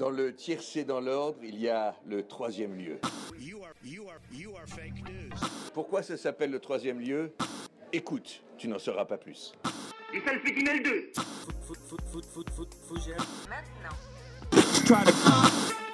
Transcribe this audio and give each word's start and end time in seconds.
Dans 0.00 0.08
le 0.08 0.34
tiercé 0.34 0.82
dans 0.84 0.98
l'ordre, 0.98 1.36
il 1.42 1.60
y 1.60 1.68
a 1.68 1.94
le 2.06 2.26
troisième 2.26 2.74
lieu. 2.74 2.98
Pourquoi 5.74 6.02
ça 6.02 6.16
s'appelle 6.16 6.50
le 6.50 6.58
troisième 6.58 7.00
lieu? 7.00 7.34
Écoute, 7.92 8.42
tu 8.56 8.66
n'en 8.68 8.78
sauras 8.78 9.04
pas 9.04 9.18
plus. 9.18 9.52
Et 10.14 10.20
ça 10.22 10.32
le 10.32 10.40
fait 10.40 10.52
2 10.54 11.12
On 14.90 15.89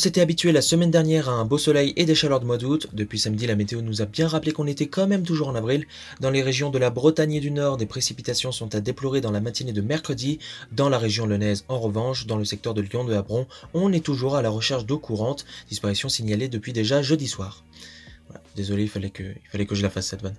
s'était 0.00 0.22
habitué 0.22 0.50
la 0.50 0.62
semaine 0.62 0.90
dernière 0.90 1.28
à 1.28 1.32
un 1.32 1.44
beau 1.44 1.58
soleil 1.58 1.92
et 1.96 2.06
des 2.06 2.14
chaleurs 2.14 2.40
de 2.40 2.46
mois 2.46 2.56
d'août. 2.56 2.86
Depuis 2.94 3.18
samedi, 3.18 3.46
la 3.46 3.54
météo 3.54 3.82
nous 3.82 4.00
a 4.00 4.06
bien 4.06 4.26
rappelé 4.26 4.52
qu'on 4.52 4.66
était 4.66 4.88
quand 4.88 5.06
même 5.06 5.24
toujours 5.24 5.48
en 5.48 5.54
avril. 5.54 5.86
Dans 6.20 6.30
les 6.30 6.42
régions 6.42 6.70
de 6.70 6.78
la 6.78 6.88
Bretagne 6.88 7.34
et 7.34 7.40
du 7.40 7.50
Nord, 7.50 7.76
des 7.76 7.84
précipitations 7.84 8.50
sont 8.50 8.74
à 8.74 8.80
déplorer 8.80 9.20
dans 9.20 9.30
la 9.30 9.40
matinée 9.40 9.74
de 9.74 9.82
mercredi. 9.82 10.38
Dans 10.72 10.88
la 10.88 10.96
région 10.96 11.26
lyonnaise, 11.26 11.64
en 11.68 11.78
revanche, 11.78 12.26
dans 12.26 12.38
le 12.38 12.46
secteur 12.46 12.72
de 12.72 12.80
Lyon 12.80 13.04
de 13.04 13.12
Habron, 13.12 13.46
on 13.74 13.92
est 13.92 14.04
toujours 14.04 14.36
à 14.36 14.42
la 14.42 14.48
recherche 14.48 14.86
d'eau 14.86 14.98
courante, 14.98 15.44
disparition 15.68 16.08
signalée 16.08 16.48
depuis 16.48 16.72
déjà 16.72 17.02
jeudi 17.02 17.28
soir. 17.28 17.62
Désolé, 18.56 18.84
il 18.84 18.88
fallait, 18.88 19.10
que, 19.10 19.22
il 19.22 19.48
fallait 19.52 19.66
que 19.66 19.74
je 19.74 19.82
la 19.82 19.90
fasse 19.90 20.06
cette 20.06 20.22
vanne. 20.22 20.36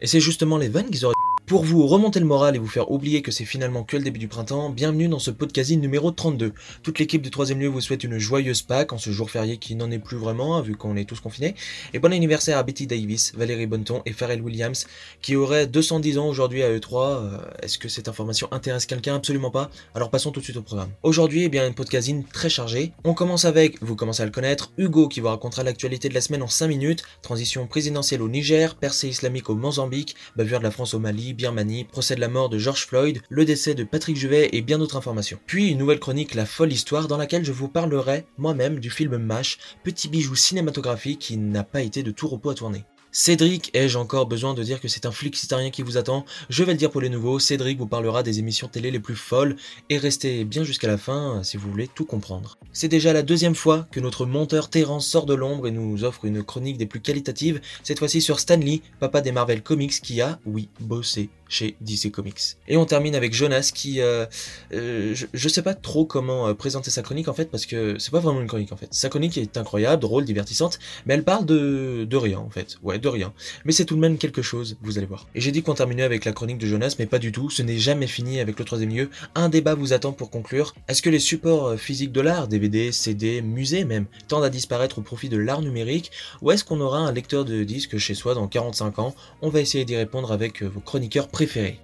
Et 0.00 0.06
c'est 0.06 0.20
justement 0.20 0.56
les 0.56 0.68
vannes 0.68 0.88
qu'ils 0.88 1.04
auraient 1.04 1.14
pour 1.52 1.64
vous 1.64 1.86
remonter 1.86 2.18
le 2.18 2.24
moral 2.24 2.56
et 2.56 2.58
vous 2.58 2.66
faire 2.66 2.90
oublier 2.90 3.20
que 3.20 3.30
c'est 3.30 3.44
finalement 3.44 3.84
que 3.84 3.98
le 3.98 4.02
début 4.02 4.18
du 4.18 4.26
printemps, 4.26 4.70
bienvenue 4.70 5.06
dans 5.06 5.18
ce 5.18 5.30
podcast 5.30 5.70
numéro 5.72 6.10
32. 6.10 6.54
Toute 6.82 6.98
l'équipe 6.98 7.20
du 7.20 7.30
troisième 7.30 7.60
lieu 7.60 7.68
vous 7.68 7.82
souhaite 7.82 8.04
une 8.04 8.16
joyeuse 8.16 8.62
Pâques 8.62 8.94
en 8.94 8.96
ce 8.96 9.10
jour 9.10 9.30
férié 9.30 9.58
qui 9.58 9.74
n'en 9.74 9.90
est 9.90 9.98
plus 9.98 10.16
vraiment, 10.16 10.56
hein, 10.56 10.62
vu 10.62 10.76
qu'on 10.76 10.96
est 10.96 11.04
tous 11.04 11.20
confinés. 11.20 11.54
Et 11.92 11.98
bon 11.98 12.10
anniversaire 12.10 12.56
à 12.56 12.62
Betty 12.62 12.86
Davis, 12.86 13.34
Valérie 13.34 13.66
Bonneton 13.66 14.00
et 14.06 14.14
Pharrell 14.14 14.40
Williams, 14.40 14.86
qui 15.20 15.36
auraient 15.36 15.66
210 15.66 16.16
ans 16.16 16.26
aujourd'hui 16.26 16.62
à 16.62 16.74
E3. 16.74 16.96
Euh, 16.96 17.38
est-ce 17.62 17.76
que 17.76 17.90
cette 17.90 18.08
information 18.08 18.48
intéresse 18.50 18.86
quelqu'un? 18.86 19.16
Absolument 19.16 19.50
pas. 19.50 19.68
Alors 19.94 20.08
passons 20.08 20.30
tout 20.30 20.40
de 20.40 20.44
suite 20.44 20.56
au 20.56 20.62
programme. 20.62 20.88
Aujourd'hui, 21.02 21.44
eh 21.44 21.48
bien, 21.50 21.68
une 21.68 21.74
podcasting 21.74 22.24
très 22.24 22.48
chargée. 22.48 22.92
On 23.04 23.12
commence 23.12 23.44
avec, 23.44 23.76
vous 23.82 23.94
commencez 23.94 24.22
à 24.22 24.24
le 24.24 24.32
connaître, 24.32 24.72
Hugo 24.78 25.06
qui 25.06 25.20
vous 25.20 25.28
racontera 25.28 25.64
l'actualité 25.64 26.08
de 26.08 26.14
la 26.14 26.22
semaine 26.22 26.42
en 26.42 26.48
5 26.48 26.68
minutes, 26.68 27.02
transition 27.20 27.66
présidentielle 27.66 28.22
au 28.22 28.28
Niger, 28.30 28.74
percée 28.74 29.08
islamique 29.08 29.50
au 29.50 29.54
Mozambique, 29.54 30.16
bavure 30.34 30.58
de 30.58 30.64
la 30.64 30.70
France 30.70 30.94
au 30.94 30.98
Mali, 30.98 31.34
Birmanie, 31.42 31.82
procès 31.82 32.14
de 32.14 32.20
la 32.20 32.28
mort 32.28 32.48
de 32.48 32.56
George 32.56 32.86
Floyd, 32.86 33.20
le 33.28 33.44
décès 33.44 33.74
de 33.74 33.82
Patrick 33.82 34.16
Juvet 34.16 34.50
et 34.52 34.62
bien 34.62 34.78
d'autres 34.78 34.94
informations. 34.96 35.40
Puis 35.44 35.70
une 35.70 35.78
nouvelle 35.78 35.98
chronique 35.98 36.36
La 36.36 36.46
folle 36.46 36.72
histoire 36.72 37.08
dans 37.08 37.16
laquelle 37.16 37.44
je 37.44 37.50
vous 37.50 37.66
parlerai 37.66 38.26
moi-même 38.38 38.78
du 38.78 38.90
film 38.90 39.16
MASH, 39.16 39.58
petit 39.82 40.08
bijou 40.08 40.36
cinématographique 40.36 41.18
qui 41.18 41.36
n'a 41.38 41.64
pas 41.64 41.82
été 41.82 42.04
de 42.04 42.12
tout 42.12 42.28
repos 42.28 42.50
à 42.50 42.54
tourner. 42.54 42.84
Cédric, 43.14 43.70
ai-je 43.74 43.98
encore 43.98 44.24
besoin 44.24 44.54
de 44.54 44.62
dire 44.62 44.80
que 44.80 44.88
c'est 44.88 45.04
un 45.04 45.12
flic 45.12 45.36
citarien 45.36 45.68
qui 45.68 45.82
vous 45.82 45.98
attend? 45.98 46.24
Je 46.48 46.64
vais 46.64 46.72
le 46.72 46.78
dire 46.78 46.90
pour 46.90 47.02
les 47.02 47.10
nouveaux, 47.10 47.38
Cédric 47.38 47.76
vous 47.76 47.86
parlera 47.86 48.22
des 48.22 48.38
émissions 48.38 48.68
télé 48.68 48.90
les 48.90 49.00
plus 49.00 49.16
folles 49.16 49.56
et 49.90 49.98
restez 49.98 50.46
bien 50.46 50.64
jusqu'à 50.64 50.88
la 50.88 50.96
fin 50.96 51.42
si 51.42 51.58
vous 51.58 51.70
voulez 51.70 51.88
tout 51.88 52.06
comprendre. 52.06 52.56
C'est 52.72 52.88
déjà 52.88 53.12
la 53.12 53.20
deuxième 53.20 53.54
fois 53.54 53.86
que 53.92 54.00
notre 54.00 54.24
monteur 54.24 54.70
Terrence 54.70 55.06
sort 55.06 55.26
de 55.26 55.34
l'ombre 55.34 55.66
et 55.66 55.70
nous 55.72 56.04
offre 56.04 56.24
une 56.24 56.42
chronique 56.42 56.78
des 56.78 56.86
plus 56.86 57.00
qualitatives, 57.00 57.60
cette 57.82 57.98
fois-ci 57.98 58.22
sur 58.22 58.40
Stanley, 58.40 58.80
papa 58.98 59.20
des 59.20 59.30
Marvel 59.30 59.62
Comics 59.62 60.00
qui 60.00 60.22
a, 60.22 60.38
oui, 60.46 60.70
bossé 60.80 61.28
chez 61.52 61.76
DC 61.82 62.10
Comics. 62.10 62.56
Et 62.66 62.78
on 62.78 62.86
termine 62.86 63.14
avec 63.14 63.34
Jonas 63.34 63.72
qui, 63.74 64.00
euh, 64.00 64.24
euh, 64.72 65.14
je, 65.14 65.48
sais 65.48 65.60
pas 65.60 65.74
trop 65.74 66.06
comment 66.06 66.48
euh, 66.48 66.54
présenter 66.54 66.90
sa 66.90 67.02
chronique 67.02 67.28
en 67.28 67.34
fait 67.34 67.50
parce 67.50 67.66
que 67.66 67.98
c'est 67.98 68.10
pas 68.10 68.20
vraiment 68.20 68.40
une 68.40 68.46
chronique 68.46 68.72
en 68.72 68.76
fait. 68.76 68.88
Sa 68.90 69.10
chronique 69.10 69.36
est 69.36 69.58
incroyable, 69.58 70.00
drôle, 70.00 70.24
divertissante, 70.24 70.78
mais 71.04 71.12
elle 71.12 71.24
parle 71.24 71.44
de, 71.44 72.06
de 72.08 72.16
rien 72.16 72.38
en 72.38 72.48
fait. 72.48 72.78
De 73.02 73.08
rien. 73.08 73.34
Mais 73.64 73.72
c'est 73.72 73.84
tout 73.84 73.96
de 73.96 74.00
même 74.00 74.16
quelque 74.16 74.40
chose, 74.40 74.78
vous 74.80 74.96
allez 74.96 75.06
voir. 75.06 75.28
Et 75.34 75.40
j'ai 75.40 75.52
dit 75.52 75.62
qu'on 75.62 75.74
terminait 75.74 76.02
avec 76.02 76.24
la 76.24 76.32
chronique 76.32 76.58
de 76.58 76.66
Jonas, 76.66 76.96
mais 76.98 77.06
pas 77.06 77.18
du 77.18 77.32
tout. 77.32 77.50
Ce 77.50 77.62
n'est 77.62 77.78
jamais 77.78 78.06
fini 78.06 78.40
avec 78.40 78.58
le 78.58 78.64
troisième 78.64 78.90
lieu. 78.90 79.10
Un 79.34 79.48
débat 79.48 79.74
vous 79.74 79.92
attend 79.92 80.12
pour 80.12 80.30
conclure. 80.30 80.74
Est-ce 80.88 81.02
que 81.02 81.10
les 81.10 81.18
supports 81.18 81.78
physiques 81.78 82.12
de 82.12 82.20
l'art, 82.20 82.48
DVD, 82.48 82.92
CD, 82.92 83.42
musées 83.42 83.84
même, 83.84 84.06
tendent 84.28 84.44
à 84.44 84.50
disparaître 84.50 84.98
au 84.98 85.02
profit 85.02 85.28
de 85.28 85.36
l'art 85.36 85.60
numérique, 85.60 86.10
ou 86.40 86.50
est-ce 86.50 86.64
qu'on 86.64 86.80
aura 86.80 86.98
un 86.98 87.12
lecteur 87.12 87.44
de 87.44 87.64
disques 87.64 87.98
chez 87.98 88.14
soi 88.14 88.34
dans 88.34 88.48
45 88.48 88.98
ans? 88.98 89.14
On 89.42 89.50
va 89.50 89.60
essayer 89.60 89.84
d'y 89.84 89.96
répondre 89.96 90.32
avec 90.32 90.62
vos 90.62 90.80
chroniqueurs 90.80 91.28
préférés 91.28 91.78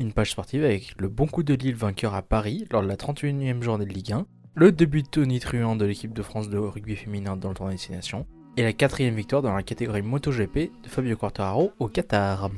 une 0.00 0.12
page 0.12 0.30
sportive 0.30 0.64
avec 0.64 0.94
le 0.98 1.08
bon 1.08 1.26
coup 1.26 1.42
de 1.42 1.54
Lille 1.54 1.74
vainqueur 1.74 2.14
à 2.14 2.22
Paris 2.22 2.66
lors 2.70 2.82
de 2.82 2.88
la 2.88 2.96
31e 2.96 3.62
journée 3.62 3.84
de 3.84 3.92
Ligue 3.92 4.12
1, 4.12 4.26
le 4.54 4.72
début 4.72 5.02
de 5.02 5.08
Tony 5.08 5.38
Truant 5.38 5.76
de 5.76 5.84
l'équipe 5.84 6.12
de 6.12 6.22
France 6.22 6.48
de 6.48 6.58
rugby 6.58 6.96
féminin 6.96 7.36
dans 7.36 7.48
le 7.48 7.54
tournoi 7.54 7.72
destination, 7.72 8.26
et 8.56 8.62
la 8.62 8.72
quatrième 8.72 9.14
victoire 9.14 9.42
dans 9.42 9.54
la 9.54 9.62
catégorie 9.62 10.02
MotoGP 10.02 10.70
de 10.82 10.88
Fabio 10.88 11.16
Quartararo 11.16 11.72
au 11.78 11.86
Qatar. 11.86 12.50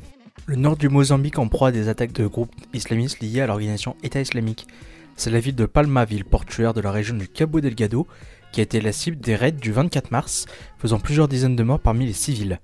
Le 0.46 0.56
nord 0.56 0.76
du 0.76 0.88
Mozambique 0.88 1.38
en 1.38 1.48
proie 1.48 1.68
à 1.68 1.72
des 1.72 1.88
attaques 1.88 2.12
de 2.12 2.26
groupes 2.26 2.54
islamistes 2.72 3.20
liés 3.20 3.42
à 3.42 3.46
l'organisation 3.46 3.94
État 4.02 4.20
islamique. 4.20 4.66
C'est 5.16 5.30
la 5.30 5.38
ville 5.38 5.54
de 5.54 5.66
Palma, 5.66 6.06
ville 6.06 6.24
portuaire 6.24 6.72
de 6.72 6.80
la 6.80 6.90
région 6.90 7.14
du 7.14 7.28
Cabo 7.28 7.60
Delgado, 7.60 8.06
qui 8.52 8.60
a 8.60 8.62
été 8.62 8.80
la 8.80 8.92
cible 8.92 9.18
des 9.18 9.36
raids 9.36 9.52
du 9.52 9.70
24 9.70 10.10
mars, 10.10 10.46
faisant 10.78 10.98
plusieurs 10.98 11.28
dizaines 11.28 11.56
de 11.56 11.62
morts 11.62 11.80
parmi 11.80 12.06
les 12.06 12.14
civils. 12.14 12.58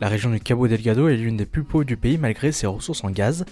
La 0.00 0.08
région 0.08 0.30
du 0.30 0.40
Cabo 0.40 0.66
Delgado 0.66 1.08
est 1.08 1.16
l'une 1.16 1.36
des 1.36 1.46
plus 1.46 1.62
pauvres 1.62 1.84
du 1.84 1.96
pays 1.96 2.18
malgré 2.18 2.50
ses 2.50 2.66
ressources 2.66 3.04
en 3.04 3.10
gaz. 3.10 3.44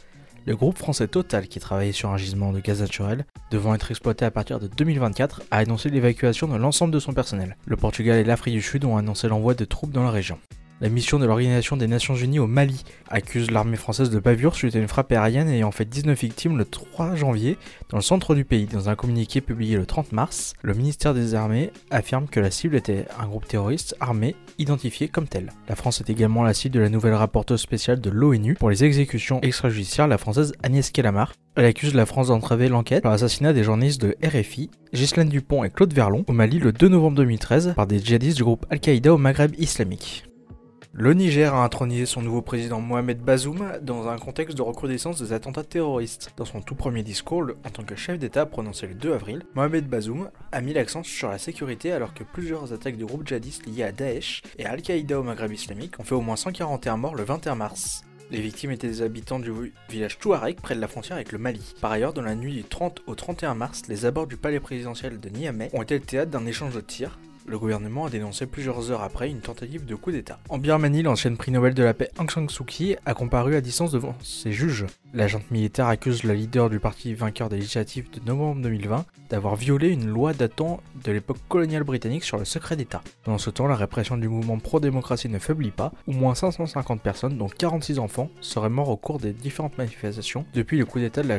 Le 0.47 0.57
groupe 0.57 0.77
français 0.77 1.09
Total, 1.09 1.49
qui 1.49 1.59
travaillait 1.59 1.93
sur 1.93 2.11
un 2.11 2.19
gisement 2.19 2.53
de 2.53 2.61
gaz 2.61 2.83
naturel, 2.83 3.25
devant 3.51 3.75
être 3.75 3.91
exploité 3.91 4.27
à 4.27 4.31
partir 4.31 4.61
de 4.61 4.67
2024, 4.67 5.41
a 5.51 5.57
annoncé 5.57 5.89
l'évacuation 5.89 6.47
de 6.49 6.57
l'ensemble 6.57 6.93
de 6.93 6.99
son 6.99 7.15
personnel. 7.15 7.57
Le 7.65 7.77
Portugal 7.77 8.19
et 8.19 8.25
l'Afrique 8.25 8.53
du 8.53 8.61
Sud 8.61 8.85
ont 8.85 8.99
annoncé 8.99 9.27
l'envoi 9.27 9.55
de 9.55 9.65
troupes 9.65 9.93
dans 9.93 10.03
la 10.03 10.11
région. 10.11 10.39
La 10.85 10.91
mission 10.91 11.19
de 11.19 11.25
l'Organisation 11.25 11.79
des 11.79 11.87
Nations 11.87 12.15
Unies 12.15 12.39
au 12.39 12.47
Mali 12.47 12.85
accuse 13.09 13.51
l'armée 13.51 13.79
française 13.79 14.11
de 14.11 14.19
bavure 14.19 14.55
suite 14.55 14.77
à 14.77 14.79
une 14.79 14.87
frappe 14.87 15.13
aérienne 15.13 15.49
ayant 15.49 15.71
fait 15.71 15.87
19 15.87 16.21
victimes 16.21 16.59
le 16.59 16.67
3 16.67 17.15
janvier 17.15 17.57
dans 17.89 17.97
le 17.97 18.03
centre 18.03 18.35
du 18.35 18.45
pays. 18.45 18.67
Dans 18.67 18.91
un 18.91 18.95
communiqué 18.95 19.41
publié 19.41 19.79
le 19.79 19.87
30 19.87 20.13
mars, 20.13 20.53
le 20.61 20.75
ministère 20.75 21.15
des 21.15 21.35
Armées 21.35 21.71
affirme 21.91 22.27
que 22.27 22.39
la 22.39 22.51
cible 22.51 22.77
était 22.77 23.07
un 23.19 23.27
groupe 23.27 23.49
terroriste 23.49 23.97
armé 23.99 24.37
identifié 24.59 25.09
comme 25.09 25.27
tel. 25.27 25.53
La 25.71 25.75
France 25.75 26.03
est 26.03 26.11
également 26.11 26.43
la 26.43 26.53
cible 26.53 26.75
de 26.75 26.81
la 26.81 26.91
nouvelle 26.91 27.15
rapporteuse 27.15 27.63
spéciale 27.63 28.03
de 28.03 28.11
l'ONU 28.11 28.53
pour 28.53 28.69
les 28.69 28.85
exécutions 28.85 29.41
extrajudiciaires, 29.41 30.07
la 30.07 30.19
française 30.19 30.53
Agnès 30.63 30.91
Kellamar. 30.91 31.33
Elle 31.57 31.65
accuse 31.65 31.95
la 31.95 32.05
France 32.05 32.29
d'entraver 32.29 32.69
l'enquête 32.69 33.05
par 33.05 33.13
l'assassinat 33.13 33.55
des 33.55 33.65
journalistes 33.65 34.03
de 34.03 34.17
RFI, 34.23 34.71
Ghislaine 34.93 35.31
Dupont 35.31 35.65
et 35.65 35.71
Claude 35.71 35.95
Verlon, 35.95 36.27
au 36.29 36.33
Mali 36.35 36.59
le 36.59 36.73
2 36.73 36.89
novembre 36.89 37.17
2013 37.17 37.73
par 37.75 37.87
des 37.87 38.01
djihadistes 38.01 38.37
du 38.37 38.45
groupe 38.45 38.67
Al-Qaïda 38.69 39.15
au 39.15 39.17
Maghreb 39.17 39.55
islamique. 39.59 40.25
Le 40.97 41.13
Niger 41.13 41.53
a 41.53 41.65
intronisé 41.65 42.07
son 42.07 42.23
nouveau 42.23 42.41
président 42.41 42.81
Mohamed 42.81 43.19
Bazoum 43.19 43.73
dans 43.83 44.07
un 44.07 44.17
contexte 44.17 44.57
de 44.57 44.63
recrudescence 44.63 45.21
des 45.21 45.33
attentats 45.33 45.65
terroristes. 45.65 46.31
Dans 46.37 46.45
son 46.45 46.61
tout 46.61 46.77
premier 46.77 47.03
discours, 47.03 47.47
en 47.67 47.71
tant 47.71 47.83
que 47.83 47.97
chef 47.97 48.17
d'État 48.17 48.47
prononcé 48.47 48.87
le 48.87 48.95
2 48.95 49.13
avril, 49.13 49.43
Mohamed 49.57 49.89
Bazoum 49.89 50.31
a 50.53 50.61
mis 50.61 50.73
l'accent 50.73 51.03
sur 51.03 51.31
la 51.31 51.39
sécurité 51.39 51.91
alors 51.91 52.15
que 52.15 52.23
plusieurs 52.23 52.73
attaques 52.73 52.97
de 52.97 53.05
groupes 53.05 53.27
djihadistes 53.27 53.67
liés 53.67 53.83
à 53.83 53.91
Daesh 53.91 54.43
et 54.57 54.67
Al-Qaïda 54.67 55.19
au 55.19 55.25
Maghreb 55.25 55.51
islamique 55.53 55.99
ont 55.99 56.05
fait 56.05 56.15
au 56.15 56.21
moins 56.21 56.37
141 56.37 56.97
morts 56.97 57.17
le 57.17 57.25
21 57.25 57.57
mars. 57.57 58.05
Les 58.31 58.41
victimes 58.41 58.71
étaient 58.71 58.87
des 58.87 59.03
habitants 59.03 59.41
du 59.41 59.51
village 59.89 60.19
Touareg 60.21 60.61
près 60.61 60.77
de 60.77 60.81
la 60.81 60.87
frontière 60.87 61.17
avec 61.17 61.33
le 61.33 61.39
Mali. 61.39 61.75
Par 61.81 61.91
ailleurs, 61.91 62.13
dans 62.13 62.23
la 62.23 62.37
nuit 62.37 62.55
du 62.55 62.63
30 62.63 63.03
au 63.09 63.17
31 63.17 63.55
mars, 63.57 63.83
les 63.89 64.07
abords 64.07 64.29
du 64.29 64.37
palais 64.37 64.61
présidentiel 64.61 65.19
de 65.19 65.29
Niamey 65.29 65.71
ont 65.73 65.83
été 65.83 65.99
le 65.99 66.05
théâtre 66.05 66.31
d'un 66.31 66.47
échange 66.47 66.73
de 66.77 66.81
tirs, 66.81 67.19
le 67.47 67.59
gouvernement 67.59 68.07
a 68.07 68.11
dénoncé 68.11 68.47
plusieurs 68.47 68.91
heures 68.91 69.03
après 69.03 69.29
une 69.31 69.41
tentative 69.41 69.85
de 69.85 69.95
coup 69.95 70.11
d'État. 70.13 70.39
En 70.49 70.59
Birmanie, 70.59 71.03
l'ancienne 71.03 71.37
prix 71.37 71.53
Nobel 71.53 71.75
de 71.75 71.83
la 71.83 71.95
paix 71.95 72.11
Aung 72.19 72.31
San 72.31 72.49
Suu 72.49 72.65
Kyi 72.65 72.97
a 73.07 73.15
comparu 73.15 73.55
à 73.55 73.61
distance 73.61 73.93
devant 73.93 74.15
ses 74.23 74.53
juges. 74.53 74.87
L'agent 75.13 75.41
militaire 75.51 75.87
accuse 75.87 76.25
la 76.25 76.35
leader 76.35 76.71
du 76.71 76.81
parti 76.81 77.15
vainqueur 77.15 77.49
des 77.49 77.57
législatives 77.57 78.11
de 78.11 78.21
novembre 78.27 78.63
2020 78.63 79.05
d'avoir 79.31 79.57
violé 79.57 79.89
une 79.91 80.09
loi 80.09 80.33
datant 80.33 80.81
de 81.05 81.13
l'époque 81.13 81.39
coloniale 81.49 81.85
britannique 81.85 82.25
sur 82.25 82.39
le 82.39 82.45
secret 82.45 82.77
d'État. 82.77 83.03
Pendant 83.23 83.39
ce 83.39 83.51
temps, 83.51 83.67
la 83.67 83.77
répression 83.77 84.17
du 84.17 84.29
mouvement 84.29 84.59
pro-démocratie 84.59 85.29
ne 85.29 85.39
faiblit 85.39 85.71
pas. 85.71 85.93
Au 86.07 86.13
moins 86.13 86.35
550 86.35 87.01
personnes, 87.01 87.39
dont 87.39 87.49
46 87.49 87.99
enfants, 87.99 88.31
seraient 88.41 88.69
morts 88.69 88.91
au 88.91 88.97
cours 88.97 89.19
des 89.19 89.33
différentes 89.33 89.79
manifestations 89.79 90.45
depuis 90.55 90.79
le 90.79 90.85
coup 90.85 90.99
d'État 90.99 91.23
de 91.23 91.29
la 91.29 91.39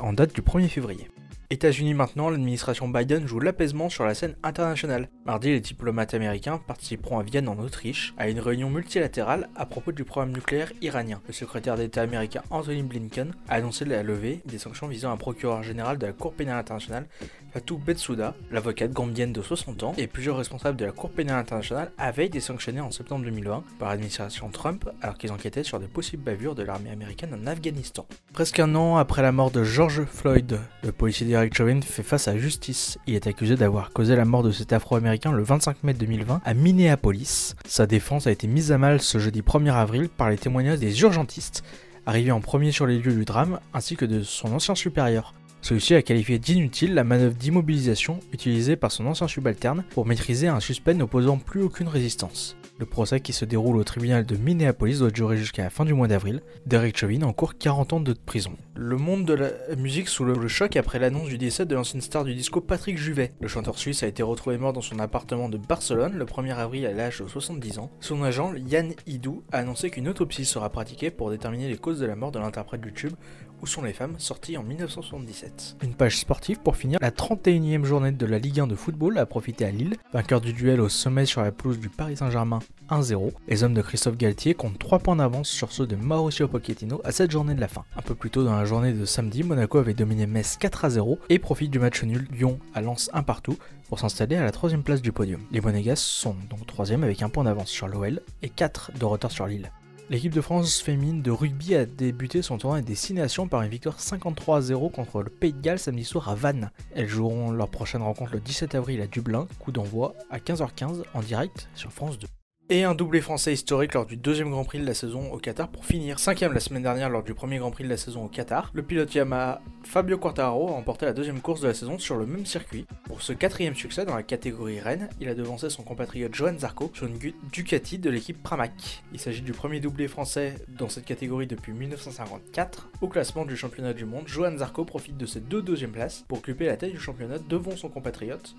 en 0.00 0.12
date 0.12 0.34
du 0.34 0.42
1er 0.42 0.68
février. 0.68 1.08
États-Unis 1.50 1.94
maintenant, 1.94 2.28
l'administration 2.28 2.88
Biden 2.88 3.26
joue 3.26 3.40
l'apaisement 3.40 3.88
sur 3.88 4.04
la 4.04 4.14
scène 4.14 4.36
internationale. 4.42 5.08
Mardi, 5.24 5.48
les 5.48 5.60
diplomates 5.60 6.12
américains 6.12 6.58
participeront 6.58 7.20
à 7.20 7.22
Vienne 7.22 7.48
en 7.48 7.58
Autriche 7.58 8.12
à 8.18 8.28
une 8.28 8.38
réunion 8.38 8.68
multilatérale 8.68 9.48
à 9.56 9.64
propos 9.64 9.92
du 9.92 10.04
programme 10.04 10.32
nucléaire 10.32 10.70
iranien. 10.82 11.22
Le 11.26 11.32
secrétaire 11.32 11.76
d'État 11.76 12.02
américain 12.02 12.42
Anthony 12.50 12.82
Blinken 12.82 13.32
a 13.48 13.54
annoncé 13.54 13.86
la 13.86 14.02
levée 14.02 14.42
des 14.44 14.58
sanctions 14.58 14.88
visant 14.88 15.10
un 15.10 15.16
procureur 15.16 15.62
général 15.62 15.96
de 15.96 16.04
la 16.04 16.12
Cour 16.12 16.34
pénale 16.34 16.58
internationale 16.58 17.06
Fatou 17.52 17.78
Betsouda, 17.78 18.34
l'avocate 18.50 18.92
gambienne 18.92 19.32
de 19.32 19.40
60 19.40 19.82
ans, 19.82 19.94
et 19.96 20.06
plusieurs 20.06 20.36
responsables 20.36 20.76
de 20.76 20.84
la 20.84 20.92
Cour 20.92 21.10
pénale 21.10 21.38
internationale 21.38 21.92
avaient 21.96 22.26
été 22.26 22.40
sanctionnés 22.40 22.80
en 22.80 22.90
septembre 22.90 23.24
2020 23.24 23.64
par 23.78 23.88
l'administration 23.88 24.50
Trump 24.50 24.88
alors 25.00 25.16
qu'ils 25.16 25.32
enquêtaient 25.32 25.64
sur 25.64 25.80
des 25.80 25.86
possibles 25.86 26.22
bavures 26.22 26.54
de 26.54 26.62
l'armée 26.62 26.90
américaine 26.90 27.34
en 27.34 27.46
Afghanistan. 27.46 28.06
Presque 28.32 28.60
un 28.60 28.74
an 28.74 28.96
après 28.96 29.22
la 29.22 29.32
mort 29.32 29.50
de 29.50 29.64
George 29.64 30.04
Floyd, 30.04 30.60
le 30.84 30.92
policier 30.92 31.26
Derek 31.26 31.54
Chauvin 31.56 31.80
fait 31.80 32.02
face 32.02 32.28
à 32.28 32.36
justice. 32.36 32.98
Il 33.06 33.14
est 33.14 33.26
accusé 33.26 33.56
d'avoir 33.56 33.90
causé 33.90 34.14
la 34.14 34.24
mort 34.24 34.42
de 34.42 34.50
cet 34.50 34.72
afro-américain 34.72 35.32
le 35.32 35.42
25 35.42 35.84
mai 35.84 35.94
2020 35.94 36.42
à 36.44 36.54
Minneapolis. 36.54 37.56
Sa 37.66 37.86
défense 37.86 38.26
a 38.26 38.30
été 38.30 38.46
mise 38.46 38.72
à 38.72 38.78
mal 38.78 39.00
ce 39.00 39.18
jeudi 39.18 39.40
1er 39.40 39.72
avril 39.72 40.08
par 40.08 40.28
les 40.28 40.36
témoignages 40.36 40.78
des 40.80 41.00
urgentistes 41.02 41.64
arrivé 42.08 42.32
en 42.32 42.40
premier 42.40 42.72
sur 42.72 42.86
les 42.86 42.98
lieux 42.98 43.12
du 43.12 43.26
drame, 43.26 43.60
ainsi 43.74 43.94
que 43.94 44.06
de 44.06 44.22
son 44.22 44.54
ancien 44.54 44.74
supérieur. 44.74 45.34
Celui-ci 45.60 45.94
a 45.94 46.02
qualifié 46.02 46.38
d'inutile 46.38 46.94
la 46.94 47.04
manœuvre 47.04 47.34
d'immobilisation 47.34 48.20
utilisée 48.32 48.76
par 48.76 48.92
son 48.92 49.06
ancien 49.06 49.28
subalterne 49.28 49.84
pour 49.90 50.06
maîtriser 50.06 50.48
un 50.48 50.60
suspect 50.60 50.94
n'opposant 50.94 51.38
plus 51.38 51.62
aucune 51.62 51.88
résistance. 51.88 52.56
Le 52.78 52.86
procès 52.86 53.18
qui 53.18 53.32
se 53.32 53.44
déroule 53.44 53.76
au 53.76 53.82
tribunal 53.82 54.24
de 54.24 54.36
Minneapolis 54.36 55.00
doit 55.00 55.10
durer 55.10 55.36
jusqu'à 55.36 55.64
la 55.64 55.70
fin 55.70 55.84
du 55.84 55.94
mois 55.94 56.06
d'avril. 56.06 56.42
Derek 56.64 56.96
Chauvin 56.96 57.22
encourt 57.22 57.58
40 57.58 57.92
ans 57.94 58.00
de 58.00 58.12
prison. 58.12 58.52
Le 58.76 58.96
monde 58.96 59.24
de 59.24 59.34
la 59.34 59.50
musique 59.76 60.06
sous 60.06 60.24
le 60.24 60.46
choc 60.46 60.76
après 60.76 61.00
l'annonce 61.00 61.28
du 61.28 61.38
décès 61.38 61.66
de 61.66 61.74
l'ancienne 61.74 62.00
star 62.00 62.22
du 62.22 62.36
disco 62.36 62.60
Patrick 62.60 62.96
Juvet. 62.96 63.32
Le 63.40 63.48
chanteur 63.48 63.78
suisse 63.78 64.04
a 64.04 64.06
été 64.06 64.22
retrouvé 64.22 64.58
mort 64.58 64.72
dans 64.72 64.80
son 64.80 65.00
appartement 65.00 65.48
de 65.48 65.58
Barcelone 65.58 66.16
le 66.16 66.24
1er 66.24 66.54
avril 66.54 66.86
à 66.86 66.92
l'âge 66.92 67.18
de 67.18 67.26
70 67.26 67.80
ans. 67.80 67.90
Son 67.98 68.22
agent, 68.22 68.54
Yann 68.54 68.92
Hidou, 69.08 69.42
a 69.50 69.58
annoncé 69.58 69.90
qu'une 69.90 70.06
autopsie 70.06 70.44
sera 70.44 70.70
pratiquée 70.70 71.10
pour 71.10 71.30
déterminer 71.30 71.68
les 71.68 71.78
causes 71.78 71.98
de 71.98 72.06
la 72.06 72.14
mort 72.14 72.30
de 72.30 72.38
l'interprète 72.38 72.80
du 72.80 72.92
tube 72.92 73.14
où 73.62 73.66
sont 73.66 73.82
les 73.82 73.92
femmes, 73.92 74.14
sorti 74.18 74.56
en 74.56 74.62
1977. 74.62 75.76
Une 75.82 75.94
page 75.94 76.18
sportive 76.18 76.60
pour 76.60 76.76
finir, 76.76 76.98
la 77.00 77.10
31e 77.10 77.84
journée 77.84 78.12
de 78.12 78.26
la 78.26 78.38
Ligue 78.38 78.60
1 78.60 78.66
de 78.66 78.74
football 78.74 79.18
a 79.18 79.26
profité 79.26 79.64
à 79.64 79.70
Lille, 79.70 79.96
vainqueur 80.12 80.40
du 80.40 80.52
duel 80.52 80.80
au 80.80 80.88
sommet 80.88 81.26
sur 81.26 81.42
la 81.42 81.52
pelouse 81.52 81.78
du 81.78 81.88
Paris 81.88 82.16
Saint-Germain 82.16 82.60
1-0. 82.90 83.32
Les 83.48 83.64
hommes 83.64 83.74
de 83.74 83.82
Christophe 83.82 84.16
Galtier 84.16 84.54
comptent 84.54 84.78
3 84.78 85.00
points 85.00 85.16
d'avance 85.16 85.48
sur 85.48 85.72
ceux 85.72 85.86
de 85.86 85.96
Mauricio 85.96 86.48
Pochettino 86.48 87.00
à 87.04 87.12
cette 87.12 87.30
journée 87.30 87.54
de 87.54 87.60
la 87.60 87.68
fin. 87.68 87.84
Un 87.96 88.02
peu 88.02 88.14
plus 88.14 88.30
tôt 88.30 88.44
dans 88.44 88.56
la 88.56 88.64
journée 88.64 88.92
de 88.92 89.04
samedi, 89.04 89.42
Monaco 89.42 89.78
avait 89.78 89.94
dominé 89.94 90.26
Metz 90.26 90.58
4-0 90.60 91.18
et 91.28 91.38
profite 91.38 91.70
du 91.70 91.78
match 91.78 92.02
nul 92.02 92.26
Lyon 92.32 92.58
à 92.74 92.80
Lens 92.80 93.10
1 93.12 93.22
partout 93.22 93.58
pour 93.88 93.98
s'installer 93.98 94.36
à 94.36 94.44
la 94.44 94.52
troisième 94.52 94.82
place 94.82 95.02
du 95.02 95.12
podium. 95.12 95.40
Les 95.50 95.60
Monégas 95.60 95.96
sont 95.96 96.36
donc 96.50 96.66
troisième 96.66 97.04
avec 97.04 97.22
un 97.22 97.28
point 97.28 97.44
d'avance 97.44 97.70
sur 97.70 97.88
l'OL 97.88 98.20
et 98.42 98.48
4 98.48 98.92
de 98.98 99.04
retard 99.04 99.30
sur 99.30 99.46
Lille. 99.46 99.70
L'équipe 100.10 100.32
de 100.32 100.40
France 100.40 100.80
féminine 100.80 101.20
de 101.20 101.30
rugby 101.30 101.74
a 101.74 101.84
débuté 101.84 102.40
son 102.40 102.56
tournoi 102.56 102.80
des 102.80 102.94
6 102.94 103.12
nations 103.12 103.46
par 103.46 103.60
une 103.60 103.68
victoire 103.68 103.98
53-0 103.98 104.90
contre 104.90 105.22
le 105.22 105.28
Pays 105.28 105.52
de 105.52 105.60
Galles 105.60 105.78
samedi 105.78 106.04
soir 106.04 106.30
à 106.30 106.34
Vannes. 106.34 106.70
Elles 106.94 107.08
joueront 107.08 107.50
leur 107.50 107.68
prochaine 107.68 108.00
rencontre 108.00 108.32
le 108.32 108.40
17 108.40 108.74
avril 108.74 109.02
à 109.02 109.06
Dublin, 109.06 109.46
coup 109.58 109.70
d'envoi 109.70 110.14
à 110.30 110.38
15h15 110.38 111.02
en 111.12 111.20
direct 111.20 111.68
sur 111.74 111.92
France 111.92 112.18
2 112.18 112.26
et 112.70 112.84
un 112.84 112.94
doublé 112.94 113.22
français 113.22 113.54
historique 113.54 113.94
lors 113.94 114.04
du 114.04 114.18
deuxième 114.18 114.50
Grand 114.50 114.64
Prix 114.64 114.78
de 114.78 114.84
la 114.84 114.92
saison 114.92 115.32
au 115.32 115.38
Qatar 115.38 115.68
pour 115.68 115.86
finir. 115.86 116.18
Cinquième 116.18 116.52
la 116.52 116.60
semaine 116.60 116.82
dernière 116.82 117.08
lors 117.08 117.22
du 117.22 117.32
premier 117.32 117.58
Grand 117.58 117.70
Prix 117.70 117.84
de 117.84 117.88
la 117.88 117.96
saison 117.96 118.24
au 118.24 118.28
Qatar, 118.28 118.70
le 118.74 118.82
pilote 118.82 119.14
Yamaha 119.14 119.62
Fabio 119.84 120.18
Quartararo 120.18 120.68
a 120.68 120.72
remporté 120.72 121.06
la 121.06 121.14
deuxième 121.14 121.40
course 121.40 121.62
de 121.62 121.68
la 121.68 121.72
saison 121.72 121.98
sur 121.98 122.16
le 122.16 122.26
même 122.26 122.44
circuit. 122.44 122.86
Pour 123.04 123.22
ce 123.22 123.32
quatrième 123.32 123.74
succès 123.74 124.04
dans 124.04 124.14
la 124.14 124.22
catégorie 124.22 124.80
Rennes, 124.80 125.08
il 125.18 125.30
a 125.30 125.34
devancé 125.34 125.70
son 125.70 125.82
compatriote 125.82 126.34
Johan 126.34 126.58
Zarco 126.58 126.90
sur 126.92 127.06
une 127.06 127.18
Ducati 127.52 127.98
de 127.98 128.10
l'équipe 128.10 128.42
Pramac. 128.42 129.02
Il 129.14 129.20
s'agit 129.20 129.42
du 129.42 129.52
premier 129.52 129.80
doublé 129.80 130.06
français 130.06 130.56
dans 130.68 130.90
cette 130.90 131.06
catégorie 131.06 131.46
depuis 131.46 131.72
1954. 131.72 132.90
Au 133.00 133.08
classement 133.08 133.46
du 133.46 133.56
championnat 133.56 133.94
du 133.94 134.04
monde, 134.04 134.24
Johan 134.26 134.58
Zarco 134.58 134.84
profite 134.84 135.16
de 135.16 135.24
ses 135.24 135.40
deux 135.40 135.62
deuxièmes 135.62 135.92
places 135.92 136.26
pour 136.28 136.38
occuper 136.38 136.66
la 136.66 136.76
tête 136.76 136.92
du 136.92 137.00
championnat 137.00 137.38
devant 137.38 137.76
son 137.76 137.88
compatriote 137.88 138.54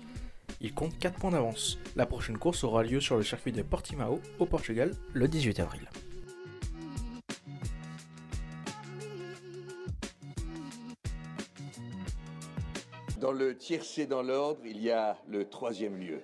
il 0.60 0.74
compte 0.74 0.98
4 0.98 1.18
points 1.18 1.30
d'avance. 1.30 1.78
La 1.96 2.06
prochaine 2.06 2.38
course 2.38 2.64
aura 2.64 2.82
lieu 2.82 3.00
sur 3.00 3.16
le 3.16 3.22
circuit 3.22 3.52
de 3.52 3.62
Portimao, 3.62 4.20
au 4.38 4.46
Portugal, 4.46 4.92
le 5.12 5.28
18 5.28 5.60
avril. 5.60 5.88
Dans 13.20 13.32
le 13.32 13.54
tiercé 13.54 14.06
dans 14.06 14.22
l'ordre, 14.22 14.60
il 14.64 14.80
y 14.82 14.90
a 14.90 15.18
le 15.28 15.44
troisième 15.44 15.98
lieu. 15.98 16.22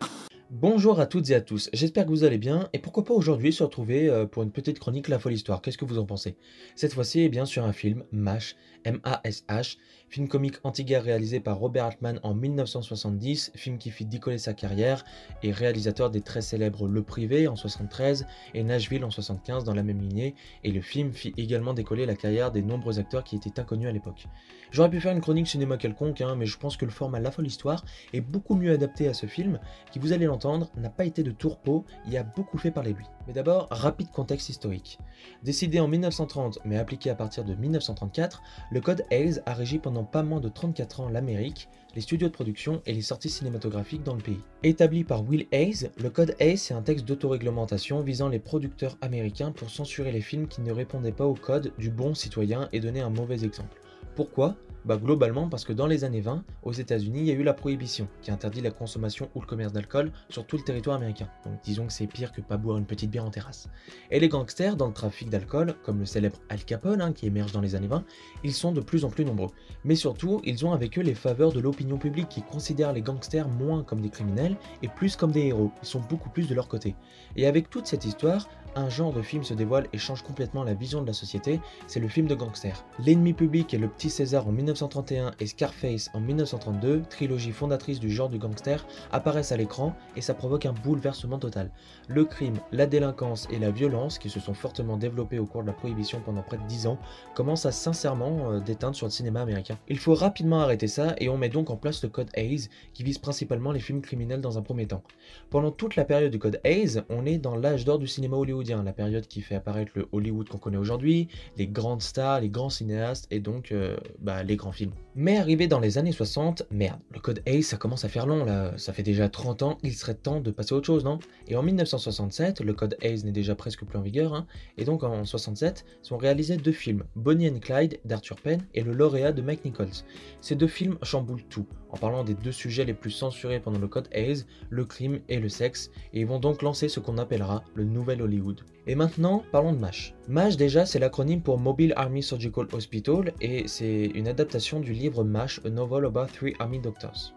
Bonjour 0.51 1.01
à 1.01 1.07
toutes 1.07 1.29
et 1.31 1.35
à 1.35 1.41
tous, 1.41 1.69
j'espère 1.73 2.05
que 2.05 2.11
vous 2.11 2.23
allez 2.23 2.39
bien 2.39 2.69
et 2.73 2.79
pourquoi 2.79 3.05
pas 3.05 3.13
aujourd'hui 3.13 3.53
se 3.53 3.65
retrouver 3.65 4.09
euh, 4.09 4.27
pour 4.27 4.45
une 4.45 4.53
petite 4.53 4.79
chronique 4.79 5.09
La 5.09 5.19
Folle 5.19 5.35
Histoire, 5.35 5.61
qu'est-ce 5.61 5.77
que 5.77 5.85
vous 5.85 5.99
en 5.99 6.07
pensez? 6.07 6.37
Cette 6.77 6.95
fois-ci, 6.95 7.21
eh 7.21 7.29
bien 7.29 7.45
sur 7.45 7.65
un 7.65 7.73
film, 7.73 8.05
MASH, 8.13 8.57
M-A-S-H, 8.85 9.77
film 10.09 10.29
comique 10.29 10.57
anti-guerre 10.65 11.03
réalisé 11.03 11.41
par 11.41 11.59
Robert 11.59 11.87
Altman 11.87 12.21
en 12.23 12.35
1970, 12.35 13.53
film 13.55 13.79
qui 13.79 13.91
fit 13.91 14.07
décoller 14.07 14.39
sa 14.39 14.55
carrière 14.55 15.05
et 15.43 15.53
réalisateur 15.53 16.11
des 16.11 16.21
très 16.21 16.43
célèbres 16.43 16.89
Le 16.89 17.03
Privé 17.03 17.49
en 17.49 17.57
73 17.57 18.27
et 18.55 18.63
Nashville 18.63 19.05
en 19.05 19.11
75 19.11 19.65
dans 19.65 19.75
la 19.75 19.83
même 19.83 20.01
lignée, 20.01 20.35
et 20.65 20.71
le 20.71 20.81
film 20.81 21.13
fit 21.13 21.35
également 21.37 21.75
décoller 21.75 22.07
la 22.07 22.15
carrière 22.15 22.53
des 22.53 22.63
nombreux 22.63 22.99
acteurs 22.99 23.25
qui 23.25 23.37
étaient 23.37 23.59
inconnus 23.61 23.89
à 23.89 23.93
l'époque. 23.93 24.27
J'aurais 24.71 24.91
pu 24.91 25.01
faire 25.01 25.13
une 25.13 25.21
chronique 25.21 25.49
cinéma 25.49 25.77
quelconque, 25.77 26.21
hein, 26.21 26.35
mais 26.37 26.47
je 26.47 26.59
pense 26.59 26.77
que 26.77 26.85
le 26.85 26.91
format 26.91 27.21
La 27.21 27.31
Folle 27.31 27.47
Histoire 27.47 27.85
est 28.13 28.21
beaucoup 28.21 28.55
mieux 28.55 28.73
adapté 28.73 29.09
à 29.09 29.15
ce 29.15 29.27
film, 29.27 29.59
qui 29.93 29.99
vous 29.99 30.13
allez 30.13 30.27
l'entendre, 30.27 30.71
n'a 30.77 30.91
pas 30.91 31.05
été 31.05 31.23
de 31.23 31.31
tourpeau, 31.31 31.85
il 32.07 32.17
a 32.17 32.23
beaucoup 32.23 32.59
fait 32.59 32.71
parler 32.71 32.93
lui. 32.93 33.05
Mais 33.27 33.33
d'abord, 33.33 33.67
rapide 33.71 34.11
contexte 34.11 34.49
historique. 34.49 34.99
Décidé 35.43 35.81
en 35.81 35.89
1930 35.89 36.61
mais 36.65 36.79
appliqué 36.79 37.11
à 37.11 37.15
partir 37.15 37.45
de 37.45 37.55
1934, 37.55 38.43
le 38.71 38.81
code 38.81 39.05
Hayes 39.11 39.41
a 39.47 39.55
régi 39.55 39.79
pendant 39.79 40.05
pas 40.05 40.23
moins 40.23 40.41
de 40.41 40.49
34 40.49 41.01
ans 41.01 41.09
l'Amérique, 41.09 41.69
les 41.97 42.03
studios 42.03 42.29
de 42.29 42.33
production 42.33 42.83
et 42.87 42.93
les 42.93 43.03
sorties 43.03 43.31
cinématographiques 43.31 44.05
dans 44.05 44.15
le 44.15 44.23
pays. 44.23 44.41
Établi 44.63 45.03
par 45.03 45.25
Will 45.29 45.47
Hayes, 45.51 45.91
le 45.99 46.11
code 46.11 46.37
Hayes 46.39 46.69
est 46.71 46.73
un 46.73 46.83
texte 46.83 47.07
d'autoréglementation 47.07 48.01
visant 48.01 48.29
les 48.29 48.39
producteurs 48.39 48.97
américains 49.01 49.51
pour 49.51 49.71
censurer 49.71 50.13
les 50.13 50.21
films 50.21 50.47
qui 50.47 50.61
ne 50.61 50.73
répondaient 50.73 51.11
pas 51.11 51.27
au 51.27 51.35
code 51.35 51.73
du 51.79 51.91
bon 51.91 52.15
citoyen 52.15 52.69
et 52.73 52.81
donner 52.81 53.01
un 53.01 53.11
mauvais 53.11 53.45
exemple. 53.45 53.81
Pourquoi? 54.17 54.57
Bah 54.87 54.97
globalement 54.97 55.49
parce 55.51 55.67
que 55.67 55.75
dans 55.75 55.87
les 55.87 56.05
années 56.05 56.23
20, 56.23 56.43
aux 56.63 56.73
États-Unis, 56.73 57.19
il 57.19 57.27
y 57.27 57.31
a 57.33 57.35
eu 57.35 57.43
la 57.43 57.53
prohibition 57.53 58.09
qui 58.23 58.31
interdit 58.31 58.63
la 58.63 58.71
consommation 58.71 59.29
ou 59.35 59.43
le 59.43 59.47
commerce 59.47 59.75
d'alcool 59.75 60.11
sur 60.31 60.47
tout 60.47 60.57
le 60.57 60.63
territoire 60.63 60.97
américain. 60.97 61.29
Donc 61.45 61.61
disons 61.63 61.87
que 61.87 61.93
c'est 61.93 62.07
pire 62.07 62.33
que 62.33 62.41
pas 62.41 62.57
boire 62.57 62.79
une 62.79 62.87
petite 62.87 63.11
bière 63.11 63.27
en 63.27 63.31
terrasse. 63.31 63.69
Et 64.11 64.19
les 64.19 64.29
gangsters 64.31 64.77
dans 64.77 64.87
le 64.87 64.95
trafic 64.95 65.29
d'alcool, 65.29 65.75
comme 65.83 65.99
le 65.99 66.07
célèbre 66.07 66.39
Al 66.49 66.65
Capone 66.65 67.03
hein, 67.03 67.13
qui 67.13 67.27
émerge 67.27 67.53
dans 67.53 67.61
les 67.61 67.75
années 67.75 67.89
20, 67.89 68.07
ils 68.43 68.55
sont 68.55 68.73
de 68.73 68.81
plus 68.81 69.05
en 69.05 69.11
plus 69.11 69.27
nombreux. 69.27 69.51
Mais 69.85 69.97
surtout, 69.97 70.41
ils 70.45 70.65
ont 70.65 70.73
avec 70.73 70.97
eux 70.99 71.03
les 71.03 71.15
faveurs 71.15 71.53
de 71.53 71.61
l'opinion 71.61 71.99
publique 71.99 72.31
qui 72.31 72.41
considère 72.41 72.95
les 72.95 73.03
gangsters 73.03 73.49
moins 73.49 73.83
comme 73.83 74.01
des 74.01 74.09
criminels 74.09 74.57
et 74.83 74.89
plus 74.89 75.15
comme 75.17 75.33
des 75.33 75.49
héros. 75.49 75.73
Ils 75.83 75.89
sont 75.89 76.01
beaucoup 76.09 76.31
plus 76.31 76.49
de 76.49 76.55
leur 76.55 76.69
côté. 76.69 76.95
Et 77.37 77.47
avec 77.47 77.69
toute 77.69 77.87
cette 77.87 78.07
histoire, 78.07 78.49
un 78.77 78.91
genre 78.91 79.13
de 79.13 79.23
film 79.23 79.43
se 79.43 79.55
dévoile 79.55 79.89
et 79.93 79.99
change 79.99 80.23
complètement 80.23 80.63
la 80.63 80.75
vision 80.75 81.01
de 81.01 81.07
la 81.07 81.13
société, 81.13 81.61
c'est 81.87 81.99
le 81.99 82.09
film 82.09 82.27
de 82.27 82.35
gangster. 82.35 82.85
L'ennemi 82.99 83.33
public 83.33 83.73
est 83.73 83.79
le 83.79 83.89
petit 83.89 84.11
César 84.11 84.47
en 84.47 84.53
1931 84.53 85.33
et 85.41 85.47
Scarface 85.47 86.11
en 86.13 86.21
1932, 86.21 87.03
trilogie 87.09 87.53
fondatrice 87.53 87.99
du 87.99 88.11
genre 88.11 88.29
du 88.29 88.39
gangster, 88.39 88.87
apparaissent 89.13 89.53
à 89.53 89.57
l'écran 89.57 89.97
et 90.15 90.21
ça 90.21 90.35
provoque 90.35 90.67
un 90.67 90.73
bouleversement 90.73 91.39
total. 91.39 91.71
Le 92.09 92.25
crime, 92.25 92.59
la 92.71 92.87
délinquance 92.87 93.49
et 93.51 93.59
la 93.59 93.71
violence, 93.71 94.19
qui 94.19 94.29
se 94.29 94.41
sont 94.41 94.55
fortement 94.55 94.99
développés 94.99 95.39
au 95.39 95.47
cours 95.47 95.63
de 95.63 95.69
la 95.69 95.73
prohibition 95.73 96.21
pendant 96.25 96.43
près 96.43 96.59
de 96.59 96.67
10 96.67 96.87
ans, 96.87 96.99
commencent 97.35 97.67
à 97.67 97.73
sincèrement 97.73 98.53
euh, 98.53 98.61
déteindre 98.61 98.95
sur 98.95 99.07
le 99.07 99.13
cinéma 99.13 99.41
américain. 99.41 99.79
Il 99.89 99.99
faut 99.99 100.15
rapidement 100.15 100.61
arrêter 100.61 100.87
ça 100.87 101.15
et 101.19 101.31
on 101.31 101.39
met 101.39 101.49
donc 101.49 101.71
en 101.71 101.77
place 101.77 102.03
le 102.03 102.11
code 102.11 102.29
Hayes 102.35 102.69
qui 102.93 103.03
vise 103.03 103.19
principalement 103.19 103.73
les 103.73 103.81
films 103.81 104.03
criminels 104.03 104.43
dans 104.43 104.59
un 104.59 104.63
premier 104.63 104.87
temps. 104.87 105.03
Pendant 105.49 105.71
toute 105.71 105.97
la 105.97 106.05
période 106.05 106.31
du 106.31 106.39
code 106.39 106.61
Hayes, 106.65 107.01
on 107.09 107.25
est 107.25 107.39
dans 107.39 107.57
l'âge 107.57 107.85
d'or 107.85 107.99
du 107.99 108.07
cinéma 108.07 108.37
hollywoodien 108.37 108.66
la 108.69 108.93
période 108.93 109.27
qui 109.27 109.41
fait 109.41 109.55
apparaître 109.55 109.93
le 109.95 110.09
Hollywood 110.13 110.49
qu'on 110.49 110.59
connaît 110.59 110.77
aujourd'hui, 110.77 111.29
les 111.57 111.67
grandes 111.67 112.03
stars, 112.03 112.41
les 112.41 112.49
grands 112.49 112.71
cinéastes 112.71 113.27
et 113.31 113.41
donc 113.41 113.73
euh, 113.73 113.97
bah, 114.19 114.43
les 114.43 114.57
grands 114.57 114.73
films. 114.73 114.93
Mais 115.19 115.39
arrivé 115.39 115.67
dans 115.67 115.81
les 115.81 115.97
années 115.97 116.13
60, 116.13 116.65
merde, 116.71 117.01
le 117.11 117.21
code 117.21 117.41
A 117.47 117.63
ça 117.63 117.79
commence 117.79 118.05
à 118.05 118.11
faire 118.11 118.27
long 118.27 118.45
là, 118.45 118.77
ça 118.77 118.93
fait 118.93 119.03
déjà 119.03 119.31
30 119.31 119.63
ans, 119.63 119.79
il 119.83 119.95
serait 119.95 120.15
temps 120.15 120.41
de 120.41 120.51
passer 120.51 120.75
à 120.75 120.77
autre 120.77 120.85
chose, 120.85 121.05
non? 121.05 121.21
Et 121.49 121.57
en 121.57 121.63
1967, 121.63 122.61
le 122.61 122.75
code 122.75 122.99
Hayes 123.01 123.25
n'est 123.25 123.33
déjà 123.33 123.55
presque 123.55 123.87
plus 123.87 123.99
en 123.99 124.03
vigueur, 124.03 124.35
hein, 124.35 124.47
et 124.77 124.85
donc 124.85 125.05
en 125.05 125.25
67 125.25 125.87
sont 126.03 126.19
réalisés 126.19 126.59
deux 126.59 126.71
films, 126.71 127.05
Bonnie 127.15 127.49
and 127.49 127.61
Clyde 127.61 127.99
d'Arthur 128.05 128.37
Penn 128.37 128.61
et 128.75 128.83
Le 128.83 128.93
lauréat 128.93 129.33
de 129.33 129.41
Mike 129.41 129.65
Nichols. 129.65 130.05
Ces 130.43 130.55
deux 130.55 130.69
films 130.69 130.99
chamboulent 131.03 131.45
tout, 131.49 131.67
en 131.89 131.97
parlant 131.97 132.23
des 132.23 132.35
deux 132.35 132.53
sujets 132.53 132.85
les 132.85 132.93
plus 132.93 133.11
censurés 133.11 133.61
pendant 133.61 133.79
le 133.79 133.89
code 133.89 134.11
Hayes, 134.13 134.45
le 134.69 134.85
crime 134.85 135.21
et 135.31 135.41
le 135.41 135.49
sexe, 135.49 135.91
et 136.13 136.21
ils 136.21 136.27
vont 136.27 136.41
donc 136.41 136.61
lancer 136.61 136.91
ce 136.91 137.01
qu'on 137.01 137.17
appellera 137.17 137.65
le 137.75 137.85
nouvel 137.85 138.21
Hollywood. 138.21 138.61
Et 138.89 138.95
maintenant, 138.95 139.43
parlons 139.51 139.73
de 139.73 139.79
MASH. 139.79 140.15
MASH 140.29 140.57
déjà, 140.57 140.87
c'est 140.87 141.01
l'acronyme 141.01 141.41
pour 141.41 141.59
Mobile 141.59 141.93
Army 141.97 142.23
Surgical 142.23 142.67
Hospital, 142.73 143.33
et 143.41 143.67
c'est 143.67 144.05
une 144.15 144.29
adaptation 144.29 144.79
du 144.79 144.93
livre 144.93 145.25
MASH, 145.25 145.61
A 145.65 145.71
Novel 145.71 146.05
About 146.05 146.27
Three 146.27 146.55
Army 146.61 146.79
Doctors. 146.79 147.35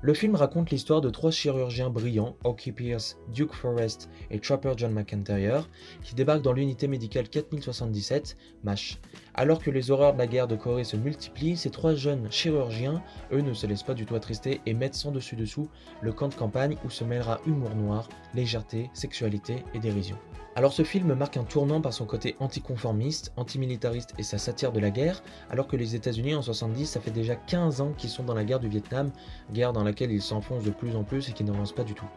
Le 0.00 0.14
film 0.14 0.36
raconte 0.36 0.70
l'histoire 0.70 1.00
de 1.00 1.10
trois 1.10 1.32
chirurgiens 1.32 1.90
brillants, 1.90 2.36
Oki 2.44 2.70
Pierce, 2.70 3.18
Duke 3.32 3.52
Forrest 3.52 4.08
et 4.30 4.38
Trapper 4.38 4.72
John 4.76 4.92
McIntyre, 4.92 5.68
qui 6.02 6.14
débarquent 6.14 6.42
dans 6.42 6.52
l'unité 6.52 6.86
médicale 6.86 7.28
4077, 7.28 8.36
MASH. 8.62 8.98
Alors 9.34 9.60
que 9.60 9.70
les 9.70 9.90
horreurs 9.90 10.14
de 10.14 10.18
la 10.18 10.28
guerre 10.28 10.46
de 10.46 10.54
Corée 10.56 10.84
se 10.84 10.96
multiplient, 10.96 11.56
ces 11.56 11.70
trois 11.70 11.94
jeunes 11.94 12.30
chirurgiens, 12.30 13.02
eux, 13.32 13.40
ne 13.40 13.54
se 13.54 13.66
laissent 13.66 13.82
pas 13.82 13.94
du 13.94 14.06
tout 14.06 14.14
attrister 14.14 14.60
et 14.66 14.74
mettent 14.74 14.94
sans 14.94 15.10
dessus-dessous 15.10 15.68
le 16.00 16.12
camp 16.12 16.28
de 16.28 16.34
campagne 16.34 16.76
où 16.84 16.90
se 16.90 17.04
mêlera 17.04 17.40
humour 17.46 17.74
noir, 17.74 18.08
légèreté, 18.34 18.90
sexualité 18.94 19.64
et 19.74 19.80
dérision. 19.80 20.16
Alors 20.58 20.72
ce 20.72 20.82
film 20.82 21.14
marque 21.14 21.36
un 21.36 21.44
tournant 21.44 21.80
par 21.80 21.92
son 21.92 22.04
côté 22.04 22.34
anticonformiste, 22.40 23.32
antimilitariste 23.36 24.12
et 24.18 24.24
sa 24.24 24.38
satire 24.38 24.72
de 24.72 24.80
la 24.80 24.90
guerre, 24.90 25.22
alors 25.50 25.68
que 25.68 25.76
les 25.76 25.94
États-Unis 25.94 26.34
en 26.34 26.42
70, 26.42 26.84
ça 26.84 27.00
fait 27.00 27.12
déjà 27.12 27.36
15 27.36 27.80
ans 27.80 27.92
qu'ils 27.96 28.10
sont 28.10 28.24
dans 28.24 28.34
la 28.34 28.42
guerre 28.42 28.58
du 28.58 28.68
Vietnam, 28.68 29.12
guerre 29.52 29.72
dans 29.72 29.84
laquelle 29.84 30.10
ils 30.10 30.20
s'enfoncent 30.20 30.64
de 30.64 30.72
plus 30.72 30.96
en 30.96 31.04
plus 31.04 31.28
et 31.28 31.32
qui 31.32 31.44
n'avancent 31.44 31.70
pas 31.70 31.84
du 31.84 31.94
tout. 31.94 32.08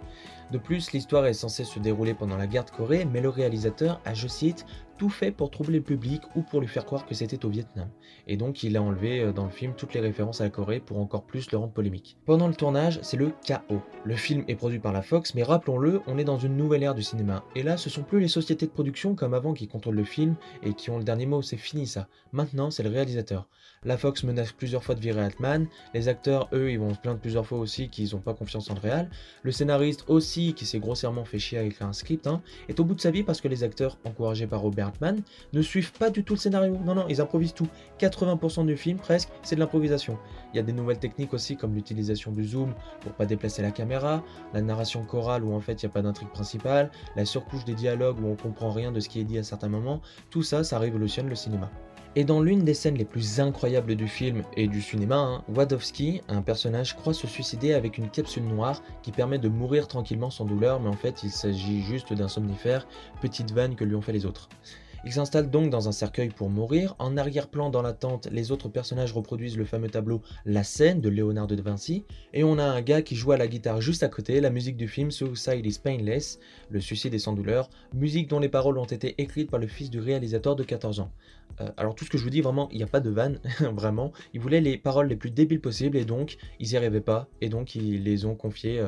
De 0.50 0.58
plus, 0.58 0.92
l'histoire 0.92 1.28
est 1.28 1.36
censée 1.36 1.64
se 1.66 1.78
dérouler 1.78 2.16
pendant 2.16 2.36
la 2.36 2.48
guerre 2.48 2.66
de 2.66 2.72
Corée, 2.72 3.06
mais 3.06 3.22
le 3.22 3.30
réalisateur 3.30 4.02
a, 4.06 4.16
je 4.16 4.28
cite, 4.28 4.66
tout 5.02 5.10
fait 5.10 5.32
pour 5.32 5.50
troubler 5.50 5.80
le 5.80 5.84
public 5.84 6.22
ou 6.36 6.44
pour 6.44 6.62
lui 6.62 6.68
faire 6.68 6.86
croire 6.86 7.08
que 7.08 7.16
c'était 7.16 7.44
au 7.44 7.50
Vietnam. 7.50 7.90
Et 8.28 8.38
donc 8.38 8.62
il 8.62 8.78
a 8.78 8.84
enlevé 8.84 9.22
euh, 9.22 9.34
dans 9.34 9.46
le 9.46 9.50
film 9.50 9.74
toutes 9.76 9.96
les 9.96 10.00
références 10.00 10.42
à 10.42 10.44
la 10.44 10.52
Corée 10.52 10.80
pour 10.80 11.00
encore 11.00 11.24
plus 11.24 11.50
le 11.50 11.58
rendre 11.58 11.74
polémique. 11.74 12.18
Pendant 12.28 12.48
le 12.48 12.54
tournage, 12.54 13.00
c'est 13.02 13.18
le 13.18 13.32
chaos. 13.44 13.82
Le 14.06 14.16
film 14.16 14.44
est 14.48 14.54
produit 14.54 14.78
par 14.78 14.94
la 14.94 15.02
Fox, 15.02 15.34
mais 15.34 15.42
rappelons-le, 15.42 16.02
on 16.06 16.20
est 16.20 16.24
dans 16.24 16.38
une 16.38 16.56
nouvelle 16.56 16.84
ère 16.84 16.94
du 16.94 17.02
cinéma. 17.02 17.44
Et 17.56 17.64
là, 17.64 17.78
ce 17.78 17.90
sont 17.90 18.04
plus 18.04 18.20
les 18.20 18.28
sociétés 18.28 18.68
de 18.68 18.72
production 18.72 19.16
comme 19.16 19.34
avant 19.34 19.56
qui 19.56 19.68
contrôlent 19.68 19.96
le 19.96 20.04
film 20.04 20.36
et 20.62 20.76
qui 20.76 20.92
ont 20.92 21.00
le 21.00 21.04
dernier 21.04 21.26
mot, 21.26 21.42
c'est 21.42 21.58
fini 21.58 21.88
ça. 21.88 22.08
Maintenant, 22.32 22.70
c'est 22.70 22.84
le 22.84 22.92
réalisateur. 22.92 23.48
La 23.84 23.98
Fox 23.98 24.24
menace 24.24 24.52
plusieurs 24.52 24.84
fois 24.84 24.94
de 24.94 25.00
virer 25.00 25.22
Altman, 25.22 25.66
les 25.96 26.10
acteurs, 26.10 26.48
eux, 26.54 26.70
ils 26.70 26.78
vont 26.78 26.94
se 26.94 27.00
plaindre 27.00 27.20
plusieurs 27.20 27.48
fois 27.48 27.58
aussi 27.58 27.90
qu'ils 27.90 28.12
n'ont 28.14 28.22
pas 28.22 28.36
confiance 28.36 28.70
en 28.70 28.76
le 28.76 28.80
réal, 28.80 29.10
le 29.42 29.52
scénariste 29.52 30.06
aussi, 30.08 30.54
qui 30.54 30.68
s'est 30.68 30.80
grossièrement 30.80 31.26
fait 31.26 31.40
chier 31.40 31.66
écrire 31.66 31.88
un 31.88 31.94
script, 31.94 32.28
hein, 32.28 32.44
est 32.70 32.80
au 32.80 32.84
bout 32.84 32.94
de 32.94 33.02
sa 33.02 33.10
vie 33.10 33.24
parce 33.24 33.42
que 33.42 33.48
les 33.48 33.64
acteurs, 33.64 33.98
encouragés 34.06 34.46
par 34.46 34.62
Robert 34.62 34.91
Ne 35.54 35.62
suivent 35.62 35.94
pas 35.94 36.10
du 36.10 36.24
tout 36.24 36.34
le 36.34 36.40
scénario. 36.40 36.78
Non, 36.86 36.96
non, 36.96 37.06
ils 37.10 37.22
improvisent 37.22 37.54
tout. 37.54 37.68
80% 38.00 38.66
du 38.66 38.78
film, 38.78 38.98
presque, 38.98 39.30
c'est 39.44 39.56
de 39.56 39.60
l'improvisation. 39.60 40.18
Il 40.54 40.58
y 40.58 40.60
a 40.60 40.64
des 40.64 40.74
nouvelles 40.74 41.00
techniques 41.00 41.34
aussi, 41.34 41.56
comme 41.58 41.74
l'utilisation 41.76 42.32
du 42.32 42.44
zoom 42.46 42.74
pour 43.02 43.14
pas 43.14 43.26
déplacer 43.26 43.62
la 43.62 43.72
caméra, 43.72 44.24
la 44.54 44.62
narration 44.62 45.04
chorale 45.04 45.44
où 45.44 45.54
en 45.54 45.60
fait 45.60 45.82
il 45.82 45.86
n'y 45.86 45.92
a 45.92 45.94
pas 45.94 46.02
d'intrigue 46.02 46.30
principale, 46.30 46.92
la 47.16 47.26
surcouche 47.26 47.66
des 47.66 47.76
dialogues 47.76 48.20
où 48.22 48.28
on 48.28 48.36
comprend 48.36 48.72
rien 48.72 48.92
de 48.92 49.00
ce 49.00 49.10
qui 49.10 49.20
est 49.20 49.24
dit 49.24 49.38
à 49.38 49.44
certains 49.44 49.70
moments. 49.70 50.02
Tout 50.30 50.44
ça, 50.44 50.64
ça 50.64 50.80
révolutionne 50.80 51.30
le 51.30 51.36
cinéma. 51.36 51.70
Et 52.18 52.26
dans 52.26 52.42
l'une 52.42 52.66
des 52.66 52.74
scènes 52.74 52.98
les 52.98 53.06
plus 53.06 53.40
incroyables 53.40 53.96
du 53.96 54.06
film 54.06 54.44
et 54.58 54.68
du 54.68 54.82
cinéma, 54.82 55.16
hein, 55.16 55.44
Wadowski, 55.48 56.22
un 56.28 56.42
personnage, 56.42 56.98
croit 56.98 57.14
se 57.14 57.26
suicider 57.26 57.74
avec 57.74 57.98
une 57.98 58.10
capsule 58.10 58.44
noire 58.44 58.82
qui 59.02 59.14
permet 59.14 59.40
de 59.40 59.48
mourir 59.48 59.88
tranquillement 59.88 60.30
sans 60.30 60.44
douleur, 60.44 60.82
mais 60.82 60.90
en 60.90 60.98
fait 60.98 61.24
il 61.24 61.32
s'agit 61.32 61.82
juste 61.82 62.12
d'un 62.12 62.28
somnifère, 62.28 62.86
petite 63.22 63.52
vanne 63.52 63.76
que 63.76 63.86
lui 63.86 63.96
ont 63.96 64.02
fait 64.02 64.12
les 64.12 64.26
autres. 64.26 64.50
Il 65.04 65.12
s'installe 65.12 65.50
donc 65.50 65.72
dans 65.72 65.88
un 65.88 65.92
cercueil 65.92 66.30
pour 66.30 66.52
mourir. 66.52 66.96
En 67.00 67.18
arrière-plan 67.18 67.72
dans 67.72 67.82
la 67.82 67.92
tente, 67.92 68.28
les 68.32 68.52
autres 68.52 68.70
personnages 68.70 69.14
reproduisent 69.14 69.58
le 69.58 69.66
fameux 69.66 69.90
tableau 69.90 70.22
La 70.46 70.64
scène 70.64 71.02
de 71.02 71.10
Leonardo 71.10 71.56
da 71.56 71.64
Vinci. 71.64 72.06
Et 72.34 72.44
on 72.44 72.60
a 72.60 72.64
un 72.64 72.82
gars 72.84 73.02
qui 73.02 73.16
joue 73.16 73.32
à 73.32 73.38
la 73.38 73.48
guitare 73.48 73.82
juste 73.82 74.04
à 74.04 74.10
côté, 74.10 74.40
la 74.42 74.52
musique 74.52 74.78
du 74.78 74.88
film 74.88 75.10
Suicide 75.10 75.66
is 75.66 75.80
Painless, 75.84 76.40
le 76.70 76.80
suicide 76.80 77.16
est 77.16 77.20
sans 77.20 77.34
douleur, 77.34 77.72
musique 77.96 78.30
dont 78.30 78.40
les 78.40 78.48
paroles 78.48 78.78
ont 78.78 78.86
été 78.86 79.16
écrites 79.18 79.50
par 79.50 79.60
le 79.60 79.66
fils 79.66 79.90
du 79.90 80.00
réalisateur 80.00 80.56
de 80.56 80.64
14 80.64 81.00
ans. 81.00 81.12
Euh, 81.60 81.70
alors 81.78 81.96
tout 81.96 82.06
ce 82.06 82.12
que 82.12 82.20
je 82.20 82.24
vous 82.24 82.30
dis, 82.30 82.42
vraiment, 82.42 82.70
il 82.72 82.78
n'y 82.78 82.84
a 82.84 82.88
pas 82.88 83.00
de 83.00 83.10
vanne, 83.10 83.40
vraiment. 83.60 84.12
Ils 84.36 84.40
voulaient 84.40 84.62
les 84.62 84.78
paroles 84.78 85.08
les 85.08 85.16
plus 85.16 85.32
débiles 85.32 85.62
possibles 85.62 85.98
et 85.98 86.06
donc 86.06 86.38
ils 86.60 86.70
n'y 86.70 86.78
arrivaient 86.78 87.02
pas. 87.02 87.28
Et 87.42 87.50
donc 87.50 87.74
ils 87.74 88.04
les 88.04 88.26
ont 88.26 88.36
confiées 88.36 88.80
euh, 88.80 88.88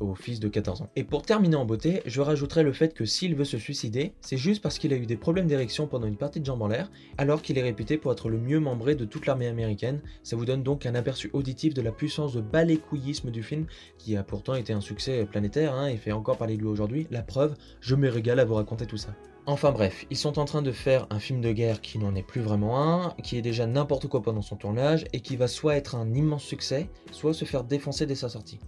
au 0.00 0.14
fils 0.14 0.40
de 0.40 0.48
14 0.48 0.82
ans. 0.82 0.90
Et 0.96 1.04
pour 1.04 1.22
terminer 1.22 1.56
en 1.56 1.64
beauté, 1.64 2.02
je 2.06 2.20
rajouterai 2.20 2.62
le 2.62 2.72
fait 2.72 2.94
que 2.94 3.04
s'il 3.04 3.34
veut 3.34 3.44
se 3.44 3.58
suicider, 3.58 4.12
c'est 4.20 4.36
juste 4.36 4.62
parce 4.62 4.78
qu'il 4.78 4.92
a 4.92 4.96
eu 4.96 5.06
des 5.06 5.16
problèmes 5.16 5.46
d'érection 5.46 5.86
pendant 5.86 6.06
une 6.06 6.16
partie 6.16 6.40
de 6.40 6.46
jambes 6.46 6.62
en 6.62 6.68
l'air, 6.68 6.90
alors 7.18 7.42
qu'il 7.42 7.58
est 7.58 7.62
réputé 7.62 7.96
pour 7.96 8.12
être 8.12 8.28
le 8.28 8.38
mieux 8.38 8.60
membré 8.60 8.94
de 8.94 9.04
toute 9.04 9.26
l'armée 9.26 9.46
américaine. 9.46 10.00
Ça 10.22 10.36
vous 10.36 10.44
donne 10.44 10.62
donc 10.62 10.86
un 10.86 10.94
aperçu 10.94 11.30
auditif 11.32 11.74
de 11.74 11.82
la 11.82 11.92
puissance 11.92 12.34
de 12.34 12.40
balécouillisme 12.40 13.30
du 13.30 13.42
film, 13.42 13.66
qui 13.98 14.16
a 14.16 14.22
pourtant 14.22 14.54
été 14.54 14.72
un 14.72 14.80
succès 14.80 15.24
planétaire 15.24 15.74
hein, 15.74 15.88
et 15.88 15.96
fait 15.96 16.12
encore 16.12 16.38
parler 16.38 16.56
de 16.56 16.62
lui 16.62 16.68
aujourd'hui. 16.68 17.06
La 17.10 17.22
preuve, 17.22 17.54
je 17.80 17.94
me 17.94 18.08
régale 18.08 18.40
à 18.40 18.44
vous 18.44 18.54
raconter 18.54 18.86
tout 18.86 18.96
ça. 18.96 19.14
Enfin 19.46 19.72
bref, 19.72 20.06
ils 20.10 20.16
sont 20.16 20.38
en 20.38 20.46
train 20.46 20.62
de 20.62 20.72
faire 20.72 21.06
un 21.10 21.18
film 21.18 21.42
de 21.42 21.52
guerre 21.52 21.82
qui 21.82 21.98
n'en 21.98 22.14
est 22.14 22.22
plus 22.22 22.40
vraiment 22.40 22.80
un, 22.80 23.10
qui 23.22 23.36
est 23.36 23.42
déjà 23.42 23.66
n'importe 23.66 24.06
quoi 24.08 24.22
pendant 24.22 24.40
son 24.40 24.56
tournage, 24.56 25.04
et 25.12 25.20
qui 25.20 25.36
va 25.36 25.48
soit 25.48 25.76
être 25.76 25.96
un 25.96 26.14
immense 26.14 26.44
succès, 26.44 26.88
soit 27.10 27.34
se 27.34 27.44
faire 27.44 27.62
défoncer 27.62 28.06
dès 28.06 28.14
sa 28.14 28.30
sortie. 28.30 28.58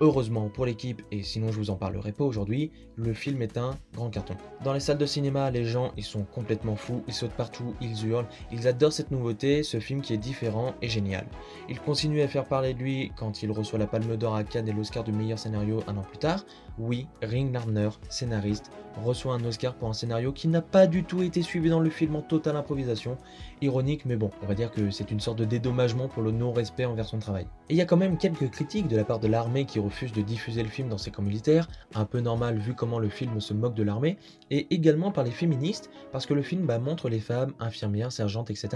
Heureusement 0.00 0.50
pour 0.50 0.66
l'équipe, 0.66 1.00
et 1.10 1.22
sinon 1.22 1.50
je 1.50 1.56
vous 1.56 1.70
en 1.70 1.76
parlerai 1.76 2.12
pas 2.12 2.24
aujourd'hui, 2.24 2.70
le 2.96 3.14
film 3.14 3.40
est 3.40 3.56
un 3.56 3.70
grand 3.94 4.10
carton. 4.10 4.36
Dans 4.62 4.74
les 4.74 4.80
salles 4.80 4.98
de 4.98 5.06
cinéma, 5.06 5.50
les 5.50 5.64
gens 5.64 5.92
ils 5.96 6.04
sont 6.04 6.24
complètement 6.24 6.76
fous, 6.76 7.02
ils 7.08 7.14
sautent 7.14 7.30
partout, 7.30 7.74
ils 7.80 8.06
hurlent, 8.06 8.28
ils 8.52 8.68
adorent 8.68 8.92
cette 8.92 9.10
nouveauté, 9.10 9.62
ce 9.62 9.80
film 9.80 10.02
qui 10.02 10.12
est 10.12 10.18
différent 10.18 10.74
et 10.82 10.88
génial. 10.88 11.26
Il 11.70 11.80
continue 11.80 12.20
à 12.20 12.28
faire 12.28 12.44
parler 12.44 12.74
de 12.74 12.78
lui 12.78 13.10
quand 13.16 13.42
il 13.42 13.50
reçoit 13.50 13.78
la 13.78 13.86
Palme 13.86 14.18
d'Or 14.18 14.34
à 14.34 14.44
Cannes 14.44 14.68
et 14.68 14.72
l'Oscar 14.72 15.02
du 15.02 15.12
meilleur 15.12 15.38
scénario 15.38 15.82
un 15.86 15.96
an 15.96 16.02
plus 16.02 16.18
tard. 16.18 16.44
Oui, 16.78 17.06
Ring 17.22 17.54
Lardner, 17.54 17.88
scénariste, 18.10 18.70
reçoit 19.02 19.34
un 19.34 19.44
Oscar 19.44 19.74
pour 19.74 19.88
un 19.88 19.94
scénario 19.94 20.32
qui 20.32 20.46
n'a 20.48 20.60
pas 20.60 20.86
du 20.86 21.04
tout 21.04 21.22
été 21.22 21.40
suivi 21.40 21.70
dans 21.70 21.80
le 21.80 21.88
film 21.88 22.16
en 22.16 22.22
totale 22.22 22.56
improvisation. 22.56 23.16
Ironique, 23.62 24.04
mais 24.04 24.16
bon, 24.16 24.30
on 24.42 24.46
va 24.46 24.54
dire 24.54 24.70
que 24.70 24.90
c'est 24.90 25.10
une 25.10 25.20
sorte 25.20 25.38
de 25.38 25.46
dédommagement 25.46 26.08
pour 26.08 26.22
le 26.22 26.30
non-respect 26.30 26.84
envers 26.84 27.06
son 27.06 27.18
travail. 27.18 27.46
Et 27.70 27.74
il 27.74 27.76
y 27.76 27.80
a 27.80 27.86
quand 27.86 27.96
même 27.96 28.18
quelques 28.18 28.50
critiques 28.50 28.88
de 28.88 28.96
la 28.96 29.04
part 29.04 29.18
de 29.18 29.28
l'armée 29.28 29.64
qui 29.64 29.78
refuse 29.78 30.12
de 30.12 30.20
diffuser 30.20 30.62
le 30.62 30.68
film 30.68 30.90
dans 30.90 30.98
ses 30.98 31.10
camps 31.10 31.22
militaires, 31.22 31.66
un 31.94 32.04
peu 32.04 32.20
normal 32.20 32.58
vu 32.58 32.74
comment 32.74 32.98
le 32.98 33.08
film 33.08 33.40
se 33.40 33.54
moque 33.54 33.74
de 33.74 33.82
l'armée, 33.82 34.18
et 34.50 34.66
également 34.74 35.10
par 35.10 35.24
les 35.24 35.30
féministes, 35.30 35.90
parce 36.12 36.26
que 36.26 36.34
le 36.34 36.42
film 36.42 36.66
bah, 36.66 36.78
montre 36.78 37.08
les 37.08 37.20
femmes, 37.20 37.54
infirmières, 37.58 38.12
sergentes, 38.12 38.50
etc., 38.50 38.68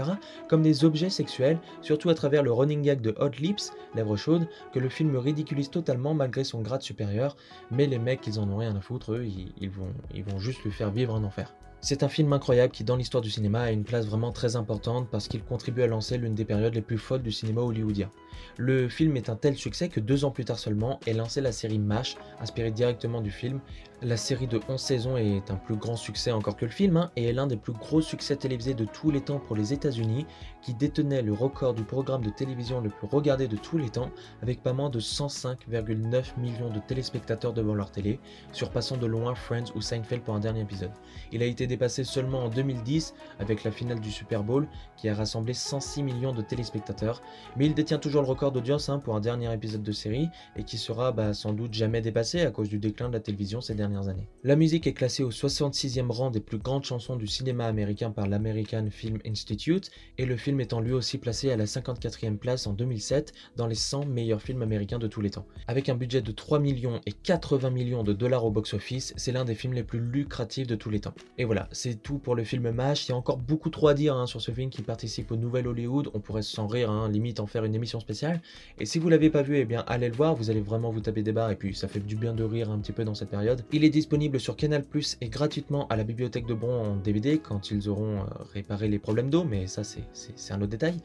comme 0.49 0.63
des 0.63 0.83
objets 0.83 1.11
sexuels, 1.11 1.59
surtout 1.81 2.09
à 2.09 2.15
travers 2.15 2.41
le 2.41 2.51
running 2.51 2.81
gag 2.81 3.01
de 3.01 3.15
Hot 3.19 3.39
Lips, 3.39 3.71
lèvres 3.93 4.17
chaudes, 4.17 4.47
que 4.73 4.79
le 4.79 4.89
film 4.89 5.15
ridiculise 5.15 5.69
totalement 5.69 6.15
malgré 6.15 6.43
son 6.43 6.61
grade 6.61 6.81
supérieur, 6.81 7.35
mais 7.69 7.85
les 7.91 7.99
mecs, 7.99 8.25
ils 8.25 8.39
en 8.39 8.49
ont 8.49 8.57
rien 8.57 8.75
à 8.75 8.81
foutre, 8.81 9.13
eux, 9.13 9.25
ils, 9.25 9.69
vont, 9.69 9.93
vont 10.25 10.39
juste 10.39 10.63
lui 10.63 10.71
faire 10.71 10.89
vivre 10.89 11.13
un 11.13 11.23
enfer. 11.23 11.53
C'est 11.83 12.03
un 12.03 12.09
film 12.09 12.31
incroyable 12.31 12.71
qui, 12.71 12.83
dans 12.83 12.95
l'histoire 12.95 13.21
du 13.21 13.31
cinéma, 13.31 13.61
a 13.61 13.71
une 13.71 13.83
place 13.83 14.05
vraiment 14.05 14.31
très 14.31 14.55
importante 14.55 15.09
parce 15.09 15.27
qu'il 15.27 15.43
contribue 15.43 15.81
à 15.81 15.87
lancer 15.87 16.17
l'une 16.17 16.35
des 16.35 16.45
périodes 16.45 16.75
les 16.75 16.81
plus 16.81 16.99
folles 16.99 17.23
du 17.23 17.31
cinéma 17.31 17.61
hollywoodien. 17.61 18.11
Le 18.57 18.87
film 18.87 19.17
est 19.17 19.29
un 19.29 19.35
tel 19.35 19.55
succès 19.55 19.89
que 19.89 19.99
deux 19.99 20.23
ans 20.23 20.29
plus 20.29 20.45
tard 20.45 20.59
seulement 20.59 20.99
est 21.07 21.13
lancée 21.13 21.41
la 21.41 21.51
série 21.51 21.79
MASH, 21.79 22.17
inspirée 22.39 22.69
directement 22.69 23.19
du 23.19 23.31
film, 23.31 23.59
la 24.03 24.17
série 24.17 24.47
de 24.47 24.59
11 24.67 24.81
saisons 24.81 25.17
est 25.17 25.51
un 25.51 25.55
plus 25.55 25.75
grand 25.75 25.95
succès 25.95 26.31
encore 26.31 26.55
que 26.55 26.65
le 26.65 26.71
film 26.71 26.97
hein, 26.97 27.11
et 27.15 27.25
est 27.25 27.33
l'un 27.33 27.45
des 27.45 27.55
plus 27.55 27.73
gros 27.73 28.01
succès 28.01 28.35
télévisés 28.35 28.73
de 28.73 28.85
tous 28.85 29.11
les 29.11 29.21
temps 29.21 29.37
pour 29.37 29.55
les 29.55 29.73
États-Unis, 29.73 30.25
qui 30.63 30.73
détenait 30.73 31.21
le 31.21 31.33
record 31.33 31.75
du 31.75 31.83
programme 31.83 32.23
de 32.23 32.31
télévision 32.31 32.81
le 32.81 32.89
plus 32.89 33.07
regardé 33.07 33.47
de 33.47 33.57
tous 33.57 33.77
les 33.77 33.89
temps, 33.89 34.09
avec 34.41 34.63
pas 34.63 34.73
moins 34.73 34.89
de 34.89 34.99
105,9 34.99 36.39
millions 36.39 36.69
de 36.69 36.79
téléspectateurs 36.79 37.53
devant 37.53 37.75
leur 37.75 37.91
télé, 37.91 38.19
surpassant 38.53 38.97
de 38.97 39.05
loin 39.05 39.35
Friends 39.35 39.71
ou 39.75 39.81
Seinfeld 39.81 40.23
pour 40.23 40.33
un 40.33 40.39
dernier 40.39 40.61
épisode. 40.61 40.91
Il 41.31 41.43
a 41.43 41.45
été 41.45 41.67
dépassé 41.67 42.03
seulement 42.03 42.45
en 42.45 42.49
2010 42.49 43.13
avec 43.39 43.63
la 43.63 43.71
finale 43.71 43.99
du 43.99 44.11
Super 44.11 44.43
Bowl, 44.43 44.67
qui 44.97 45.09
a 45.09 45.15
rassemblé 45.15 45.53
106 45.53 46.01
millions 46.01 46.33
de 46.33 46.41
téléspectateurs, 46.41 47.21
mais 47.55 47.67
il 47.67 47.75
détient 47.75 47.99
toujours 47.99 48.23
le 48.23 48.27
record 48.27 48.51
d'audience 48.51 48.89
hein, 48.89 48.97
pour 48.97 49.15
un 49.15 49.19
dernier 49.19 49.53
épisode 49.53 49.83
de 49.83 49.91
série 49.91 50.29
et 50.55 50.63
qui 50.63 50.79
sera 50.79 51.11
bah, 51.11 51.35
sans 51.35 51.53
doute 51.53 51.73
jamais 51.73 52.01
dépassé 52.01 52.41
à 52.41 52.49
cause 52.49 52.69
du 52.69 52.79
déclin 52.79 53.07
de 53.07 53.13
la 53.13 53.19
télévision 53.19 53.61
ces 53.61 53.75
dernières 53.75 53.90
années. 53.95 54.27
La 54.43 54.55
musique 54.55 54.87
est 54.87 54.93
classée 54.93 55.23
au 55.23 55.29
66e 55.29 56.09
rang 56.09 56.31
des 56.31 56.39
plus 56.39 56.57
grandes 56.57 56.83
chansons 56.83 57.15
du 57.15 57.27
cinéma 57.27 57.65
américain 57.65 58.11
par 58.11 58.27
l'American 58.27 58.87
Film 58.89 59.19
Institute 59.25 59.91
et 60.17 60.25
le 60.25 60.35
film 60.37 60.59
étant 60.61 60.79
lui 60.79 60.93
aussi 60.93 61.17
placé 61.17 61.51
à 61.51 61.57
la 61.57 61.65
54e 61.65 62.37
place 62.37 62.67
en 62.67 62.73
2007 62.73 63.33
dans 63.55 63.67
les 63.67 63.75
100 63.75 64.05
meilleurs 64.05 64.41
films 64.41 64.61
américains 64.61 64.99
de 64.99 65.07
tous 65.07 65.21
les 65.21 65.29
temps. 65.29 65.45
Avec 65.67 65.89
un 65.89 65.95
budget 65.95 66.21
de 66.21 66.31
3 66.31 66.59
millions 66.59 67.01
et 67.05 67.11
80 67.11 67.69
millions 67.69 68.03
de 68.03 68.13
dollars 68.13 68.45
au 68.45 68.51
box-office, 68.51 69.13
c'est 69.17 69.31
l'un 69.31 69.45
des 69.45 69.55
films 69.55 69.73
les 69.73 69.83
plus 69.83 69.99
lucratifs 69.99 70.67
de 70.67 70.75
tous 70.75 70.89
les 70.89 70.99
temps. 70.99 71.13
Et 71.37 71.45
voilà, 71.45 71.67
c'est 71.71 72.01
tout 72.01 72.17
pour 72.17 72.35
le 72.35 72.43
film 72.43 72.71
MASH. 72.71 73.07
Il 73.07 73.09
y 73.09 73.13
a 73.13 73.17
encore 73.17 73.37
beaucoup 73.37 73.69
trop 73.69 73.89
à 73.89 73.93
dire 73.93 74.15
hein, 74.15 74.27
sur 74.27 74.41
ce 74.41 74.51
film 74.51 74.69
qui 74.69 74.81
participe 74.81 75.31
au 75.31 75.35
Nouvel 75.35 75.67
Hollywood. 75.67 76.09
On 76.13 76.19
pourrait 76.19 76.41
s'en 76.41 76.67
rire, 76.67 76.89
hein, 76.89 77.09
limite 77.09 77.39
en 77.39 77.47
faire 77.47 77.63
une 77.65 77.75
émission 77.75 77.99
spéciale. 77.99 78.41
Et 78.79 78.85
si 78.85 78.99
vous 78.99 79.09
l'avez 79.09 79.29
pas 79.29 79.41
vu, 79.41 79.57
eh 79.57 79.65
bien 79.65 79.83
allez 79.87 80.09
le 80.09 80.15
voir, 80.15 80.35
vous 80.35 80.49
allez 80.49 80.61
vraiment 80.61 80.91
vous 80.91 81.01
taper 81.01 81.23
des 81.23 81.31
barres 81.31 81.51
et 81.51 81.55
puis 81.55 81.75
ça 81.75 81.87
fait 81.87 81.99
du 81.99 82.15
bien 82.15 82.33
de 82.33 82.43
rire 82.43 82.71
un 82.71 82.79
petit 82.79 82.91
peu 82.91 83.03
dans 83.03 83.15
cette 83.15 83.29
période. 83.29 83.63
Il 83.71 83.80
est 83.85 83.89
disponible 83.89 84.39
sur 84.39 84.55
Canal 84.55 84.83
Plus 84.83 85.17
et 85.21 85.29
gratuitement 85.29 85.87
à 85.87 85.95
la 85.95 86.03
bibliothèque 86.03 86.45
de 86.45 86.53
Bron 86.53 86.83
en 86.83 86.95
DVD 86.95 87.39
quand 87.39 87.71
ils 87.71 87.89
auront 87.89 88.19
euh, 88.19 88.25
réparé 88.53 88.87
les 88.87 88.99
problèmes 88.99 89.29
d'eau, 89.29 89.43
mais 89.43 89.67
ça 89.67 89.83
c'est 89.83 90.53
un 90.53 90.57
autre 90.57 90.71
détail. 90.71 90.97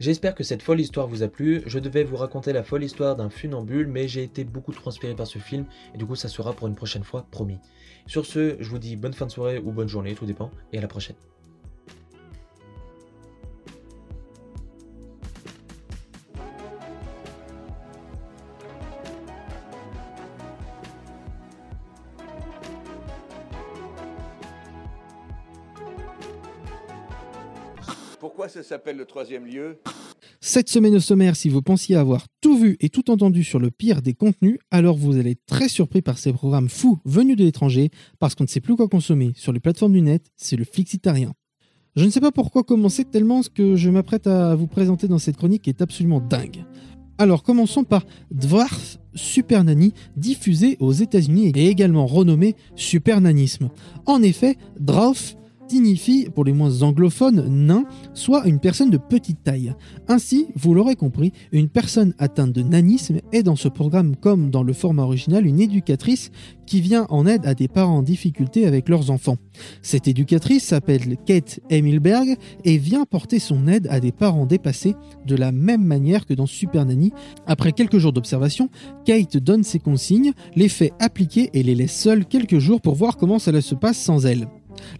J'espère 0.00 0.34
que 0.34 0.44
cette 0.44 0.62
folle 0.62 0.80
histoire 0.80 1.06
vous 1.06 1.22
a 1.22 1.28
plu. 1.28 1.62
Je 1.66 1.78
devais 1.78 2.04
vous 2.04 2.16
raconter 2.16 2.52
la 2.52 2.62
folle 2.62 2.84
histoire 2.84 3.16
d'un 3.16 3.30
funambule, 3.30 3.86
mais 3.86 4.08
j'ai 4.08 4.22
été 4.22 4.44
beaucoup 4.44 4.72
trop 4.72 4.90
inspiré 4.90 5.14
par 5.14 5.26
ce 5.26 5.38
film, 5.38 5.64
et 5.94 5.98
du 5.98 6.06
coup 6.06 6.16
ça 6.16 6.28
sera 6.28 6.52
pour 6.52 6.68
une 6.68 6.74
prochaine 6.76 7.04
fois, 7.04 7.26
promis. 7.30 7.58
Sur 8.06 8.26
ce, 8.26 8.56
je 8.60 8.70
vous 8.70 8.78
dis 8.78 8.96
bonne 8.96 9.14
fin 9.14 9.26
de 9.26 9.30
soirée 9.30 9.58
ou 9.58 9.72
bonne 9.72 9.88
journée, 9.88 10.14
tout 10.14 10.26
dépend, 10.26 10.50
et 10.72 10.78
à 10.78 10.80
la 10.80 10.88
prochaine. 10.88 11.16
S'appelle 28.68 28.98
le 28.98 29.06
troisième 29.06 29.46
lieu 29.46 29.78
Cette 30.42 30.68
semaine 30.68 30.94
au 30.94 31.00
sommaire, 31.00 31.36
si 31.36 31.48
vous 31.48 31.62
pensiez 31.62 31.96
avoir 31.96 32.26
tout 32.42 32.58
vu 32.58 32.76
et 32.80 32.90
tout 32.90 33.10
entendu 33.10 33.42
sur 33.42 33.58
le 33.58 33.70
pire 33.70 34.02
des 34.02 34.12
contenus, 34.12 34.58
alors 34.70 34.94
vous 34.94 35.16
allez 35.16 35.30
être 35.30 35.46
très 35.46 35.68
surpris 35.68 36.02
par 36.02 36.18
ces 36.18 36.34
programmes 36.34 36.68
fous 36.68 36.98
venus 37.06 37.38
de 37.38 37.44
l'étranger, 37.44 37.88
parce 38.18 38.34
qu'on 38.34 38.44
ne 38.44 38.48
sait 38.48 38.60
plus 38.60 38.76
quoi 38.76 38.86
consommer 38.86 39.32
sur 39.36 39.52
les 39.54 39.60
plateformes 39.60 39.94
du 39.94 40.02
net, 40.02 40.26
c'est 40.36 40.56
le 40.56 40.66
flixitarien. 40.66 41.32
Je 41.96 42.04
ne 42.04 42.10
sais 42.10 42.20
pas 42.20 42.30
pourquoi 42.30 42.62
commencer 42.62 43.06
tellement 43.06 43.42
ce 43.42 43.48
que 43.48 43.74
je 43.74 43.88
m'apprête 43.88 44.26
à 44.26 44.54
vous 44.54 44.66
présenter 44.66 45.08
dans 45.08 45.18
cette 45.18 45.38
chronique 45.38 45.66
est 45.66 45.80
absolument 45.80 46.20
dingue. 46.20 46.62
Alors 47.16 47.42
commençons 47.42 47.84
par 47.84 48.04
Dwarf 48.30 48.98
Super 49.14 49.64
Nanny, 49.64 49.94
diffusé 50.18 50.76
aux 50.78 50.92
États-Unis 50.92 51.52
et 51.56 51.68
également 51.68 52.06
renommé 52.06 52.54
Super 52.76 53.22
Nanisme. 53.22 53.70
En 54.04 54.22
effet, 54.22 54.58
Dwarf 54.78 55.38
signifie, 55.68 56.28
pour 56.34 56.44
les 56.44 56.52
moins 56.52 56.82
anglophones, 56.82 57.46
nain, 57.48 57.84
soit 58.14 58.46
une 58.46 58.58
personne 58.58 58.90
de 58.90 58.96
petite 58.96 59.42
taille. 59.44 59.74
Ainsi, 60.08 60.48
vous 60.54 60.74
l'aurez 60.74 60.96
compris, 60.96 61.32
une 61.52 61.68
personne 61.68 62.14
atteinte 62.18 62.52
de 62.52 62.62
nanisme 62.62 63.18
est 63.32 63.42
dans 63.42 63.56
ce 63.56 63.68
programme 63.68 64.16
comme 64.16 64.50
dans 64.50 64.62
le 64.62 64.72
format 64.72 65.02
original 65.02 65.46
une 65.46 65.60
éducatrice 65.60 66.30
qui 66.66 66.80
vient 66.80 67.06
en 67.08 67.26
aide 67.26 67.46
à 67.46 67.54
des 67.54 67.68
parents 67.68 67.98
en 67.98 68.02
difficulté 68.02 68.66
avec 68.66 68.88
leurs 68.88 69.10
enfants. 69.10 69.38
Cette 69.82 70.08
éducatrice 70.08 70.64
s'appelle 70.64 71.16
Kate 71.24 71.60
Emilberg 71.70 72.36
et 72.64 72.78
vient 72.78 73.04
porter 73.04 73.38
son 73.38 73.66
aide 73.68 73.88
à 73.90 74.00
des 74.00 74.12
parents 74.12 74.46
dépassés 74.46 74.94
de 75.26 75.36
la 75.36 75.52
même 75.52 75.84
manière 75.84 76.26
que 76.26 76.34
dans 76.34 76.46
Super 76.46 76.84
Nanny. 76.84 77.12
Après 77.46 77.72
quelques 77.72 77.98
jours 77.98 78.12
d'observation, 78.12 78.68
Kate 79.04 79.38
donne 79.38 79.64
ses 79.64 79.78
consignes, 79.78 80.32
les 80.56 80.68
fait 80.68 80.92
appliquer 80.98 81.50
et 81.54 81.62
les 81.62 81.74
laisse 81.74 81.98
seuls 81.98 82.26
quelques 82.26 82.58
jours 82.58 82.80
pour 82.80 82.94
voir 82.94 83.16
comment 83.16 83.38
cela 83.38 83.60
se 83.60 83.74
passe 83.74 83.98
sans 83.98 84.26
elle. 84.26 84.48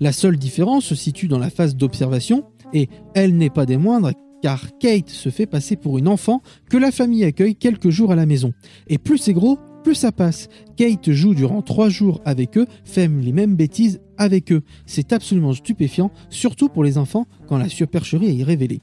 La 0.00 0.12
seule 0.12 0.36
différence 0.36 0.84
se 0.84 0.94
situe 0.94 1.28
dans 1.28 1.38
la 1.38 1.50
phase 1.50 1.76
d'observation, 1.76 2.44
et 2.72 2.88
elle 3.14 3.36
n'est 3.36 3.50
pas 3.50 3.66
des 3.66 3.76
moindres 3.76 4.12
car 4.42 4.78
Kate 4.78 5.08
se 5.08 5.30
fait 5.30 5.46
passer 5.46 5.76
pour 5.76 5.98
une 5.98 6.08
enfant 6.08 6.42
que 6.70 6.76
la 6.76 6.90
famille 6.90 7.24
accueille 7.24 7.56
quelques 7.56 7.90
jours 7.90 8.12
à 8.12 8.16
la 8.16 8.26
maison. 8.26 8.52
Et 8.88 8.98
plus 8.98 9.18
c'est 9.18 9.32
gros, 9.32 9.58
plus 9.82 9.94
ça 9.94 10.12
passe. 10.12 10.48
Kate 10.76 11.10
joue 11.10 11.34
durant 11.34 11.62
trois 11.62 11.88
jours 11.88 12.20
avec 12.24 12.56
eux, 12.56 12.66
fait 12.84 13.08
les 13.08 13.32
mêmes 13.32 13.56
bêtises 13.56 14.00
avec 14.16 14.52
eux. 14.52 14.62
C'est 14.86 15.12
absolument 15.12 15.52
stupéfiant, 15.52 16.10
surtout 16.30 16.68
pour 16.68 16.84
les 16.84 16.98
enfants 16.98 17.26
quand 17.48 17.58
la 17.58 17.68
supercherie 17.68 18.40
est 18.40 18.44
révélée. 18.44 18.80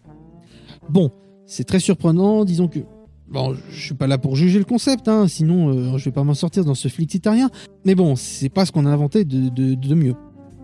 Bon, 0.90 1.12
c'est 1.46 1.64
très 1.64 1.80
surprenant, 1.80 2.46
disons 2.46 2.68
que 2.68 2.80
Bon, 3.28 3.56
je 3.72 3.80
suis 3.80 3.96
pas 3.96 4.06
là 4.06 4.20
pour 4.20 4.36
juger 4.36 4.60
le 4.60 4.66
concept, 4.66 5.08
hein, 5.08 5.28
sinon 5.28 5.70
euh, 5.70 5.98
je 5.98 6.06
vais 6.06 6.12
pas 6.12 6.24
m'en 6.24 6.36
sortir 6.36 6.64
dans 6.64 6.76
ce 6.76 6.90
flixitarien. 6.90 7.50
Mais 7.84 7.96
bon, 7.96 8.16
c'est 8.16 8.50
pas 8.50 8.68
ce 8.68 8.72
qu'on 8.72 8.86
a 8.86 8.90
inventé 8.90 9.26
de, 9.26 9.50
de 9.50 9.96
mieux. 9.96 10.14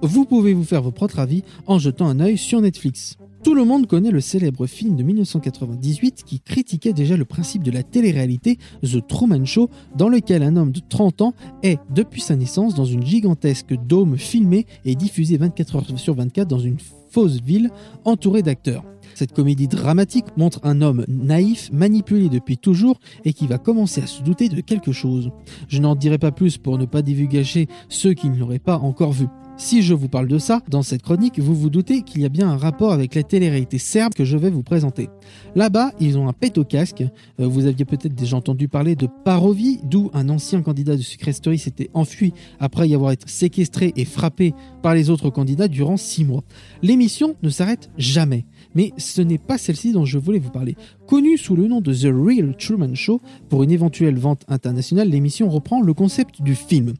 Vous 0.03 0.25
pouvez 0.25 0.53
vous 0.53 0.63
faire 0.63 0.81
votre 0.81 0.95
propre 0.95 1.19
avis 1.19 1.43
en 1.67 1.77
jetant 1.77 2.07
un 2.07 2.19
œil 2.19 2.37
sur 2.37 2.59
Netflix. 2.59 3.17
Tout 3.43 3.53
le 3.53 3.65
monde 3.65 3.87
connaît 3.87 4.11
le 4.11 4.19
célèbre 4.21 4.65
film 4.65 4.95
de 4.95 5.03
1998 5.03 6.23
qui 6.25 6.39
critiquait 6.39 6.93
déjà 6.93 7.17
le 7.17 7.25
principe 7.25 7.63
de 7.63 7.71
la 7.71 7.83
télé-réalité 7.83 8.57
The 8.83 9.05
Truman 9.07 9.45
Show, 9.45 9.69
dans 9.95 10.09
lequel 10.09 10.41
un 10.43 10.57
homme 10.57 10.71
de 10.71 10.81
30 10.87 11.21
ans 11.21 11.33
est, 11.61 11.79
depuis 11.93 12.21
sa 12.21 12.35
naissance, 12.35 12.73
dans 12.73 12.85
une 12.85 13.05
gigantesque 13.05 13.73
dôme 13.73 14.17
filmée 14.17 14.65
et 14.85 14.95
diffusée 14.95 15.37
24 15.37 15.75
heures 15.75 15.99
sur 15.99 16.15
24 16.15 16.47
dans 16.47 16.59
une 16.59 16.77
fausse 17.11 17.41
ville 17.41 17.69
entourée 18.05 18.41
d'acteurs. 18.41 18.83
Cette 19.13 19.33
comédie 19.33 19.67
dramatique 19.67 20.37
montre 20.37 20.59
un 20.63 20.81
homme 20.81 21.05
naïf, 21.07 21.69
manipulé 21.71 22.29
depuis 22.29 22.57
toujours 22.57 22.99
et 23.25 23.33
qui 23.33 23.47
va 23.47 23.57
commencer 23.57 24.01
à 24.01 24.07
se 24.07 24.23
douter 24.23 24.49
de 24.49 24.61
quelque 24.61 24.91
chose. 24.91 25.31
Je 25.67 25.79
n'en 25.79 25.95
dirai 25.95 26.17
pas 26.17 26.31
plus 26.31 26.57
pour 26.57 26.77
ne 26.77 26.85
pas 26.85 27.01
divulgacher 27.01 27.67
ceux 27.89 28.13
qui 28.13 28.29
ne 28.29 28.37
l'auraient 28.37 28.59
pas 28.59 28.77
encore 28.77 29.11
vu. 29.11 29.27
Si 29.57 29.83
je 29.83 29.93
vous 29.93 30.07
parle 30.07 30.27
de 30.27 30.37
ça, 30.37 30.61
dans 30.69 30.81
cette 30.81 31.03
chronique, 31.03 31.39
vous 31.39 31.55
vous 31.55 31.69
doutez 31.69 32.01
qu'il 32.01 32.21
y 32.21 32.25
a 32.25 32.29
bien 32.29 32.49
un 32.49 32.57
rapport 32.57 32.93
avec 32.93 33.15
la 33.15 33.23
télé-réalité 33.23 33.77
serbe 33.77 34.13
que 34.13 34.25
je 34.25 34.37
vais 34.37 34.49
vous 34.49 34.63
présenter. 34.63 35.09
Là-bas, 35.55 35.91
ils 35.99 36.17
ont 36.17 36.27
un 36.27 36.33
pet 36.33 36.57
au 36.57 36.63
casque. 36.63 37.03
Euh, 37.39 37.47
vous 37.47 37.65
aviez 37.65 37.85
peut-être 37.85 38.15
déjà 38.15 38.37
entendu 38.37 38.67
parler 38.67 38.95
de 38.95 39.07
Parovi, 39.25 39.79
d'où 39.83 40.09
un 40.13 40.29
ancien 40.29 40.61
candidat 40.61 40.95
de 40.95 41.01
Secret 41.01 41.33
Story 41.33 41.57
s'était 41.57 41.89
enfui 41.93 42.33
après 42.59 42.87
y 42.87 42.95
avoir 42.95 43.11
été 43.11 43.25
séquestré 43.27 43.93
et 43.95 44.05
frappé 44.05 44.53
par 44.81 44.93
les 44.93 45.09
autres 45.09 45.29
candidats 45.29 45.67
durant 45.67 45.97
six 45.97 46.25
mois. 46.25 46.43
L'émission 46.81 47.35
ne 47.43 47.49
s'arrête 47.49 47.89
jamais. 47.97 48.45
Mais 48.75 48.93
ce 48.97 49.21
n'est 49.21 49.37
pas 49.37 49.57
celle-ci 49.57 49.91
dont 49.91 50.05
je 50.05 50.17
voulais 50.17 50.39
vous 50.39 50.49
parler. 50.49 50.75
Connue 51.07 51.37
sous 51.37 51.55
le 51.55 51.67
nom 51.67 51.81
de 51.81 51.93
The 51.93 52.13
Real 52.13 52.55
Truman 52.57 52.95
Show, 52.95 53.21
pour 53.49 53.63
une 53.63 53.71
éventuelle 53.71 54.17
vente 54.17 54.45
internationale, 54.47 55.09
l'émission 55.09 55.49
reprend 55.49 55.81
le 55.81 55.93
concept 55.93 56.41
du 56.41 56.55
film. 56.55 56.93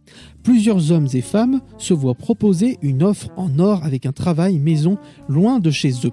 Plusieurs 0.43 0.91
hommes 0.91 1.07
et 1.13 1.21
femmes 1.21 1.61
se 1.77 1.93
voient 1.93 2.15
proposer 2.15 2.77
une 2.81 3.03
offre 3.03 3.29
en 3.37 3.57
or 3.59 3.83
avec 3.83 4.05
un 4.05 4.11
travail 4.11 4.59
maison 4.59 4.97
loin 5.29 5.59
de 5.59 5.71
chez 5.71 5.91
eux. 6.05 6.11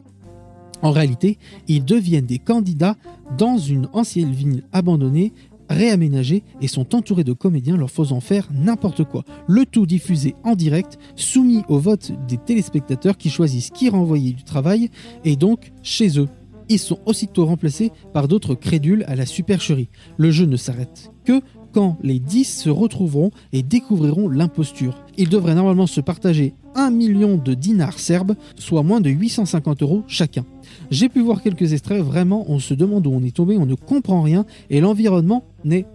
En 0.82 0.90
réalité, 0.90 1.38
ils 1.66 1.84
deviennent 1.84 2.26
des 2.26 2.38
candidats 2.38 2.96
dans 3.36 3.58
une 3.58 3.88
ancienne 3.92 4.32
ville 4.32 4.62
abandonnée 4.72 5.32
réaménagés 5.68 6.42
et 6.60 6.68
sont 6.68 6.94
entourés 6.94 7.24
de 7.24 7.32
comédiens 7.32 7.76
leur 7.76 7.90
faisant 7.90 8.20
faire 8.20 8.48
n'importe 8.52 9.04
quoi. 9.04 9.24
Le 9.46 9.66
tout 9.66 9.86
diffusé 9.86 10.34
en 10.44 10.54
direct, 10.54 10.98
soumis 11.16 11.62
au 11.68 11.78
vote 11.78 12.12
des 12.26 12.38
téléspectateurs 12.38 13.18
qui 13.18 13.30
choisissent 13.30 13.70
qui 13.70 13.90
renvoyer 13.90 14.32
du 14.32 14.44
travail 14.44 14.90
et 15.24 15.36
donc 15.36 15.72
chez 15.82 16.18
eux. 16.18 16.28
Ils 16.70 16.78
sont 16.78 16.98
aussitôt 17.06 17.46
remplacés 17.46 17.92
par 18.12 18.28
d'autres 18.28 18.54
crédules 18.54 19.04
à 19.08 19.16
la 19.16 19.24
supercherie. 19.26 19.88
Le 20.18 20.30
jeu 20.30 20.44
ne 20.44 20.56
s'arrête 20.56 21.10
que 21.24 21.40
quand 21.72 21.98
les 22.02 22.18
10 22.18 22.44
se 22.62 22.70
retrouveront 22.70 23.30
et 23.52 23.62
découvriront 23.62 24.28
l'imposture. 24.28 25.04
Ils 25.16 25.28
devraient 25.28 25.54
normalement 25.54 25.86
se 25.86 26.00
partager 26.00 26.54
1 26.74 26.90
million 26.90 27.36
de 27.36 27.54
dinars 27.54 27.98
serbes, 27.98 28.36
soit 28.56 28.82
moins 28.82 29.00
de 29.00 29.10
850 29.10 29.82
euros 29.82 30.02
chacun. 30.06 30.44
J'ai 30.90 31.08
pu 31.08 31.20
voir 31.20 31.42
quelques 31.42 31.72
extraits, 31.72 32.02
vraiment 32.02 32.46
on 32.48 32.58
se 32.58 32.72
demande 32.72 33.06
où 33.06 33.12
on 33.12 33.22
est 33.22 33.36
tombé, 33.36 33.56
on 33.58 33.66
ne 33.66 33.74
comprend 33.74 34.22
rien 34.22 34.46
et 34.70 34.80
l'environnement 34.80 35.44
n'est 35.64 35.86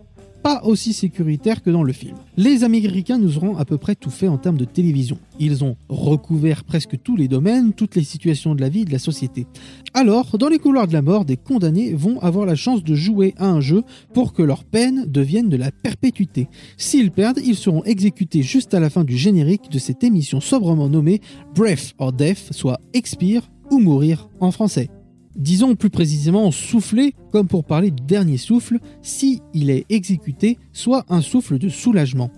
pas 0.43 0.61
aussi 0.65 0.91
sécuritaire 0.91 1.63
que 1.63 1.69
dans 1.69 1.83
le 1.83 1.93
film. 1.93 2.17
Les 2.35 2.65
Américains 2.65 3.17
nous 3.17 3.37
auront 3.37 3.55
à 3.57 3.63
peu 3.63 3.77
près 3.77 3.95
tout 3.95 4.09
fait 4.09 4.27
en 4.27 4.37
termes 4.37 4.57
de 4.57 4.65
télévision. 4.65 5.17
Ils 5.39 5.63
ont 5.63 5.77
recouvert 5.87 6.65
presque 6.65 7.01
tous 7.01 7.15
les 7.15 7.29
domaines, 7.29 7.73
toutes 7.73 7.95
les 7.95 8.03
situations 8.03 8.53
de 8.53 8.61
la 8.61 8.67
vie 8.69 8.83
de 8.83 8.91
la 8.91 8.99
société. 8.99 9.47
Alors, 9.93 10.37
dans 10.37 10.49
les 10.49 10.59
couloirs 10.59 10.87
de 10.87 10.93
la 10.93 11.01
mort, 11.01 11.23
des 11.23 11.37
condamnés 11.37 11.93
vont 11.93 12.19
avoir 12.19 12.45
la 12.45 12.55
chance 12.55 12.83
de 12.83 12.93
jouer 12.93 13.33
à 13.37 13.47
un 13.47 13.61
jeu 13.61 13.83
pour 14.13 14.33
que 14.33 14.43
leur 14.43 14.65
peine 14.65 15.05
devienne 15.07 15.49
de 15.49 15.57
la 15.57 15.71
perpétuité. 15.71 16.49
S'ils 16.77 17.11
perdent, 17.11 17.39
ils 17.43 17.55
seront 17.55 17.83
exécutés 17.85 18.43
juste 18.43 18.73
à 18.73 18.81
la 18.81 18.89
fin 18.89 19.05
du 19.05 19.17
générique 19.17 19.71
de 19.71 19.79
cette 19.79 20.03
émission 20.03 20.41
sobrement 20.41 20.89
nommée 20.89 21.21
Breath 21.55 21.93
or 21.97 22.11
Death, 22.11 22.49
soit 22.51 22.81
expire 22.93 23.49
ou 23.71 23.79
mourir 23.79 24.27
en 24.41 24.51
français. 24.51 24.89
Disons 25.35 25.75
plus 25.75 25.89
précisément 25.89 26.51
souffler, 26.51 27.15
comme 27.31 27.47
pour 27.47 27.63
parler 27.63 27.89
du 27.89 28.03
dernier 28.03 28.37
souffle, 28.37 28.79
si 29.01 29.41
il 29.53 29.69
est 29.69 29.85
exécuté, 29.89 30.57
soit 30.73 31.05
un 31.09 31.21
souffle 31.21 31.57
de 31.57 31.69
soulagement. 31.69 32.29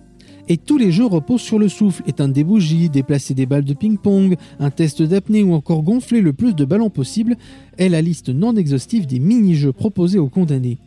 Et 0.47 0.57
tous 0.57 0.77
les 0.77 0.91
jeux 0.91 1.05
reposent 1.05 1.41
sur 1.41 1.57
le 1.57 1.67
souffle, 1.67 2.03
éteindre 2.07 2.33
des 2.33 2.43
bougies, 2.43 2.89
déplacer 2.89 3.33
des 3.33 3.47
balles 3.47 3.65
de 3.65 3.73
ping-pong, 3.73 4.37
un 4.59 4.69
test 4.69 5.01
d'apnée 5.01 5.43
ou 5.43 5.53
encore 5.53 5.81
gonfler 5.81 6.21
le 6.21 6.33
plus 6.33 6.53
de 6.53 6.65
ballons 6.65 6.91
possible 6.91 7.35
est 7.77 7.89
la 7.89 8.01
liste 8.01 8.29
non 8.29 8.55
exhaustive 8.55 9.07
des 9.07 9.19
mini-jeux 9.19 9.73
proposés 9.73 10.19
aux 10.19 10.29
condamnés. 10.29 10.77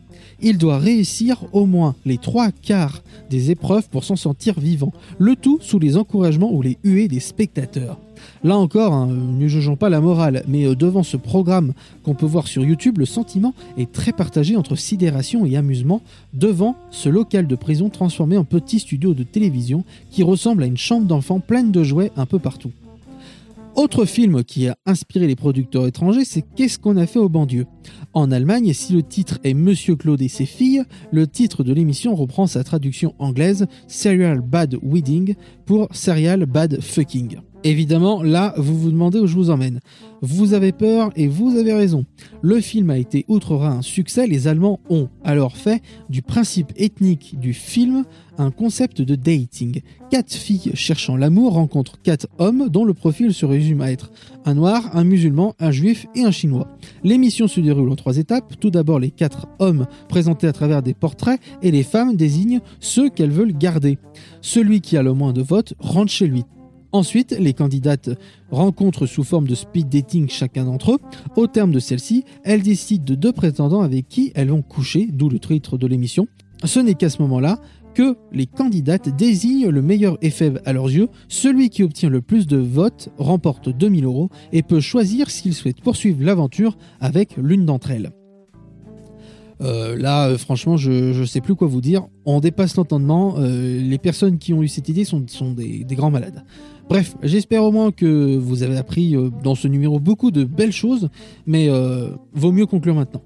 Il 0.41 0.57
doit 0.57 0.79
réussir 0.79 1.43
au 1.51 1.65
moins 1.65 1.95
les 2.05 2.17
trois 2.17 2.51
quarts 2.51 3.03
des 3.29 3.51
épreuves 3.51 3.89
pour 3.89 4.03
s'en 4.05 4.15
sentir 4.15 4.59
vivant, 4.59 4.93
le 5.17 5.35
tout 5.35 5.59
sous 5.61 5.79
les 5.79 5.97
encouragements 5.97 6.53
ou 6.53 6.61
les 6.61 6.77
huées 6.83 7.09
des 7.09 7.19
spectateurs. 7.19 7.99
Là 8.43 8.57
encore, 8.57 8.93
hein, 8.93 9.07
ne 9.07 9.47
jugeons 9.47 9.75
pas 9.75 9.89
la 9.89 10.01
morale, 10.01 10.43
mais 10.47 10.65
euh, 10.65 10.75
devant 10.75 11.03
ce 11.03 11.17
programme 11.17 11.73
qu'on 12.03 12.15
peut 12.15 12.25
voir 12.25 12.47
sur 12.47 12.63
YouTube, 12.63 12.97
le 12.97 13.05
sentiment 13.05 13.53
est 13.77 13.91
très 13.91 14.11
partagé 14.11 14.55
entre 14.55 14.75
sidération 14.75 15.45
et 15.45 15.57
amusement 15.57 16.01
devant 16.33 16.75
ce 16.91 17.09
local 17.09 17.47
de 17.47 17.55
prison 17.55 17.89
transformé 17.89 18.37
en 18.37 18.43
petit 18.43 18.79
studio 18.79 19.13
de 19.13 19.23
télévision 19.23 19.83
qui 20.11 20.23
ressemble 20.23 20.63
à 20.63 20.67
une 20.67 20.77
chambre 20.77 21.07
d'enfant 21.07 21.39
pleine 21.39 21.71
de 21.71 21.83
jouets 21.83 22.11
un 22.17 22.25
peu 22.25 22.39
partout. 22.39 22.71
Autre 23.75 24.03
film 24.03 24.43
qui 24.43 24.67
a 24.67 24.75
inspiré 24.85 25.25
les 25.25 25.37
producteurs 25.37 25.87
étrangers, 25.87 26.25
c'est 26.25 26.43
Qu'est-ce 26.55 26.79
qu'on 26.79 26.97
a 26.97 27.05
fait 27.05 27.19
au 27.19 27.29
banlieue 27.29 27.65
En 28.13 28.29
Allemagne, 28.29 28.73
si 28.73 28.91
le 28.91 29.03
titre 29.03 29.39
est 29.45 29.53
Monsieur 29.53 29.95
Claude 29.95 30.21
et 30.21 30.27
ses 30.27 30.45
filles, 30.45 30.83
le 31.11 31.27
titre 31.27 31.63
de 31.63 31.71
l'émission 31.71 32.13
reprend 32.13 32.45
sa 32.45 32.63
traduction 32.65 33.15
anglaise 33.19 33.67
Serial 33.87 34.41
Bad 34.41 34.77
Wedding 34.83 35.35
pour 35.65 35.87
Serial 35.93 36.45
Bad 36.45 36.81
Fucking. 36.81 37.37
Évidemment, 37.65 38.23
là, 38.23 38.53
vous 38.55 38.77
vous 38.77 38.89
demandez 38.89 39.19
où 39.19 39.27
je 39.27 39.35
vous 39.35 39.49
emmène. 39.49 39.81
Vous 40.21 40.53
avez 40.53 40.71
peur 40.71 41.11
et 41.17 41.27
vous 41.27 41.57
avez 41.57 41.73
raison. 41.73 42.05
Le 42.41 42.61
film 42.61 42.89
a 42.89 42.97
été 42.97 43.25
outre 43.27 43.61
un 43.61 43.81
succès, 43.81 44.27
les 44.27 44.47
Allemands 44.47 44.79
ont 44.89 45.09
alors 45.25 45.57
fait 45.57 45.81
du 46.09 46.21
principe 46.21 46.71
ethnique 46.77 47.37
du 47.37 47.53
film 47.53 48.05
un 48.37 48.51
concept 48.51 49.01
de 49.01 49.15
dating. 49.15 49.81
Quatre 50.09 50.33
filles 50.33 50.71
cherchant 50.73 51.17
l'amour 51.17 51.53
rencontrent 51.53 52.01
quatre 52.01 52.27
hommes 52.37 52.69
dont 52.69 52.85
le 52.85 52.93
profil 52.93 53.33
se 53.33 53.45
résume 53.45 53.81
à 53.81 53.91
être 53.91 54.09
un 54.45 54.53
noir, 54.53 54.95
un 54.95 55.03
musulman, 55.03 55.53
un 55.59 55.71
juif 55.71 56.07
et 56.15 56.23
un 56.23 56.31
chinois. 56.31 56.77
L'émission 57.03 57.49
se 57.49 57.59
déroule 57.59 57.89
en 57.89 57.95
trois 57.97 58.17
étapes. 58.17 58.53
Tout 58.61 58.71
d'abord, 58.71 58.99
les 58.99 59.11
quatre 59.11 59.47
hommes 59.59 59.85
présentés 60.07 60.47
à 60.47 60.53
travers 60.53 60.81
des 60.81 60.93
portraits 60.93 61.41
et 61.61 61.71
les 61.71 61.83
femmes 61.83 62.15
désignent 62.15 62.61
ceux 62.79 63.09
qu'elles 63.09 63.31
veulent 63.31 63.57
garder. 63.57 63.97
Celui 64.39 64.79
qui 64.79 64.95
a 64.95 65.03
le 65.03 65.13
moins 65.13 65.33
de 65.33 65.41
votes 65.41 65.73
rentre 65.79 66.11
chez 66.11 66.27
lui. 66.27 66.45
Ensuite, 66.91 67.35
les 67.39 67.53
candidates 67.53 68.09
rencontrent 68.49 69.05
sous 69.05 69.23
forme 69.23 69.47
de 69.47 69.55
speed 69.55 69.89
dating 69.89 70.27
chacun 70.29 70.65
d'entre 70.65 70.93
eux. 70.93 70.99
Au 71.35 71.47
terme 71.47 71.71
de 71.71 71.79
celle-ci, 71.79 72.23
elles 72.43 72.63
décident 72.63 73.03
de 73.05 73.15
deux 73.15 73.31
prétendants 73.31 73.81
avec 73.81 74.07
qui 74.07 74.31
elles 74.33 74.49
vont 74.49 74.63
coucher, 74.63 75.07
d'où 75.11 75.29
le 75.29 75.39
titre 75.39 75.77
de 75.77 75.85
l'émission. 75.85 76.27
Ce 76.63 76.79
n'est 76.79 76.95
qu'à 76.95 77.09
ce 77.09 77.21
moment-là 77.21 77.59
que 77.93 78.17
les 78.31 78.45
candidates 78.45 79.15
désignent 79.15 79.69
le 79.69 79.81
meilleur 79.81 80.17
effet 80.21 80.53
à 80.65 80.73
leurs 80.73 80.89
yeux. 80.89 81.09
Celui 81.27 81.69
qui 81.69 81.83
obtient 81.83 82.09
le 82.09 82.21
plus 82.21 82.47
de 82.47 82.57
votes 82.57 83.09
remporte 83.17 83.69
2000 83.69 84.05
euros 84.05 84.29
et 84.51 84.63
peut 84.63 84.79
choisir 84.79 85.29
s'il 85.29 85.53
souhaite 85.53 85.81
poursuivre 85.81 86.23
l'aventure 86.23 86.77
avec 86.99 87.37
l'une 87.37 87.65
d'entre 87.65 87.91
elles. 87.91 88.11
Euh, 89.61 89.97
là, 89.97 90.29
euh, 90.29 90.37
franchement, 90.37 90.77
je 90.77 91.19
ne 91.19 91.25
sais 91.25 91.41
plus 91.41 91.55
quoi 91.55 91.67
vous 91.67 91.81
dire. 91.81 92.07
On 92.25 92.39
dépasse 92.39 92.77
l'entendement. 92.77 93.35
Euh, 93.37 93.81
les 93.81 93.97
personnes 93.97 94.37
qui 94.37 94.53
ont 94.53 94.63
eu 94.63 94.67
cette 94.67 94.87
idée 94.87 95.03
sont, 95.03 95.25
des 95.51 95.85
grands 95.91 96.11
malades. 96.11 96.43
Bref, 96.89 97.15
j'espère 97.21 97.63
au 97.63 97.71
moins 97.71 97.91
que 97.91 98.35
vous 98.35 98.63
avez 98.63 98.75
appris 98.75 99.15
euh, 99.15 99.29
dans 99.43 99.53
ce 99.53 99.67
numéro 99.67 99.99
beaucoup 99.99 100.31
de 100.31 100.43
belles 100.43 100.71
choses, 100.71 101.09
mais 101.45 101.69
euh, 101.69 102.09
vaut 102.33 102.51
mieux 102.51 102.65
conclure 102.65 102.95
maintenant. 102.95 103.21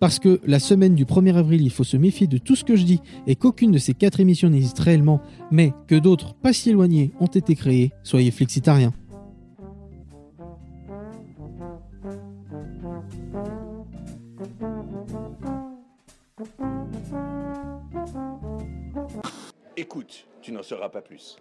Parce 0.00 0.18
que 0.18 0.40
la 0.44 0.58
semaine 0.58 0.96
du 0.96 1.04
1er 1.04 1.36
avril, 1.36 1.62
il 1.62 1.70
faut 1.70 1.84
se 1.84 1.96
méfier 1.96 2.26
de 2.26 2.38
tout 2.38 2.56
ce 2.56 2.64
que 2.64 2.74
je 2.74 2.82
dis 2.82 3.00
et 3.28 3.36
qu'aucune 3.36 3.70
de 3.70 3.78
ces 3.78 3.94
quatre 3.94 4.18
émissions 4.18 4.50
n'existe 4.50 4.80
réellement, 4.80 5.20
mais 5.52 5.72
que 5.86 5.94
d'autres 5.94 6.34
pas 6.34 6.52
si 6.52 6.70
éloignées 6.70 7.12
ont 7.20 7.26
été 7.26 7.54
créées. 7.54 7.92
Soyez 8.02 8.32
flexitariens. 8.32 8.92
Écoute, 19.76 20.26
tu 20.42 20.50
n'en 20.50 20.64
sauras 20.64 20.88
pas 20.88 21.00
plus. 21.00 21.36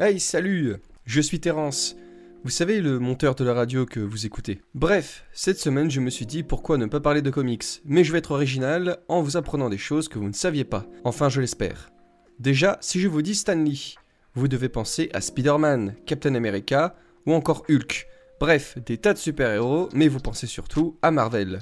Hey, 0.00 0.20
salut 0.20 0.76
Je 1.06 1.20
suis 1.20 1.40
Terence. 1.40 1.96
Vous 2.44 2.50
savez, 2.50 2.80
le 2.80 3.00
monteur 3.00 3.34
de 3.34 3.42
la 3.42 3.52
radio 3.52 3.84
que 3.84 3.98
vous 3.98 4.26
écoutez. 4.26 4.60
Bref, 4.72 5.24
cette 5.32 5.58
semaine, 5.58 5.90
je 5.90 5.98
me 5.98 6.08
suis 6.08 6.24
dit 6.24 6.44
pourquoi 6.44 6.78
ne 6.78 6.86
pas 6.86 7.00
parler 7.00 7.20
de 7.20 7.30
comics? 7.30 7.64
Mais 7.84 8.04
je 8.04 8.12
vais 8.12 8.18
être 8.18 8.30
original 8.30 8.98
en 9.08 9.22
vous 9.22 9.36
apprenant 9.36 9.68
des 9.68 9.76
choses 9.76 10.06
que 10.06 10.20
vous 10.20 10.28
ne 10.28 10.34
saviez 10.34 10.62
pas. 10.62 10.86
Enfin, 11.02 11.28
je 11.28 11.40
l'espère. 11.40 11.90
Déjà, 12.38 12.78
si 12.80 13.00
je 13.00 13.08
vous 13.08 13.22
dis 13.22 13.34
Stanley, 13.34 13.96
vous 14.34 14.46
devez 14.46 14.68
penser 14.68 15.10
à 15.14 15.20
Spider-Man, 15.20 15.96
Captain 16.06 16.36
America 16.36 16.94
ou 17.26 17.32
encore 17.32 17.64
Hulk. 17.68 18.06
Bref, 18.38 18.78
des 18.86 18.98
tas 18.98 19.14
de 19.14 19.18
super-héros, 19.18 19.88
mais 19.94 20.06
vous 20.06 20.20
pensez 20.20 20.46
surtout 20.46 20.96
à 21.02 21.10
Marvel. 21.10 21.58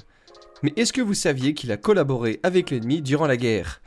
Mais 0.61 0.73
est-ce 0.75 0.93
que 0.93 1.01
vous 1.01 1.15
saviez 1.15 1.55
qu'il 1.55 1.71
a 1.71 1.77
collaboré 1.77 2.39
avec 2.43 2.69
l'ennemi 2.69 3.01
durant 3.01 3.25
la 3.25 3.37
guerre? 3.37 3.81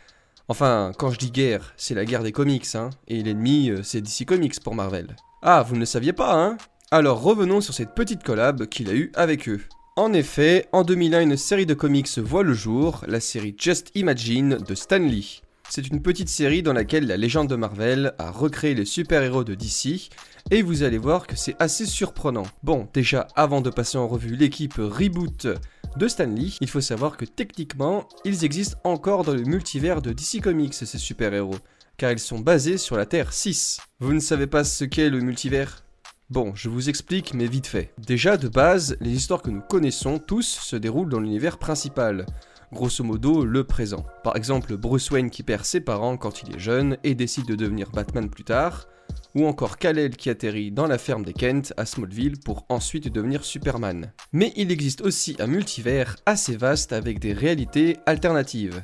Enfin, 0.51 0.91
quand 0.99 1.13
je 1.13 1.19
dis 1.21 1.31
guerre, 1.31 1.73
c'est 1.77 1.95
la 1.95 2.05
guerre 2.05 2.25
des 2.25 2.33
comics, 2.33 2.75
hein, 2.75 2.91
et 3.07 3.23
l'ennemi, 3.23 3.71
euh, 3.71 3.85
c'est 3.85 4.01
DC 4.01 4.27
Comics 4.27 4.59
pour 4.59 4.75
Marvel. 4.75 5.15
Ah, 5.43 5.63
vous 5.63 5.77
ne 5.77 5.79
le 5.79 5.87
saviez 5.87 6.13
pas, 6.13 6.35
hein? 6.35 6.59
Alors 6.91 7.23
revenons 7.23 7.61
sur 7.61 7.73
cette 7.73 7.95
petite 7.95 8.25
collab 8.25 8.67
qu'il 8.67 8.91
a 8.91 8.95
eue 8.95 9.13
avec 9.15 9.49
eux. 9.49 9.61
En 9.95 10.13
effet, 10.13 10.67
en 10.73 10.83
2001, 10.83 11.21
une 11.21 11.37
série 11.37 11.67
de 11.67 11.75
comics 11.75 12.19
voit 12.19 12.43
le 12.43 12.53
jour, 12.53 13.05
la 13.07 13.21
série 13.21 13.55
Just 13.57 13.93
Imagine 13.95 14.57
de 14.57 14.75
Stan 14.75 14.99
Lee. 14.99 15.43
C'est 15.69 15.87
une 15.87 16.03
petite 16.03 16.29
série 16.29 16.65
dans 16.65 16.73
laquelle 16.73 17.07
la 17.07 17.17
légende 17.17 17.47
de 17.47 17.55
Marvel 17.55 18.13
a 18.19 18.33
recréé 18.33 18.75
les 18.75 18.85
super-héros 18.85 19.45
de 19.45 19.55
DC, 19.55 20.11
et 20.51 20.63
vous 20.63 20.83
allez 20.83 20.99
voir 20.99 21.29
que 21.29 21.37
c'est 21.37 21.55
assez 21.61 21.87
surprenant. 21.87 22.43
Bon, 22.65 22.89
déjà, 22.93 23.29
avant 23.37 23.61
de 23.61 23.71
passer 23.71 23.99
en 23.99 24.09
revue 24.09 24.35
l'équipe 24.35 24.79
Reboot 24.79 25.47
de 25.97 26.09
Stanley, 26.09 26.53
il 26.61 26.69
faut 26.69 26.81
savoir 26.81 27.17
que 27.17 27.25
techniquement, 27.25 28.09
ils 28.25 28.45
existent 28.45 28.79
encore 28.85 29.25
dans 29.25 29.35
le 29.35 29.43
multivers 29.43 30.03
de 30.03 30.13
DC 30.13 30.41
Comics, 30.43 30.75
ces 30.75 30.87
super-héros, 30.99 31.59
car 31.97 32.13
ils 32.13 32.19
sont 32.19 32.39
basés 32.39 32.79
sur 32.79 32.97
la 32.97 33.07
Terre 33.07 33.33
6. 33.33 33.81
Vous 33.99 34.13
ne 34.13 34.21
savez 34.21 34.47
pas 34.47 34.65
ce 34.65 34.85
qu'est 34.85 35.11
le 35.11 35.21
multivers? 35.21 35.85
Bon, 36.31 36.53
je 36.55 36.69
vous 36.69 36.89
explique, 36.89 37.35
mais 37.35 37.47
vite 37.47 37.67
fait. 37.67 37.93
Déjà, 37.99 38.37
de 38.37 38.49
base, 38.49 38.97
les 39.01 39.11
histoires 39.11 39.43
que 39.43 39.51
nous 39.51 39.63
connaissons 39.63 40.19
tous 40.19 40.47
se 40.47 40.77
déroulent 40.77 41.09
dans 41.09 41.21
l'univers 41.21 41.59
principal. 41.59 42.25
Grosso 42.73 43.03
modo, 43.03 43.45
le 43.45 43.65
présent. 43.65 44.07
Par 44.23 44.37
exemple, 44.37 44.77
Bruce 44.77 45.11
Wayne 45.11 45.29
qui 45.29 45.43
perd 45.43 45.65
ses 45.65 45.81
parents 45.81 46.17
quand 46.17 46.43
il 46.43 46.55
est 46.55 46.61
jeune 46.61 46.99
et 47.03 47.17
décide 47.17 47.47
de 47.47 47.57
devenir 47.57 47.91
Batman 47.91 48.31
plus 48.31 48.45
tard, 48.45 48.87
ou 49.35 49.47
encore 49.47 49.79
Kal-El 49.79 50.17
qui 50.17 50.31
atterrit 50.31 50.71
dans 50.71 50.87
la 50.87 50.99
ferme 50.99 51.25
des 51.25 51.33
Kent 51.33 51.73
à 51.77 51.87
Smallville 51.87 52.39
pour 52.39 52.65
ensuite 52.69 53.09
devenir 53.09 53.45
Superman. 53.45 54.13
Mais 54.33 54.53
il 54.57 54.71
existe 54.71 55.01
aussi 55.01 55.37
un 55.39 55.47
multivers 55.47 56.17
assez 56.27 56.57
vaste 56.57 56.93
avec 56.93 57.19
des 57.19 57.33
réalités 57.33 57.99
alternatives. 58.07 58.83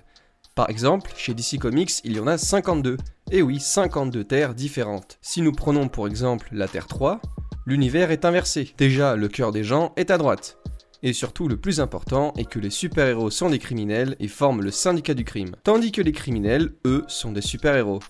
Par 0.55 0.71
exemple, 0.71 1.11
chez 1.17 1.35
DC 1.35 1.59
Comics, 1.61 2.01
il 2.05 2.17
y 2.17 2.21
en 2.21 2.27
a 2.27 2.39
52. 2.39 2.97
Et 3.31 3.43
oui, 3.43 3.61
52 3.61 4.25
terres 4.25 4.55
différentes. 4.55 5.19
Si 5.21 5.43
nous 5.43 5.53
prenons 5.53 5.89
pour 5.89 6.07
exemple 6.07 6.49
la 6.53 6.67
Terre 6.67 6.87
3, 6.87 7.21
l'univers 7.67 8.11
est 8.11 8.25
inversé. 8.25 8.73
Déjà, 8.79 9.17
le 9.17 9.29
cœur 9.29 9.53
des 9.53 9.65
gens 9.65 9.93
est 9.97 10.11
à 10.11 10.17
droite. 10.17 10.59
Et 11.03 11.13
surtout, 11.13 11.47
le 11.47 11.59
plus 11.59 11.81
important 11.81 12.33
est 12.39 12.49
que 12.49 12.59
les 12.59 12.71
super-héros 12.71 13.31
sont 13.31 13.51
des 13.51 13.59
criminels 13.59 14.17
et 14.19 14.29
forment 14.29 14.63
le 14.63 14.71
syndicat 14.71 15.15
du 15.15 15.25
crime. 15.25 15.55
Tandis 15.63 15.93
que 15.93 16.01
les 16.01 16.13
criminels, 16.13 16.73
eux, 16.87 17.05
sont 17.07 17.33
des 17.33 17.43
super-héros. 17.43 18.01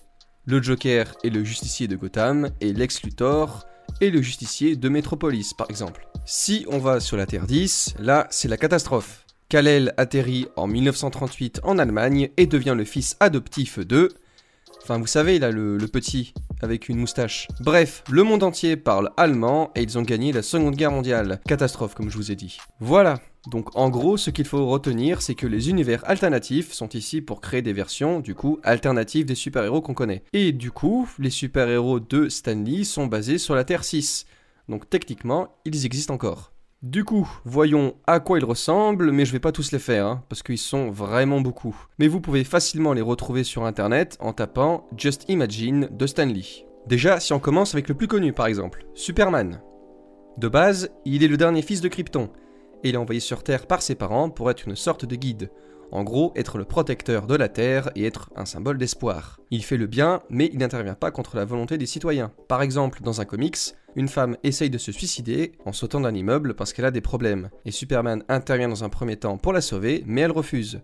Le 0.49 0.63
Joker 0.63 1.13
est 1.25 1.29
le 1.29 1.43
justicier 1.43 1.89
de 1.89 1.97
Gotham 1.97 2.51
et 2.61 2.71
Lex 2.71 3.03
Luthor 3.03 3.65
est 3.99 4.09
le 4.09 4.21
justicier 4.21 4.77
de 4.77 4.87
Metropolis, 4.87 5.53
par 5.53 5.69
exemple. 5.69 6.07
Si 6.25 6.65
on 6.69 6.77
va 6.77 7.01
sur 7.01 7.17
la 7.17 7.25
Terre 7.25 7.45
10, 7.45 7.95
là, 7.99 8.27
c'est 8.29 8.47
la 8.47 8.55
catastrophe. 8.55 9.25
Kal-El 9.49 9.93
atterrit 9.97 10.47
en 10.55 10.67
1938 10.67 11.59
en 11.63 11.77
Allemagne 11.77 12.29
et 12.37 12.47
devient 12.47 12.75
le 12.77 12.85
fils 12.85 13.17
adoptif 13.19 13.79
de... 13.79 14.13
Enfin, 14.83 14.99
vous 14.99 15.07
savez, 15.07 15.37
là, 15.37 15.51
le 15.51 15.77
petit, 15.79 16.33
avec 16.61 16.87
une 16.87 16.97
moustache. 16.97 17.49
Bref, 17.59 18.05
le 18.09 18.23
monde 18.23 18.43
entier 18.43 18.77
parle 18.77 19.11
allemand 19.17 19.71
et 19.75 19.81
ils 19.81 19.97
ont 19.97 20.01
gagné 20.01 20.31
la 20.31 20.43
Seconde 20.43 20.77
Guerre 20.77 20.91
mondiale. 20.91 21.41
Catastrophe, 21.45 21.93
comme 21.93 22.09
je 22.09 22.15
vous 22.15 22.31
ai 22.31 22.35
dit. 22.35 22.57
Voilà. 22.79 23.19
Donc 23.47 23.77
en 23.77 23.89
gros, 23.89 24.17
ce 24.17 24.29
qu'il 24.29 24.45
faut 24.45 24.67
retenir, 24.67 25.21
c'est 25.21 25.33
que 25.33 25.47
les 25.47 25.69
univers 25.69 26.07
alternatifs 26.07 26.73
sont 26.73 26.89
ici 26.89 27.21
pour 27.21 27.39
créer 27.39 27.61
des 27.61 27.71
versions, 27.71 28.19
du 28.19 28.35
coup, 28.35 28.59
alternatives 28.61 29.25
des 29.25 29.35
super-héros 29.35 29.81
qu'on 29.81 29.93
connaît. 29.93 30.23
Et 30.33 30.51
du 30.51 30.69
coup, 30.69 31.09
les 31.17 31.29
super-héros 31.29 32.01
de 32.01 32.27
Stanley 32.27 32.83
sont 32.83 33.07
basés 33.07 33.37
sur 33.37 33.55
la 33.55 33.63
Terre 33.63 33.85
6. 33.85 34.25
Donc 34.67 34.89
techniquement, 34.89 35.55
ils 35.63 35.85
existent 35.85 36.13
encore. 36.13 36.51
Du 36.83 37.05
coup, 37.05 37.27
voyons 37.45 37.95
à 38.05 38.19
quoi 38.19 38.37
ils 38.37 38.45
ressemblent, 38.45 39.11
mais 39.11 39.23
je 39.23 39.31
vais 39.31 39.39
pas 39.39 39.53
tous 39.53 39.71
les 39.71 39.79
faire, 39.79 40.05
hein, 40.05 40.23
parce 40.27 40.43
qu'ils 40.43 40.57
sont 40.57 40.91
vraiment 40.91 41.39
beaucoup. 41.39 41.75
Mais 41.99 42.09
vous 42.09 42.19
pouvez 42.19 42.43
facilement 42.43 42.91
les 42.91 43.01
retrouver 43.01 43.45
sur 43.45 43.65
internet 43.65 44.17
en 44.19 44.33
tapant 44.33 44.85
Just 44.97 45.23
Imagine 45.29 45.87
de 45.89 46.05
Stanley. 46.05 46.65
Déjà, 46.85 47.21
si 47.21 47.31
on 47.31 47.39
commence 47.39 47.73
avec 47.73 47.87
le 47.87 47.95
plus 47.95 48.07
connu 48.07 48.33
par 48.33 48.45
exemple, 48.47 48.85
Superman. 48.93 49.61
De 50.37 50.49
base, 50.49 50.91
il 51.05 51.23
est 51.23 51.29
le 51.29 51.37
dernier 51.37 51.61
fils 51.61 51.81
de 51.81 51.87
Krypton, 51.87 52.29
et 52.83 52.89
il 52.89 52.95
est 52.95 52.97
envoyé 52.97 53.19
sur 53.19 53.43
Terre 53.43 53.67
par 53.67 53.81
ses 53.81 53.95
parents 53.95 54.29
pour 54.29 54.51
être 54.51 54.67
une 54.67 54.75
sorte 54.75 55.05
de 55.05 55.15
guide. 55.15 55.49
En 55.91 56.03
gros, 56.03 56.33
être 56.35 56.57
le 56.57 56.65
protecteur 56.65 57.27
de 57.27 57.35
la 57.35 57.47
Terre 57.47 57.89
et 57.95 58.05
être 58.05 58.29
un 58.35 58.45
symbole 58.45 58.77
d'espoir. 58.77 59.39
Il 59.51 59.63
fait 59.63 59.77
le 59.77 59.87
bien, 59.87 60.21
mais 60.29 60.49
il 60.51 60.59
n'intervient 60.59 60.95
pas 60.95 61.11
contre 61.11 61.37
la 61.37 61.45
volonté 61.45 61.77
des 61.77 61.85
citoyens. 61.85 62.31
Par 62.49 62.61
exemple, 62.61 63.01
dans 63.01 63.21
un 63.21 63.25
comics, 63.25 63.57
une 63.95 64.09
femme 64.09 64.35
essaye 64.43 64.69
de 64.69 64.77
se 64.77 64.91
suicider 64.91 65.53
en 65.65 65.71
sautant 65.71 66.01
d'un 66.01 66.13
immeuble 66.13 66.55
parce 66.55 66.73
qu'elle 66.73 66.85
a 66.85 66.91
des 66.91 67.01
problèmes, 67.01 67.49
et 67.65 67.71
Superman 67.71 68.23
intervient 68.27 68.67
dans 68.67 68.83
un 68.83 68.89
premier 68.89 69.15
temps 69.15 69.37
pour 69.37 69.53
la 69.53 69.61
sauver, 69.61 70.03
mais 70.05 70.21
elle 70.21 70.31
refuse. 70.31 70.81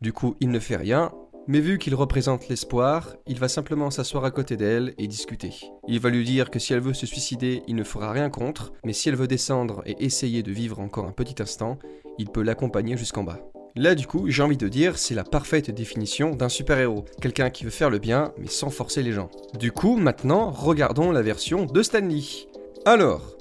Du 0.00 0.12
coup, 0.12 0.36
il 0.40 0.50
ne 0.50 0.60
fait 0.60 0.76
rien, 0.76 1.12
mais 1.46 1.60
vu 1.60 1.78
qu'il 1.78 1.94
représente 1.94 2.48
l'espoir, 2.48 3.16
il 3.26 3.38
va 3.38 3.48
simplement 3.48 3.90
s'asseoir 3.90 4.24
à 4.24 4.30
côté 4.30 4.56
d'elle 4.56 4.94
et 4.98 5.06
discuter. 5.06 5.50
Il 5.88 6.00
va 6.00 6.10
lui 6.10 6.24
dire 6.24 6.50
que 6.50 6.58
si 6.58 6.72
elle 6.72 6.80
veut 6.80 6.94
se 6.94 7.06
suicider, 7.06 7.62
il 7.66 7.76
ne 7.76 7.84
fera 7.84 8.12
rien 8.12 8.30
contre, 8.30 8.72
mais 8.84 8.92
si 8.92 9.08
elle 9.08 9.16
veut 9.16 9.26
descendre 9.26 9.82
et 9.86 10.04
essayer 10.04 10.42
de 10.42 10.52
vivre 10.52 10.80
encore 10.80 11.06
un 11.06 11.12
petit 11.12 11.42
instant, 11.42 11.78
il 12.18 12.30
peut 12.30 12.42
l'accompagner 12.42 12.96
jusqu'en 12.96 13.24
bas. 13.24 13.40
Là 13.76 13.94
du 13.94 14.06
coup, 14.06 14.30
j'ai 14.30 14.42
envie 14.42 14.56
de 14.56 14.68
dire, 14.68 14.96
c'est 14.98 15.14
la 15.14 15.24
parfaite 15.24 15.70
définition 15.70 16.30
d'un 16.30 16.48
super-héros. 16.48 17.04
Quelqu'un 17.20 17.50
qui 17.50 17.64
veut 17.64 17.70
faire 17.70 17.90
le 17.90 17.98
bien, 17.98 18.32
mais 18.38 18.46
sans 18.46 18.70
forcer 18.70 19.02
les 19.02 19.12
gens. 19.12 19.30
Du 19.58 19.72
coup, 19.72 19.96
maintenant, 19.96 20.50
regardons 20.50 21.10
la 21.10 21.22
version 21.22 21.66
de 21.66 21.82
Stanley. 21.82 22.22
Alors, 22.86 23.36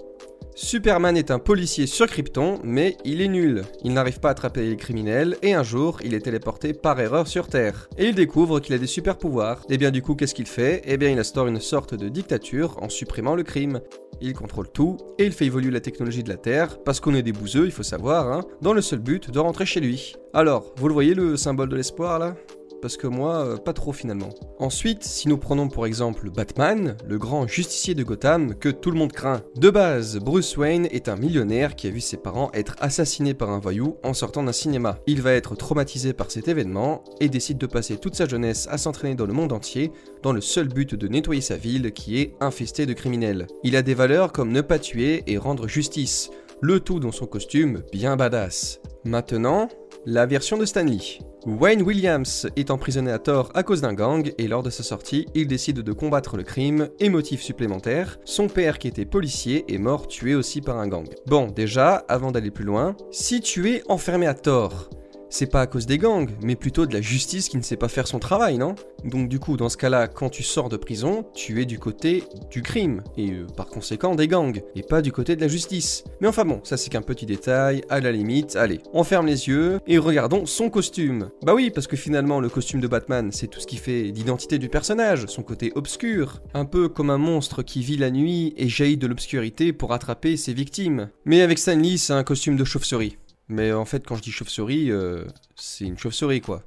Superman 0.55 1.17
est 1.17 1.31
un 1.31 1.39
policier 1.39 1.87
sur 1.87 2.05
Krypton, 2.05 2.59
mais 2.63 2.95
il 3.03 3.21
est 3.21 3.27
nul. 3.27 3.63
Il 3.83 3.93
n'arrive 3.93 4.19
pas 4.19 4.27
à 4.27 4.31
attraper 4.31 4.69
les 4.69 4.77
criminels, 4.77 5.35
et 5.41 5.53
un 5.55 5.63
jour, 5.63 5.99
il 6.03 6.13
est 6.13 6.19
téléporté 6.19 6.73
par 6.73 6.99
erreur 6.99 7.27
sur 7.27 7.47
Terre. 7.47 7.89
Et 7.97 8.05
il 8.05 8.15
découvre 8.15 8.59
qu'il 8.59 8.75
a 8.75 8.77
des 8.77 8.85
super 8.85 9.17
pouvoirs. 9.17 9.63
Et 9.69 9.77
bien 9.77 9.89
du 9.89 10.03
coup, 10.03 10.13
qu'est-ce 10.13 10.35
qu'il 10.35 10.45
fait? 10.45 10.83
Eh 10.85 10.97
bien, 10.97 11.09
il 11.09 11.17
instaure 11.17 11.47
une 11.47 11.59
sorte 11.59 11.95
de 11.95 12.07
dictature 12.07 12.77
en 12.83 12.89
supprimant 12.89 13.35
le 13.35 13.41
crime. 13.41 13.81
Il 14.21 14.33
contrôle 14.33 14.69
tout, 14.69 14.97
et 15.17 15.25
il 15.25 15.31
fait 15.31 15.45
évoluer 15.45 15.71
la 15.71 15.81
technologie 15.81 16.23
de 16.23 16.29
la 16.29 16.37
Terre, 16.37 16.77
parce 16.83 16.99
qu'on 16.99 17.15
est 17.15 17.23
des 17.23 17.33
bouseux, 17.33 17.65
il 17.65 17.71
faut 17.71 17.81
savoir, 17.81 18.31
hein, 18.31 18.41
dans 18.61 18.73
le 18.73 18.81
seul 18.81 18.99
but 18.99 19.31
de 19.31 19.39
rentrer 19.39 19.65
chez 19.65 19.79
lui. 19.79 20.15
Alors, 20.33 20.71
vous 20.77 20.87
le 20.87 20.93
voyez 20.93 21.15
le 21.15 21.35
symbole 21.35 21.69
de 21.69 21.75
l'espoir 21.75 22.19
là? 22.19 22.35
Parce 22.83 22.97
que 22.97 23.07
moi, 23.07 23.45
euh, 23.45 23.55
pas 23.55 23.71
trop 23.71 23.93
finalement. 23.93 24.31
Ensuite, 24.59 25.05
si 25.05 25.29
nous 25.29 25.37
prenons 25.37 25.69
pour 25.69 25.85
exemple 25.85 26.29
Batman, 26.29 26.97
le 27.07 27.17
grand 27.17 27.47
justicier 27.47 27.95
de 27.95 28.03
Gotham 28.03 28.55
que 28.55 28.67
tout 28.67 28.91
le 28.91 28.97
monde 28.97 29.13
craint. 29.13 29.41
De 29.55 29.69
base, 29.69 30.17
Bruce 30.17 30.57
Wayne 30.57 30.89
est 30.91 31.07
un 31.07 31.15
millionnaire 31.15 31.77
qui 31.77 31.87
a 31.87 31.91
vu 31.91 32.01
ses 32.01 32.17
parents 32.17 32.51
être 32.53 32.75
assassinés 32.81 33.33
par 33.33 33.51
un 33.51 33.59
voyou 33.59 33.95
en 34.03 34.13
sortant 34.13 34.43
d'un 34.43 34.51
cinéma. 34.51 34.99
Il 35.07 35.21
va 35.21 35.31
être 35.31 35.55
traumatisé 35.55 36.11
par 36.11 36.29
cet 36.29 36.49
événement 36.49 37.05
et 37.21 37.29
décide 37.29 37.57
de 37.57 37.67
passer 37.67 37.95
toute 37.95 38.15
sa 38.15 38.27
jeunesse 38.27 38.67
à 38.69 38.77
s'entraîner 38.77 39.15
dans 39.15 39.27
le 39.27 39.33
monde 39.33 39.53
entier 39.53 39.93
dans 40.21 40.33
le 40.33 40.41
seul 40.41 40.67
but 40.67 40.93
de 40.93 41.07
nettoyer 41.07 41.39
sa 41.39 41.55
ville 41.55 41.93
qui 41.93 42.19
est 42.19 42.35
infestée 42.41 42.85
de 42.85 42.91
criminels. 42.91 43.47
Il 43.63 43.77
a 43.77 43.81
des 43.81 43.93
valeurs 43.93 44.33
comme 44.33 44.51
ne 44.51 44.59
pas 44.59 44.79
tuer 44.79 45.23
et 45.25 45.37
rendre 45.37 45.69
justice, 45.69 46.31
le 46.59 46.81
tout 46.81 46.99
dans 46.99 47.13
son 47.13 47.27
costume 47.27 47.81
bien 47.93 48.17
badass. 48.17 48.81
Maintenant, 49.05 49.67
la 50.05 50.25
version 50.25 50.57
de 50.57 50.65
Stanley. 50.65 51.19
Wayne 51.45 51.81
Williams 51.81 52.47
est 52.55 52.71
emprisonné 52.71 53.11
à 53.11 53.19
tort 53.19 53.51
à 53.53 53.63
cause 53.63 53.81
d'un 53.81 53.93
gang 53.93 54.31
et 54.37 54.47
lors 54.47 54.63
de 54.63 54.69
sa 54.69 54.83
sortie, 54.83 55.27
il 55.33 55.47
décide 55.47 55.79
de 55.81 55.91
combattre 55.91 56.37
le 56.37 56.43
crime 56.43 56.89
et 56.99 57.09
motif 57.09 57.41
supplémentaire, 57.41 58.17
son 58.23 58.47
père 58.47 58.79
qui 58.79 58.87
était 58.87 59.05
policier 59.05 59.65
est 59.73 59.77
mort 59.77 60.07
tué 60.07 60.35
aussi 60.35 60.61
par 60.61 60.77
un 60.77 60.87
gang. 60.87 61.07
Bon, 61.27 61.47
déjà, 61.47 62.05
avant 62.07 62.31
d'aller 62.31 62.51
plus 62.51 62.65
loin, 62.65 62.95
si 63.11 63.41
tu 63.41 63.69
es 63.71 63.83
enfermé 63.89 64.25
à 64.25 64.33
tort, 64.33 64.89
c'est 65.33 65.47
pas 65.47 65.61
à 65.61 65.67
cause 65.67 65.87
des 65.87 65.97
gangs, 65.97 66.29
mais 66.43 66.55
plutôt 66.55 66.85
de 66.85 66.93
la 66.93 67.01
justice 67.01 67.49
qui 67.49 67.57
ne 67.57 67.63
sait 67.63 67.75
pas 67.75 67.87
faire 67.87 68.07
son 68.07 68.19
travail, 68.19 68.59
non? 68.59 68.75
Donc 69.03 69.29
du 69.29 69.39
coup, 69.39 69.57
dans 69.57 69.67
ce 69.67 69.77
cas-là, 69.77 70.07
quand 70.07 70.29
tu 70.29 70.43
sors 70.43 70.69
de 70.69 70.77
prison, 70.77 71.25
tu 71.33 71.59
es 71.59 71.65
du 71.65 71.79
côté 71.79 72.23
du 72.51 72.61
crime, 72.61 73.01
et 73.17 73.31
euh, 73.31 73.47
par 73.57 73.65
conséquent 73.65 74.13
des 74.13 74.27
gangs, 74.27 74.61
et 74.75 74.83
pas 74.83 75.01
du 75.01 75.11
côté 75.11 75.35
de 75.35 75.41
la 75.41 75.47
justice. 75.47 76.03
Mais 76.21 76.27
enfin 76.27 76.45
bon, 76.45 76.61
ça 76.63 76.77
c'est 76.77 76.91
qu'un 76.91 77.01
petit 77.01 77.25
détail, 77.25 77.81
à 77.89 77.99
la 77.99 78.11
limite, 78.11 78.55
allez, 78.55 78.79
on 78.93 79.03
ferme 79.03 79.25
les 79.25 79.47
yeux, 79.47 79.79
et 79.87 79.97
regardons 79.97 80.45
son 80.45 80.69
costume. 80.69 81.29
Bah 81.43 81.55
oui, 81.55 81.71
parce 81.71 81.87
que 81.87 81.97
finalement, 81.97 82.39
le 82.39 82.49
costume 82.49 82.79
de 82.79 82.87
Batman, 82.87 83.31
c'est 83.31 83.47
tout 83.47 83.59
ce 83.59 83.65
qui 83.65 83.77
fait 83.77 84.03
l'identité 84.03 84.59
du 84.59 84.69
personnage, 84.69 85.25
son 85.25 85.41
côté 85.41 85.71
obscur, 85.73 86.43
un 86.53 86.65
peu 86.65 86.89
comme 86.89 87.09
un 87.09 87.17
monstre 87.17 87.63
qui 87.63 87.81
vit 87.81 87.97
la 87.97 88.11
nuit 88.11 88.53
et 88.55 88.69
jaillit 88.69 88.97
de 88.97 89.07
l'obscurité 89.07 89.73
pour 89.73 89.93
attraper 89.93 90.37
ses 90.37 90.53
victimes. 90.53 91.09
Mais 91.25 91.41
avec 91.41 91.57
Stanley, 91.57 91.97
c'est 91.97 92.13
un 92.13 92.23
costume 92.23 92.55
de 92.55 92.63
chauve-souris. 92.63 93.17
Mais 93.49 93.73
en 93.73 93.85
fait, 93.85 94.05
quand 94.05 94.15
je 94.15 94.21
dis 94.21 94.31
chauve-souris, 94.31 94.91
euh, 94.91 95.25
c'est 95.55 95.85
une 95.85 95.97
chauve-souris 95.97 96.41
quoi. 96.41 96.63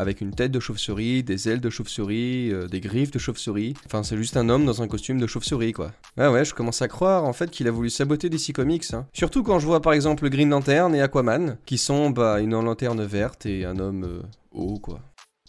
Avec 0.00 0.20
une 0.20 0.30
tête 0.30 0.52
de 0.52 0.60
chauve-souris, 0.60 1.24
des 1.24 1.48
ailes 1.48 1.60
de 1.60 1.70
chauve-souris, 1.70 2.52
euh, 2.52 2.68
des 2.68 2.80
griffes 2.80 3.10
de 3.10 3.18
chauve-souris. 3.18 3.74
Enfin, 3.86 4.04
c'est 4.04 4.16
juste 4.16 4.36
un 4.36 4.48
homme 4.48 4.64
dans 4.64 4.80
un 4.80 4.86
costume 4.86 5.20
de 5.20 5.26
chauve-souris 5.26 5.72
quoi. 5.72 5.92
Ah 6.16 6.30
ouais, 6.30 6.44
je 6.44 6.54
commence 6.54 6.82
à 6.82 6.88
croire 6.88 7.24
en 7.24 7.32
fait 7.32 7.50
qu'il 7.50 7.66
a 7.66 7.72
voulu 7.72 7.90
saboter 7.90 8.30
DC 8.30 8.52
Comics. 8.52 8.92
Hein. 8.92 9.06
Surtout 9.12 9.42
quand 9.42 9.58
je 9.58 9.66
vois 9.66 9.82
par 9.82 9.92
exemple 9.92 10.28
Green 10.28 10.50
Lantern 10.50 10.94
et 10.94 11.02
Aquaman, 11.02 11.58
qui 11.66 11.78
sont 11.78 12.10
bah, 12.10 12.40
une 12.40 12.52
lanterne 12.52 13.04
verte 13.04 13.46
et 13.46 13.64
un 13.64 13.78
homme 13.78 14.04
euh, 14.04 14.22
haut 14.52 14.78
quoi. 14.78 15.00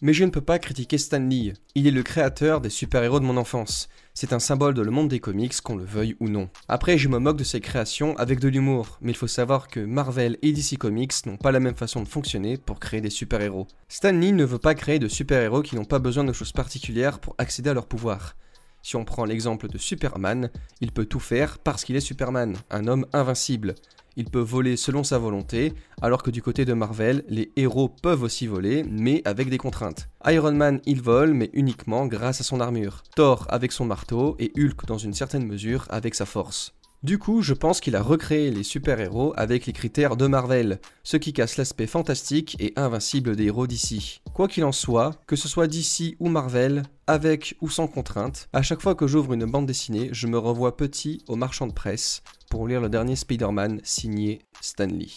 Mais 0.02 0.14
je 0.14 0.24
ne 0.24 0.30
peux 0.30 0.42
pas 0.42 0.60
critiquer 0.60 0.98
Stan 0.98 1.20
Lee. 1.20 1.54
Il 1.76 1.86
est 1.86 1.92
le 1.92 2.04
créateur 2.04 2.62
des 2.62 2.70
super-héros 2.70 3.20
de 3.20 3.26
mon 3.26 3.36
enfance. 3.36 3.90
C'est 4.22 4.34
un 4.34 4.40
symbole 4.40 4.74
de 4.74 4.82
le 4.82 4.92
monde 4.92 5.08
des 5.08 5.22
comics, 5.22 5.62
qu'on 5.62 5.78
le 5.78 5.86
veuille 5.86 6.18
ou 6.20 6.28
non. 6.28 6.50
Après, 6.68 6.98
je 6.98 7.08
me 7.08 7.20
moque 7.20 7.38
de 7.38 7.46
ses 7.46 7.62
créations 7.62 8.18
avec 8.18 8.42
de 8.42 8.50
l'humour, 8.50 8.98
mais 9.00 9.14
il 9.14 9.16
faut 9.16 9.28
savoir 9.28 9.70
que 9.70 9.80
Marvel 9.80 10.38
et 10.42 10.52
DC 10.52 10.78
Comics 10.78 11.26
n'ont 11.26 11.38
pas 11.38 11.54
la 11.54 11.62
même 11.62 11.78
façon 11.78 12.04
de 12.04 12.08
fonctionner 12.10 12.58
pour 12.58 12.82
créer 12.82 13.00
des 13.00 13.10
super-héros. 13.10 13.66
Stan 13.88 14.12
Lee 14.12 14.34
ne 14.34 14.44
veut 14.44 14.58
pas 14.58 14.76
créer 14.76 15.00
de 15.00 15.08
super-héros 15.08 15.62
qui 15.62 15.78
n'ont 15.78 15.86
pas 15.86 16.00
besoin 16.00 16.26
de 16.26 16.34
choses 16.34 16.52
particulières 16.52 17.20
pour 17.20 17.34
accéder 17.38 17.70
à 17.70 17.74
leur 17.74 17.88
pouvoir. 17.88 18.36
Si 18.82 18.98
on 18.98 19.06
prend 19.06 19.24
l'exemple 19.24 19.70
de 19.70 19.78
Superman, 19.78 20.50
il 20.82 20.92
peut 20.92 21.06
tout 21.06 21.22
faire 21.22 21.58
parce 21.58 21.86
qu'il 21.86 21.96
est 21.96 22.02
Superman, 22.02 22.58
un 22.72 22.88
homme 22.88 23.06
invincible. 23.14 23.76
Il 24.20 24.26
peut 24.26 24.42
voler 24.42 24.76
selon 24.76 25.06
sa 25.06 25.18
volonté, 25.18 25.74
alors 26.02 26.24
que 26.24 26.30
du 26.30 26.42
côté 26.42 26.66
de 26.66 26.74
Marvel, 26.74 27.24
les 27.30 27.54
héros 27.56 27.88
peuvent 27.88 28.24
aussi 28.24 28.48
voler, 28.48 28.84
mais 28.84 29.22
avec 29.24 29.50
des 29.50 29.58
contraintes. 29.58 30.10
Iron 30.26 30.52
Man, 30.52 30.82
il 30.86 31.02
vole, 31.02 31.34
mais 31.34 31.50
uniquement 31.54 32.06
grâce 32.06 32.42
à 32.42 32.44
son 32.44 32.60
armure. 32.60 33.02
Thor 33.16 33.46
avec 33.48 33.72
son 33.72 33.86
marteau, 33.86 34.36
et 34.38 34.52
Hulk 34.58 34.86
dans 34.88 34.98
une 34.98 35.14
certaine 35.14 35.48
mesure 35.48 35.86
avec 35.90 36.16
sa 36.16 36.26
force. 36.26 36.74
Du 37.02 37.18
coup, 37.18 37.42
je 37.42 37.54
pense 37.54 37.80
qu'il 37.80 37.96
a 37.96 38.02
recréé 38.02 38.52
les 38.52 38.64
super-héros 38.64 39.34
avec 39.38 39.66
les 39.66 39.72
critères 39.72 40.18
de 40.18 40.28
Marvel, 40.28 40.82
ce 41.04 41.16
qui 41.16 41.32
casse 41.32 41.56
l'aspect 41.56 41.88
fantastique 41.88 42.58
et 42.60 42.74
invincible 42.76 43.38
des 43.38 43.46
héros 43.46 43.68
d'ici. 43.68 44.20
Quoi 44.34 44.50
qu'il 44.50 44.66
en 44.66 44.74
soit, 44.74 45.12
que 45.26 45.38
ce 45.38 45.48
soit 45.48 45.68
d'ici 45.68 46.18
ou 46.20 46.28
Marvel, 46.28 46.84
avec 47.08 47.56
ou 47.62 47.70
sans 47.70 47.88
contrainte, 47.88 48.50
à 48.52 48.62
chaque 48.64 48.82
fois 48.82 48.96
que 48.96 49.08
j'ouvre 49.08 49.32
une 49.32 49.46
bande 49.46 49.66
dessinée, 49.66 50.10
je 50.12 50.28
me 50.28 50.38
revois 50.38 50.76
petit 50.76 51.24
au 51.30 51.38
marchand 51.38 51.68
de 51.68 51.74
presse 51.74 52.22
pour 52.50 52.68
lire 52.68 52.82
le 52.82 52.90
dernier 52.90 53.16
Spider-Man 53.16 53.80
signé 53.86 54.42
Stanley. 54.60 55.08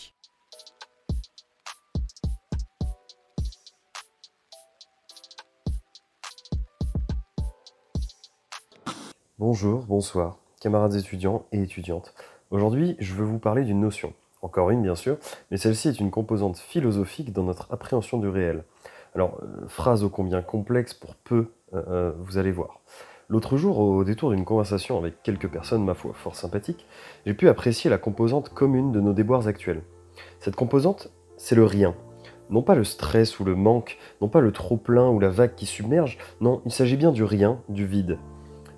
Bonjour, 9.36 9.84
bonsoir, 9.86 10.38
camarades 10.62 10.94
étudiants 10.94 11.44
et 11.50 11.60
étudiantes. 11.60 12.14
Aujourd'hui, 12.52 12.94
je 13.00 13.14
veux 13.14 13.24
vous 13.24 13.40
parler 13.40 13.64
d'une 13.64 13.80
notion. 13.80 14.12
Encore 14.42 14.70
une, 14.70 14.80
bien 14.80 14.94
sûr, 14.94 15.18
mais 15.50 15.56
celle-ci 15.56 15.88
est 15.88 15.98
une 15.98 16.12
composante 16.12 16.56
philosophique 16.56 17.32
dans 17.32 17.42
notre 17.42 17.66
appréhension 17.72 18.18
du 18.18 18.28
réel. 18.28 18.64
Alors, 19.14 19.40
euh, 19.42 19.66
phrase 19.66 20.04
ô 20.04 20.08
combien 20.08 20.40
complexe 20.40 20.94
pour 20.94 21.16
peu, 21.16 21.48
euh, 21.74 21.82
euh, 21.88 22.12
vous 22.20 22.38
allez 22.38 22.52
voir. 22.52 22.80
L'autre 23.28 23.56
jour, 23.56 23.78
au 23.80 24.04
détour 24.04 24.30
d'une 24.30 24.44
conversation 24.44 24.98
avec 24.98 25.22
quelques 25.24 25.48
personnes, 25.48 25.84
ma 25.84 25.94
foi, 25.94 26.12
fort 26.14 26.36
sympathiques, 26.36 26.86
j'ai 27.26 27.34
pu 27.34 27.48
apprécier 27.48 27.90
la 27.90 27.98
composante 27.98 28.50
commune 28.50 28.92
de 28.92 29.00
nos 29.00 29.12
déboires 29.12 29.48
actuels. 29.48 29.82
Cette 30.38 30.54
composante, 30.54 31.10
c'est 31.36 31.56
le 31.56 31.64
rien. 31.64 31.94
Non 32.50 32.62
pas 32.62 32.76
le 32.76 32.84
stress 32.84 33.40
ou 33.40 33.44
le 33.44 33.56
manque, 33.56 33.98
non 34.20 34.28
pas 34.28 34.40
le 34.40 34.52
trop-plein 34.52 35.08
ou 35.08 35.18
la 35.18 35.30
vague 35.30 35.54
qui 35.56 35.66
submerge, 35.66 36.18
non, 36.40 36.62
il 36.66 36.72
s'agit 36.72 36.96
bien 36.96 37.10
du 37.10 37.24
rien, 37.24 37.60
du 37.68 37.86
vide. 37.86 38.18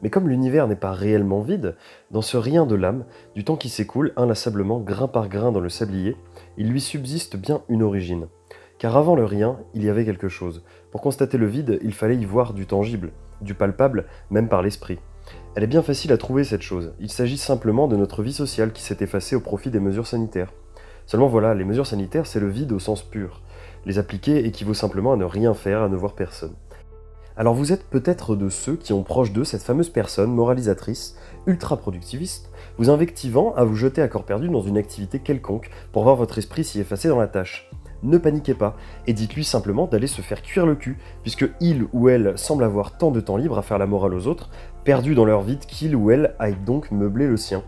Mais 0.02 0.10
comme 0.10 0.28
l'univers 0.28 0.68
n'est 0.68 0.76
pas 0.76 0.92
réellement 0.92 1.40
vide, 1.40 1.76
dans 2.10 2.22
ce 2.22 2.36
rien 2.36 2.66
de 2.66 2.74
l'âme, 2.74 3.04
du 3.34 3.44
temps 3.44 3.56
qui 3.56 3.68
s'écoule 3.68 4.12
inlassablement 4.16 4.80
grain 4.80 5.08
par 5.08 5.28
grain 5.28 5.52
dans 5.52 5.60
le 5.60 5.68
sablier, 5.68 6.16
il 6.56 6.68
lui 6.68 6.80
subsiste 6.80 7.36
bien 7.36 7.62
une 7.68 7.82
origine. 7.82 8.26
Car 8.78 8.96
avant 8.96 9.14
le 9.14 9.24
rien, 9.24 9.58
il 9.74 9.84
y 9.84 9.88
avait 9.88 10.04
quelque 10.04 10.28
chose. 10.28 10.62
Pour 10.90 11.00
constater 11.00 11.38
le 11.38 11.46
vide, 11.46 11.78
il 11.82 11.94
fallait 11.94 12.16
y 12.16 12.24
voir 12.24 12.52
du 12.52 12.66
tangible, 12.66 13.12
du 13.40 13.54
palpable, 13.54 14.06
même 14.30 14.48
par 14.48 14.62
l'esprit. 14.62 14.98
Elle 15.54 15.64
est 15.64 15.68
bien 15.68 15.82
facile 15.82 16.12
à 16.12 16.18
trouver 16.18 16.44
cette 16.44 16.62
chose. 16.62 16.92
Il 17.00 17.10
s'agit 17.10 17.38
simplement 17.38 17.88
de 17.88 17.96
notre 17.96 18.22
vie 18.22 18.32
sociale 18.32 18.72
qui 18.72 18.82
s'est 18.82 18.98
effacée 19.00 19.36
au 19.36 19.40
profit 19.40 19.70
des 19.70 19.80
mesures 19.80 20.06
sanitaires. 20.06 20.52
Seulement 21.06 21.28
voilà, 21.28 21.54
les 21.54 21.64
mesures 21.64 21.86
sanitaires, 21.86 22.26
c'est 22.26 22.40
le 22.40 22.48
vide 22.48 22.72
au 22.72 22.78
sens 22.78 23.02
pur. 23.02 23.42
Les 23.86 23.98
appliquer 23.98 24.44
équivaut 24.46 24.74
simplement 24.74 25.12
à 25.12 25.16
ne 25.16 25.24
rien 25.24 25.54
faire, 25.54 25.82
à 25.82 25.88
ne 25.88 25.96
voir 25.96 26.14
personne. 26.14 26.54
Alors 27.36 27.54
vous 27.54 27.72
êtes 27.72 27.88
peut-être 27.90 28.36
de 28.36 28.48
ceux 28.48 28.76
qui 28.76 28.92
ont 28.92 29.02
proche 29.02 29.32
d'eux 29.32 29.42
cette 29.42 29.64
fameuse 29.64 29.88
personne 29.88 30.32
moralisatrice, 30.32 31.16
ultra 31.46 31.76
productiviste, 31.76 32.52
vous 32.78 32.90
invectivant 32.90 33.52
à 33.56 33.64
vous 33.64 33.74
jeter 33.74 34.02
à 34.02 34.08
corps 34.08 34.22
perdu 34.22 34.48
dans 34.48 34.62
une 34.62 34.78
activité 34.78 35.18
quelconque 35.18 35.68
pour 35.90 36.04
voir 36.04 36.14
votre 36.14 36.38
esprit 36.38 36.62
s'y 36.62 36.78
effacer 36.78 37.08
dans 37.08 37.18
la 37.18 37.26
tâche. 37.26 37.68
Ne 38.04 38.18
paniquez 38.18 38.54
pas, 38.54 38.76
et 39.08 39.14
dites-lui 39.14 39.42
simplement 39.42 39.88
d'aller 39.88 40.06
se 40.06 40.22
faire 40.22 40.42
cuire 40.42 40.64
le 40.64 40.76
cul, 40.76 40.96
puisque 41.22 41.50
il 41.58 41.88
ou 41.92 42.08
elle 42.08 42.38
semble 42.38 42.62
avoir 42.62 42.98
tant 42.98 43.10
de 43.10 43.20
temps 43.20 43.36
libre 43.36 43.58
à 43.58 43.62
faire 43.62 43.78
la 43.78 43.86
morale 43.86 44.14
aux 44.14 44.28
autres, 44.28 44.50
perdus 44.84 45.16
dans 45.16 45.24
leur 45.24 45.42
vide 45.42 45.66
qu'il 45.66 45.96
ou 45.96 46.12
elle 46.12 46.36
aille 46.38 46.58
donc 46.64 46.92
meubler 46.92 47.26
le 47.26 47.36
sien. 47.36 47.64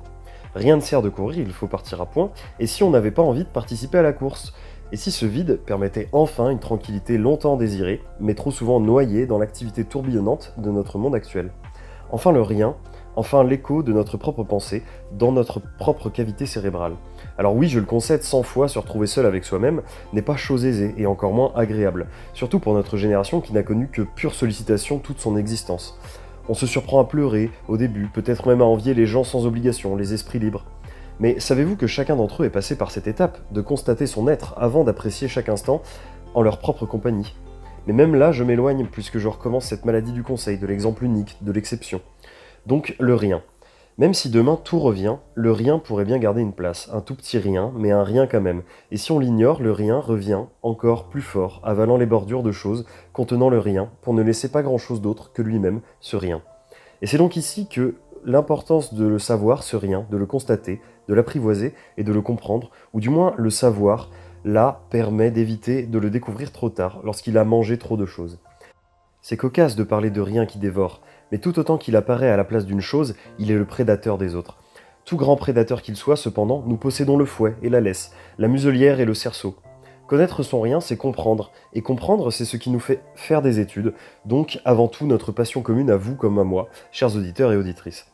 Rien 0.54 0.76
ne 0.76 0.80
sert 0.80 1.02
de 1.02 1.08
courir, 1.08 1.40
il 1.40 1.52
faut 1.52 1.66
partir 1.66 2.00
à 2.00 2.06
point, 2.06 2.30
et 2.60 2.68
si 2.68 2.84
on 2.84 2.90
n'avait 2.90 3.10
pas 3.10 3.22
envie 3.22 3.44
de 3.44 3.48
participer 3.48 3.98
à 3.98 4.02
la 4.02 4.12
course? 4.12 4.54
Et 4.92 4.96
si 4.96 5.10
ce 5.10 5.26
vide 5.26 5.60
permettait 5.66 6.08
enfin 6.12 6.50
une 6.50 6.58
tranquillité 6.58 7.18
longtemps 7.18 7.56
désirée, 7.56 8.02
mais 8.20 8.34
trop 8.34 8.50
souvent 8.50 8.80
noyée 8.80 9.26
dans 9.26 9.38
l'activité 9.38 9.84
tourbillonnante 9.84 10.54
de 10.58 10.70
notre 10.70 10.98
monde 10.98 11.14
actuel 11.14 11.50
Enfin 12.10 12.30
le 12.30 12.40
rien, 12.40 12.76
enfin 13.16 13.42
l'écho 13.42 13.82
de 13.82 13.92
notre 13.92 14.16
propre 14.16 14.44
pensée 14.44 14.84
dans 15.12 15.32
notre 15.32 15.60
propre 15.60 16.08
cavité 16.08 16.46
cérébrale. 16.46 16.94
Alors 17.36 17.56
oui, 17.56 17.68
je 17.68 17.80
le 17.80 17.86
concède 17.86 18.22
100 18.22 18.44
fois, 18.44 18.68
se 18.68 18.78
retrouver 18.78 19.08
seul 19.08 19.26
avec 19.26 19.44
soi-même 19.44 19.82
n'est 20.12 20.22
pas 20.22 20.36
chose 20.36 20.64
aisée 20.64 20.94
et 20.96 21.06
encore 21.06 21.32
moins 21.32 21.52
agréable, 21.56 22.06
surtout 22.32 22.60
pour 22.60 22.74
notre 22.74 22.96
génération 22.96 23.40
qui 23.40 23.52
n'a 23.52 23.64
connu 23.64 23.88
que 23.88 24.02
pure 24.02 24.34
sollicitation 24.34 24.98
toute 24.98 25.18
son 25.18 25.36
existence. 25.36 25.98
On 26.48 26.54
se 26.54 26.66
surprend 26.66 27.00
à 27.00 27.04
pleurer 27.04 27.50
au 27.66 27.76
début, 27.76 28.06
peut-être 28.06 28.46
même 28.46 28.62
à 28.62 28.66
envier 28.66 28.94
les 28.94 29.06
gens 29.06 29.24
sans 29.24 29.46
obligation, 29.46 29.96
les 29.96 30.14
esprits 30.14 30.38
libres. 30.38 30.64
Mais 31.18 31.40
savez-vous 31.40 31.76
que 31.76 31.86
chacun 31.86 32.16
d'entre 32.16 32.42
eux 32.42 32.46
est 32.46 32.50
passé 32.50 32.76
par 32.76 32.90
cette 32.90 33.06
étape, 33.06 33.38
de 33.50 33.60
constater 33.62 34.06
son 34.06 34.28
être 34.28 34.54
avant 34.58 34.84
d'apprécier 34.84 35.28
chaque 35.28 35.48
instant 35.48 35.82
en 36.34 36.42
leur 36.42 36.58
propre 36.58 36.84
compagnie 36.84 37.34
Mais 37.86 37.94
même 37.94 38.14
là, 38.14 38.32
je 38.32 38.44
m'éloigne 38.44 38.86
puisque 38.86 39.18
je 39.18 39.28
recommence 39.28 39.64
cette 39.64 39.86
maladie 39.86 40.12
du 40.12 40.22
conseil, 40.22 40.58
de 40.58 40.66
l'exemple 40.66 41.04
unique, 41.04 41.38
de 41.40 41.52
l'exception. 41.52 42.02
Donc 42.66 42.96
le 42.98 43.14
rien. 43.14 43.42
Même 43.98 44.12
si 44.12 44.28
demain 44.28 44.60
tout 44.62 44.78
revient, 44.78 45.16
le 45.34 45.52
rien 45.52 45.78
pourrait 45.78 46.04
bien 46.04 46.18
garder 46.18 46.42
une 46.42 46.52
place, 46.52 46.90
un 46.92 47.00
tout 47.00 47.14
petit 47.14 47.38
rien, 47.38 47.72
mais 47.74 47.92
un 47.92 48.04
rien 48.04 48.26
quand 48.26 48.42
même. 48.42 48.62
Et 48.90 48.98
si 48.98 49.10
on 49.10 49.18
l'ignore, 49.18 49.62
le 49.62 49.72
rien 49.72 49.98
revient 49.98 50.42
encore 50.62 51.08
plus 51.08 51.22
fort, 51.22 51.62
avalant 51.64 51.96
les 51.96 52.04
bordures 52.04 52.42
de 52.42 52.52
choses 52.52 52.84
contenant 53.14 53.48
le 53.48 53.58
rien, 53.58 53.88
pour 54.02 54.12
ne 54.12 54.22
laisser 54.22 54.50
pas 54.50 54.62
grand-chose 54.62 55.00
d'autre 55.00 55.32
que 55.32 55.40
lui-même, 55.40 55.80
ce 56.00 56.16
rien. 56.16 56.42
Et 57.00 57.06
c'est 57.06 57.16
donc 57.16 57.36
ici 57.36 57.68
que 57.68 57.94
l'importance 58.26 58.92
de 58.92 59.06
le 59.06 59.18
savoir, 59.18 59.62
ce 59.62 59.76
rien, 59.76 60.04
de 60.10 60.16
le 60.16 60.26
constater, 60.26 60.82
de 61.08 61.14
l'apprivoiser 61.14 61.74
et 61.96 62.04
de 62.04 62.12
le 62.12 62.20
comprendre, 62.20 62.70
ou 62.92 63.00
du 63.00 63.08
moins 63.08 63.32
le 63.38 63.50
savoir, 63.50 64.10
là 64.44 64.82
permet 64.90 65.30
d'éviter 65.30 65.84
de 65.84 65.98
le 65.98 66.10
découvrir 66.10 66.52
trop 66.52 66.68
tard, 66.68 67.00
lorsqu'il 67.04 67.38
a 67.38 67.44
mangé 67.44 67.78
trop 67.78 67.96
de 67.96 68.04
choses. 68.04 68.40
C'est 69.22 69.36
cocasse 69.36 69.76
de 69.76 69.84
parler 69.84 70.10
de 70.10 70.20
rien 70.20 70.44
qui 70.44 70.58
dévore, 70.58 71.00
mais 71.30 71.38
tout 71.38 71.58
autant 71.58 71.78
qu'il 71.78 71.96
apparaît 71.96 72.30
à 72.30 72.36
la 72.36 72.44
place 72.44 72.66
d'une 72.66 72.80
chose, 72.80 73.14
il 73.38 73.50
est 73.50 73.56
le 73.56 73.64
prédateur 73.64 74.18
des 74.18 74.34
autres. 74.34 74.58
Tout 75.04 75.16
grand 75.16 75.36
prédateur 75.36 75.82
qu'il 75.82 75.96
soit, 75.96 76.16
cependant, 76.16 76.64
nous 76.66 76.76
possédons 76.76 77.16
le 77.16 77.26
fouet 77.26 77.56
et 77.62 77.68
la 77.68 77.80
laisse, 77.80 78.12
la 78.38 78.48
muselière 78.48 78.98
et 78.98 79.04
le 79.04 79.14
cerceau. 79.14 79.54
Connaître 80.08 80.42
son 80.42 80.60
rien, 80.60 80.80
c'est 80.80 80.96
comprendre, 80.96 81.52
et 81.74 81.82
comprendre, 81.82 82.32
c'est 82.32 82.44
ce 82.44 82.56
qui 82.56 82.70
nous 82.70 82.80
fait 82.80 83.02
faire 83.14 83.42
des 83.42 83.60
études, 83.60 83.94
donc 84.24 84.60
avant 84.64 84.88
tout 84.88 85.06
notre 85.06 85.30
passion 85.30 85.62
commune 85.62 85.90
à 85.90 85.96
vous 85.96 86.16
comme 86.16 86.40
à 86.40 86.44
moi, 86.44 86.68
chers 86.90 87.14
auditeurs 87.16 87.52
et 87.52 87.56
auditrices. 87.56 88.06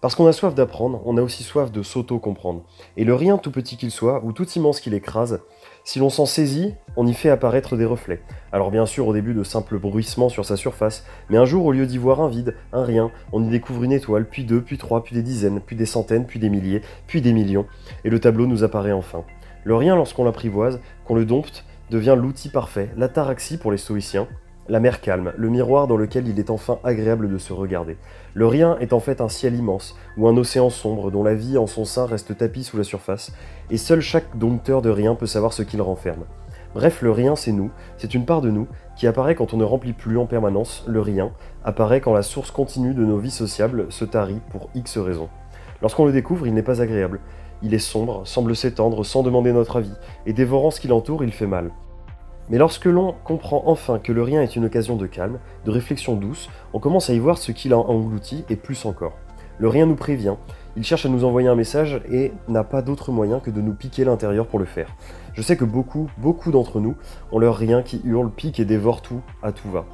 Parce 0.00 0.14
qu'on 0.14 0.26
a 0.26 0.32
soif 0.32 0.54
d'apprendre, 0.54 1.02
on 1.04 1.18
a 1.18 1.22
aussi 1.22 1.42
soif 1.42 1.70
de 1.70 1.82
s'auto-comprendre. 1.82 2.62
Et 2.96 3.04
le 3.04 3.14
rien, 3.14 3.36
tout 3.36 3.50
petit 3.50 3.76
qu'il 3.76 3.90
soit, 3.90 4.24
ou 4.24 4.32
tout 4.32 4.48
immense 4.52 4.80
qu'il 4.80 4.94
écrase, 4.94 5.42
si 5.84 5.98
l'on 5.98 6.08
s'en 6.08 6.24
saisit, 6.24 6.74
on 6.96 7.06
y 7.06 7.12
fait 7.12 7.28
apparaître 7.28 7.76
des 7.76 7.84
reflets. 7.84 8.22
Alors 8.50 8.70
bien 8.70 8.86
sûr 8.86 9.06
au 9.06 9.12
début 9.12 9.34
de 9.34 9.42
simples 9.42 9.78
bruissements 9.78 10.30
sur 10.30 10.46
sa 10.46 10.56
surface, 10.56 11.04
mais 11.28 11.36
un 11.36 11.44
jour 11.44 11.66
au 11.66 11.72
lieu 11.72 11.86
d'y 11.86 11.98
voir 11.98 12.22
un 12.22 12.30
vide, 12.30 12.56
un 12.72 12.82
rien, 12.82 13.10
on 13.32 13.44
y 13.44 13.50
découvre 13.50 13.84
une 13.84 13.92
étoile, 13.92 14.26
puis 14.26 14.44
deux, 14.44 14.62
puis 14.62 14.78
trois, 14.78 15.04
puis 15.04 15.14
des 15.14 15.22
dizaines, 15.22 15.60
puis 15.60 15.76
des 15.76 15.84
centaines, 15.86 16.26
puis 16.26 16.38
des 16.38 16.48
milliers, 16.48 16.80
puis 17.06 17.20
des 17.20 17.34
millions, 17.34 17.66
et 18.04 18.08
le 18.08 18.20
tableau 18.20 18.46
nous 18.46 18.64
apparaît 18.64 18.92
enfin. 18.92 19.24
Le 19.64 19.76
rien 19.76 19.96
lorsqu'on 19.96 20.24
l'apprivoise, 20.24 20.80
qu'on 21.04 21.14
le 21.14 21.26
dompte, 21.26 21.66
devient 21.90 22.16
l'outil 22.16 22.48
parfait, 22.48 22.90
l'ataraxie 22.96 23.58
pour 23.58 23.70
les 23.70 23.78
stoïciens, 23.78 24.28
la 24.70 24.78
mer 24.78 25.00
calme, 25.00 25.32
le 25.36 25.48
miroir 25.48 25.88
dans 25.88 25.96
lequel 25.96 26.28
il 26.28 26.38
est 26.38 26.48
enfin 26.48 26.78
agréable 26.84 27.28
de 27.28 27.38
se 27.38 27.52
regarder. 27.52 27.98
Le 28.34 28.46
rien 28.46 28.78
est 28.78 28.92
en 28.92 29.00
fait 29.00 29.20
un 29.20 29.28
ciel 29.28 29.56
immense, 29.56 29.96
ou 30.16 30.28
un 30.28 30.36
océan 30.36 30.70
sombre 30.70 31.10
dont 31.10 31.24
la 31.24 31.34
vie 31.34 31.58
en 31.58 31.66
son 31.66 31.84
sein 31.84 32.06
reste 32.06 32.38
tapie 32.38 32.62
sous 32.62 32.76
la 32.76 32.84
surface, 32.84 33.32
et 33.70 33.76
seul 33.76 34.00
chaque 34.00 34.38
dompteur 34.38 34.80
de 34.80 34.88
rien 34.88 35.16
peut 35.16 35.26
savoir 35.26 35.52
ce 35.52 35.62
qu'il 35.62 35.82
renferme. 35.82 36.24
Bref, 36.72 37.02
le 37.02 37.10
rien 37.10 37.34
c'est 37.34 37.50
nous, 37.50 37.72
c'est 37.98 38.14
une 38.14 38.24
part 38.24 38.42
de 38.42 38.50
nous 38.50 38.68
qui 38.96 39.08
apparaît 39.08 39.34
quand 39.34 39.54
on 39.54 39.56
ne 39.56 39.64
remplit 39.64 39.92
plus 39.92 40.18
en 40.18 40.26
permanence, 40.26 40.84
le 40.86 41.00
rien 41.00 41.32
apparaît 41.64 42.00
quand 42.00 42.14
la 42.14 42.22
source 42.22 42.52
continue 42.52 42.94
de 42.94 43.04
nos 43.04 43.18
vies 43.18 43.32
sociables 43.32 43.86
se 43.90 44.04
tarit 44.04 44.40
pour 44.50 44.70
X 44.76 44.98
raisons. 44.98 45.30
Lorsqu'on 45.82 46.06
le 46.06 46.12
découvre, 46.12 46.46
il 46.46 46.54
n'est 46.54 46.62
pas 46.62 46.80
agréable. 46.80 47.18
Il 47.62 47.74
est 47.74 47.80
sombre, 47.80 48.24
semble 48.24 48.54
s'étendre 48.54 49.04
sans 49.04 49.24
demander 49.24 49.52
notre 49.52 49.78
avis, 49.78 49.94
et 50.26 50.32
dévorant 50.32 50.70
ce 50.70 50.80
qui 50.80 50.86
l'entoure, 50.86 51.24
il 51.24 51.32
fait 51.32 51.48
mal. 51.48 51.72
Mais 52.50 52.58
lorsque 52.58 52.86
l'on 52.86 53.14
comprend 53.24 53.62
enfin 53.66 54.00
que 54.00 54.12
le 54.12 54.22
rien 54.22 54.42
est 54.42 54.56
une 54.56 54.64
occasion 54.64 54.96
de 54.96 55.06
calme, 55.06 55.38
de 55.64 55.70
réflexion 55.70 56.16
douce, 56.16 56.50
on 56.72 56.80
commence 56.80 57.08
à 57.08 57.14
y 57.14 57.18
voir 57.20 57.38
ce 57.38 57.52
qu'il 57.52 57.72
a 57.72 57.78
englouti 57.78 58.44
et 58.50 58.56
plus 58.56 58.84
encore. 58.84 59.12
Le 59.58 59.68
rien 59.68 59.86
nous 59.86 59.94
prévient, 59.94 60.34
il 60.76 60.84
cherche 60.84 61.06
à 61.06 61.08
nous 61.08 61.24
envoyer 61.24 61.48
un 61.48 61.54
message 61.54 62.00
et 62.10 62.32
n'a 62.48 62.64
pas 62.64 62.82
d'autre 62.82 63.12
moyen 63.12 63.38
que 63.38 63.50
de 63.50 63.60
nous 63.60 63.74
piquer 63.74 64.04
l'intérieur 64.04 64.46
pour 64.46 64.58
le 64.58 64.64
faire. 64.64 64.96
Je 65.34 65.42
sais 65.42 65.56
que 65.56 65.64
beaucoup, 65.64 66.10
beaucoup 66.18 66.50
d'entre 66.50 66.80
nous 66.80 66.96
ont 67.30 67.38
leur 67.38 67.56
rien 67.56 67.82
qui 67.82 68.00
hurle, 68.04 68.30
pique 68.30 68.58
et 68.58 68.64
dévore 68.64 69.02
tout 69.02 69.20
à 69.42 69.52
tout 69.52 69.70
va. 69.70 69.84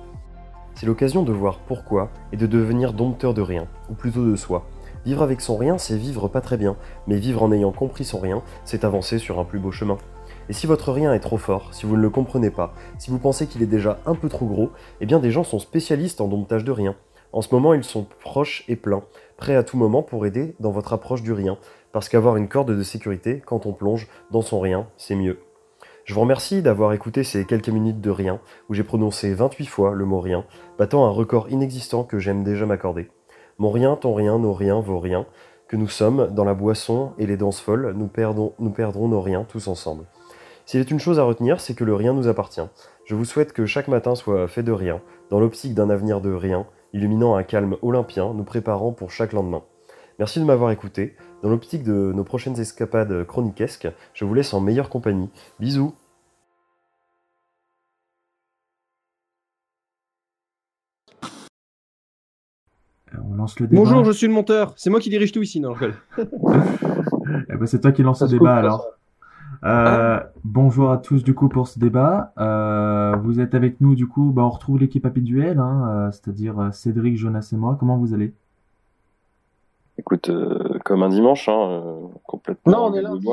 C'est 0.74 0.86
l'occasion 0.86 1.22
de 1.22 1.32
voir 1.32 1.58
pourquoi 1.58 2.10
et 2.32 2.36
de 2.36 2.46
devenir 2.46 2.92
dompteur 2.92 3.34
de 3.34 3.42
rien, 3.42 3.66
ou 3.90 3.94
plutôt 3.94 4.24
de 4.24 4.36
soi. 4.36 4.66
Vivre 5.04 5.22
avec 5.22 5.40
son 5.40 5.56
rien, 5.56 5.78
c'est 5.78 5.96
vivre 5.96 6.28
pas 6.28 6.40
très 6.40 6.56
bien, 6.56 6.76
mais 7.06 7.18
vivre 7.18 7.42
en 7.42 7.52
ayant 7.52 7.72
compris 7.72 8.04
son 8.04 8.18
rien, 8.18 8.42
c'est 8.64 8.84
avancer 8.84 9.18
sur 9.18 9.38
un 9.38 9.44
plus 9.44 9.58
beau 9.58 9.72
chemin. 9.72 9.98
Et 10.48 10.52
si 10.52 10.66
votre 10.66 10.92
rien 10.92 11.12
est 11.12 11.20
trop 11.20 11.38
fort, 11.38 11.74
si 11.74 11.86
vous 11.86 11.96
ne 11.96 12.02
le 12.02 12.10
comprenez 12.10 12.50
pas, 12.50 12.72
si 12.98 13.10
vous 13.10 13.18
pensez 13.18 13.48
qu'il 13.48 13.62
est 13.62 13.66
déjà 13.66 13.98
un 14.06 14.14
peu 14.14 14.28
trop 14.28 14.46
gros, 14.46 14.70
eh 15.00 15.06
bien 15.06 15.18
des 15.18 15.32
gens 15.32 15.42
sont 15.42 15.58
spécialistes 15.58 16.20
en 16.20 16.28
domptage 16.28 16.62
de 16.62 16.70
rien. 16.70 16.94
En 17.32 17.42
ce 17.42 17.52
moment, 17.52 17.74
ils 17.74 17.84
sont 17.84 18.06
proches 18.20 18.64
et 18.68 18.76
pleins, 18.76 19.02
prêts 19.36 19.56
à 19.56 19.64
tout 19.64 19.76
moment 19.76 20.02
pour 20.02 20.24
aider 20.24 20.54
dans 20.60 20.70
votre 20.70 20.92
approche 20.92 21.22
du 21.22 21.32
rien, 21.32 21.58
parce 21.92 22.08
qu'avoir 22.08 22.36
une 22.36 22.48
corde 22.48 22.70
de 22.70 22.82
sécurité 22.82 23.42
quand 23.44 23.66
on 23.66 23.72
plonge 23.72 24.08
dans 24.30 24.40
son 24.40 24.60
rien, 24.60 24.86
c'est 24.96 25.16
mieux. 25.16 25.40
Je 26.04 26.14
vous 26.14 26.20
remercie 26.20 26.62
d'avoir 26.62 26.92
écouté 26.92 27.24
ces 27.24 27.44
quelques 27.44 27.68
minutes 27.68 28.00
de 28.00 28.10
rien, 28.10 28.38
où 28.68 28.74
j'ai 28.74 28.84
prononcé 28.84 29.34
28 29.34 29.66
fois 29.66 29.94
le 29.94 30.04
mot 30.04 30.20
rien, 30.20 30.44
battant 30.78 31.04
un 31.04 31.10
record 31.10 31.50
inexistant 31.50 32.04
que 32.04 32.20
j'aime 32.20 32.44
déjà 32.44 32.64
m'accorder. 32.64 33.10
Mon 33.58 33.70
rien, 33.70 33.96
ton 33.96 34.14
rien, 34.14 34.38
nos 34.38 34.52
riens, 34.52 34.80
vos 34.80 35.00
riens, 35.00 35.26
que 35.66 35.76
nous 35.76 35.88
sommes, 35.88 36.28
dans 36.32 36.44
la 36.44 36.54
boisson 36.54 37.12
et 37.18 37.26
les 37.26 37.36
danses 37.36 37.60
folles, 37.60 37.92
nous, 37.96 38.06
perdons, 38.06 38.52
nous 38.60 38.70
perdrons 38.70 39.08
nos 39.08 39.20
riens 39.20 39.44
tous 39.48 39.66
ensemble. 39.66 40.06
S'il 40.66 40.80
est 40.80 40.90
une 40.90 40.98
chose 40.98 41.20
à 41.20 41.22
retenir, 41.22 41.60
c'est 41.60 41.74
que 41.74 41.84
le 41.84 41.94
rien 41.94 42.12
nous 42.12 42.26
appartient. 42.26 42.68
Je 43.04 43.14
vous 43.14 43.24
souhaite 43.24 43.52
que 43.52 43.66
chaque 43.66 43.86
matin 43.86 44.16
soit 44.16 44.48
fait 44.48 44.64
de 44.64 44.72
rien, 44.72 45.00
dans 45.30 45.38
l'optique 45.38 45.74
d'un 45.74 45.90
avenir 45.90 46.20
de 46.20 46.32
rien, 46.32 46.66
illuminant 46.92 47.36
un 47.36 47.44
calme 47.44 47.76
olympien, 47.82 48.34
nous 48.34 48.42
préparant 48.42 48.90
pour 48.90 49.12
chaque 49.12 49.32
lendemain. 49.32 49.62
Merci 50.18 50.40
de 50.40 50.44
m'avoir 50.44 50.72
écouté. 50.72 51.14
Dans 51.44 51.50
l'optique 51.50 51.84
de 51.84 52.12
nos 52.12 52.24
prochaines 52.24 52.58
escapades 52.58 53.24
chroniquesques, 53.26 53.86
je 54.12 54.24
vous 54.24 54.34
laisse 54.34 54.52
en 54.54 54.60
meilleure 54.60 54.90
compagnie. 54.90 55.30
Bisous 55.60 55.94
On 63.22 63.34
lance 63.36 63.60
le 63.60 63.68
débat. 63.68 63.82
Bonjour, 63.82 64.04
je 64.04 64.10
suis 64.10 64.26
le 64.26 64.32
monteur. 64.32 64.74
C'est 64.76 64.90
moi 64.90 64.98
qui 64.98 65.10
dirige 65.10 65.30
tout 65.30 65.42
ici, 65.42 65.60
non. 65.60 65.74
Eh 67.48 67.56
ben, 67.56 67.66
c'est 67.66 67.80
toi 67.80 67.92
qui 67.92 68.02
lance 68.02 68.22
le 68.22 68.28
débat 68.28 68.54
alors. 68.56 68.95
Euh, 69.64 70.20
bonjour 70.44 70.90
à 70.90 70.98
tous 70.98 71.22
du 71.24 71.34
coup 71.34 71.48
pour 71.48 71.68
ce 71.68 71.78
débat. 71.78 72.32
Euh, 72.38 73.16
vous 73.22 73.40
êtes 73.40 73.54
avec 73.54 73.80
nous 73.80 73.94
du 73.94 74.06
coup, 74.06 74.32
bah, 74.34 74.42
on 74.44 74.50
retrouve 74.50 74.78
l'équipe 74.78 75.06
habituelle, 75.06 75.58
hein, 75.58 75.88
euh, 75.88 76.10
c'est-à-dire 76.12 76.58
euh, 76.58 76.70
Cédric, 76.72 77.16
Jonas 77.16 77.48
et 77.52 77.56
moi. 77.56 77.76
Comment 77.78 77.96
vous 77.96 78.14
allez? 78.14 78.32
Écoute, 79.98 80.28
euh, 80.28 80.78
comme 80.84 81.02
un 81.02 81.08
dimanche, 81.08 81.48
hein, 81.48 81.56
euh, 81.58 81.94
complètement. 82.24 82.72
Non, 82.72 82.84
on 82.90 82.94
est 82.94 83.02
lundi. 83.02 83.26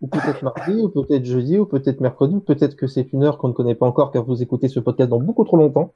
Ou 0.00 0.08
peut-être 0.08 0.42
mardi, 0.42 0.80
ou 0.82 0.88
peut-être 0.88 1.24
jeudi, 1.24 1.58
ou 1.58 1.64
peut-être 1.64 2.00
mercredi, 2.00 2.34
ou 2.34 2.40
peut-être 2.40 2.74
que 2.74 2.88
c'est 2.88 3.12
une 3.12 3.22
heure 3.22 3.38
qu'on 3.38 3.48
ne 3.48 3.52
connaît 3.52 3.76
pas 3.76 3.86
encore 3.86 4.10
car 4.10 4.24
vous 4.24 4.42
écoutez 4.42 4.66
ce 4.66 4.80
podcast 4.80 5.08
dans 5.08 5.20
beaucoup 5.20 5.44
trop 5.44 5.56
longtemps 5.56 5.92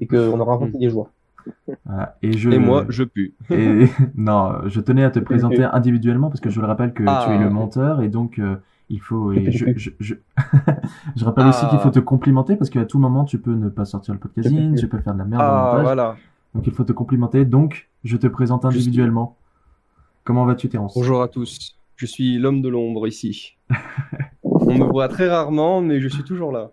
et 0.00 0.06
qu'on 0.06 0.40
aura 0.40 0.54
inventé 0.54 0.78
des 0.78 0.88
jours. 0.88 1.10
Voilà. 1.84 2.16
Et 2.22 2.32
je. 2.32 2.48
Et 2.50 2.58
moi, 2.58 2.86
je 2.88 3.04
pue. 3.04 3.34
Et 3.50 3.88
non, 4.14 4.52
je 4.66 4.80
tenais 4.80 5.04
à 5.04 5.10
te 5.10 5.18
présenter 5.18 5.64
individuellement 5.64 6.28
parce 6.28 6.40
que 6.40 6.48
je 6.50 6.60
le 6.60 6.66
rappelle 6.66 6.94
que 6.94 7.02
Ah. 7.06 7.24
tu 7.26 7.32
es 7.34 7.38
le 7.38 7.50
monteur 7.50 8.00
et 8.00 8.08
donc 8.08 8.38
euh, 8.38 8.54
il 8.88 9.00
faut. 9.00 9.32
Et 9.32 9.50
je, 9.52 9.66
je, 9.76 9.90
je... 10.00 10.14
je 11.16 11.24
rappelle 11.24 11.46
aussi 11.46 11.66
qu'il 11.68 11.78
faut 11.78 11.90
te 11.90 12.00
complimenter 12.00 12.56
parce 12.56 12.70
qu'à 12.70 12.84
tout 12.84 12.98
moment 12.98 13.24
tu 13.24 13.38
peux 13.38 13.54
ne 13.54 13.68
pas 13.68 13.84
sortir 13.84 14.14
le 14.14 14.20
podcasting, 14.20 14.76
tu 14.78 14.88
peux 14.88 14.98
faire 14.98 15.14
de 15.14 15.18
la 15.18 15.24
merde 15.24 15.42
Ah, 15.44 15.64
montage. 15.70 15.82
voilà. 15.84 16.16
Donc 16.54 16.66
il 16.66 16.72
faut 16.72 16.84
te 16.84 16.92
complimenter. 16.92 17.44
Donc 17.44 17.88
je 18.04 18.16
te 18.16 18.26
présente 18.26 18.64
individuellement. 18.64 19.36
Comment 20.24 20.44
vas-tu, 20.44 20.68
Terence? 20.68 20.94
Bonjour 20.94 21.22
à 21.22 21.28
tous. 21.28 21.76
Je 21.96 22.06
suis 22.06 22.38
l'homme 22.38 22.62
de 22.62 22.68
l'ombre 22.68 23.06
ici. 23.06 23.56
On 24.42 24.74
me 24.78 24.84
voit 24.84 25.08
très 25.08 25.28
rarement, 25.28 25.80
mais 25.80 26.00
je 26.00 26.08
suis 26.08 26.22
toujours 26.24 26.52
là. 26.52 26.70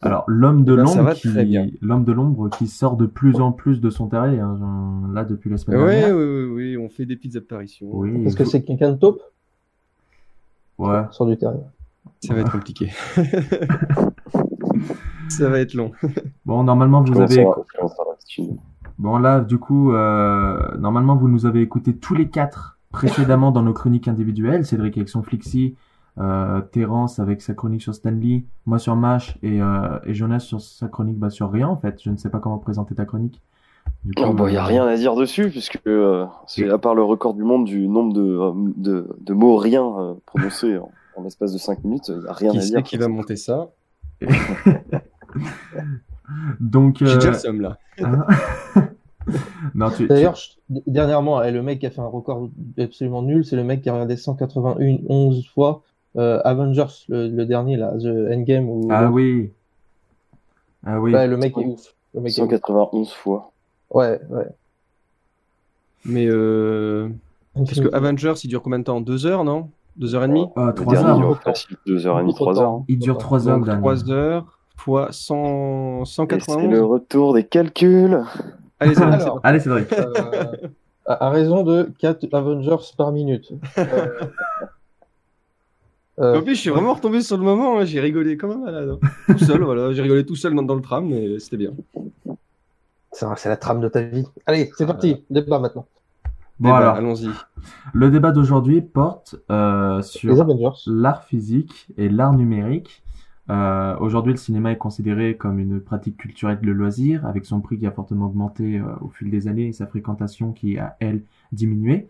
Alors 0.00 0.24
l'homme 0.28 0.64
de 0.64 0.72
Eh 0.72 0.76
ben, 0.76 0.82
l'ombre 0.84 1.12
qui, 1.12 1.78
l'homme 1.82 2.04
de 2.04 2.12
l'ombre 2.12 2.48
qui 2.48 2.66
sort 2.66 2.96
de 2.96 3.04
plus 3.06 3.36
en 3.40 3.52
plus 3.52 3.80
de 3.82 3.90
son 3.90 4.08
terrier. 4.08 4.40
hein, 4.40 5.02
là 5.12 5.24
depuis 5.24 5.50
la 5.50 5.58
semaine 5.58 5.78
Oui, 5.80 5.90
dernière. 5.90 6.16
oui, 6.16 6.24
oui, 6.24 6.44
oui, 6.74 6.76
on 6.78 6.88
fait 6.88 7.04
des 7.04 7.16
petites 7.16 7.36
apparitions. 7.36 7.86
Oui. 7.92 8.24
Est-ce 8.24 8.34
que 8.36 8.44
c'est 8.44 8.62
quelqu'un 8.62 8.92
de 8.92 8.96
top 8.96 9.20
Ouais. 10.88 11.04
sur 11.10 11.26
du 11.26 11.36
terrain 11.36 11.56
Ça 12.20 12.34
va 12.34 12.40
être 12.40 12.52
compliqué. 12.52 12.90
Ça 15.28 15.48
va 15.48 15.60
être 15.60 15.74
long. 15.74 15.92
Bon, 16.44 16.64
normalement 16.64 17.02
vous 17.02 17.20
avez. 17.20 17.46
Bon 18.98 19.18
là, 19.18 19.40
du 19.40 19.58
coup, 19.58 19.92
euh, 19.92 20.76
normalement 20.78 21.16
vous 21.16 21.28
nous 21.28 21.46
avez 21.46 21.62
écouté 21.62 21.96
tous 21.96 22.14
les 22.14 22.28
quatre 22.28 22.78
précédemment 22.92 23.50
dans 23.50 23.62
nos 23.62 23.72
chroniques 23.72 24.08
individuelles. 24.08 24.66
Cédric 24.66 24.96
avec 24.96 25.08
son 25.08 25.22
Flixi, 25.22 25.76
euh, 26.18 26.60
Terence 26.60 27.18
avec 27.18 27.40
sa 27.40 27.54
chronique 27.54 27.82
sur 27.82 27.94
Stanley, 27.94 28.44
moi 28.66 28.78
sur 28.78 28.94
Mash 28.94 29.38
et, 29.42 29.62
euh, 29.62 29.98
et 30.04 30.14
Jonas 30.14 30.40
sur 30.40 30.60
sa 30.60 30.88
chronique 30.88 31.18
bah, 31.18 31.30
sur 31.30 31.50
rien 31.50 31.68
en 31.68 31.76
fait. 31.76 32.00
Je 32.02 32.10
ne 32.10 32.16
sais 32.16 32.30
pas 32.30 32.38
comment 32.38 32.58
présenter 32.58 32.94
ta 32.94 33.04
chronique. 33.04 33.40
Il 34.04 34.10
n'y 34.16 34.56
a 34.56 34.64
euh, 34.64 34.66
rien 34.66 34.86
à 34.86 34.96
dire 34.96 35.14
dessus, 35.14 35.48
puisque 35.50 35.78
euh, 35.86 36.26
c'est 36.48 36.68
à 36.68 36.78
part 36.78 36.94
le 36.94 37.04
record 37.04 37.34
du 37.34 37.44
monde 37.44 37.64
du 37.64 37.86
nombre 37.86 38.12
de, 38.12 38.20
euh, 38.22 38.52
de, 38.76 39.08
de 39.20 39.32
mots 39.32 39.56
rien 39.56 39.84
euh, 39.84 40.14
prononcés 40.26 40.76
en, 40.76 40.90
en 41.16 41.22
l'espace 41.22 41.52
de 41.52 41.58
5 41.58 41.84
minutes, 41.84 42.08
il 42.08 42.18
n'y 42.18 42.26
a 42.26 42.32
rien 42.32 42.50
Qui 42.50 42.58
à 42.58 42.60
dire. 42.62 42.82
qui 42.82 42.96
va 42.96 43.06
monter 43.08 43.36
ça 43.36 43.70
Donc, 46.60 46.96
J'ai 46.98 47.14
déjà 47.16 47.28
euh, 47.28 47.32
le 47.32 47.38
seum 47.38 47.60
là. 47.60 47.78
non, 49.74 49.90
tu, 49.90 49.96
tu- 49.98 50.06
D'ailleurs, 50.08 50.34
je- 50.34 50.52
dernièrement, 50.86 51.42
eh, 51.42 51.52
le 51.52 51.62
mec 51.62 51.78
qui 51.78 51.86
a 51.86 51.90
fait 51.90 52.00
un 52.00 52.06
record 52.06 52.48
absolument 52.78 53.22
nul, 53.22 53.44
c'est 53.44 53.56
le 53.56 53.64
mec 53.64 53.82
qui 53.82 53.88
a 53.88 53.92
regardé 53.92 54.16
181 54.16 54.98
11 55.08 55.46
fois 55.48 55.82
euh, 56.16 56.40
Avengers, 56.44 56.86
le, 57.08 57.28
le 57.28 57.46
dernier, 57.46 57.76
là, 57.76 57.92
The 57.98 58.32
Endgame. 58.32 58.68
Ou... 58.68 58.88
ah 58.90 59.10
oui, 59.10 59.50
ah 60.84 61.00
oui. 61.00 61.12
Ouais, 61.12 61.26
le 61.28 61.36
mec 61.36 61.56
est 61.56 61.64
ouf. 61.64 61.94
Le 62.14 62.20
mec 62.20 62.36
est 62.36 62.42
ouf. 62.42 62.50
191 62.50 63.12
fois. 63.12 63.51
Ouais, 63.92 64.20
ouais. 64.30 64.46
Mais 66.04 66.26
euh... 66.28 67.08
parce 67.54 67.80
que 67.80 67.94
Avengers, 67.94 68.34
il 68.44 68.48
dure 68.48 68.62
combien 68.62 68.78
de 68.80 68.84
temps? 68.84 69.00
Deux 69.00 69.26
heures, 69.26 69.44
non? 69.44 69.70
Deux 69.96 70.14
heures 70.14 70.24
et 70.24 70.28
demie? 70.28 70.46
Ah, 70.56 70.66
Le 70.68 70.74
trois 70.74 70.96
heures. 71.04 71.18
dure 71.18 71.40
facile 71.42 71.76
2h30, 71.86 72.24
Beaucoup 72.24 72.32
3 72.38 72.54
trop 72.54 72.62
heures. 72.62 72.82
Il 72.88 72.98
dure 72.98 73.18
trois 73.18 73.48
heures. 73.48 73.58
Donc. 73.60 73.78
3 73.80 74.10
heures 74.10 74.58
fois 74.76 75.08
100... 75.12 76.02
Et 76.02 76.04
c'est 76.06 76.12
191. 76.14 76.70
le 76.72 76.82
retour 76.84 77.34
des 77.34 77.44
calculs. 77.44 78.20
Allez, 78.80 78.94
c'est 78.94 79.02
Alors, 79.02 79.34
bon. 79.36 79.40
Allez, 79.44 79.60
Cédric. 79.60 79.92
euh, 79.92 80.12
à, 81.06 81.26
à 81.26 81.30
raison 81.30 81.62
de 81.62 81.92
4 81.98 82.26
Avengers 82.32 82.76
par 82.96 83.12
minute. 83.12 83.52
Euh, 83.78 83.84
Euh, 86.18 86.38
En 86.38 86.42
plus, 86.42 86.56
je 86.56 86.60
suis 86.60 86.70
vraiment 86.70 86.92
retombé 86.92 87.22
sur 87.22 87.38
le 87.38 87.42
moment, 87.42 87.78
hein, 87.78 87.84
j'ai 87.86 87.98
rigolé 88.00 88.36
comme 88.36 88.50
un 88.50 88.58
malade. 88.58 88.98
hein. 89.02 89.08
Tout 89.28 89.38
seul, 89.38 89.62
voilà, 89.62 89.92
j'ai 89.92 90.02
rigolé 90.02 90.26
tout 90.26 90.36
seul 90.36 90.54
dans, 90.54 90.62
dans 90.62 90.74
le 90.74 90.82
tram, 90.82 91.08
mais 91.08 91.38
c'était 91.38 91.56
bien. 91.56 91.70
C'est 93.12 93.48
la 93.48 93.56
trame 93.56 93.80
de 93.80 93.88
ta 93.88 94.02
vie. 94.02 94.26
Allez, 94.46 94.70
c'est 94.76 94.86
parti, 94.86 95.24
débat 95.30 95.58
maintenant. 95.58 95.86
Bon 96.60 96.72
alors, 96.74 96.94
allons-y. 96.94 97.28
le 97.92 98.10
débat 98.10 98.30
d'aujourd'hui 98.30 98.82
porte 98.82 99.36
euh, 99.50 100.00
sur 100.02 100.46
l'art 100.86 101.24
physique 101.24 101.88
et 101.96 102.08
l'art 102.08 102.34
numérique. 102.34 103.02
Euh, 103.50 103.96
Aujourd'hui, 103.98 104.32
le 104.32 104.38
cinéma 104.38 104.70
est 104.70 104.78
considéré 104.78 105.36
comme 105.36 105.58
une 105.58 105.80
pratique 105.80 106.16
culturelle 106.16 106.60
de 106.60 106.70
loisir, 106.70 107.26
avec 107.26 107.44
son 107.44 107.60
prix 107.60 107.78
qui 107.78 107.86
a 107.86 107.90
fortement 107.90 108.26
augmenté 108.26 108.78
euh, 108.78 108.84
au 109.00 109.08
fil 109.08 109.30
des 109.30 109.48
années 109.48 109.66
et 109.66 109.72
sa 109.72 109.86
fréquentation 109.86 110.52
qui 110.52 110.78
a, 110.78 110.96
elle, 111.00 111.22
diminué. 111.50 112.08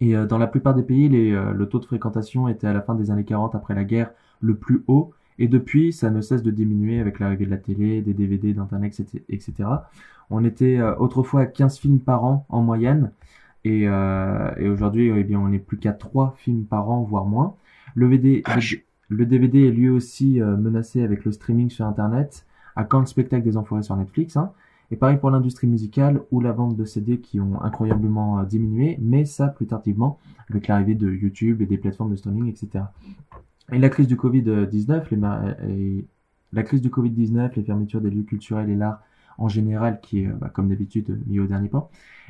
Et 0.00 0.16
euh, 0.16 0.26
dans 0.26 0.38
la 0.38 0.46
plupart 0.46 0.74
des 0.74 0.82
pays, 0.82 1.08
les, 1.08 1.32
euh, 1.32 1.52
le 1.52 1.68
taux 1.68 1.78
de 1.78 1.84
fréquentation 1.84 2.48
était 2.48 2.66
à 2.66 2.72
la 2.72 2.82
fin 2.82 2.94
des 2.94 3.10
années 3.10 3.24
40, 3.24 3.54
après 3.54 3.74
la 3.74 3.84
guerre, 3.84 4.10
le 4.40 4.56
plus 4.56 4.84
haut. 4.86 5.12
Et 5.38 5.48
depuis, 5.48 5.92
ça 5.92 6.10
ne 6.10 6.20
cesse 6.20 6.42
de 6.42 6.50
diminuer 6.50 7.00
avec 7.00 7.18
l'arrivée 7.18 7.46
de 7.46 7.50
la 7.50 7.56
télé, 7.56 8.02
des 8.02 8.14
DVD, 8.14 8.52
d'Internet, 8.52 9.00
etc. 9.28 9.68
On 10.30 10.44
était 10.44 10.78
euh, 10.78 10.94
autrefois 10.96 11.42
à 11.42 11.46
15 11.46 11.78
films 11.78 12.00
par 12.00 12.24
an 12.24 12.46
en 12.48 12.62
moyenne. 12.62 13.10
Et, 13.64 13.88
euh, 13.88 14.50
et 14.58 14.68
aujourd'hui, 14.68 15.10
eh 15.14 15.24
bien, 15.24 15.38
on 15.40 15.48
n'est 15.48 15.58
plus 15.58 15.78
qu'à 15.78 15.92
3 15.92 16.34
films 16.36 16.64
par 16.64 16.90
an, 16.90 17.02
voire 17.02 17.24
moins. 17.24 17.54
Le, 17.94 18.06
VD, 18.08 18.42
le, 18.46 19.16
le 19.16 19.26
DVD 19.26 19.68
est 19.68 19.70
lui 19.70 19.88
aussi 19.88 20.40
euh, 20.40 20.56
menacé 20.56 21.02
avec 21.02 21.24
le 21.24 21.32
streaming 21.32 21.70
sur 21.70 21.86
Internet. 21.86 22.46
À 22.76 22.84
quand 22.84 23.00
le 23.00 23.06
spectacle 23.06 23.44
des 23.44 23.56
Enfoirés 23.56 23.84
sur 23.84 23.96
Netflix 23.96 24.36
hein. 24.36 24.50
Et 24.90 24.96
pareil 24.96 25.16
pour 25.16 25.30
l'industrie 25.30 25.66
musicale 25.66 26.20
ou 26.30 26.40
la 26.40 26.52
vente 26.52 26.76
de 26.76 26.84
CD 26.84 27.18
qui 27.18 27.40
ont 27.40 27.60
incroyablement 27.62 28.42
diminué, 28.42 28.98
mais 29.00 29.24
ça 29.24 29.48
plus 29.48 29.66
tardivement 29.66 30.18
avec 30.50 30.68
l'arrivée 30.68 30.94
de 30.94 31.10
YouTube 31.10 31.62
et 31.62 31.66
des 31.66 31.78
plateformes 31.78 32.10
de 32.10 32.16
streaming, 32.16 32.48
etc. 32.48 32.84
Et 33.72 33.78
la 33.78 33.88
crise 33.88 34.06
du 34.06 34.16
Covid-19, 34.16 35.04
les 35.10 35.16
ma- 35.16 35.42
et 35.66 36.04
la 36.52 36.62
crise 36.62 36.82
du 36.82 36.90
Covid-19, 36.90 37.52
les 37.56 37.62
fermetures 37.62 38.02
des 38.02 38.10
lieux 38.10 38.24
culturels 38.24 38.68
et 38.68 38.76
l'art 38.76 39.00
en 39.38 39.48
général, 39.48 40.00
qui 40.00 40.22
est, 40.22 40.26
euh, 40.28 40.32
bah, 40.34 40.50
comme 40.52 40.68
d'habitude, 40.68 41.10
euh, 41.10 41.18
mis 41.26 41.40
au 41.40 41.46
dernier 41.46 41.68
plan, 41.68 41.88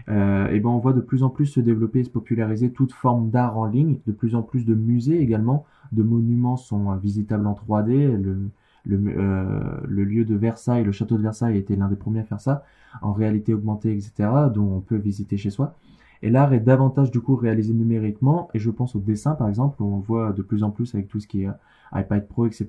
euh, 0.08 0.48
et 0.48 0.60
ben 0.60 0.68
on 0.70 0.78
voit 0.78 0.92
de 0.92 1.00
plus 1.00 1.22
en 1.22 1.30
plus 1.30 1.46
se 1.46 1.60
développer 1.60 2.00
et 2.00 2.04
se 2.04 2.10
populariser 2.10 2.70
toute 2.70 2.92
forme 2.92 3.30
d'art 3.30 3.56
en 3.56 3.66
ligne, 3.66 3.98
de 4.06 4.12
plus 4.12 4.34
en 4.34 4.42
plus 4.42 4.64
de 4.64 4.74
musées 4.74 5.20
également, 5.20 5.64
de 5.92 6.02
monuments 6.02 6.56
sont 6.56 6.90
euh, 6.92 6.96
visitables 6.96 7.46
en 7.46 7.54
3D, 7.54 8.20
le, 8.20 8.50
le, 8.86 9.00
euh, 9.16 9.80
le 9.86 10.04
lieu 10.04 10.24
de 10.24 10.34
Versailles, 10.34 10.84
le 10.84 10.92
château 10.92 11.16
de 11.16 11.22
Versailles 11.22 11.56
était 11.56 11.76
l'un 11.76 11.88
des 11.88 11.96
premiers 11.96 12.20
à 12.20 12.24
faire 12.24 12.40
ça, 12.40 12.64
en 13.02 13.12
réalité 13.12 13.54
augmentée, 13.54 13.92
etc., 13.92 14.28
dont 14.52 14.76
on 14.76 14.80
peut 14.80 14.96
visiter 14.96 15.36
chez 15.36 15.50
soi. 15.50 15.74
Et 16.22 16.30
l'art 16.30 16.52
est 16.54 16.60
davantage 16.60 17.10
du 17.10 17.20
coup 17.20 17.36
réalisé 17.36 17.72
numériquement, 17.74 18.48
et 18.54 18.58
je 18.58 18.70
pense 18.70 18.94
au 18.96 18.98
dessin 19.00 19.34
par 19.34 19.48
exemple, 19.48 19.82
où 19.82 19.86
on 19.86 19.98
voit 19.98 20.32
de 20.32 20.42
plus 20.42 20.62
en 20.62 20.70
plus 20.70 20.94
avec 20.94 21.08
tout 21.08 21.20
ce 21.20 21.26
qui 21.26 21.44
est 21.44 21.48
iPad 21.94 22.26
Pro, 22.26 22.46
etc., 22.46 22.66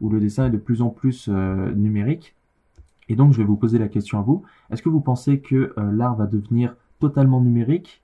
où 0.00 0.10
le 0.10 0.20
dessin 0.20 0.46
est 0.46 0.50
de 0.50 0.58
plus 0.58 0.82
en 0.82 0.90
plus 0.90 1.28
numérique. 1.28 2.34
Et 3.08 3.16
donc 3.16 3.32
je 3.32 3.38
vais 3.38 3.44
vous 3.44 3.56
poser 3.56 3.78
la 3.78 3.88
question 3.88 4.18
à 4.18 4.22
vous, 4.22 4.42
est-ce 4.70 4.82
que 4.82 4.88
vous 4.88 5.00
pensez 5.00 5.40
que 5.40 5.72
euh, 5.78 5.92
l'art 5.92 6.16
va 6.16 6.26
devenir 6.26 6.76
totalement 7.00 7.40
numérique? 7.40 8.02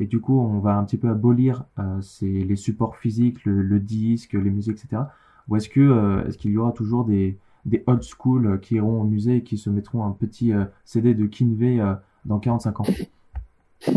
Et 0.00 0.06
du 0.06 0.20
coup 0.20 0.38
on 0.38 0.58
va 0.60 0.76
un 0.76 0.84
petit 0.84 0.96
peu 0.96 1.08
abolir 1.08 1.64
euh, 1.78 2.00
les 2.22 2.56
supports 2.56 2.96
physiques, 2.96 3.44
le, 3.44 3.80
disque, 3.80 4.32
les 4.34 4.50
musées, 4.50 4.72
etc. 4.72 5.02
Ou 5.48 5.56
euh, 5.56 6.26
est-ce 6.26 6.38
qu'il 6.38 6.50
y 6.52 6.56
aura 6.56 6.72
toujours 6.72 7.04
des, 7.04 7.38
old 7.86 8.02
school 8.02 8.60
qui 8.60 8.76
iront 8.76 9.00
au 9.00 9.04
musée 9.04 9.36
et 9.36 9.42
qui 9.42 9.56
se 9.58 9.70
mettront 9.70 10.04
un 10.04 10.12
petit 10.12 10.52
CD 10.84 11.14
de 11.14 11.26
Kinvey 11.26 11.80
dans 12.24 12.38
45 12.38 12.80
ans? 12.80 12.84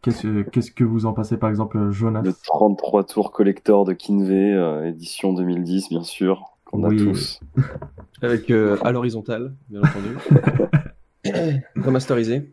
Qu'est-ce 0.00 0.70
que- 0.70 0.84
vous 0.84 1.04
en 1.06 1.12
pensez 1.12 1.36
par 1.36 1.50
exemple 1.50 1.90
Jonas? 1.90 2.22
Le 2.22 2.32
33 2.32 3.04
tours 3.04 3.30
collector 3.32 3.84
de 3.84 3.92
Kinvey, 3.92 4.54
édition 4.86 5.34
2010, 5.34 5.90
bien 5.90 6.04
sûr, 6.04 6.57
qu'on 6.70 6.84
a 6.84 6.88
Oui. 6.88 6.98
tous. 6.98 7.40
Avec 8.22 8.50
euh, 8.50 8.76
à 8.82 8.92
l'horizontale, 8.92 9.54
bien 9.68 9.80
entendu. 9.80 10.16
Remasterisé. 11.76 12.52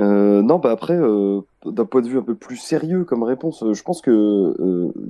Euh, 0.00 0.42
non, 0.42 0.58
bah 0.58 0.70
après, 0.70 0.96
euh, 0.96 1.40
d'un 1.66 1.84
point 1.84 2.00
de 2.00 2.08
vue 2.08 2.18
un 2.18 2.22
peu 2.22 2.34
plus 2.34 2.56
sérieux 2.56 3.04
comme 3.04 3.22
réponse, 3.22 3.62
je 3.72 3.82
pense 3.82 4.00
que 4.00 4.54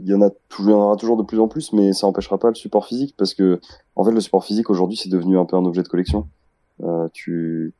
il 0.03 0.09
y 0.11 0.15
en 0.15 0.23
a 0.23 0.31
toujours, 0.49 0.79
en 0.79 0.85
aura 0.87 0.97
toujours 0.97 1.17
de 1.17 1.23
plus 1.23 1.39
en 1.39 1.47
plus, 1.49 1.73
mais 1.73 1.93
ça 1.93 2.07
empêchera 2.07 2.39
pas 2.39 2.49
le 2.49 2.55
support 2.55 2.87
physique 2.87 3.15
parce 3.17 3.35
que, 3.35 3.61
en 3.97 4.05
fait, 4.05 4.11
le 4.11 4.21
support 4.21 4.45
physique 4.45 4.71
aujourd'hui, 4.71 4.97
c'est 4.97 5.09
devenu 5.09 5.39
un 5.39 5.45
peu 5.45 5.57
un 5.57 5.65
objet 5.65 5.83
de 5.83 5.89
collection. 5.89 6.27
Tu, 7.13 7.73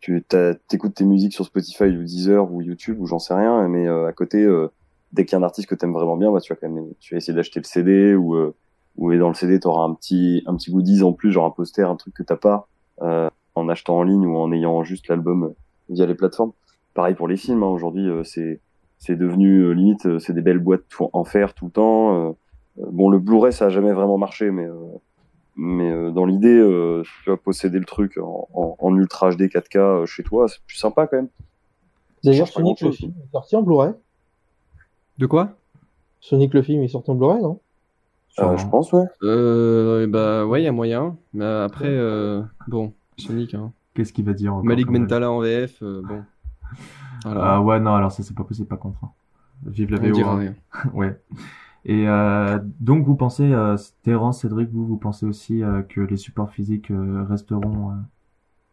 tu 0.00 0.22
t'écoutes 0.68 0.94
tes 0.94 1.04
musiques 1.04 1.32
sur 1.32 1.46
Spotify 1.46 1.84
ou 1.84 2.02
Deezer 2.02 2.52
ou 2.52 2.60
YouTube 2.60 3.00
ou 3.00 3.06
j'en 3.06 3.18
sais 3.18 3.32
rien, 3.34 3.66
mais 3.68 3.88
à 3.88 4.12
côté, 4.12 4.46
dès 5.12 5.24
qu'il 5.24 5.32
y 5.32 5.36
a 5.36 5.38
un 5.38 5.44
artiste 5.44 5.68
que 5.68 5.74
t'aimes 5.74 5.94
vraiment 5.94 6.16
bien, 6.16 6.30
bah 6.30 6.40
tu 6.40 6.52
vas 6.52 6.58
quand 6.60 6.68
même, 6.68 6.88
tu 7.00 7.14
vas 7.14 7.18
essayer 7.18 7.34
d'acheter 7.34 7.58
le 7.60 7.64
CD 7.64 8.14
ou 8.14 8.36
ou 8.96 9.12
et 9.12 9.18
dans 9.18 9.28
le 9.28 9.34
CD 9.34 9.58
t'auras 9.60 9.84
un 9.84 9.94
petit 9.94 10.42
un 10.46 10.54
petit 10.56 10.70
goodies 10.70 11.02
en 11.02 11.12
plus, 11.12 11.32
genre 11.32 11.46
un 11.46 11.50
poster, 11.50 11.88
un 11.88 11.96
truc 11.96 12.14
que 12.14 12.22
t'as 12.22 12.36
pas 12.36 12.68
euh, 13.02 13.28
en 13.54 13.68
achetant 13.68 13.98
en 13.98 14.02
ligne 14.02 14.26
ou 14.26 14.36
en 14.36 14.52
ayant 14.52 14.82
juste 14.84 15.08
l'album 15.08 15.44
euh, 15.44 15.56
via 15.88 16.06
les 16.06 16.14
plateformes. 16.14 16.52
Pareil 16.94 17.14
pour 17.14 17.28
les 17.28 17.36
films, 17.36 17.62
hein, 17.62 17.68
aujourd'hui 17.68 18.08
euh, 18.08 18.22
c'est 18.24 18.60
c'est 18.98 19.16
devenu 19.16 19.58
euh, 19.58 19.72
limite 19.72 20.06
euh, 20.06 20.18
c'est 20.18 20.32
des 20.32 20.42
belles 20.42 20.58
boîtes 20.60 20.84
tout 20.88 21.08
en 21.12 21.24
fer 21.24 21.54
tout 21.54 21.66
le 21.66 21.70
temps. 21.72 22.36
bon 22.76 23.08
le 23.10 23.18
Blu-ray 23.18 23.52
ça 23.52 23.66
a 23.66 23.68
jamais 23.68 23.92
vraiment 23.92 24.18
marché, 24.18 24.50
mais 24.50 24.64
euh, 24.66 24.74
mais 25.56 25.90
euh, 25.90 26.10
dans 26.10 26.24
l'idée 26.26 26.56
euh, 26.56 27.02
tu 27.22 27.30
vas 27.30 27.36
posséder 27.36 27.78
le 27.78 27.84
truc 27.84 28.18
en, 28.18 28.48
en, 28.54 28.76
en 28.78 28.96
ultra 28.96 29.30
HD 29.30 29.42
4K 29.42 29.78
euh, 29.78 30.06
chez 30.06 30.22
toi, 30.22 30.48
c'est 30.48 30.60
plus 30.66 30.76
sympa 30.76 31.06
quand 31.06 31.16
même. 31.16 31.28
D'ailleurs, 32.24 32.48
Sonic 32.48 32.80
le 32.80 32.90
film 32.90 33.12
est 33.22 33.30
sorti 33.32 33.54
en 33.54 33.62
Blu-ray. 33.62 33.92
De 35.18 35.26
quoi? 35.26 35.50
Sonic 36.20 36.54
le 36.54 36.62
film 36.62 36.82
est 36.82 36.88
sorti 36.88 37.10
en 37.10 37.14
Blu-ray, 37.14 37.42
non? 37.42 37.60
Euh, 38.40 38.56
je 38.56 38.66
pense 38.66 38.92
ouais. 38.92 39.04
euh, 39.22 40.06
Bah 40.06 40.44
ouais, 40.46 40.62
il 40.62 40.64
y 40.64 40.68
a 40.68 40.72
moyen. 40.72 41.16
Mais 41.32 41.44
après, 41.44 41.88
euh, 41.88 42.42
bon, 42.68 42.92
Sonic, 43.16 43.54
hein. 43.54 43.72
Qu'est-ce 43.94 44.12
qu'il 44.12 44.24
va 44.24 44.32
dire 44.32 44.52
encore 44.54 44.64
Malik 44.64 44.90
Mentala 44.90 45.30
en 45.30 45.40
VF, 45.40 45.82
euh, 45.82 46.02
bon. 46.02 46.22
Voilà. 47.24 47.40
Ah 47.54 47.60
ouais, 47.62 47.80
non, 47.80 47.94
alors 47.94 48.12
ça 48.12 48.22
c'est 48.22 48.34
pas 48.36 48.44
possible, 48.44 48.68
pas 48.68 48.76
contre. 48.76 48.98
hein. 49.04 49.10
Vive 49.64 49.92
la 49.92 49.98
On 49.98 50.02
VO. 50.02 50.12
dira 50.12 50.32
hein. 50.32 50.38
rien. 50.38 50.54
ouais. 50.94 51.18
Et 51.86 52.08
euh, 52.08 52.58
donc 52.80 53.06
vous 53.06 53.14
pensez, 53.14 53.50
euh, 53.52 53.76
Terence, 54.02 54.40
Cédric, 54.42 54.68
vous, 54.70 54.86
vous 54.86 54.96
pensez 54.98 55.24
aussi 55.26 55.62
euh, 55.62 55.82
que 55.82 56.00
les 56.00 56.16
supports 56.16 56.50
physiques 56.50 56.90
euh, 56.90 57.24
resteront 57.28 57.90
euh, 57.90 57.94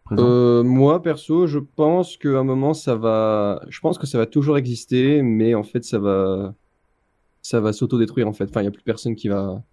présents? 0.03 0.23
Euh, 0.25 0.63
moi, 0.63 1.01
perso, 1.01 1.45
je 1.47 1.59
pense 1.59 2.17
qu'à 2.17 2.39
un 2.39 2.43
moment, 2.43 2.73
ça 2.73 2.95
va. 2.95 3.61
Je 3.69 3.79
pense 3.79 3.97
que 3.97 4.07
ça 4.07 4.17
va 4.17 4.25
toujours 4.25 4.57
exister, 4.57 5.21
mais 5.21 5.53
en 5.55 5.63
fait, 5.63 5.83
ça 5.83 5.99
va. 5.99 6.53
Ça 7.41 7.59
va 7.59 7.73
s'autodétruire, 7.73 8.27
en 8.27 8.33
fait. 8.33 8.45
Enfin, 8.49 8.61
il 8.61 8.65
n'y 8.65 8.67
a 8.69 8.71
plus 8.71 8.83
personne 8.83 9.15
qui 9.15 9.27
va 9.27 9.63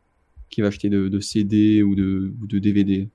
qui 0.50 0.62
va 0.62 0.68
acheter 0.68 0.88
de, 0.88 1.08
de 1.08 1.20
CD 1.20 1.82
ou 1.82 1.94
de, 1.94 2.32
ou 2.40 2.46
de 2.46 2.58
DVD. 2.58 3.08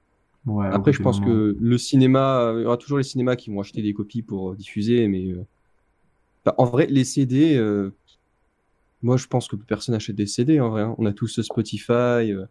Ouais, 0.45 0.67
Après, 0.67 0.93
je 0.93 1.01
pense 1.01 1.19
que 1.19 1.57
le 1.59 1.77
cinéma, 1.79 2.53
il 2.57 2.61
y 2.61 2.65
aura 2.65 2.77
toujours 2.77 2.99
les 2.99 3.03
cinémas 3.03 3.35
qui 3.35 3.49
vont 3.49 3.59
acheter 3.59 3.81
des 3.81 3.93
copies 3.93 4.21
pour 4.21 4.51
euh, 4.51 4.55
diffuser, 4.55 5.07
mais 5.07 5.31
euh, 5.31 5.43
en 6.57 6.65
vrai, 6.65 6.85
les 6.87 7.03
CD, 7.05 7.55
euh, 7.55 7.89
moi, 9.01 9.17
je 9.17 9.25
pense 9.27 9.47
que 9.47 9.55
plus 9.55 9.65
personne 9.65 9.95
achète 9.95 10.15
des 10.15 10.27
CD 10.27 10.59
en 10.59 10.69
vrai. 10.69 10.83
hein. 10.83 10.95
On 10.97 11.05
a 11.05 11.13
tous 11.13 11.41
Spotify, 11.41 12.31
euh, 12.31 12.45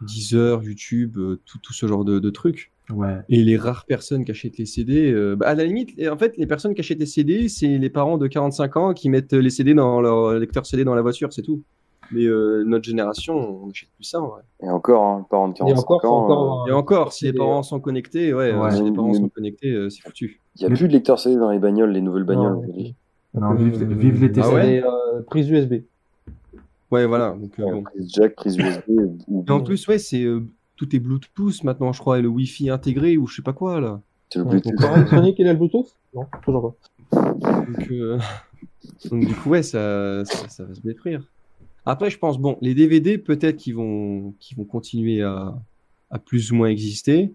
Deezer, 0.00 0.62
YouTube, 0.64 1.16
euh, 1.18 1.40
tout, 1.46 1.58
tout 1.58 1.72
ce 1.72 1.86
genre 1.86 2.04
de, 2.04 2.18
de 2.18 2.30
trucs. 2.30 2.71
Ouais. 2.90 3.18
Et 3.28 3.42
les 3.42 3.56
rares 3.56 3.84
personnes 3.86 4.24
qui 4.24 4.32
achètent 4.32 4.58
les 4.58 4.66
CD, 4.66 5.10
euh, 5.12 5.36
bah, 5.36 5.48
à 5.48 5.54
la 5.54 5.64
limite, 5.64 5.90
en 6.10 6.16
fait, 6.18 6.36
les 6.36 6.46
personnes 6.46 6.74
qui 6.74 6.80
achètent 6.80 6.98
les 6.98 7.06
CD, 7.06 7.48
c'est 7.48 7.78
les 7.78 7.90
parents 7.90 8.18
de 8.18 8.26
45 8.26 8.76
ans 8.76 8.92
qui 8.92 9.08
mettent 9.08 9.32
les 9.32 9.50
CD 9.50 9.72
dans 9.74 10.00
leur 10.00 10.34
lecteur 10.34 10.66
CD 10.66 10.84
dans 10.84 10.94
la 10.94 11.02
voiture, 11.02 11.32
c'est 11.32 11.42
tout. 11.42 11.62
Mais 12.10 12.24
euh, 12.26 12.64
notre 12.66 12.84
génération, 12.84 13.62
on 13.62 13.66
n'achète 13.68 13.88
plus 13.94 14.04
ça 14.04 14.20
en 14.20 14.26
vrai. 14.28 14.42
Et 14.62 14.68
encore, 14.68 15.02
hein, 15.04 15.18
le 15.20 15.24
parent 15.30 15.48
de 15.48 15.54
Et 15.54 15.58
45 15.58 15.78
encore, 15.78 16.00
c'est 16.02 16.06
ans, 16.08 16.66
euh. 16.66 16.70
Et 16.70 16.72
encore, 16.72 17.12
si 17.12 17.24
les 17.24 17.32
parents 17.32 17.62
sont 17.62 17.80
connectés, 17.80 18.34
ouais, 18.34 18.52
euh, 18.52 18.60
Ouais. 18.60 18.70
si 18.72 18.82
les 18.82 18.90
parents 18.92 19.08
Mais- 19.08 19.14
sont 19.14 19.28
connectés, 19.30 19.70
euh, 19.70 19.88
c'est 19.88 20.02
foutu. 20.02 20.40
il 20.56 20.62
y 20.62 20.64
a 20.66 20.68
Mais- 20.68 20.74
plus 20.74 20.88
de 20.88 20.92
lecteur 20.92 21.18
CD 21.18 21.36
dans 21.36 21.50
les 21.50 21.58
bagnoles, 21.60 21.92
les 21.92 22.02
nouvelles 22.02 22.24
bagnoles. 22.24 22.52
Non, 22.54 22.58
aujourd'hui. 22.58 22.96
Non, 23.34 23.54
vive, 23.54 23.82
vive 23.94 24.20
les 24.20 24.26
Ah 24.26 24.42
TCD. 24.42 24.54
ouais 24.54 24.82
euh, 24.84 25.22
prise 25.22 25.48
USB. 25.48 25.74
Ouais, 26.90 27.06
voilà. 27.06 27.30
Donc, 27.40 27.52
euh, 27.58 27.64
Ouais, 27.64 27.72
bon. 27.72 27.82
Prise 27.84 28.12
jack, 28.12 28.34
prise 28.34 28.58
USB. 28.58 28.82
ou- 29.28 29.44
Et 29.48 29.50
en 29.50 29.60
plus, 29.60 29.86
ouais, 29.88 29.98
c'est 29.98 30.22
euh, 30.24 30.42
tout 30.86 30.96
est 30.96 30.98
Bluetooth 30.98 31.62
maintenant, 31.64 31.92
je 31.92 32.00
crois, 32.00 32.18
et 32.18 32.22
le 32.22 32.28
Wi-Fi 32.28 32.70
intégré 32.70 33.16
ou 33.16 33.26
je 33.26 33.36
sais 33.36 33.42
pas 33.42 33.52
quoi 33.52 33.80
là. 33.80 34.00
c'est 34.30 34.38
le 34.38 34.44
Ouais, 34.44 34.50
Bluetooth. 34.52 34.72
donc, 34.72 34.80
pareil, 34.80 35.06
Sonic, 35.08 35.36
il 35.38 35.46
a 35.48 35.52
le 35.52 35.58
Bluetooth? 35.58 35.94
Non, 36.14 36.26
toujours 36.44 36.74
pas. 37.10 37.32
Donc, 37.68 37.90
euh, 37.90 38.18
donc, 39.10 39.26
du 39.26 39.34
coup, 39.34 39.50
ouais, 39.50 39.62
ça, 39.62 40.24
ça, 40.24 40.48
ça 40.48 40.64
va 40.64 40.74
se 40.74 40.80
détruire. 40.80 41.22
Après, 41.84 42.10
je 42.10 42.18
pense, 42.18 42.38
bon, 42.38 42.58
les 42.60 42.74
DVD, 42.74 43.18
peut-être 43.18 43.56
qu'ils 43.56 43.74
vont, 43.74 44.34
qu'ils 44.40 44.56
vont 44.56 44.64
continuer 44.64 45.22
à, 45.22 45.54
à 46.10 46.18
plus 46.18 46.52
ou 46.52 46.56
moins 46.56 46.68
exister. 46.68 47.32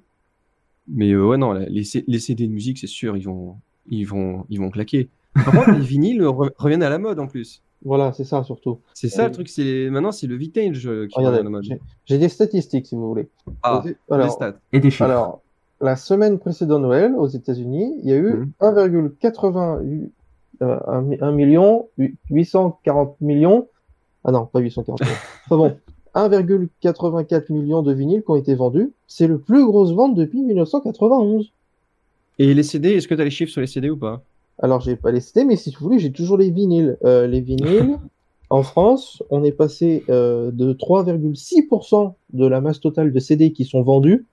Mais 0.87 1.11
euh, 1.11 1.25
ouais, 1.25 1.37
non, 1.37 1.53
les, 1.53 1.83
les 2.07 2.19
CD 2.19 2.47
de 2.47 2.51
musique, 2.53 2.77
c'est 2.77 2.87
sûr, 2.87 3.17
ils 3.17 3.23
vont, 3.25 3.55
ils 3.89 4.05
vont, 4.05 4.45
ils 4.49 4.59
vont 4.59 4.69
claquer. 4.69 5.09
Par 5.33 5.53
contre, 5.53 5.71
les 5.77 5.85
vinyles 5.85 6.21
re- 6.21 6.51
reviennent 6.57 6.83
à 6.83 6.89
la 6.89 6.97
mode 6.99 7.19
en 7.19 7.27
plus. 7.27 7.61
Voilà, 7.85 8.11
c'est 8.13 8.23
ça 8.23 8.43
surtout. 8.43 8.79
C'est 8.93 9.07
ça 9.09 9.23
Euh, 9.23 9.27
le 9.27 9.31
truc, 9.33 9.49
c'est 9.49 9.89
maintenant 9.91 10.11
c'est 10.11 10.27
le 10.27 10.35
vintage 10.35 10.87
euh, 10.87 11.07
qui 11.07 11.15
Regardez, 11.17 11.39
à 11.39 11.43
la 11.43 11.49
mode. 11.49 11.63
j'ai- 12.05 12.17
des 12.17 12.29
statistiques 12.29 12.87
si 12.87 12.95
vous 12.95 13.07
voulez. 13.07 13.29
Ah, 13.63 13.83
alors, 14.09 14.31
stats. 14.31 14.55
Et 14.73 14.79
des 14.79 14.89
chiffres. 14.89 15.03
alors, 15.05 15.41
la 15.79 15.95
semaine 15.95 16.39
précédente 16.39 16.81
Noël, 16.81 17.13
aux 17.15 17.27
États-Unis, 17.27 17.93
il 18.03 18.09
y 18.09 18.13
a 18.13 18.17
eu 18.17 18.33
Mhm. 18.33 18.51
1,88 18.61 20.11
euh, 20.63 20.79
1 21.21 21.31
million 21.33 21.87
840 22.31 23.15
millions 23.21 23.67
Ah 24.23 24.31
non, 24.31 24.47
pas 24.47 24.59
840 24.59 24.99
000. 25.03 25.09
Enfin 25.45 25.57
bon, 25.57 25.77
1,84 26.15 27.51
million 27.53 27.83
de 27.83 27.93
vinyles 27.93 28.23
qui 28.23 28.31
ont 28.31 28.35
été 28.35 28.55
vendus. 28.55 28.91
C'est 29.07 29.27
le 29.27 29.37
plus 29.39 29.63
grosse 29.65 29.91
vente 29.93 30.15
depuis 30.15 30.41
1991. 30.41 31.51
Et 32.39 32.53
les 32.53 32.63
CD, 32.63 32.93
est-ce 32.95 33.07
que 33.07 33.13
tu 33.15 33.21
as 33.21 33.23
les 33.23 33.29
chiffres 33.29 33.51
sur 33.51 33.61
les 33.61 33.67
CD 33.67 33.89
ou 33.91 33.97
pas? 33.97 34.21
Alors, 34.59 34.81
j'ai 34.81 34.95
pas 34.95 35.11
les 35.11 35.19
CD, 35.19 35.45
mais 35.45 35.55
si 35.55 35.71
vous 35.71 35.85
voulez, 35.85 35.99
j'ai 35.99 36.11
toujours 36.11 36.37
les 36.37 36.49
vinyles. 36.49 36.97
Euh, 37.03 37.27
les 37.27 37.41
vinyles, 37.41 37.97
en 38.49 38.63
France, 38.63 39.21
on 39.29 39.43
est 39.43 39.51
passé 39.51 40.03
euh, 40.09 40.51
de 40.51 40.73
3,6% 40.73 42.13
de 42.33 42.45
la 42.45 42.61
masse 42.61 42.79
totale 42.79 43.11
de 43.11 43.19
CD 43.19 43.51
qui 43.51 43.65
sont 43.65 43.81
vendus, 43.81 44.25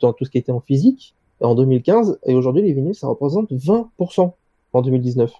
dans 0.00 0.12
tout 0.12 0.24
ce 0.24 0.30
qui 0.30 0.38
était 0.38 0.52
en 0.52 0.60
physique, 0.60 1.14
en 1.40 1.54
2015, 1.54 2.18
et 2.26 2.34
aujourd'hui, 2.34 2.62
les 2.62 2.72
vinyles, 2.72 2.94
ça 2.94 3.08
représente 3.08 3.50
20% 3.52 4.32
en 4.72 4.82
2019. 4.82 5.32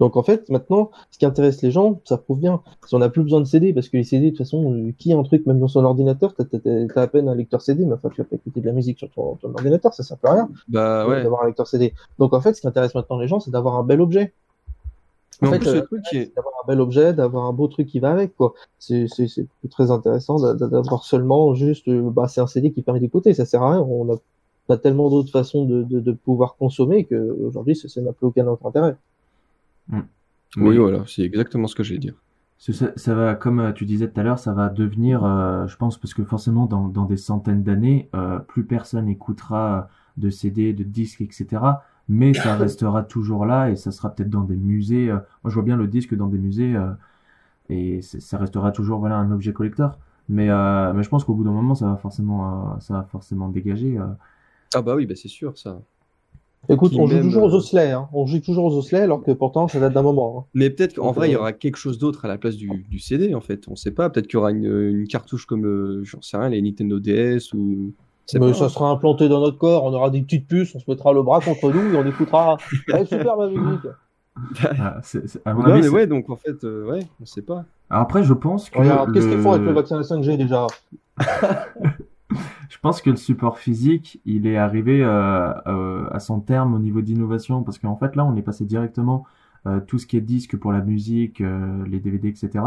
Donc 0.00 0.16
en 0.16 0.22
fait, 0.22 0.48
maintenant, 0.48 0.90
ce 1.10 1.18
qui 1.18 1.26
intéresse 1.26 1.60
les 1.62 1.70
gens, 1.70 2.00
ça 2.04 2.18
prouve 2.18 2.38
bien. 2.38 2.60
Si 2.86 2.94
on 2.94 2.98
n'a 3.00 3.08
plus 3.08 3.22
besoin 3.22 3.40
de 3.40 3.46
CD, 3.46 3.72
parce 3.72 3.88
que 3.88 3.96
les 3.96 4.04
CD, 4.04 4.26
de 4.26 4.30
toute 4.30 4.38
façon, 4.38 4.72
euh, 4.72 4.92
qui 4.98 5.12
a 5.12 5.18
un 5.18 5.22
truc, 5.24 5.44
même 5.46 5.58
dans 5.58 5.68
son 5.68 5.84
ordinateur, 5.84 6.34
t'as 6.34 6.44
as, 6.44 7.00
à 7.00 7.06
peine 7.08 7.28
un 7.28 7.34
lecteur 7.34 7.62
CD, 7.62 7.84
mais 7.84 7.94
enfin, 7.94 8.08
tu 8.10 8.20
vas 8.22 8.24
pas 8.28 8.36
écouter 8.36 8.60
de 8.60 8.66
la 8.66 8.72
musique 8.72 8.98
sur 8.98 9.10
ton, 9.10 9.34
ton 9.36 9.50
ordinateur, 9.54 9.92
ça 9.94 10.02
sert 10.04 10.16
plus 10.18 10.28
à 10.28 10.34
rien. 10.34 10.48
Bah 10.68 11.06
ouais. 11.08 11.22
D'avoir 11.22 11.42
un 11.42 11.46
lecteur 11.46 11.66
CD. 11.66 11.94
Donc 12.18 12.32
en 12.32 12.40
fait, 12.40 12.54
ce 12.54 12.60
qui 12.60 12.66
intéresse 12.68 12.94
maintenant 12.94 13.18
les 13.18 13.28
gens, 13.28 13.40
c'est 13.40 13.50
d'avoir 13.50 13.76
un 13.76 13.82
bel 13.82 14.00
objet. 14.00 14.32
En 15.42 15.46
fait, 15.52 15.58
euh, 15.68 15.82
est- 16.12 16.34
d'avoir 16.34 16.54
un 16.64 16.66
bel 16.66 16.80
objet, 16.80 17.12
d'avoir 17.14 17.44
un 17.46 17.52
beau 17.52 17.68
truc 17.68 17.86
qui 17.88 18.00
va 18.00 18.10
avec, 18.10 18.36
quoi. 18.36 18.54
C'est 18.78 19.06
c'est- 19.08 19.28
c'est 19.28 19.46
très 19.70 19.90
intéressant 19.92 20.40
d'a- 20.40 20.54
d'a- 20.54 20.66
d'avoir 20.66 21.04
seulement 21.04 21.54
juste, 21.54 21.86
euh, 21.88 22.10
bah, 22.10 22.26
c'est 22.28 22.40
un 22.40 22.46
CD 22.48 22.72
qui 22.72 22.82
permet 22.82 22.98
d'écouter, 23.00 23.34
ça 23.34 23.44
sert 23.44 23.62
à 23.62 23.70
rien. 23.72 23.80
On 23.80 24.12
a, 24.12 24.16
on 24.68 24.74
a 24.74 24.76
tellement 24.78 25.08
d'autres 25.10 25.30
façons 25.30 25.64
de, 25.64 25.82
de, 25.84 26.00
de 26.00 26.12
pouvoir 26.12 26.56
consommer 26.56 27.04
qu'aujourd'hui, 27.04 27.76
ça 27.76 27.88
ça 27.88 28.00
n'a 28.00 28.12
plus 28.12 28.26
aucun 28.26 28.46
autre 28.48 28.66
intérêt. 28.66 28.96
Oui, 29.90 30.02
Mais- 30.56 30.78
voilà, 30.78 31.04
c'est 31.06 31.22
exactement 31.22 31.68
ce 31.68 31.74
que 31.74 31.82
j'allais 31.82 32.00
dire. 32.00 32.14
Ça, 32.58 32.72
ça 32.96 33.14
va, 33.14 33.34
comme 33.36 33.60
euh, 33.60 33.72
tu 33.72 33.84
disais 33.86 34.08
tout 34.10 34.18
à 34.20 34.24
l'heure, 34.24 34.38
ça 34.38 34.52
va 34.52 34.68
devenir, 34.68 35.24
euh, 35.24 35.66
je 35.68 35.76
pense, 35.76 35.96
parce 35.98 36.12
que 36.12 36.24
forcément, 36.24 36.66
dans, 36.66 36.88
dans 36.88 37.04
des 37.04 37.16
centaines 37.16 37.62
d'années, 37.62 38.08
euh, 38.14 38.38
plus 38.40 38.64
personne 38.64 39.08
écoutera 39.08 39.88
de 40.16 40.28
CD, 40.30 40.72
de 40.72 40.82
disques, 40.82 41.20
etc. 41.20 41.84
Mais 42.08 42.34
ça 42.34 42.56
restera 42.56 43.02
toujours 43.04 43.46
là 43.46 43.70
et 43.70 43.76
ça 43.76 43.92
sera 43.92 44.10
peut-être 44.14 44.30
dans 44.30 44.42
des 44.42 44.56
musées. 44.56 45.08
euh, 45.10 45.14
moi, 45.44 45.50
je 45.50 45.54
vois 45.54 45.62
bien 45.62 45.76
le 45.76 45.86
disque 45.86 46.14
dans 46.16 46.26
des 46.26 46.38
musées 46.38 46.74
et 47.70 48.00
ça 48.02 48.38
restera 48.38 48.72
toujours, 48.72 48.98
voilà, 49.00 49.16
un 49.16 49.30
objet 49.30 49.52
collector. 49.52 49.98
Mais, 50.28 50.46
mais 50.48 51.02
je 51.02 51.08
pense 51.08 51.24
qu'au 51.24 51.34
bout 51.34 51.44
d'un 51.44 51.52
moment, 51.52 51.74
ça 51.74 51.86
va 51.86 51.96
forcément, 51.96 52.78
ça 52.80 52.94
va 52.94 53.02
forcément 53.04 53.48
dégager. 53.48 53.98
Ah 54.74 54.82
bah 54.82 54.94
oui, 54.94 55.06
bah 55.06 55.14
c'est 55.16 55.28
sûr, 55.28 55.56
ça. 55.58 55.80
Écoute, 56.70 56.92
on 56.98 57.06
joue 57.06 57.20
toujours 57.22 57.44
aux 57.44 57.50
euh, 57.54 57.56
osselets, 57.56 57.92
hein. 57.92 58.08
On 58.12 58.26
joue 58.26 58.40
toujours 58.40 58.64
aux 58.66 58.76
osselets, 58.76 59.02
alors 59.02 59.22
que 59.22 59.30
pourtant, 59.32 59.68
ça 59.68 59.80
date 59.80 59.92
d'un 59.94 60.02
moment. 60.02 60.40
hein. 60.40 60.44
Mais 60.54 60.68
peut-être 60.70 60.94
qu'en 60.96 61.12
vrai, 61.12 61.28
il 61.28 61.32
y 61.32 61.34
euh, 61.34 61.38
aura 61.38 61.52
quelque 61.52 61.76
chose 61.76 61.98
d'autre 61.98 62.24
à 62.24 62.28
la 62.28 62.36
place 62.36 62.56
du, 62.56 62.68
du 62.90 62.98
CD, 62.98 63.34
en 63.34 63.40
fait. 63.40 63.66
On 63.68 63.76
sait 63.76 63.90
pas. 63.90 64.10
Peut-être 64.10 64.26
qu'il 64.26 64.34
y 64.34 64.36
aura 64.38 64.50
une, 64.50 64.64
une 64.66 65.06
cartouche 65.08 65.46
comme, 65.46 65.64
euh, 65.66 66.02
j'en 66.04 66.20
sais 66.20 66.36
rien, 66.36 66.48
les 66.50 66.60
Nintendo 66.60 67.00
DS 67.00 67.52
ou. 67.54 67.94
Mais 68.34 68.40
pas. 68.40 68.52
ça 68.54 68.68
sera 68.68 68.90
implanté 68.90 69.28
dans 69.30 69.40
notre 69.40 69.56
corps, 69.56 69.84
on 69.84 69.92
aura 69.94 70.10
des 70.10 70.20
petites 70.20 70.46
puces, 70.46 70.74
on 70.74 70.80
se 70.80 70.84
mettra 70.90 71.14
le 71.14 71.22
bras 71.22 71.40
contre 71.40 71.70
nous 71.72 71.94
et 71.94 71.96
on 71.96 72.06
écoutera. 72.06 72.58
Super 73.08 73.36
ma 73.38 73.46
musique. 73.48 73.86
Ah, 74.62 75.00
à 75.46 75.54
mon 75.54 75.62
Non, 75.62 75.68
avis, 75.70 75.80
mais 75.82 75.88
ouais, 75.88 76.06
donc 76.06 76.28
en 76.30 76.36
fait, 76.36 76.62
euh, 76.64 76.84
ouais, 76.84 77.00
on 77.20 77.24
sait 77.24 77.42
pas. 77.42 77.64
Alors 77.90 78.02
après, 78.02 78.22
je 78.22 78.34
pense 78.34 78.68
que 78.68 78.78
Regarde, 78.78 79.12
qu'est-ce 79.14 79.28
qu'ils 79.28 79.38
font 79.40 79.52
avec 79.52 79.62
le- 79.62 79.68
le 79.70 79.74
vaccin 79.74 80.00
5G 80.02 80.36
déjà? 80.36 80.66
Je 82.68 82.78
pense 82.78 83.00
que 83.00 83.10
le 83.10 83.16
support 83.16 83.58
physique, 83.58 84.20
il 84.24 84.46
est 84.46 84.56
arrivé 84.56 85.02
euh, 85.02 85.52
euh, 85.66 86.08
à 86.10 86.20
son 86.20 86.40
terme 86.40 86.74
au 86.74 86.78
niveau 86.78 87.00
d'innovation, 87.00 87.62
parce 87.62 87.78
qu'en 87.78 87.96
fait 87.96 88.14
là, 88.16 88.24
on 88.24 88.36
est 88.36 88.42
passé 88.42 88.64
directement 88.64 89.24
euh, 89.66 89.80
tout 89.80 89.98
ce 89.98 90.06
qui 90.06 90.16
est 90.16 90.20
disque 90.20 90.56
pour 90.56 90.72
la 90.72 90.80
musique, 90.80 91.40
euh, 91.40 91.84
les 91.86 92.00
DVD, 92.00 92.28
etc. 92.28 92.64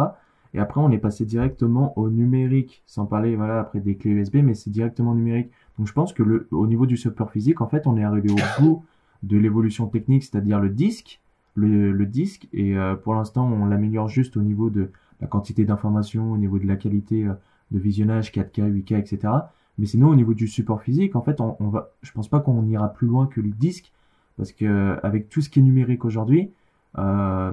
Et 0.54 0.60
après, 0.60 0.82
on 0.82 0.92
est 0.92 0.98
passé 0.98 1.26
directement 1.26 1.98
au 1.98 2.10
numérique, 2.10 2.84
sans 2.86 3.06
parler 3.06 3.36
voilà 3.36 3.60
après 3.60 3.80
des 3.80 3.96
clés 3.96 4.12
USB, 4.12 4.38
mais 4.44 4.54
c'est 4.54 4.70
directement 4.70 5.16
numérique. 5.16 5.50
Donc 5.78 5.88
je 5.88 5.94
pense 5.94 6.14
que 6.14 6.24
le, 6.24 6.48
au 6.52 6.68
niveau 6.68 6.86
du 6.86 6.98
support 6.98 7.32
physique, 7.32 7.62
en 7.62 7.68
fait, 7.68 7.88
on 7.88 7.98
est 7.98 8.04
arrivé 8.04 8.30
au 8.32 8.36
bout 8.62 8.84
de 9.24 9.38
l'évolution 9.38 9.88
technique, 9.88 10.24
c'est-à-dire 10.24 10.60
le 10.60 10.70
disque, 10.70 11.22
le, 11.56 11.92
le 11.92 12.06
disque, 12.06 12.48
et 12.54 12.78
euh, 12.78 12.96
pour 12.96 13.16
l'instant, 13.16 13.50
on 13.50 13.66
l'améliore 13.66 14.10
juste 14.10 14.36
au 14.36 14.42
niveau 14.42 14.70
de 14.70 14.92
la 15.22 15.28
quantité 15.28 15.64
d'informations, 15.64 16.32
au 16.32 16.38
niveau 16.38 16.60
de 16.60 16.68
la 16.68 16.76
qualité 16.76 17.26
euh, 17.26 17.34
de 17.72 17.80
visionnage 17.80 18.32
4K, 18.32 18.70
8K, 18.70 19.00
etc. 19.00 19.34
Mais 19.82 19.88
sinon, 19.88 20.10
au 20.10 20.16
niveau 20.16 20.36
du 20.36 20.48
support 20.48 20.84
physique, 20.84 21.16
en 21.16 21.24
fait, 21.24 21.42
on, 21.42 21.58
on 21.60 21.70
va, 21.70 21.90
je 22.04 22.12
pense 22.12 22.28
pas 22.28 22.40
qu'on 22.40 22.64
ira 22.68 22.90
plus 22.94 23.08
loin 23.08 23.26
que 23.26 23.42
le 23.42 23.50
disque, 23.50 23.92
parce 24.38 24.52
que 24.52 24.64
euh, 24.64 24.96
avec 25.02 25.28
tout 25.28 25.42
ce 25.42 25.50
qui 25.50 25.58
est 25.58 25.64
numérique 25.64 26.06
aujourd'hui, 26.06 26.52
euh, 27.00 27.52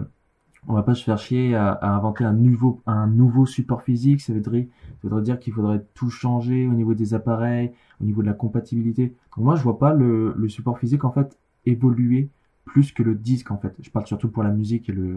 on 0.68 0.74
va 0.74 0.82
pas 0.82 0.94
se 0.94 1.02
faire 1.02 1.16
chier 1.16 1.54
à, 1.54 1.70
à 1.70 1.88
inventer 1.88 2.24
un 2.24 2.34
nouveau, 2.34 2.82
un 2.84 3.06
nouveau 3.06 3.46
support 3.46 3.80
physique. 3.80 4.20
Ça 4.20 4.34
voudrait, 4.34 4.68
ça 5.00 5.08
voudrait 5.08 5.22
dire 5.22 5.38
qu'il 5.38 5.54
faudrait 5.54 5.82
tout 5.94 6.10
changer 6.10 6.66
au 6.66 6.74
niveau 6.74 6.92
des 6.92 7.14
appareils, 7.14 7.72
au 8.02 8.04
niveau 8.04 8.20
de 8.20 8.26
la 8.26 8.34
compatibilité. 8.34 9.14
Donc 9.34 9.46
moi, 9.46 9.56
je 9.56 9.62
vois 9.62 9.78
pas 9.78 9.94
le, 9.94 10.34
le 10.36 10.48
support 10.50 10.78
physique 10.78 11.04
en 11.04 11.10
fait 11.10 11.38
évoluer 11.64 12.28
plus 12.66 12.92
que 12.92 13.02
le 13.02 13.14
disque 13.14 13.50
en 13.50 13.56
fait. 13.56 13.74
Je 13.80 13.88
parle 13.88 14.06
surtout 14.06 14.28
pour 14.28 14.42
la 14.42 14.50
musique 14.50 14.90
et 14.90 14.92
le 14.92 15.16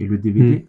et 0.00 0.06
le 0.08 0.18
DVD. 0.18 0.56
Mm. 0.56 0.66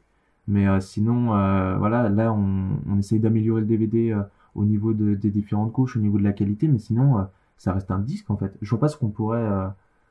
Mais 0.47 0.67
euh, 0.67 0.79
sinon, 0.79 1.33
euh, 1.33 1.75
voilà, 1.79 2.07
là, 2.07 2.31
on, 2.33 2.77
on 2.87 2.99
essaye 2.99 3.19
d'améliorer 3.19 3.61
le 3.61 3.67
DVD 3.67 4.15
au 4.55 4.65
niveau 4.65 4.93
de, 4.93 5.15
des 5.15 5.29
différentes 5.29 5.71
couches, 5.73 5.95
au 5.97 5.99
niveau 5.99 6.17
de 6.17 6.23
la 6.23 6.33
qualité, 6.33 6.67
mais 6.67 6.79
sinon, 6.79 7.19
euh, 7.19 7.23
ça 7.57 7.73
reste 7.73 7.91
un 7.91 7.99
disque 7.99 8.29
en 8.29 8.37
fait. 8.37 8.53
Je 8.61 8.69
vois 8.69 8.79
pas 8.79 8.87
ce 8.89 8.97
qu'on 8.97 9.09
pourrait, 9.09 9.39
euh, 9.39 9.67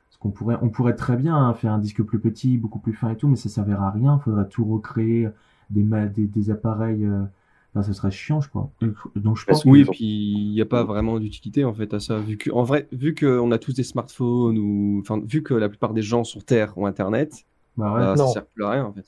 ce 0.09 0.17
qu'on 0.17 0.31
pourrait, 0.31 0.57
on 0.61 0.69
pourrait 0.69 0.95
très 0.95 1.17
bien 1.17 1.35
hein, 1.35 1.53
faire 1.53 1.73
un 1.73 1.79
disque 1.79 2.01
plus 2.03 2.19
petit, 2.19 2.57
beaucoup 2.57 2.79
plus 2.79 2.93
fin 2.93 3.09
et 3.11 3.15
tout, 3.17 3.27
mais 3.27 3.35
ça 3.35 3.49
servira 3.49 3.87
à 3.87 3.91
rien. 3.91 4.19
Faudrait 4.19 4.47
tout 4.47 4.65
recréer, 4.65 5.29
des 5.69 5.83
des, 5.83 6.27
des 6.27 6.49
appareils. 6.51 7.05
euh, 7.05 7.23
ce 7.81 7.93
serait 7.93 8.11
chiant, 8.11 8.41
je 8.41 8.49
crois. 8.49 8.69
Donc, 9.15 9.37
je 9.37 9.45
pense 9.45 9.63
Oui, 9.63 9.85
que- 9.85 9.91
puis 9.91 10.05
il 10.33 10.51
n'y 10.51 10.61
a 10.61 10.65
pas 10.65 10.83
vraiment 10.83 11.19
d'utilité 11.19 11.63
en 11.63 11.73
fait 11.73 11.93
à 11.93 11.99
ça. 12.01 12.19
Vu 12.19 12.37
que, 12.37 12.51
en 12.51 12.63
vrai, 12.63 12.87
vu 12.91 13.15
qu'on 13.15 13.49
a 13.51 13.57
tous 13.57 13.73
des 13.73 13.83
smartphones 13.83 14.57
ou, 14.57 14.99
enfin, 15.01 15.21
vu 15.25 15.41
que 15.41 15.53
la 15.53 15.69
plupart 15.69 15.93
des 15.93 16.01
gens 16.01 16.23
sur 16.25 16.43
Terre 16.43 16.77
ont 16.77 16.85
Internet, 16.85 17.45
bah 17.77 17.93
ouais. 17.93 17.99
bah, 17.99 18.17
ça 18.17 18.27
sert 18.27 18.45
plus 18.45 18.63
à 18.65 18.71
rien 18.71 18.85
en 18.85 18.91
fait. 18.93 19.05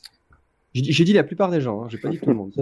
J'ai 0.74 0.82
dit- 0.82 0.92
j'ai 0.94 1.04
dit 1.04 1.14
la 1.14 1.24
plupart 1.24 1.50
des 1.52 1.60
gens, 1.62 1.84
hein, 1.84 1.88
j'ai 1.90 1.98
pas 1.98 2.10
dit 2.10 2.20
tout 2.20 2.30
le 2.30 2.36
monde. 2.36 2.54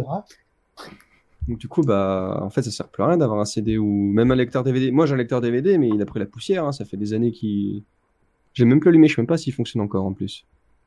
Donc 1.47 1.57
du 1.57 1.67
coup, 1.67 1.81
bah, 1.81 2.39
en 2.41 2.49
fait, 2.49 2.61
ça 2.61 2.71
sert 2.71 2.87
plus 2.87 3.03
à 3.03 3.07
rien 3.07 3.17
d'avoir 3.17 3.39
un 3.39 3.45
CD 3.45 3.77
ou 3.77 3.85
même 3.85 4.31
un 4.31 4.35
lecteur 4.35 4.63
DVD. 4.63 4.91
Moi, 4.91 5.05
j'ai 5.05 5.13
un 5.13 5.17
lecteur 5.17 5.41
DVD, 5.41 5.77
mais 5.77 5.89
il 5.89 6.01
a 6.01 6.05
pris 6.05 6.19
la 6.19 6.25
poussière. 6.25 6.65
hein, 6.65 6.71
Ça 6.71 6.85
fait 6.85 6.97
des 6.97 7.13
années 7.13 7.31
qu'il. 7.31 7.83
J'ai 8.53 8.65
même 8.65 8.79
plus 8.79 8.89
allumé. 8.89 9.07
Je 9.07 9.15
sais 9.15 9.21
même 9.21 9.27
pas 9.27 9.37
s'il 9.37 9.53
fonctionne 9.53 9.81
encore 9.81 10.05
en 10.05 10.13
plus. 10.13 10.45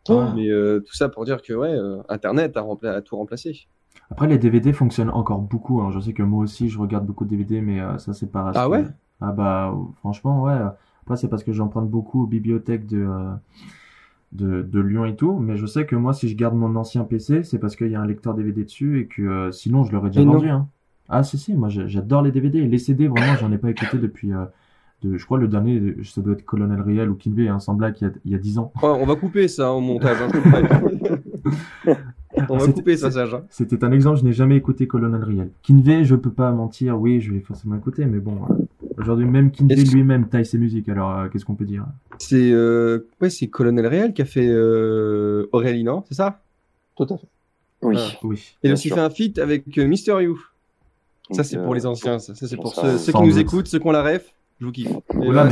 Oh. 0.09 0.23
Mais 0.35 0.49
euh, 0.51 0.81
tout 0.81 0.95
ça 0.95 1.09
pour 1.09 1.25
dire 1.25 1.41
que 1.43 1.53
ouais, 1.55 1.73
euh, 1.73 2.03
Internet 2.09 2.57
a, 2.57 2.61
rempla- 2.61 2.95
a 2.95 3.01
tout 3.03 3.17
remplacé. 3.17 3.67
Après, 4.11 4.29
les 4.29 4.39
DVD 4.39 4.73
fonctionnent 4.73 5.11
encore 5.11 5.41
beaucoup. 5.41 5.81
hein. 5.81 5.91
Je 5.93 5.99
sais 5.99 6.13
que 6.13 6.23
moi 6.23 6.45
aussi, 6.45 6.69
je 6.69 6.79
regarde 6.79 7.07
beaucoup 7.07 7.25
de 7.25 7.31
DVD, 7.31 7.61
mais 7.61 7.81
euh, 7.81 7.97
ça, 7.99 8.13
c'est 8.13 8.31
pas. 8.31 8.53
Ah 8.55 8.69
ouais? 8.69 8.85
Ah 9.21 9.33
bah, 9.33 9.75
franchement, 10.01 10.43
ouais. 10.43 10.59
Après, 11.03 11.17
c'est 11.17 11.29
parce 11.29 11.43
que 11.43 11.53
j'emprunte 11.53 11.89
beaucoup 11.91 12.25
aux 12.25 12.27
bibliothèques 12.27 12.87
de, 12.87 13.07
de, 14.35 14.63
de 14.63 14.81
Lyon 14.81 15.05
et 15.07 15.17
tout. 15.17 15.39
Mais 15.39 15.57
je 15.57 15.67
sais 15.67 15.87
que 15.87 15.97
moi, 15.97 16.13
si 16.13 16.29
je 16.29 16.37
garde 16.37 16.55
mon 16.55 16.75
ancien 16.77 17.05
PC, 17.05 17.43
c'est 17.45 17.59
parce 17.59 17.77
qu'il 17.77 17.89
y 17.89 17.95
a 17.95 18.01
un 18.01 18.07
lecteur 18.07 18.35
DVD 18.35 18.65
dessus 18.65 19.01
et 19.01 19.07
que 19.07 19.23
euh, 19.23 19.51
sinon, 19.53 19.85
je 19.85 19.93
l'aurais 19.93 20.11
déjà 20.11 20.25
vendu. 20.25 20.49
Hein. 20.49 20.69
Ah, 21.09 21.23
si, 21.23 21.39
si, 21.39 21.55
moi, 21.55 21.69
j'adore 21.69 22.23
les 22.23 22.33
DVD. 22.33 22.67
Les 22.67 22.79
CD, 22.79 23.09
vraiment, 23.09 23.35
j'en 23.41 23.53
ai 23.53 23.59
pas 23.59 23.71
écouté 23.71 23.99
depuis. 23.99 24.33
euh, 24.33 24.45
de, 25.03 25.19
je 25.19 25.25
crois 25.27 25.39
le 25.39 25.49
dernier, 25.49 25.97
ça 26.03 26.23
doit 26.23 26.33
être 26.33 26.45
Colonel 26.47 26.81
Riel 26.81 27.11
ou 27.11 27.15
Kinvey, 27.15 27.49
hein, 27.49 27.59
sans 27.59 27.75
blague, 27.75 27.97
il 28.01 28.05
y 28.05 28.07
a, 28.07 28.11
il 28.25 28.33
y 28.33 28.35
a 28.35 28.39
10 28.39 28.59
ans. 28.59 28.73
Oh, 28.83 28.97
on 28.99 29.05
va 29.05 29.17
couper 29.17 29.49
ça 29.49 29.71
au 29.73 29.81
montage. 29.81 30.17
hein, 30.23 30.29
on 32.49 32.55
va 32.55 32.61
C'était- 32.61 32.73
couper 32.73 32.97
ça, 32.97 33.11
Sage. 33.11 33.35
hein. 33.35 33.43
C'était 33.51 33.85
un 33.85 33.93
exemple, 33.93 34.19
je 34.21 34.25
n'ai 34.25 34.33
jamais 34.33 34.57
écouté 34.57 34.87
Colonel 34.87 35.23
Riel. 35.23 35.51
Kinvey, 35.63 36.05
je 36.05 36.15
peux 36.15 36.31
pas 36.33 36.53
mentir, 36.53 36.99
oui, 36.99 37.21
je 37.21 37.33
l'ai 37.33 37.41
forcément 37.41 37.75
écouté, 37.77 38.07
mais 38.07 38.19
bon, 38.19 38.39
euh, 38.49 38.55
aujourd'hui 38.99 39.25
même 39.27 39.51
Kinvey 39.51 39.75
que- 39.85 39.91
lui-même 39.91 40.29
taille 40.29 40.47
ses 40.47 40.59
musiques, 40.59 40.89
alors 40.89 41.17
euh, 41.19 41.29
qu'est-ce 41.29 41.45
qu'on 41.45 41.55
peut 41.55 41.65
dire? 41.65 41.85
C'est 42.19 42.51
euh... 42.53 43.09
ouais, 43.21 43.31
c'est 43.31 43.49
Colonel 43.49 43.87
Réel 43.87 44.13
qui 44.15 44.23
a 44.23 44.25
fait 44.25 44.47
euh... 44.49 45.47
Aurélie, 45.53 45.85
non 45.85 46.05
C'est 46.09 46.15
ça? 46.15 46.41
Tout 46.97 47.05
à 47.11 47.17
fait. 47.17 47.27
Oui. 47.83 47.97
Ah. 47.99 48.09
Oui. 48.23 48.57
Il 48.63 48.67
a 48.67 48.69
Bien 48.69 48.73
aussi 48.75 48.89
sûr. 48.89 48.97
fait 48.97 49.03
un 49.03 49.11
feat 49.11 49.39
avec 49.39 49.77
euh, 49.79 49.87
Mister 49.87 50.13
You. 50.23 50.39
Ça, 51.31 51.37
Donc, 51.39 51.45
c'est 51.47 51.57
euh, 51.59 51.65
pour 51.65 51.75
les 51.75 51.87
anciens. 51.87 52.19
Ça, 52.19 52.35
Ça, 52.35 52.47
c'est 52.47 52.57
pour 52.57 52.75
ça, 52.75 52.99
ceux, 52.99 53.13
qui 53.13 53.21
nous 53.23 53.31
doute. 53.31 53.39
écoutent, 53.39 53.67
ceux 53.67 53.79
qui 53.79 53.87
ont 53.87 53.93
la 53.93 54.03
ref. 54.03 54.33
Je 54.61 54.67
vous 54.67 54.73
kiffe. 54.73 54.91
Et 54.91 54.95
mais 55.19 55.27
voilà. 55.27 55.49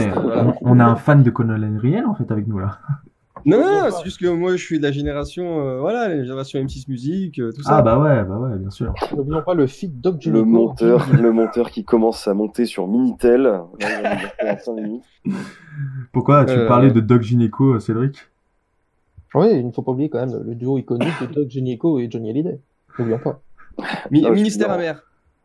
on, 0.63 0.77
on 0.77 0.81
a 0.81 0.85
un 0.85 0.97
fan 0.97 1.23
de 1.23 1.31
Colonel 1.31 1.77
Riel 1.79 2.07
en 2.07 2.15
fait 2.15 2.31
avec 2.31 2.47
nous 2.47 2.59
là. 2.59 2.79
Non, 3.45 3.59
non, 3.59 3.65
non, 3.85 3.91
c'est 3.91 4.05
juste 4.05 4.21
que 4.21 4.29
moi, 4.29 4.53
je 4.53 4.63
suis 4.65 4.79
de 4.79 4.83
la 4.85 4.93
génération, 4.93 5.67
euh, 5.67 5.81
voilà, 5.81 6.09
la 6.09 6.23
génération 6.23 6.61
M6 6.61 6.85
Musique, 6.89 7.39
euh, 7.41 7.51
tout 7.53 7.63
ça. 7.63 7.79
Ah 7.79 7.83
bah 7.83 7.99
ouais, 7.99 8.23
bah 8.25 8.39
ouais, 8.39 8.57
bien 8.57 8.71
sûr. 8.71 8.95
N'oublions 9.17 9.43
pas 9.43 9.55
le 9.55 9.67
feed 9.67 10.01
Doc 10.01 10.15
Le 10.17 10.21
Gynéco. 10.21 10.45
monteur, 10.47 11.07
le 11.13 11.33
monteur 11.33 11.71
qui 11.71 11.85
commence 11.85 12.29
à 12.29 12.35
monter 12.35 12.67
sur 12.67 12.87
Minitel. 12.87 13.61
Pourquoi 16.13 16.45
tu 16.45 16.53
Euh, 16.53 16.69
parlais 16.69 16.91
de 16.91 17.01
Doc 17.01 17.23
Gynéco, 17.23 17.75
euh, 17.75 17.81
Cédric? 17.81 18.29
Oui, 19.35 19.49
il 19.53 19.67
ne 19.67 19.73
faut 19.73 19.83
pas 19.83 19.93
oublier 19.93 20.11
quand 20.11 20.25
même 20.27 20.43
le 20.45 20.55
duo 20.55 20.77
iconique 20.79 21.09
de 21.23 21.27
Doc 21.27 21.49
Gynéco 21.49 21.99
et 21.99 22.09
Johnny 22.11 22.31
Hallyday. 22.31 22.61
N'oublions 22.99 23.19
pas. 23.19 23.41
Mi- 24.11 24.25
Ah, 24.27 24.31
ministère 24.31 24.71
amer. 24.71 25.03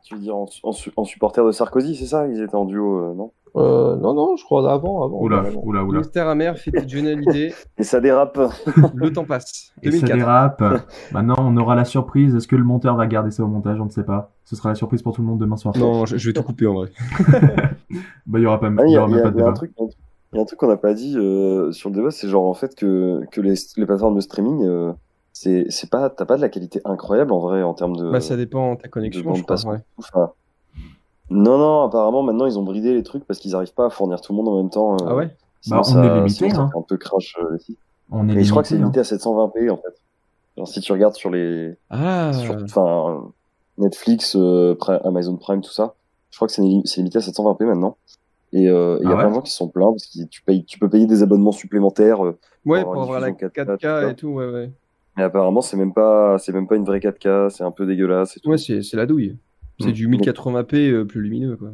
Tu 0.08 0.16
veux 0.16 0.22
dire 0.22 0.36
en, 0.38 0.46
en 0.64 0.72
su- 0.72 0.92
en 0.96 1.04
supporter 1.04 1.44
de 1.46 1.52
Sarkozy, 1.52 1.96
c'est 1.96 2.06
ça? 2.06 2.28
Ils 2.28 2.42
étaient 2.42 2.56
en 2.56 2.64
duo, 2.66 3.00
euh, 3.00 3.14
non? 3.14 3.32
Euh, 3.58 3.96
non, 3.98 4.14
non, 4.14 4.36
je 4.38 4.46
crois 4.46 4.72
avant. 4.72 5.04
avant 5.04 5.20
Oula, 5.22 5.40
avant. 5.40 5.62
oula, 5.64 5.84
oula. 5.84 6.00
Mystère 6.00 6.28
amer 6.30 6.58
fait 6.58 6.72
Johnny 6.88 7.10
Hallyday. 7.10 7.54
Et 7.78 7.84
ça 7.84 8.00
dérape. 8.00 8.40
Le 8.96 9.12
temps 9.12 9.26
passe. 9.26 9.74
Et 9.82 9.92
ça 9.92 10.06
2004. 10.08 10.16
dérape. 10.16 10.64
Maintenant, 11.12 11.36
on 11.40 11.58
aura 11.58 11.76
la 11.76 11.84
surprise. 11.84 12.36
Est-ce 12.36 12.48
que 12.48 12.56
le 12.56 12.64
monteur 12.64 12.96
va 12.96 13.08
garder 13.08 13.32
ça 13.32 13.44
au 13.44 13.48
montage? 13.48 13.82
On 13.82 13.86
ne 13.86 13.90
sait 13.90 14.04
pas. 14.04 14.32
Ce 14.46 14.56
sera 14.56 14.70
la 14.70 14.76
surprise 14.76 15.02
pour 15.02 15.14
tout 15.14 15.22
le 15.22 15.28
monde 15.28 15.40
demain 15.40 15.58
soir. 15.58 15.76
Non, 15.78 16.06
je, 16.06 16.18
je 16.18 16.30
vais 16.30 16.34
tout 16.34 16.44
couper 16.44 16.68
en 16.68 16.74
vrai. 16.76 16.90
Bah, 18.26 18.40
il 18.40 18.44
y 18.44 18.46
aura 18.46 18.60
pas, 18.60 18.68
Ah, 18.78 18.86
y 18.86 18.92
y, 18.92 18.96
a- 18.96 19.00
aura 19.00 19.08
il 19.10 19.12
y 19.12 19.16
même 19.16 19.24
pas 19.24 19.32
de 19.32 19.38
débat. 19.38 19.54
truc, 19.54 19.72
il 19.80 20.36
y 20.36 20.38
a 20.40 20.42
un 20.42 20.46
truc 20.46 20.60
qu'on 20.60 20.68
n'a 20.68 20.78
pas 20.78 20.94
dit 20.94 21.16
euh, 21.18 21.72
sur 21.72 21.90
le 21.90 21.96
débat, 21.96 22.12
c'est 22.12 22.28
genre 22.28 22.46
en 22.48 22.54
fait 22.54 22.76
que, 22.76 23.22
que 23.32 23.40
les, 23.42 23.54
les 23.78 23.86
plateformes 23.86 24.16
de 24.16 24.20
streaming, 24.22 24.64
euh, 24.66 24.92
c'est 25.40 25.66
c'est 25.70 25.90
pas, 25.90 26.10
t'as 26.10 26.26
pas 26.26 26.36
de 26.38 26.42
la 26.42 26.50
qualité 26.50 26.82
incroyable 26.86 27.32
en 27.32 27.40
vrai 27.40 27.62
en 27.64 27.74
termes 27.74 27.96
de. 27.96 28.10
Bah, 28.12 28.22
ça 28.22 28.36
dépend 28.38 28.74
de 28.76 28.80
ta 28.82 28.88
connexion, 28.88 29.34
je 29.36 29.44
crois. 29.44 29.56
ouais. 29.72 29.80
Enfin, 29.98 30.32
non, 31.30 31.58
non, 31.58 31.84
apparemment 31.84 32.24
maintenant 32.24 32.46
ils 32.46 32.58
ont 32.58 32.64
bridé 32.64 32.94
les 32.94 33.04
trucs 33.04 33.26
parce 33.26 33.40
qu'ils 33.40 33.56
arrivent 33.56 33.74
pas 33.74 33.88
à 33.88 33.90
fournir 33.90 34.22
tout 34.22 34.32
le 34.34 34.38
monde 34.38 34.48
en 34.50 34.58
même 34.58 34.70
temps. 34.70 34.94
euh, 34.96 35.06
Ah 35.08 35.16
ouais? 35.16 35.36
sinon 35.62 35.78
Bah, 35.78 35.82
on 35.86 35.92
ça- 35.94 36.06
est 36.06 36.16
limité, 36.16 36.50
sinon 36.50 36.62
hein. 36.62 36.70
un 36.76 36.82
peu 36.82 36.98
crash 36.98 37.36
euh, 37.40 37.58
sites. 37.60 37.80
On 38.10 38.28
est 38.30 38.36
Mais 38.36 38.44
je 38.44 38.50
crois 38.52 38.64
que 38.64 38.70
c'est 38.70 38.76
limité, 38.76 39.00
limité 39.00 39.14
à 39.14 39.18
720p 39.18 39.70
en 39.70 39.78
fait. 39.78 40.02
Genre 40.58 40.68
si 40.68 40.80
tu 40.80 40.92
regardes 40.92 41.16
sur 41.16 41.30
les. 41.30 41.78
Ah 41.90 42.32
sur- 42.34 42.56
Enfin, 42.64 43.32
Netflix, 43.78 44.36
euh, 44.36 44.74
Pri- 44.76 45.02
Amazon 45.06 45.36
Prime, 45.38 45.62
tout 45.62 45.72
ça, 45.72 45.96
je 46.32 46.38
crois 46.38 46.48
que 46.48 46.54
c'est 46.54 46.62
li- 46.64 46.82
c'est 46.86 46.98
limité 46.98 47.18
à 47.20 47.22
720p 47.22 47.66
maintenant. 47.66 47.98
Et 48.54 48.70
euh, 48.70 48.98
et 49.00 49.04
il 49.04 49.10
y 49.10 49.12
Ah 49.12 49.12
a 49.12 49.16
ouais 49.16 49.22
plein 49.24 49.30
de 49.30 49.36
gens 49.36 49.42
qui 49.42 49.52
sont 49.52 49.68
plaints 49.68 49.92
parce 49.92 50.08
que 50.08 50.24
tu, 50.30 50.42
payes, 50.44 50.64
tu 50.66 50.80
peux 50.80 50.90
payer 50.90 51.06
des 51.06 51.22
abonnements 51.22 51.52
supplémentaires. 51.52 52.26
euh, 52.26 52.40
Ouais, 52.66 52.82
pour 52.84 52.94
pour 52.94 53.02
avoir 53.04 53.20
la 53.20 53.32
diffusion 53.32 53.50
4K, 53.50 53.78
4K, 53.78 54.02
tout 54.04 54.10
et 54.10 54.16
tout, 54.16 54.28
ouais, 54.30 54.50
ouais. 54.50 54.72
Mais 55.18 55.24
apparemment, 55.24 55.62
c'est 55.62 55.78
même 55.78 55.94
pas, 55.94 56.38
c'est 56.38 56.54
même 56.54 56.68
pas 56.68 56.76
une 56.76 56.86
vraie 56.86 57.00
4K, 57.00 57.50
c'est 57.50 57.64
un 57.64 57.72
peu 57.72 57.86
dégueulasse 57.86 58.38
et 58.38 58.40
tout. 58.40 58.50
Ouais, 58.50 58.58
c'est 58.58 58.82
c'est 58.84 58.98
la 58.98 59.06
douille. 59.06 59.36
C'est 59.80 59.90
Mm. 59.90 59.92
du 59.94 60.08
1080p 60.08 60.90
euh, 60.92 61.06
plus 61.06 61.22
lumineux, 61.22 61.56
quoi. 61.58 61.72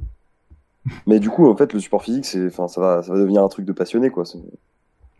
Mais 1.07 1.19
du 1.19 1.29
coup, 1.29 1.47
en 1.47 1.55
fait, 1.55 1.71
le 1.73 1.79
support 1.79 2.03
physique, 2.03 2.25
c'est, 2.25 2.45
enfin, 2.47 2.67
ça 2.67 2.81
va, 2.81 3.01
ça 3.03 3.13
va 3.13 3.19
devenir 3.19 3.43
un 3.43 3.47
truc 3.47 3.65
de 3.65 3.71
passionné, 3.71 4.09
quoi. 4.09 4.25
C'est- 4.25 4.39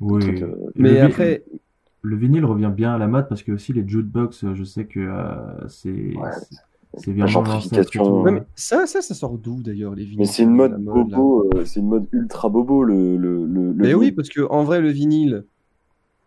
Oui. 0.01 0.21
truc, 0.21 0.41
euh, 0.41 0.55
Mais 0.75 0.99
le 0.99 1.05
après, 1.05 1.43
Le 2.01 2.17
vinyle 2.17 2.43
revient 2.43 2.71
bien 2.75 2.93
à 2.93 2.97
la 2.97 3.07
mode 3.07 3.29
parce 3.29 3.43
que 3.43 3.53
aussi 3.53 3.71
les 3.71 3.87
jukebox, 3.87 4.43
euh, 4.43 4.55
je 4.55 4.63
sais 4.65 4.85
que 4.85 4.99
euh, 4.99 5.67
c'est 5.69 5.89
Ouais, 5.91 6.29
c'est 6.97 7.11
et 7.11 7.27
gentrification. 7.27 8.21
ouais, 8.21 8.31
mais 8.31 8.43
ça, 8.55 8.85
ça, 8.87 9.01
ça 9.01 9.13
sort 9.13 9.37
d'où 9.37 9.61
d'ailleurs, 9.63 9.95
les 9.95 10.03
vinyles 10.03 10.19
Mais 10.19 10.25
c'est 10.25 10.43
une 10.43 10.53
mode 10.53 10.83
bobo, 10.83 11.49
euh, 11.55 11.63
c'est 11.63 11.79
une 11.79 11.87
mode 11.87 12.07
ultra 12.11 12.49
bobo, 12.49 12.83
le, 12.83 13.15
le, 13.15 13.45
le, 13.45 13.71
le 13.71 13.73
Mais 13.75 13.93
oui, 13.93 14.11
parce 14.11 14.27
que 14.27 14.41
en 14.49 14.63
vrai, 14.65 14.81
le 14.81 14.89
vinyle, 14.89 15.45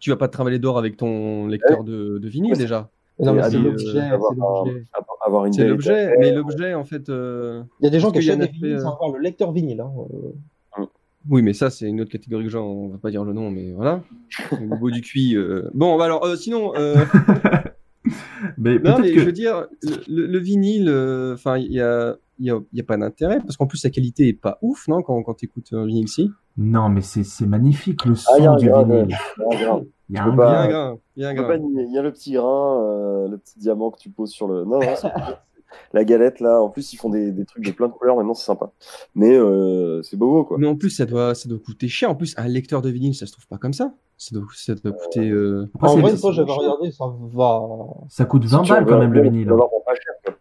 tu 0.06 0.10
vas 0.10 0.16
pas 0.16 0.28
te 0.28 0.32
travailler 0.32 0.60
d'or 0.60 0.78
avec 0.78 0.96
ton 0.96 1.48
lecteur 1.48 1.82
de, 1.82 2.18
de 2.18 2.28
vinyle 2.28 2.52
Ouais, 2.52 2.58
déjà. 2.58 2.88
Non, 3.18 3.32
mais 3.32 3.42
c'est 3.50 3.58
l'objet. 3.58 3.98
euh, 3.98 4.14
avoir, 4.14 4.34
l'objet. 4.36 4.84
une 5.48 5.52
C'est 5.52 5.66
l'objet, 5.66 6.16
mais 6.20 6.30
l'objet, 6.30 6.74
en 6.74 6.84
fait. 6.84 7.08
euh, 7.08 7.64
Il 7.80 7.84
y 7.84 7.86
a 7.88 7.90
des 7.90 7.98
gens 7.98 8.12
qui 8.12 8.18
achètent 8.18 8.38
des 8.38 8.46
vinyles 8.46 8.74
euh, 8.76 8.78
sans 8.82 8.92
avoir 8.94 9.10
le 9.10 9.18
lecteur 9.18 9.50
vinyle. 9.50 9.80
Hein. 9.80 9.90
euh. 10.78 10.84
Oui, 11.28 11.42
mais 11.42 11.54
ça, 11.54 11.70
c'est 11.70 11.88
une 11.88 12.00
autre 12.00 12.12
catégorie 12.12 12.44
de 12.44 12.48
gens, 12.50 12.64
on 12.64 12.86
va 12.90 12.98
pas 12.98 13.10
dire 13.10 13.24
le 13.24 13.32
nom, 13.32 13.50
mais 13.50 13.72
voilà. 13.72 14.00
Au 14.52 14.60
niveau 14.60 14.92
du 14.92 15.02
euh, 15.36 15.68
Bon, 15.74 15.98
bah 15.98 16.04
alors, 16.04 16.24
euh, 16.24 16.36
sinon, 16.36 16.72
euh, 16.76 17.04
Mais 18.58 18.78
non, 18.78 19.00
mais 19.00 19.10
que 19.12 19.18
je 19.18 19.24
veux 19.24 19.32
dire, 19.32 19.66
le, 19.82 19.96
le- 20.08 20.26
le 20.28 20.38
vinyle, 20.38 20.88
euh, 20.88 21.34
enfin, 21.34 21.58
il 21.58 21.72
y 21.72 21.80
a, 21.80 22.16
il 22.38 22.46
y, 22.46 22.50
a, 22.50 22.56
a 22.56 22.82
pas 22.84 22.96
d'intérêt, 22.96 23.40
parce 23.40 23.56
qu'en 23.56 23.66
plus, 23.66 23.82
la 23.84 23.90
qualité 23.90 24.28
est 24.28 24.32
pas 24.34 24.58
ouf, 24.62 24.88
non, 24.88 25.02
quand, 25.02 25.22
quand 25.22 25.34
tu 25.34 25.46
écoutes 25.46 25.72
un 25.72 25.86
vinyle 25.86 26.04
ici. 26.04 26.30
non, 26.56 26.88
mais 26.88 27.00
c'est 27.00 27.24
c'est 27.24 27.46
magnifique 27.46 28.04
le 28.04 28.14
son 28.14 28.30
Ah, 28.34 28.38
il 28.38 28.44
y 28.44 28.46
a 28.46 28.52
un 28.52 28.56
du 28.56 28.68
grain, 28.68 28.82
vinyle. 28.84 29.16
il 29.40 30.14
y 30.14 30.18
a 30.18 30.24
un 30.24 30.36
grain. 30.36 30.54
Il 31.16 31.22
y 31.94 32.02
le 32.02 32.12
petit 32.12 32.32
grain, 32.32 32.82
euh, 32.82 33.28
le 33.28 33.38
petit 33.38 33.58
diamant 33.58 33.90
que 33.90 33.98
tu 33.98 34.10
poses 34.10 34.30
sur 34.30 34.48
le. 34.48 34.64
Non, 34.64 34.78
non, 34.80 34.94
c'est- 34.96 35.08
la 35.92 36.04
galette 36.04 36.40
là. 36.40 36.60
En 36.62 36.68
plus, 36.70 36.92
ils 36.92 36.96
font 36.96 37.10
des, 37.10 37.32
des 37.32 37.44
trucs 37.44 37.64
de 37.64 37.70
plein 37.72 37.88
de 37.88 37.92
couleurs. 37.92 38.16
Maintenant, 38.16 38.34
c'est 38.34 38.44
sympa. 38.46 38.70
Mais 39.14 39.34
euh, 39.36 40.00
c'est 40.02 40.16
bobo 40.16 40.44
quoi. 40.44 40.56
Mais 40.58 40.66
en 40.66 40.76
plus, 40.76 40.90
ça 40.90 41.04
doit, 41.06 41.34
ça 41.34 41.48
doit 41.48 41.58
coûter 41.58 41.88
cher. 41.88 42.08
En 42.10 42.14
plus, 42.14 42.34
un 42.38 42.48
lecteur 42.48 42.82
de 42.82 42.88
vinyle, 42.90 43.14
ça 43.14 43.26
se 43.26 43.32
trouve 43.32 43.46
pas 43.48 43.58
comme 43.58 43.72
ça. 43.72 43.92
Ça 44.16 44.34
doit, 44.36 44.46
ça 44.54 44.74
doit 44.74 44.92
coûter. 44.92 45.28
euh, 45.28 45.68
Après, 45.74 45.88
En 45.88 45.94
c'est- 45.94 46.00
vrai, 46.00 46.10
une 46.12 46.16
fois, 46.18 46.32
j'avais 46.32 46.52
regardé, 46.52 46.90
ça 46.92 47.04
va. 47.32 47.60
ça 48.08 48.24
coûte 48.24 48.44
Si 48.44 48.48
20 48.48 48.62
tu 48.62 48.72
balles 48.72 48.86
quand 48.86 48.98
même 48.98 49.12
le 49.12 49.22
vinyle. 49.22 49.48
pas 49.48 49.94
cher, 49.94 50.34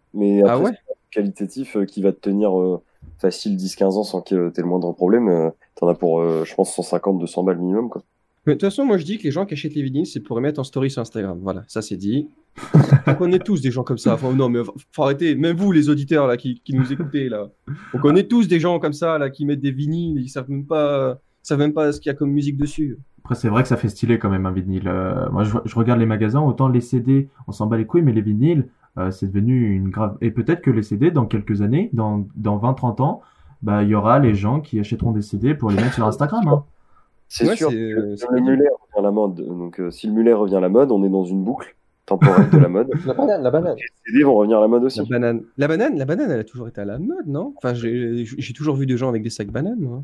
Ah 0.47 0.59
ouais? 0.59 0.71
Qualitatif 1.15 1.77
euh, 1.77 1.85
qui 1.85 2.01
va 2.01 2.11
te 2.11 2.19
tenir 2.19 2.59
euh, 2.59 2.81
facile 3.17 3.55
10-15 3.57 3.83
ans 3.97 4.03
sans 4.03 4.21
que 4.21 4.27
tu 4.29 4.35
aies 4.59 4.63
le 4.63 4.67
moindre 4.69 4.91
problème. 4.93 5.27
euh, 5.29 5.49
T'en 5.75 5.87
as 5.87 5.95
pour, 5.95 6.19
euh, 6.21 6.43
je 6.45 6.53
pense, 6.55 6.75
150-200 6.77 7.45
balles 7.45 7.57
minimum. 7.57 7.89
Quoi. 7.89 8.03
Mais 8.45 8.53
de 8.53 8.59
toute 8.59 8.69
façon, 8.69 8.85
moi 8.85 8.97
je 8.97 9.03
dis 9.05 9.17
que 9.17 9.23
les 9.23 9.31
gens 9.31 9.45
qui 9.45 9.53
achètent 9.55 9.73
les 9.75 9.81
vinyles, 9.81 10.05
c'est 10.05 10.19
pour 10.19 10.37
les 10.37 10.41
mettre 10.43 10.59
en 10.59 10.63
story 10.63 10.89
sur 10.91 11.01
Instagram. 11.01 11.39
Voilà, 11.41 11.63
ça 11.67 11.81
c'est 11.81 11.97
dit. 11.97 12.27
On 13.07 13.15
connaît 13.15 13.39
tous 13.39 13.61
des 13.61 13.71
gens 13.71 13.83
comme 13.83 13.97
ça. 13.97 14.13
Enfin, 14.13 14.31
non, 14.33 14.47
mais 14.49 14.59
faut 14.91 15.03
arrêter. 15.03 15.35
Même 15.35 15.57
vous, 15.57 15.71
les 15.71 15.89
auditeurs 15.89 16.27
là, 16.27 16.37
qui, 16.37 16.61
qui 16.63 16.73
nous 16.73 16.93
écoutez 16.93 17.27
là, 17.27 17.49
on 17.93 17.97
connaît 17.99 18.23
tous 18.23 18.47
des 18.47 18.59
gens 18.59 18.79
comme 18.79 18.93
ça 18.93 19.17
là 19.17 19.29
qui 19.29 19.45
mettent 19.45 19.59
des 19.61 19.71
vinyles, 19.71 20.21
ils 20.21 20.29
savent 20.29 20.49
même 20.49 20.65
pas, 20.65 21.19
savent 21.43 21.59
même 21.59 21.73
pas 21.73 21.91
ce 21.91 21.99
qu'il 21.99 22.09
y 22.09 22.13
a 22.13 22.15
comme 22.15 22.31
musique 22.31 22.55
dessus. 22.57 22.97
Après, 23.25 23.35
c'est 23.35 23.49
vrai 23.49 23.63
que 23.63 23.67
ça 23.67 23.75
fait 23.77 23.89
stylé 23.89 24.19
quand 24.19 24.29
même 24.29 24.45
un 24.45 24.51
vinyle. 24.51 24.87
Euh, 24.87 25.29
moi, 25.31 25.43
je, 25.43 25.57
je 25.65 25.75
regarde 25.75 25.99
les 25.99 26.05
magasins, 26.05 26.41
autant 26.41 26.67
les 26.69 26.79
CD, 26.81 27.27
on 27.47 27.51
s'en 27.51 27.65
bat 27.65 27.75
les 27.77 27.85
couilles, 27.85 28.03
mais 28.03 28.13
les 28.13 28.21
vinyles, 28.21 28.67
euh, 28.97 29.11
c'est 29.11 29.27
devenu 29.27 29.73
une 29.75 29.89
grave. 29.89 30.17
Et 30.21 30.31
peut-être 30.31 30.61
que 30.61 30.71
les 30.71 30.83
CD, 30.83 31.11
dans 31.11 31.25
quelques 31.25 31.61
années, 31.61 31.89
dans, 31.93 32.27
dans 32.35 32.57
20-30 32.57 33.01
ans, 33.01 33.21
bah, 33.61 33.83
il 33.83 33.89
y 33.89 33.95
aura 33.95 34.19
les 34.19 34.35
gens 34.35 34.61
qui 34.61 34.79
achèteront 34.79 35.11
des 35.11 35.21
CD 35.21 35.53
pour 35.55 35.69
les 35.69 35.75
mettre 35.77 35.93
sur 35.93 36.05
Instagram. 36.05 36.47
Hein. 36.47 36.63
C'est 37.27 37.47
Ouais, 37.47 37.55
sûr 37.55 37.69
que 37.69 38.15
c'est 38.15 38.27
le 38.31 38.41
revient 38.41 38.67
à 38.97 39.01
la 39.01 39.11
mode. 39.11 39.35
Donc, 39.35 39.79
euh, 39.79 39.89
si 39.91 40.07
le 40.07 40.13
mulet 40.13 40.33
revient 40.33 40.55
à 40.57 40.59
la 40.59 40.69
mode, 40.69 40.91
on 40.91 41.03
est 41.03 41.09
dans 41.09 41.25
une 41.25 41.43
boucle 41.43 41.75
temporelle 42.05 42.49
de 42.51 42.57
la 42.59 42.69
mode. 42.69 42.87
La 43.05 43.13
banane, 43.15 43.41
la 43.41 43.49
banane. 43.49 43.75
Les 43.77 44.11
CD 44.11 44.23
vont 44.23 44.35
revenir 44.35 44.59
à 44.59 44.61
la 44.61 44.67
mode 44.67 44.83
aussi. 44.83 44.99
La 44.99 45.05
banane, 45.05 45.41
la 45.57 45.67
banane, 45.67 45.97
la 45.97 46.05
banane, 46.05 46.29
elle 46.31 46.39
a 46.39 46.43
toujours 46.43 46.67
été 46.67 46.81
à 46.81 46.85
la 46.85 46.99
mode, 46.99 47.25
non? 47.25 47.53
Enfin, 47.57 47.73
j'ai 47.73 48.25
j'ai 48.25 48.53
toujours 48.53 48.75
vu 48.75 48.85
des 48.85 48.95
gens 48.95 49.09
avec 49.09 49.23
des 49.23 49.31
sacs 49.31 49.49
bananes, 49.49 49.79
moi. 49.79 50.03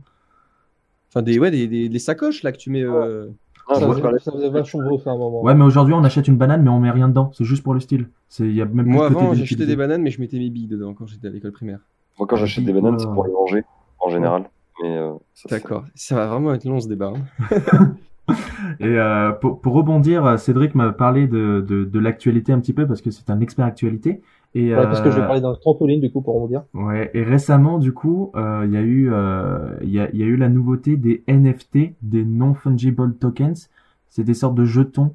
Enfin, 1.10 1.22
des, 1.22 1.38
ouais, 1.40 1.52
des, 1.52 1.68
des, 1.68 1.90
des 1.90 2.00
sacoches 2.00 2.42
là 2.42 2.52
que 2.52 2.58
tu 2.58 2.70
mets. 2.72 2.84
euh, 2.84 3.28
Ah, 3.72 3.80
ça, 3.80 3.88
faisait, 3.90 4.02
parlais- 4.02 4.20
ça 4.20 4.32
faisait 4.32 4.50
vachement 4.50 4.84
beau 4.84 5.02
à 5.06 5.10
un 5.10 5.18
moment. 5.18 5.42
Ouais, 5.44 5.56
mais 5.56 5.64
aujourd'hui, 5.64 5.94
on 5.94 6.04
achète 6.04 6.28
une 6.28 6.38
banane, 6.38 6.62
mais 6.64 6.70
on 6.70 6.80
met 6.80 6.92
rien 6.92 7.08
dedans. 7.08 7.32
C'est 7.34 7.46
juste 7.46 7.64
pour 7.64 7.74
le 7.74 7.80
style. 7.80 8.10
C'est, 8.28 8.44
il 8.44 8.56
y 8.56 8.62
a 8.62 8.66
même 8.66 8.86
plus 8.86 8.92
Moi 8.94 9.10
de 9.10 9.14
côté 9.14 9.26
avant, 9.26 9.34
j'achetais 9.34 9.66
des 9.66 9.76
bananes, 9.76 10.02
mais 10.02 10.12
je 10.12 10.20
mettais 10.20 10.38
mes 10.38 10.50
billes 10.50 10.68
dedans 10.68 10.94
quand 10.94 11.08
j'étais 11.08 11.28
à 11.28 11.32
l'école 11.32 11.52
primaire. 11.54 11.80
Moi, 12.20 12.28
quand 12.28 12.36
j'achète 12.36 12.66
des 12.66 12.74
bananes, 12.74 13.00
c'est 13.00 13.08
pour 13.14 13.26
les 13.26 13.32
manger, 13.34 13.64
en 14.00 14.10
général. 14.10 14.50
Mais, 14.84 14.98
euh, 14.98 15.14
ça, 15.34 15.50
D'accord, 15.50 15.86
ça 15.96 16.16
va 16.16 16.28
vraiment 16.28 16.54
être 16.54 16.66
long 16.66 16.80
ce 16.80 16.88
débat. 16.88 17.14
hein. 17.16 17.96
Et 18.80 18.86
euh, 18.86 19.32
pour, 19.32 19.60
pour 19.62 19.74
rebondir, 19.74 20.40
Cédric 20.40 20.76
m'a 20.76 20.92
parlé 20.94 21.28
de, 21.28 21.64
de, 21.68 21.84
de 21.84 22.00
l'actualité 22.00 22.54
un 22.54 22.60
petit 22.60 22.74
peu 22.74 22.88
parce 22.88 23.02
que 23.02 23.12
c'est 23.12 23.30
un 23.30 23.40
expert 23.42 23.66
actualité. 23.66 24.22
Et, 24.54 24.76
Ouais, 24.76 24.84
parce 24.84 25.02
que 25.02 25.10
je 25.10 25.16
vais 25.16 25.24
euh, 25.24 25.28
parler 25.28 25.42
d'un 25.42 25.54
trampoline, 25.56 26.02
du 26.02 26.12
coup, 26.12 26.22
pour 26.22 26.48
dire. 26.48 26.64
Ouais, 26.74 27.10
et 27.14 27.24
récemment, 27.24 27.80
du 27.80 27.94
coup, 27.94 28.32
euh, 28.36 28.64
il 28.66 28.74
y 28.74 28.78
a 28.78 28.82
eu, 28.82 29.10
euh, 29.12 29.78
il 29.82 29.90
y 29.90 30.00
a, 30.00 30.10
il 30.12 30.20
y 30.20 30.24
a 30.24 30.26
eu 30.26 30.36
la 30.36 30.50
nouveauté 30.50 30.98
des 30.98 31.24
NFT, 31.28 31.96
des 32.02 32.26
non-fungible 32.26 33.16
tokens. 33.16 33.70
C'est 34.10 34.24
des 34.24 34.34
sortes 34.34 34.56
de 34.56 34.66
jetons 34.66 35.12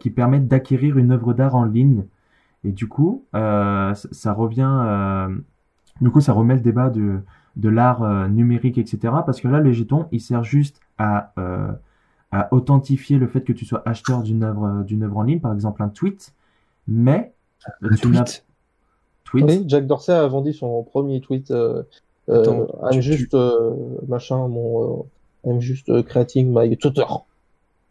qui 0.00 0.10
permettent 0.10 0.48
d'acquérir 0.48 0.98
une 0.98 1.12
œuvre 1.12 1.34
d'art 1.34 1.54
en 1.54 1.64
ligne. 1.64 2.04
Et 2.64 2.72
du 2.72 2.88
coup, 2.88 3.24
ça, 3.32 3.94
ça 3.94 4.32
revient, 4.32 5.28
du 6.00 6.10
coup, 6.10 6.20
ça 6.20 6.32
remet 6.32 6.54
le 6.54 6.60
débat 6.60 6.90
de, 6.90 7.20
de 7.56 7.68
l'art 7.68 8.02
euh, 8.02 8.28
numérique, 8.28 8.78
etc. 8.78 9.14
Parce 9.24 9.40
que 9.40 9.48
là, 9.48 9.60
les 9.60 9.74
jetons, 9.74 10.06
ils 10.12 10.20
servent 10.20 10.44
juste 10.44 10.80
à, 10.98 11.32
euh, 11.38 11.72
à 12.32 12.52
authentifier 12.52 13.18
le 13.18 13.26
fait 13.26 13.42
que 13.42 13.52
tu 13.52 13.64
sois 13.64 13.82
acheteur 13.86 14.22
d'une 14.22 14.42
œuvre, 14.42 14.82
d'une 14.84 15.02
œuvre 15.04 15.18
en 15.18 15.22
ligne, 15.22 15.40
par 15.40 15.52
exemple 15.52 15.82
un 15.82 15.88
tweet. 15.88 16.34
Mais 16.88 17.32
Un 17.82 17.96
tweet. 17.96 18.44
tweet. 19.24 19.44
Oui, 19.46 19.64
Jack 19.66 19.86
Dorsey 19.86 20.12
a 20.12 20.26
vendu 20.26 20.52
son 20.52 20.82
premier 20.82 21.20
tweet. 21.20 21.50
Euh, 21.50 21.82
euh, 22.28 22.40
Attends, 22.40 22.66
I'm 22.82 23.00
tu- 23.00 23.02
just 23.02 23.34
euh, 23.34 23.74
machin, 24.08 24.48
mon. 24.48 25.00
euh, 25.00 25.50
I'm 25.50 25.60
just 25.60 25.90
creating 26.04 26.52
my 26.54 26.76
Twitter. 26.76 27.02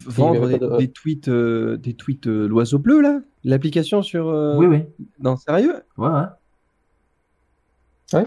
Vendre 0.05 0.47
des, 0.47 0.57
pas 0.59 0.65
de- 0.67 0.78
des 0.78 0.88
tweets, 0.89 1.28
euh, 1.30 1.78
des 1.78 1.93
tweets 1.93 2.28
euh, 2.28 2.47
l'oiseau 2.47 2.78
bleu 2.80 2.99
là, 3.01 3.21
l'application 3.43 4.01
sur. 4.01 4.28
euh, 4.28 4.55
Oui, 4.57 4.65
oui. 4.65 4.84
Non, 5.21 5.38
sérieux? 5.38 5.76
Ouais, 5.97 6.09
ouais. 6.09 6.21
Ouais. 8.13 8.26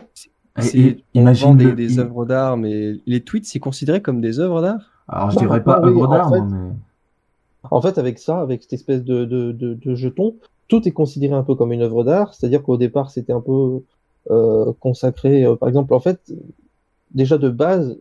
C'est- 0.59 0.79
et 0.79 1.05
on 1.15 1.21
imagine 1.21 1.49
vend 1.49 1.55
des, 1.55 1.65
le- 1.67 1.73
des 1.75 1.99
œuvres 1.99 2.25
d'art, 2.25 2.57
mais 2.57 2.95
les 3.07 3.21
tweets 3.21 3.45
c'est 3.45 3.59
considéré 3.59 4.01
comme 4.01 4.21
des 4.21 4.41
œuvres 4.41 4.63
d'art? 4.63 4.91
Alors, 5.09 5.31
je 5.31 5.37
Bah, 5.37 5.41
dirais 5.43 5.63
pas 5.63 5.81
oui, 5.83 5.89
œuvre 5.91 6.03
en 6.09 6.11
d'art, 6.11 6.31
fait- 6.31 6.41
moi, 6.41 6.49
mais. 6.51 6.73
En 7.71 7.81
fait, 7.83 7.99
avec 7.99 8.19
ça, 8.21 8.41
avec 8.41 8.63
cette 8.63 8.73
espèce 8.75 9.03
de, 9.05 9.25
de, 9.25 9.51
de, 9.53 9.75
de 9.75 9.95
jeton, 9.97 10.37
tout 10.69 10.87
est 10.89 10.93
considéré 10.93 11.35
un 11.35 11.43
peu 11.43 11.55
comme 11.55 11.73
une 11.73 11.83
œuvre 11.83 12.05
d'art. 12.05 12.35
C'est-à-dire 12.35 12.63
qu'au 12.63 12.77
départ, 12.77 13.11
c'était 13.11 13.33
un 13.33 13.41
peu 13.41 13.83
euh, 14.31 14.73
consacré. 14.81 15.45
euh, 15.45 15.57
par 15.57 15.69
exemple, 15.69 15.95
en 15.95 16.01
fait, 16.01 16.33
déjà 17.15 17.39
de 17.39 17.49
base, 17.49 17.99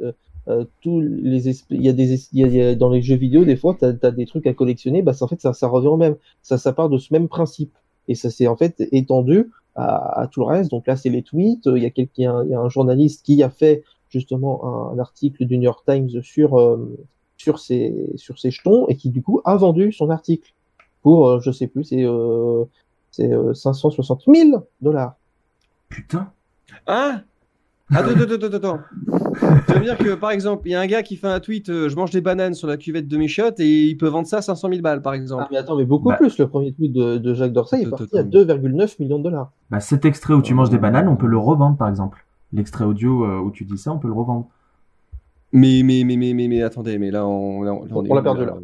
euh, 0.48 0.66
tous 0.82 1.02
les 1.02 1.50
il 1.72 1.82
y 1.82 1.90
a 1.90 1.94
des 1.94 2.76
dans 2.76 2.90
les 2.90 3.02
jeux 3.02 3.16
vidéo, 3.16 3.46
des 3.46 3.56
fois, 3.56 3.76
tu 3.78 3.86
as, 3.86 4.12
des 4.12 4.26
trucs 4.26 4.48
à 4.48 4.54
collectionner. 4.54 5.02
Bah, 5.02 5.14
en 5.20 5.28
fait, 5.28 5.42
ça, 5.42 5.68
revient 5.68 5.88
au 5.88 5.98
même. 5.98 6.16
Ça, 6.42 6.74
part 6.74 6.90
de 6.90 6.98
ce 6.98 7.14
même 7.14 7.28
principe. 7.28 7.74
Et 8.08 8.16
ça 8.16 8.30
s'est 8.30 8.48
en 8.48 8.56
fait 8.56 8.88
étendu 8.92 9.50
à, 9.76 10.28
tout 10.32 10.42
le 10.42 10.46
reste. 10.46 10.72
Donc 10.72 10.88
là, 10.88 10.96
c'est 10.96 11.10
les 11.10 11.24
tweets. 11.24 11.66
Il 11.66 11.82
y 11.82 11.86
a 11.86 11.92
il 11.96 12.50
y 12.50 12.54
a 12.54 12.60
un 12.60 12.70
journaliste 12.70 13.26
qui 13.26 13.42
a 13.44 13.50
fait 13.50 13.84
justement 14.10 14.92
un, 14.92 14.96
un 14.96 15.00
article 15.00 15.46
du 15.46 15.58
New 15.58 15.64
York 15.64 15.84
Times 15.86 16.22
sur 16.22 16.80
sur 17.38 17.60
sur 17.60 18.40
ces 18.40 18.52
jetons 18.52 18.88
et 18.88 18.96
qui 18.96 19.10
du 19.10 19.22
coup 19.22 19.42
a 19.44 19.56
vendu 19.58 19.92
son 19.92 20.10
article 20.10 20.54
pour 21.06 21.30
euh, 21.30 21.40
je 21.40 21.52
sais 21.52 21.68
plus 21.68 21.84
c'est 21.84 22.04
euh, 22.04 22.64
c'est 23.12 23.32
euh, 23.32 23.54
560 23.54 24.24
000 24.28 24.68
dollars 24.82 25.14
Putain. 25.88 26.32
Hein 26.88 27.22
Attends, 27.94 28.10
attends, 28.10 28.22
attends, 28.34 28.48
attends, 28.48 28.58
attends. 28.58 28.80
Ça 29.68 29.74
veut 29.76 29.82
dire 29.82 29.98
que, 30.00 30.16
par 30.16 30.32
exemple, 30.32 30.68
il 30.68 30.72
y 30.72 30.76
a 30.76 30.82
un 30.82 30.88
gars 30.88 31.04
qui 31.04 31.18
fait 31.18 31.28
un 31.28 31.40
tweet 31.40 31.70
euh, 31.70 31.88
Je 31.88 31.96
mange 31.96 32.10
des 32.10 32.20
bananes 32.20 32.56
sur 32.56 32.68
la 32.68 32.78
cuvette 32.78 33.08
de 33.08 33.16
Michot 33.16 33.52
et 33.60 33.84
il 33.90 33.96
peut 33.96 34.08
vendre 34.08 34.26
ça 34.28 34.38
à 34.38 34.42
500 34.42 34.70
000 34.70 34.82
balles, 34.82 35.04
par 35.04 35.14
exemple. 35.14 35.44
Ah, 35.46 35.50
mais 35.52 35.58
attends, 35.58 35.76
mais 35.78 35.86
beaucoup 35.86 36.10
Bah. 36.10 36.16
plus. 36.18 36.36
Le 36.40 36.48
premier 36.48 36.74
tweet 36.74 36.92
de, 36.92 37.20
de 37.20 37.34
Jacques 37.36 37.54
Dorsey 37.54 37.84
est 37.84 37.90
parti 37.90 38.18
à 38.18 38.22
attends. 38.22 38.30
2,9 38.30 38.96
millions 39.00 39.20
de 39.20 39.26
dollars. 39.26 39.52
Bah, 39.70 39.80
cet 39.82 40.04
extrait 40.04 40.34
où 40.34 40.42
tu 40.42 40.56
manges 40.56 40.72
des 40.72 40.80
bananes, 40.80 41.08
on 41.08 41.16
peut 41.16 41.28
le 41.28 41.38
revendre 41.38 41.78
par 41.78 41.88
exemple. 41.88 42.26
L'extrait 42.54 42.86
audio 42.86 43.24
euh, 43.24 43.38
où 43.38 43.52
tu 43.52 43.66
dis 43.66 43.78
ça, 43.78 43.92
on 43.92 44.00
peut 44.00 44.08
le 44.08 44.16
revendre. 44.16 44.48
Mais, 45.54 45.84
mais, 45.84 46.04
mais, 46.04 46.18
mais, 46.18 46.34
mais, 46.34 46.48
mais 46.48 46.64
attendez, 46.64 46.98
mais 46.98 47.12
là, 47.12 47.28
on, 47.28 47.62
là, 47.62 47.72
on, 47.72 47.86
On 47.94 48.16
l'a 48.16 48.24
perdu, 48.24 48.46
là. 48.46 48.58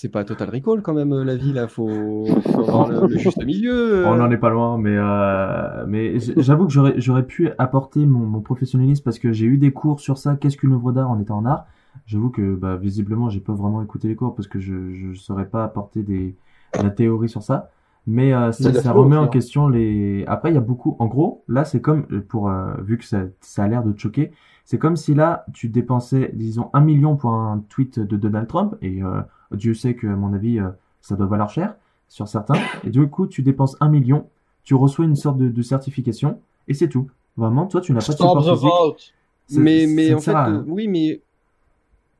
C'est 0.00 0.10
pas 0.10 0.22
Total 0.22 0.48
Recall 0.48 0.80
quand 0.80 0.94
même, 0.94 1.12
euh, 1.12 1.24
la 1.24 1.34
vie, 1.34 1.52
là. 1.52 1.66
Faut, 1.66 2.24
faut 2.52 2.60
avoir 2.60 2.88
le, 2.88 3.08
le 3.08 3.18
juste 3.18 3.44
milieu. 3.44 4.04
euh. 4.04 4.06
On 4.06 4.14
n'en 4.14 4.30
est 4.30 4.38
pas 4.38 4.48
loin, 4.48 4.78
mais, 4.78 4.96
euh, 4.96 5.84
mais 5.88 6.20
j'avoue 6.36 6.66
que 6.66 6.72
j'aurais, 6.72 7.00
j'aurais 7.00 7.26
pu 7.26 7.50
apporter 7.58 8.06
mon, 8.06 8.20
mon 8.20 8.40
professionnalisme 8.40 9.02
parce 9.02 9.18
que 9.18 9.32
j'ai 9.32 9.46
eu 9.46 9.58
des 9.58 9.72
cours 9.72 9.98
sur 9.98 10.16
ça. 10.16 10.36
Qu'est-ce 10.36 10.56
qu'une 10.56 10.72
œuvre 10.72 10.92
d'art 10.92 11.10
en 11.10 11.18
étant 11.18 11.38
en 11.38 11.46
art 11.46 11.66
J'avoue 12.06 12.30
que 12.30 12.54
bah, 12.54 12.76
visiblement, 12.76 13.28
j'ai 13.28 13.40
pas 13.40 13.54
vraiment 13.54 13.82
écouté 13.82 14.06
les 14.06 14.14
cours 14.14 14.36
parce 14.36 14.46
que 14.46 14.60
je 14.60 14.72
ne 14.72 15.14
saurais 15.14 15.48
pas 15.48 15.64
apporter 15.64 16.04
des, 16.04 16.36
de 16.78 16.82
la 16.84 16.90
théorie 16.90 17.28
sur 17.28 17.42
ça. 17.42 17.72
Mais 18.06 18.32
euh, 18.32 18.52
ça, 18.52 18.92
remet 18.92 19.16
en 19.16 19.24
hein. 19.24 19.28
question 19.28 19.68
les. 19.68 20.24
Après, 20.28 20.50
il 20.50 20.54
y 20.54 20.58
a 20.58 20.62
beaucoup. 20.62 20.94
En 21.00 21.06
gros, 21.06 21.42
là, 21.48 21.64
c'est 21.64 21.80
comme 21.80 22.04
pour 22.22 22.48
euh, 22.48 22.72
vu 22.82 22.98
que 22.98 23.04
ça, 23.04 23.24
ça 23.40 23.64
a 23.64 23.68
l'air 23.68 23.82
de 23.82 23.90
te 23.92 24.00
choquer, 24.00 24.30
c'est 24.64 24.78
comme 24.78 24.96
si 24.96 25.12
là, 25.14 25.44
tu 25.52 25.68
dépensais, 25.68 26.30
disons, 26.34 26.70
un 26.72 26.80
million 26.80 27.16
pour 27.16 27.32
un 27.32 27.64
tweet 27.68 27.98
de 27.98 28.16
Donald 28.16 28.46
Trump 28.46 28.76
et 28.80 29.02
euh, 29.02 29.20
Dieu 29.52 29.74
sait 29.74 29.94
que, 29.94 30.06
à 30.06 30.16
mon 30.16 30.32
avis, 30.34 30.58
euh, 30.58 30.68
ça 31.00 31.16
doit 31.16 31.26
valoir 31.26 31.48
cher 31.50 31.74
sur 32.08 32.28
certains. 32.28 32.54
Et 32.84 32.90
du 32.90 33.06
coup, 33.08 33.26
tu 33.26 33.42
dépenses 33.42 33.76
un 33.80 33.88
million, 33.88 34.26
tu 34.64 34.74
reçois 34.74 35.04
une 35.04 35.16
sorte 35.16 35.38
de, 35.38 35.48
de 35.48 35.62
certification 35.62 36.40
et 36.68 36.74
c'est 36.74 36.88
tout. 36.88 37.10
Vraiment, 37.36 37.66
toi, 37.66 37.80
tu 37.80 37.92
n'as 37.92 38.00
pas 38.00 38.06
de 38.12 38.16
support 38.18 38.44
the 38.44 38.58
physique. 38.58 39.14
mais, 39.60 39.86
mais 39.86 40.12
en 40.14 40.20
fait, 40.20 40.32
à 40.32 40.48
euh, 40.50 40.62
oui, 40.66 40.88
mais 40.88 41.20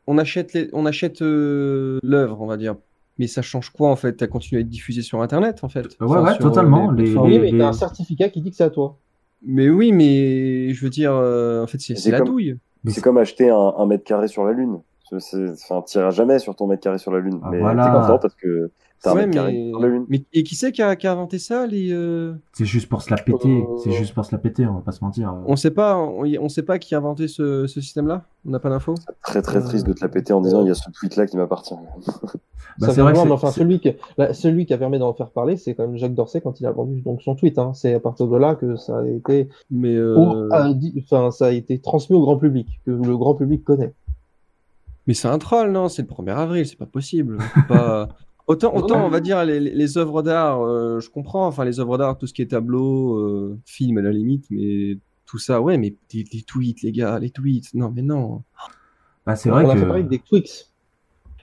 on 0.07 0.17
achète, 0.19 0.53
les, 0.55 0.71
on 0.73 0.87
achète 0.87 1.23
euh, 1.23 1.99
l'œuvre, 2.03 2.41
on 2.41 2.47
va 2.47 2.57
dire. 2.57 2.77
Mais 3.19 3.27
ça 3.27 3.43
change 3.43 3.71
quoi 3.71 3.91
en 3.91 3.97
fait? 3.97 4.13
T'as 4.15 4.29
continué 4.29 4.61
à 4.61 4.63
être 4.63 4.69
diffusé 4.69 5.03
sur 5.03 5.21
Internet 5.23 5.65
en 5.65 5.69
fait 5.69 5.87
Ouais, 6.01 6.07
Enfin, 6.07 6.23
ouais, 6.25 6.35
sur, 6.35 6.47
euh, 6.47 6.49
totalement, 6.49 6.91
les-. 6.93 7.17
Oui, 7.17 7.39
mais 7.41 7.51
les- 7.51 7.59
t'as 7.59 7.69
un 7.69 7.73
certificat 7.73 8.29
qui 8.29 8.41
dit 8.41 8.51
que 8.51 8.57
c'est 8.57 8.63
à 8.65 8.71
toi. 8.71 8.97
Mais 9.45 9.69
oui, 9.69 9.91
mais 9.93 10.73
je 10.73 10.85
veux 10.85 10.91
dire, 10.91 11.13
euh, 11.15 11.63
en 11.65 11.67
fait, 11.67 11.79
c'est 11.81 12.11
la 12.11 12.19
comme- 12.19 12.29
douille. 12.29 12.57
Mais 12.85 12.93
C'est 12.93 13.01
comme 13.01 13.19
acheter 13.19 13.51
un, 13.51 13.75
un 13.77 13.87
mètre 13.87 14.05
carré 14.05 14.29
sur 14.29 14.45
la 14.45 14.53
Lune. 14.53 14.79
Enfin, 15.13 15.83
t'iras 15.83 16.11
jamais 16.11 16.39
sur 16.39 16.55
ton 16.57 16.67
mètre 16.67 16.83
carré 16.83 16.99
sur 16.99 17.13
la 17.13 17.21
Lune. 17.21 17.41
Ah, 17.43 17.49
mais 17.51 17.61
voilà. 17.61 17.85
t'es 17.85 17.91
content 17.91 18.19
parce 18.19 18.35
que 18.35 18.71
t'as 19.03 19.13
un 19.13 19.15
Ouais, 19.15 19.21
mètre 19.27 19.33
carré 19.35 19.53
mais... 19.53 19.71
sur 19.71 19.81
la 19.81 19.89
Lune. 19.89 20.05
mais- 20.09 20.25
et 20.33 20.43
qui 20.43 20.55
c'est 20.55 20.73
qui 20.73 20.83
a, 20.83 20.97
qui 20.97 21.07
a 21.07 21.13
inventé 21.13 21.39
ça 21.39 21.67
les 21.67 21.91
euh, 21.93 22.35
C'est 22.53 22.65
juste 22.65 22.89
pour 22.89 23.01
se 23.03 23.11
la 23.11 23.17
péter. 23.17 23.63
Euh, 23.69 23.77
C'est 23.85 23.93
juste 23.93 24.13
pour 24.15 24.25
se 24.25 24.33
la 24.33 24.39
péter, 24.39 24.67
on 24.67 24.75
va 24.75 24.81
pas 24.81 24.93
se 24.93 25.03
mentir. 25.05 25.35
On 25.47 25.57
sait 25.57 25.71
pas, 25.71 25.97
on, 25.97 26.25
on 26.41 26.49
sait 26.49 26.63
pas 26.63 26.79
qui 26.79 26.95
a 26.95 26.99
inventé 26.99 27.29
ce, 27.29 27.67
ce 27.67 27.81
système-là. 27.81 28.25
On 28.47 28.51
n'a 28.51 28.59
pas 28.61 28.71
d'infos. 28.71 28.95
Très 29.25 29.43
très 29.43 29.61
triste 29.61 29.87
de 29.87 29.93
te 29.93 30.01
la 30.01 30.09
péter 30.09 30.33
en 30.33 30.41
disant 30.41 30.63
il 30.63 30.69
y 30.69 30.71
a 30.71 30.75
ce 30.75 30.91
tweet 30.91 31.17
là 31.17 31.27
qui 31.27 31.37
m'appartient. 31.37 31.75
Bah, 32.81 32.89
c'est 32.93 33.01
vrai 33.01 33.13
que 33.13 33.19
enfin, 33.19 33.51
celui 33.51 33.81
qui, 33.81 33.93
là, 34.19 34.33
celui 34.33 34.65
qui 34.65 34.73
a 34.73 34.79
permis 34.79 35.01
d'en 35.01 35.13
faire 35.13 35.31
parler, 35.31 35.57
c'est 35.57 35.75
quand 35.75 35.85
même 35.87 35.97
Jacques 35.97 36.15
Dorsey 36.15 36.41
quand 36.41 36.61
il 36.61 36.67
a 36.67 36.71
vendu 36.71 37.01
donc 37.01 37.23
son 37.23 37.35
tweet. 37.35 37.59
Hein. 37.59 37.73
C'est 37.75 37.93
à 37.95 37.99
partir 38.01 38.29
de 38.29 38.37
là 38.37 38.55
que 38.55 38.77
ça 38.77 38.99
a 39.01 39.05
été, 39.07 39.49
Mais 39.71 39.95
euh, 39.97 40.17
au- 40.17 40.53
a 40.53 40.73
dit- 40.73 40.95
enfin, 41.05 41.33
ça 41.33 41.47
a 41.47 41.51
été 41.51 41.81
transmis 41.81 42.15
au 42.17 42.21
grand 42.21 42.37
public, 42.37 42.69
que 42.87 42.93
le 42.93 43.17
grand 43.17 43.35
public 43.35 43.65
connaît. 43.65 43.95
Mais 45.09 45.15
c'est 45.15 45.27
un 45.27 45.39
troll, 45.39 45.73
non? 45.73 45.89
C'est 45.89 46.03
le 46.03 46.09
1er 46.09 46.37
avril, 46.37 46.65
c'est 46.67 46.79
pas 46.79 46.87
possible. 46.87 47.39
On 47.57 47.63
pas- 47.63 48.09
Autant, 48.47 48.75
autant 48.75 49.05
on 49.05 49.11
va 49.11 49.21
dire 49.21 49.45
les, 49.45 49.99
œuvres 49.99 50.23
d'art, 50.23 50.63
euh, 50.63 51.01
je 51.01 51.11
comprends. 51.11 51.47
Enfin, 51.47 51.67
les 51.67 51.81
œuvres 51.81 51.99
d'art, 51.99 52.17
tout 52.17 52.27
ce 52.27 52.33
qui 52.33 52.41
est 52.41 52.47
tableau, 52.47 53.19
euh, 53.19 53.59
film 53.67 53.99
à 53.99 54.01
la 54.01 54.11
limite, 54.11 54.47
mais 54.51 54.97
tout 55.27 55.37
ça, 55.37 55.61
ouais, 55.61 55.77
mais 55.77 55.95
les, 56.15 56.25
les 56.33 56.41
tweets, 56.43 56.81
les 56.81 56.91
gars, 56.91 57.19
les 57.19 57.29
tweets, 57.29 57.75
non, 57.75 57.93
mais 57.95 58.01
non. 58.01 58.43
bah, 59.27 59.37
c'est 59.37 59.51
On 59.51 59.53
vrai 59.53 59.67
a 59.69 59.75
que. 59.75 59.81
fait 59.81 59.85
pareil 59.87 60.01
avec 60.07 60.09
des 60.09 60.19
Twix. 60.21 60.73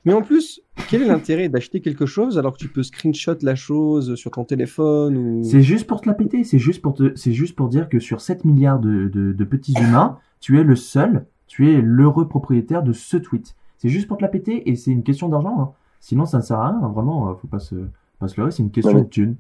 Mais 0.04 0.14
en 0.14 0.24
plus, 0.24 0.62
quel 0.90 1.04
est 1.04 1.08
l'intérêt 1.08 1.48
d'acheter 1.48 1.80
quelque 1.80 2.08
chose 2.08 2.40
alors 2.40 2.54
que 2.54 2.58
tu 2.60 2.70
peux 2.70 2.82
screenshot 2.82 3.38
la 3.44 3.54
chose 3.54 4.16
sur 4.16 4.32
ton 4.32 4.44
téléphone 4.44 5.16
ou... 5.16 5.44
C'est 5.44 5.62
juste 5.62 5.86
pour 5.86 6.02
te 6.02 6.08
la 6.08 6.16
péter, 6.16 6.44
c'est 6.44 6.58
juste 6.60 6.82
pour 6.82 6.96
te, 6.96 7.16
c'est 7.16 7.34
juste 7.34 7.56
pour 7.56 7.70
dire 7.70 7.88
que 7.88 8.00
sur 8.00 8.20
7 8.20 8.46
milliards 8.46 8.80
de, 8.80 9.10
de, 9.10 9.32
de 9.32 9.44
petits 9.44 9.74
humains, 9.80 10.18
tu 10.40 10.60
es 10.60 10.64
le 10.64 10.76
seul, 10.76 11.28
tu 11.56 11.72
es 11.74 11.80
l'heureux 11.82 12.28
propriétaire 12.28 12.84
de 12.84 12.92
ce 12.92 13.16
tweet. 13.16 13.56
C'est 13.78 13.88
juste 13.88 14.08
pour 14.10 14.18
te 14.18 14.22
la 14.24 14.28
péter 14.28 14.70
et 14.70 14.76
c'est 14.76 14.92
une 14.92 15.04
question 15.04 15.30
d'argent. 15.30 15.56
hein. 15.62 15.72
Sinon, 16.02 16.26
ça 16.26 16.38
ne 16.40 16.44
sert 16.44 16.60
à 16.60 16.68
rien. 16.70 16.80
hein. 16.84 16.92
Vraiment, 16.94 17.30
euh, 17.30 17.34
faut 17.36 17.48
pas 17.48 17.60
se, 17.60 17.76
pas 18.20 18.28
se 18.28 18.36
leurrer, 18.40 18.52
c'est 18.52 18.62
une 18.64 18.72
question 18.72 18.94
mais- 18.94 19.02
de 19.04 19.08
thune. 19.08 19.36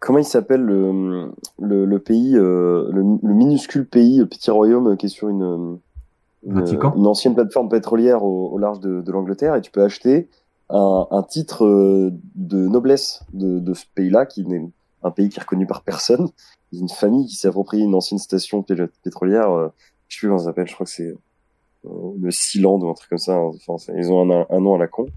Comment 0.00 0.18
il 0.18 0.24
s'appelle 0.24 0.62
le, 0.62 1.30
le, 1.60 1.84
le 1.84 1.98
pays, 1.98 2.34
euh, 2.36 2.90
le, 2.90 3.02
le 3.22 3.34
minuscule 3.34 3.86
pays, 3.86 4.18
le 4.18 4.26
petit 4.26 4.50
royaume 4.50 4.88
euh, 4.88 4.96
qui 4.96 5.06
est 5.06 5.10
sur 5.10 5.28
une, 5.28 5.78
une, 6.46 6.56
une 6.96 7.06
ancienne 7.06 7.34
plateforme 7.34 7.68
pétrolière 7.68 8.24
au, 8.24 8.48
au 8.48 8.58
large 8.58 8.80
de, 8.80 9.00
de 9.02 9.12
l'Angleterre 9.12 9.54
et 9.56 9.60
tu 9.60 9.70
peux 9.70 9.84
acheter 9.84 10.28
un, 10.70 11.06
un 11.10 11.22
titre 11.22 11.64
euh, 11.66 12.10
de 12.34 12.66
noblesse 12.66 13.22
de, 13.34 13.58
de 13.58 13.74
ce 13.74 13.84
pays-là 13.94 14.24
qui 14.26 14.44
n'est 14.46 14.66
un 15.02 15.10
pays 15.10 15.28
qui 15.28 15.38
est 15.38 15.42
reconnu 15.42 15.66
par 15.66 15.82
personne. 15.82 16.28
Une 16.72 16.88
famille 16.88 17.26
qui 17.26 17.36
s'est 17.36 17.48
appropriée 17.48 17.84
une 17.84 17.94
ancienne 17.94 18.18
station 18.18 18.62
pé- 18.62 18.86
pétrolière. 19.04 19.70
Je 20.10 20.16
sais 20.16 20.18
plus 20.20 20.28
comment 20.28 20.38
ça 20.38 20.44
s'appelle. 20.46 20.68
Je 20.68 20.74
crois 20.74 20.84
que 20.84 20.92
c'est 20.92 21.14
euh, 21.86 21.88
le 22.20 22.30
Sealand 22.30 22.78
ou 22.80 22.90
un 22.90 22.94
truc 22.94 23.08
comme 23.08 23.18
ça. 23.18 23.38
Enfin, 23.40 23.78
c'est- 23.78 23.94
ils 23.96 24.12
ont 24.12 24.30
un, 24.30 24.46
un 24.50 24.60
nom 24.60 24.74
à 24.74 24.78
la 24.78 24.88
con. 24.88 25.06
Ils 25.06 25.12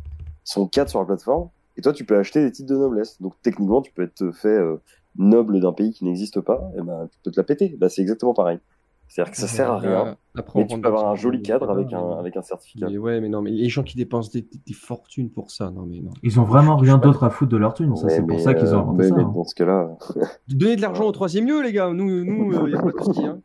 sont 0.45 0.67
quatre 0.67 0.89
sur 0.89 0.99
la 0.99 1.05
plateforme. 1.05 1.49
Et 1.75 1.81
toi, 1.81 1.91
tu 1.91 2.05
peux 2.05 2.17
acheter 2.17 2.41
des 2.43 2.51
titres 2.51 2.71
de 2.71 2.77
noblesse. 2.77 3.19
Donc, 3.21 3.33
techniquement, 3.41 3.81
tu 3.81 3.91
peux 3.91 4.03
être 4.03 4.31
fait 4.31 4.47
euh, 4.47 4.79
noble 5.17 5.59
d'un 5.59 5.73
pays 5.73 5.91
qui 5.91 6.05
n'existe 6.05 6.39
pas. 6.39 6.71
Et 6.77 6.81
ben, 6.81 7.09
tu 7.11 7.17
peux 7.23 7.31
te 7.31 7.39
la 7.39 7.43
péter. 7.43 7.75
Bah, 7.79 7.89
c'est 7.89 8.01
exactement 8.01 8.33
pareil. 8.33 8.59
C'est-à-dire 9.07 9.31
que 9.31 9.37
ça 9.37 9.47
sert 9.47 9.69
à 9.71 9.77
rien. 9.79 10.07
Euh, 10.07 10.13
après, 10.35 10.59
Mais 10.61 10.67
tu 10.67 10.79
peux 10.79 10.87
avoir 10.87 11.07
un 11.07 11.15
joli 11.15 11.41
cadre 11.41 11.69
avec 11.69 11.91
un, 11.93 12.11
avec 12.17 12.35
un 12.37 12.41
certificat. 12.41 12.87
mais 12.89 12.97
ouais, 12.97 13.19
mais 13.21 13.29
non, 13.29 13.41
mais 13.41 13.51
les 13.51 13.69
gens 13.69 13.83
qui 13.83 13.95
dépensent 13.97 14.31
des, 14.33 14.45
fortunes 14.73 15.29
pour 15.29 15.51
ça, 15.51 15.69
non, 15.69 15.85
mais 15.85 15.99
non. 15.99 16.11
Ils 16.23 16.39
ont 16.39 16.43
vraiment 16.43 16.77
rien 16.77 16.97
d'autre 16.97 17.23
à 17.23 17.29
foutre 17.29 17.51
de 17.51 17.57
leur 17.57 17.73
thune. 17.73 17.95
Ça, 17.95 18.09
c'est 18.09 18.25
pour 18.25 18.39
ça 18.39 18.53
qu'ils 18.53 18.73
ont 18.73 18.77
euh, 18.77 18.81
inventé 18.81 18.97
mais- 19.03 19.09
ça. 19.09 19.15
mais 19.17 19.23
hein. 19.23 19.33
dans 19.35 19.43
ce 19.43 19.55
cas-là, 19.55 19.97
Donnez 20.47 20.75
de 20.77 20.81
l'argent 20.81 21.05
au 21.05 21.11
troisième 21.11 21.47
lieu, 21.47 21.61
les 21.61 21.73
gars. 21.73 21.91
Nous, 21.93 22.23
nous, 22.23 22.67
il 22.67 22.71
n'y 22.71 22.75
a 22.75 22.81
pas 22.81 22.91
de 22.91 23.03
souci. 23.03 23.25
Hein. 23.25 23.39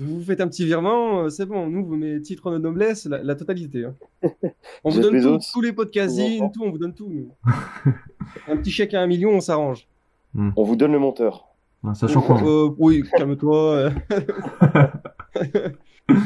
Vous 0.00 0.22
faites 0.22 0.40
un 0.40 0.48
petit 0.48 0.64
virement, 0.64 1.20
euh, 1.24 1.28
c'est 1.28 1.44
bon. 1.46 1.66
Nous, 1.68 1.84
vous 1.84 1.96
mettez 1.96 2.22
titre 2.22 2.50
de 2.50 2.58
noblesse, 2.58 3.04
la, 3.06 3.22
la 3.22 3.34
totalité. 3.34 3.84
hein. 3.84 3.94
On 4.84 4.90
vous 4.90 5.00
donne 5.00 5.20
tout, 5.20 5.38
tous 5.52 5.60
les 5.60 5.72
podcastines, 5.72 6.40
Bon. 6.40 6.48
tout, 6.48 6.62
on 6.64 6.70
vous 6.70 6.78
donne 6.78 6.94
tout. 6.94 7.08
nous. 7.10 7.28
un 8.48 8.56
petit 8.56 8.70
chèque 8.70 8.94
à 8.94 9.00
un 9.02 9.06
million, 9.06 9.30
on 9.30 9.40
s'arrange. 9.40 9.86
on 10.34 10.62
vous 10.62 10.76
donne 10.76 10.92
le 10.92 10.98
monteur. 10.98 11.46
Sachant 11.94 12.20
qu'on, 12.22 12.36
Euh, 12.46 12.70
oui, 12.78 13.02
calme-toi. 13.16 13.90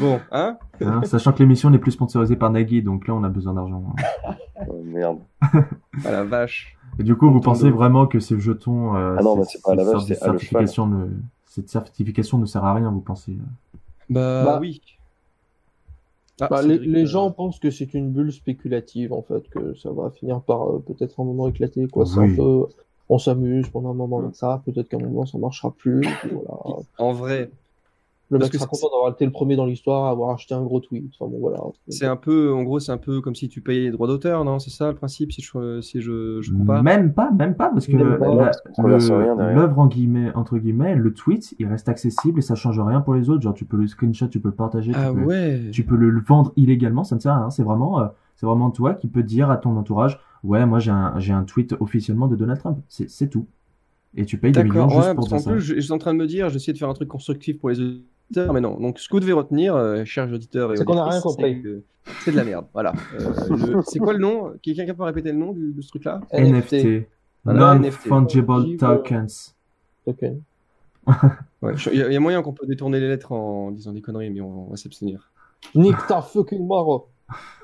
bon, 0.01 0.21
hein? 0.33 0.59
Hein, 0.81 1.03
sachant 1.05 1.33
que 1.33 1.39
l'émission 1.41 1.71
n'est 1.71 1.79
plus 1.79 1.93
sponsorisée 1.93 2.37
par 2.37 2.51
Nagui, 2.51 2.83
donc 2.83 3.07
là, 3.09 3.15
on 3.15 3.23
a 3.25 3.29
besoin 3.29 3.55
d'argent. 3.55 3.95
hein. 4.27 4.35
Oh, 4.69 4.83
merde. 4.85 5.19
Ah 5.43 6.11
la 6.11 6.25
vache. 6.25 6.77
Et 6.99 7.03
du 7.03 7.15
coup, 7.17 7.31
vous 7.31 7.41
pensez 7.41 7.71
vraiment 7.71 8.07
que 8.07 8.21
ces 8.21 8.39
jetons, 8.39 8.95
euh, 8.97 9.17
Ah 9.19 9.23
non, 9.23 9.35
ces- 9.35 9.41
bah, 9.41 9.47
c'est 9.49 9.63
pas 9.63 9.75
la 9.75 9.85
vache, 9.85 10.05
c'est 10.07 10.23
à 10.23 10.27
le 10.33 10.39
certification 10.39 10.87
ne, 10.87 11.07
cette 11.55 11.69
certification 11.69 12.39
ne 12.39 12.47
sert 12.47 12.65
à 12.65 12.75
rien, 12.75 12.91
vous 12.91 13.01
pensez 13.01 13.33
euh 13.33 13.79
Bah, 14.11 14.45
Bah, 14.45 14.59
oui. 14.61 14.81
Ah, 16.41 16.49
Bah, 16.51 16.63
les, 16.63 16.75
Cédric, 16.75 16.91
les 16.91 17.03
euh, 17.05 17.07
gens 17.07 17.31
pensent 17.31 17.61
que 17.61 17.71
c'est 17.71 17.95
une 17.95 18.11
bulle 18.11 18.33
spéculative, 18.33 19.13
en 19.13 19.23
fait, 19.23 19.49
que 19.51 19.73
ça 19.75 19.93
va 19.93 20.11
finir 20.11 20.41
par 20.41 20.69
euh, 20.69 20.83
peut-être 20.85 21.21
un 21.21 21.25
moment 21.25 21.47
éclater, 21.49 21.87
quoi. 21.87 22.07
C'est 22.07 22.19
Oui. 22.19 22.33
un 22.33 22.37
peu, 22.37 22.67
on 23.09 23.19
s'amuse 23.19 23.69
pendant 23.69 23.91
un 23.91 23.95
moment 23.95 24.19
avec 24.19 24.35
ça, 24.35 24.63
peut-être 24.67 24.89
qu'à 24.89 24.97
un 24.97 25.01
moment 25.01 25.27
ça 25.27 25.39
marchera 25.39 25.71
plus. 25.71 26.03
voilà. 26.33 26.83
En 26.99 27.13
vrai, 27.13 27.51
Le 28.31 28.39
Parce 28.39 28.49
mec 28.49 28.53
que 28.53 28.59
sera 28.59 28.69
content 28.69 28.89
d'avoir 28.91 29.13
été 29.13 29.27
le 29.27 29.31
premier 29.31 29.55
dans 29.55 29.67
l'histoire, 29.67 30.07
avoir 30.07 30.31
acheté 30.31 30.55
un 30.55 30.63
gros 30.63 30.81
tweet. 30.81 31.13
Enfin 31.19 31.31
bon, 31.31 31.39
voilà. 31.41 31.59
c'est 31.89 32.07
un 32.07 32.17
peu, 32.17 32.53
en 32.55 32.63
gros, 32.63 32.81
c'est 32.81 32.91
un 32.91 32.97
peu 32.97 33.21
comme 33.21 33.35
si 33.35 33.49
tu 33.51 33.61
payais 33.61 33.83
les 33.83 33.91
droits 33.91 34.07
d'auteur, 34.07 34.45
non? 34.45 34.59
C'est 34.59 34.71
ça 34.71 34.89
le 34.89 34.95
principe, 34.95 35.31
si 35.31 35.43
je, 35.43 35.81
si 35.83 36.01
je, 36.01 36.41
je 36.41 36.53
compare 36.53 36.83
Même 36.83 37.13
pas, 37.13 37.31
même 37.31 37.55
pas, 37.55 37.69
parce 37.69 37.87
que 37.87 37.97
l'œuvre 37.97 39.79
en 39.79 39.87
guillemets, 39.87 40.33
entre 40.35 40.57
guillemets, 40.59 40.95
le 40.95 41.13
tweet, 41.13 41.55
il 41.59 41.67
reste 41.67 41.89
accessible 41.89 42.39
et 42.39 42.43
ça 42.43 42.55
change 42.55 42.81
rien 42.81 43.01
pour 43.03 43.15
les 43.15 43.29
autres. 43.29 43.43
Genre, 43.43 43.55
tu 43.55 43.67
peux 43.67 43.77
le 43.77 43.87
screenshot, 43.87 44.29
tu 44.29 44.41
peux 44.41 44.49
le 44.49 44.55
partager, 44.55 44.93
tu 44.93 44.99
Ah 44.99 45.13
peux, 45.13 45.21
ouais 45.21 45.61
tu 45.71 45.85
peux 45.85 45.97
le, 45.97 46.19
vendre 46.21 46.53
illégalement, 46.57 47.05
ça 47.05 47.17
ne 47.17 47.21
sert 47.21 47.33
à 47.33 47.39
rien. 47.41 47.51
C'est 47.51 47.63
vraiment, 47.63 48.01
euh, 48.01 48.07
c'est 48.37 48.47
vraiment 48.47 48.71
toi 48.71 48.95
qui 48.95 49.07
peux 49.09 49.23
dire 49.23 49.51
à 49.51 49.59
ton 49.59 49.77
entourage, 49.77 50.19
ouais, 50.43 50.65
moi 50.65 50.79
j'ai 50.79 50.91
un, 50.91 51.19
j'ai 51.19 51.33
un 51.35 51.45
tweet 51.45 51.75
officiellement 51.79 52.27
de 52.27 52.37
Donald 52.37 52.59
Trump. 52.59 52.79
C'est, 52.89 53.11
c'est 53.11 53.29
tout. 53.29 53.47
Et 54.17 54.25
tu 54.27 54.39
payes 54.39 54.53
des 54.53 54.63
millions 54.63 54.87
D'accord, 54.87 54.91
juste 54.91 55.09
ouais, 55.09 55.15
pour 55.15 55.29
parce 55.29 55.43
ça. 55.43 55.51
plus, 55.53 55.61
je, 55.61 55.75
je 55.75 55.81
suis 55.81 55.93
en 55.93 55.99
train 55.99 56.15
de 56.15 56.19
me 56.19 56.27
dire, 56.27 56.49
j'essaie 56.49 56.73
de 56.73 56.79
faire 56.79 56.89
un 56.89 56.95
truc 56.95 57.09
constructif 57.09 57.59
pour 57.59 57.69
les 57.71 57.81
auditeurs, 57.81 58.05
mais 58.53 58.61
non. 58.61 58.79
Donc, 58.81 58.99
ce 58.99 59.09
que 59.09 59.15
vous 59.15 59.21
devez 59.21 59.33
retenir, 59.33 59.75
euh, 59.77 60.05
chers 60.05 60.33
auditeurs 60.33 60.73
et 60.73 60.77
C'est 60.77 60.85
qu'on 60.85 60.97
a 60.99 61.03
auditrices, 61.03 61.23
rien 61.37 61.61
compris. 61.61 61.83
c'est 62.25 62.33
de 62.33 62.37
la 62.37 62.45
merde, 62.45 62.67
voilà. 62.73 62.93
Euh, 63.21 63.31
le- 63.51 63.83
C'est 63.87 63.99
quoi 63.99 64.13
le 64.13 64.19
nom? 64.19 64.53
Quelqu'un 64.63 64.93
peut 64.95 65.03
répéter 65.05 65.33
le 65.33 65.39
nom 65.39 65.53
du- 65.53 65.73
de 65.73 65.81
ce 65.83 65.89
truc-là? 65.89 66.21
NFT, 66.33 67.07
Voilà, 67.45 67.75
NFT. 67.77 68.07
non-fungible 68.11 68.77
tokens. 68.77 69.55
Token. 70.05 70.41
Ouais, 71.63 71.77
je- 71.77 71.91
Il 71.91 71.99
y, 71.99 72.03
a- 72.03 72.07
il 72.09 72.13
y 72.13 72.17
a 72.17 72.21
moyen 72.21 72.43
qu'on 72.43 72.53
peut 72.53 72.67
détourner 72.67 72.99
les 73.01 73.09
lettres 73.09 73.33
en 73.33 73.71
disant 73.71 73.93
des 73.93 74.01
conneries, 74.01 74.31
mais 74.31 74.41
on, 74.41 74.67
on 74.69 74.71
va 74.71 74.77
s'abstenir. 74.77 75.31
Nick 75.75 75.97
ta 76.09 76.21
fucking 76.23 76.67
maro. 76.67 77.09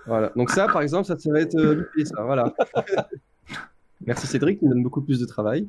Voilà. 0.07 0.31
Donc 0.37 0.51
ça, 0.51 0.67
par 0.69 0.81
exemple, 0.83 1.05
ça, 1.07 1.19
ça 1.19 1.31
va 1.31 1.41
être 1.41 1.55
euh, 1.59 1.85
ça. 2.05 2.23
Voilà. 2.25 2.55
Merci 4.07 4.27
Cédric, 4.27 4.59
il 4.63 4.69
me 4.69 4.75
donne 4.75 4.83
beaucoup 4.83 5.03
plus 5.03 5.21
de 5.21 5.27
travail. 5.27 5.69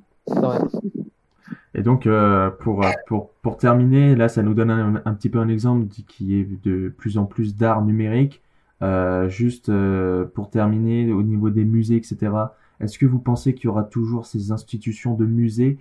Et 1.73 1.83
donc, 1.83 2.05
euh, 2.05 2.49
pour, 2.51 2.85
pour, 3.07 3.31
pour 3.41 3.57
terminer, 3.57 4.15
là, 4.15 4.27
ça 4.27 4.43
nous 4.43 4.53
donne 4.53 4.69
un, 4.71 5.01
un 5.05 5.13
petit 5.13 5.29
peu 5.29 5.39
un 5.39 5.47
exemple 5.47 5.87
qui 5.87 6.35
est 6.35 6.45
de 6.63 6.89
plus 6.89 7.17
en 7.17 7.25
plus 7.25 7.55
d'art 7.55 7.81
numérique. 7.83 8.41
Euh, 8.81 9.29
juste 9.29 9.69
euh, 9.69 10.25
pour 10.25 10.49
terminer, 10.49 11.11
au 11.13 11.23
niveau 11.23 11.49
des 11.51 11.65
musées, 11.65 11.97
etc., 11.97 12.31
est-ce 12.79 12.97
que 12.97 13.05
vous 13.05 13.19
pensez 13.19 13.53
qu'il 13.53 13.65
y 13.65 13.67
aura 13.67 13.83
toujours 13.83 14.25
ces 14.25 14.51
institutions 14.51 15.13
de 15.15 15.25
musées 15.25 15.77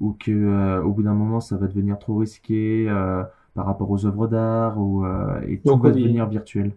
ou 0.00 0.12
que 0.12 0.30
euh, 0.30 0.82
au 0.82 0.92
bout 0.92 1.02
d'un 1.02 1.14
moment, 1.14 1.40
ça 1.40 1.56
va 1.56 1.66
devenir 1.66 1.98
trop 1.98 2.16
risqué 2.18 2.86
euh, 2.88 3.22
par 3.54 3.66
rapport 3.66 3.90
aux 3.90 4.04
œuvres 4.06 4.28
d'art 4.28 4.78
ou, 4.78 5.04
euh, 5.04 5.40
et 5.48 5.60
tout 5.60 5.70
Donc, 5.70 5.82
va 5.82 5.90
oui. 5.90 6.02
devenir 6.02 6.26
virtuel? 6.28 6.72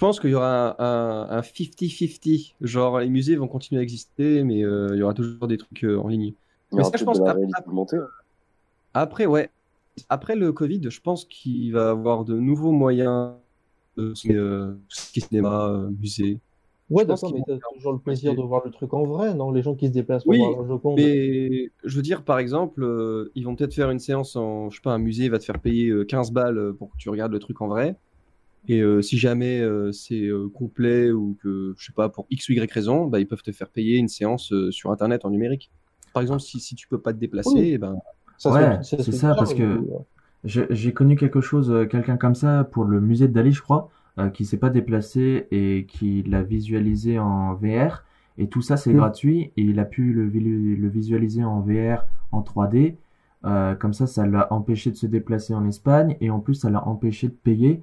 Pense 0.00 0.18
qu'il 0.18 0.30
y 0.30 0.34
aura 0.34 0.74
un 0.82 1.30
un 1.30 1.40
50-50. 1.40 2.54
Genre, 2.60 3.00
les 3.00 3.08
musées 3.08 3.36
vont 3.36 3.48
continuer 3.48 3.80
à 3.80 3.82
exister, 3.82 4.42
mais 4.42 4.64
euh, 4.64 4.88
il 4.94 4.98
y 4.98 5.02
aura 5.02 5.14
toujours 5.14 5.46
des 5.46 5.58
trucs 5.58 5.84
euh, 5.84 5.98
en 5.98 6.08
ligne. 6.08 6.34
Il 6.72 6.74
y 6.74 6.76
Mais 6.78 6.84
ça, 6.84 6.92
je 6.96 7.04
pense 7.04 7.20
réalité 7.20 7.52
augmentée. 7.66 7.98
Après, 8.94 9.26
ouais. 9.26 9.50
Après 10.08 10.34
le 10.34 10.52
Covid, 10.52 10.80
je 10.88 11.00
pense 11.00 11.24
qu'il 11.24 11.72
va 11.72 11.86
y 11.86 11.88
avoir 11.88 12.24
de 12.24 12.34
nouveaux 12.34 12.72
moyens 12.72 13.34
de 13.96 14.02
euh, 14.30 14.74
tout 14.88 14.96
ce 14.96 15.12
qui 15.12 15.20
est 15.20 15.26
cinéma, 15.26 15.68
euh, 15.68 15.90
musée. 15.90 16.38
Ouais, 16.88 17.04
Je 17.04 17.08
d'accord, 17.08 17.32
mais 17.32 17.42
t'as 17.46 17.58
toujours 17.74 17.92
le 17.92 17.98
plaisir 17.98 18.34
de 18.34 18.42
voir 18.42 18.62
le 18.64 18.72
truc 18.72 18.92
en 18.94 19.04
vrai, 19.04 19.34
non? 19.34 19.52
Les 19.52 19.62
gens 19.62 19.76
qui 19.76 19.86
se 19.86 19.92
déplacent 19.92 20.24
pour 20.24 20.32
Oui, 20.32 20.40
voir 20.40 20.66
Joconde. 20.66 20.96
Mais 20.96 21.70
je 21.84 21.96
veux 21.96 22.02
dire, 22.02 22.24
par 22.24 22.38
exemple, 22.38 22.82
euh, 22.82 23.30
ils 23.36 23.44
vont 23.44 23.54
peut-être 23.54 23.74
faire 23.74 23.90
une 23.90 24.00
séance 24.00 24.34
en, 24.34 24.70
je 24.70 24.76
sais 24.76 24.82
pas, 24.82 24.92
un 24.92 24.98
musée 24.98 25.28
va 25.28 25.38
te 25.38 25.44
faire 25.44 25.60
payer 25.60 25.88
euh, 25.88 26.04
15 26.04 26.32
balles 26.32 26.72
pour 26.78 26.90
que 26.90 26.96
tu 26.96 27.08
regardes 27.08 27.32
le 27.32 27.38
truc 27.38 27.60
en 27.60 27.68
vrai. 27.68 27.96
Et 28.68 28.80
euh, 28.80 29.02
si 29.02 29.18
jamais 29.18 29.60
euh, 29.60 29.90
c'est 29.92 30.26
euh, 30.26 30.48
complet 30.48 31.10
ou 31.10 31.36
que, 31.42 31.74
je 31.78 31.86
sais 31.86 31.92
pas, 31.92 32.08
pour 32.08 32.26
X 32.30 32.48
ou 32.48 32.52
Y 32.52 32.70
raison, 32.72 33.06
bah, 33.06 33.18
ils 33.20 33.26
peuvent 33.26 33.42
te 33.42 33.52
faire 33.52 33.68
payer 33.68 33.96
une 33.98 34.08
séance 34.08 34.52
euh, 34.52 34.70
sur 34.70 34.90
Internet 34.90 35.24
en 35.24 35.30
numérique. 35.30 35.70
Par 36.12 36.22
exemple, 36.22 36.40
si, 36.40 36.60
si 36.60 36.74
tu 36.74 36.86
peux 36.88 37.00
pas 37.00 37.12
te 37.12 37.18
déplacer, 37.18 37.50
Oui. 37.54 37.70
eh 37.72 37.78
ben, 37.78 37.96
Ça 38.38 38.50
Ouais, 38.52 38.78
c'est 38.82 39.02
ça, 39.12 39.34
parce 39.34 39.54
que- 39.54 39.80
J'ai 40.44 40.92
connu 40.94 41.16
quelque 41.16 41.40
chose, 41.40 41.86
quelqu'un 41.90 42.16
comme 42.16 42.34
ça 42.34 42.64
pour 42.64 42.84
le 42.84 43.00
musée 43.00 43.28
de 43.28 43.32
Dali, 43.32 43.52
je 43.52 43.60
crois, 43.62 43.90
euh, 44.18 44.30
qui 44.30 44.44
s'est 44.46 44.56
pas 44.56 44.70
déplacé 44.70 45.46
et 45.50 45.86
qui 45.86 46.22
l'a 46.22 46.42
visualisé 46.42 47.18
en 47.18 47.54
VR. 47.54 48.04
Et 48.38 48.48
tout 48.48 48.62
ça, 48.62 48.76
c'est 48.78 48.92
Mm. 48.92 48.96
gratuit 48.96 49.40
et 49.56 49.62
il 49.62 49.78
a 49.78 49.84
pu 49.84 50.12
le, 50.14 50.26
vi- 50.28 50.40
le 50.76 50.88
visualiser 50.88 51.44
en 51.44 51.60
VR, 51.60 52.06
en 52.32 52.40
3D. 52.42 52.96
Euh, 53.44 53.74
comme 53.74 53.92
ça, 53.92 54.06
ça 54.06 54.26
l'a 54.26 54.50
empêché 54.52 54.90
de 54.90 54.96
se 54.96 55.06
déplacer 55.06 55.54
en 55.54 55.66
Espagne 55.66 56.16
et 56.22 56.30
en 56.30 56.40
plus, 56.40 56.54
ça 56.54 56.70
l'a 56.70 56.86
empêché 56.88 57.28
de 57.28 57.34
payer. 57.34 57.82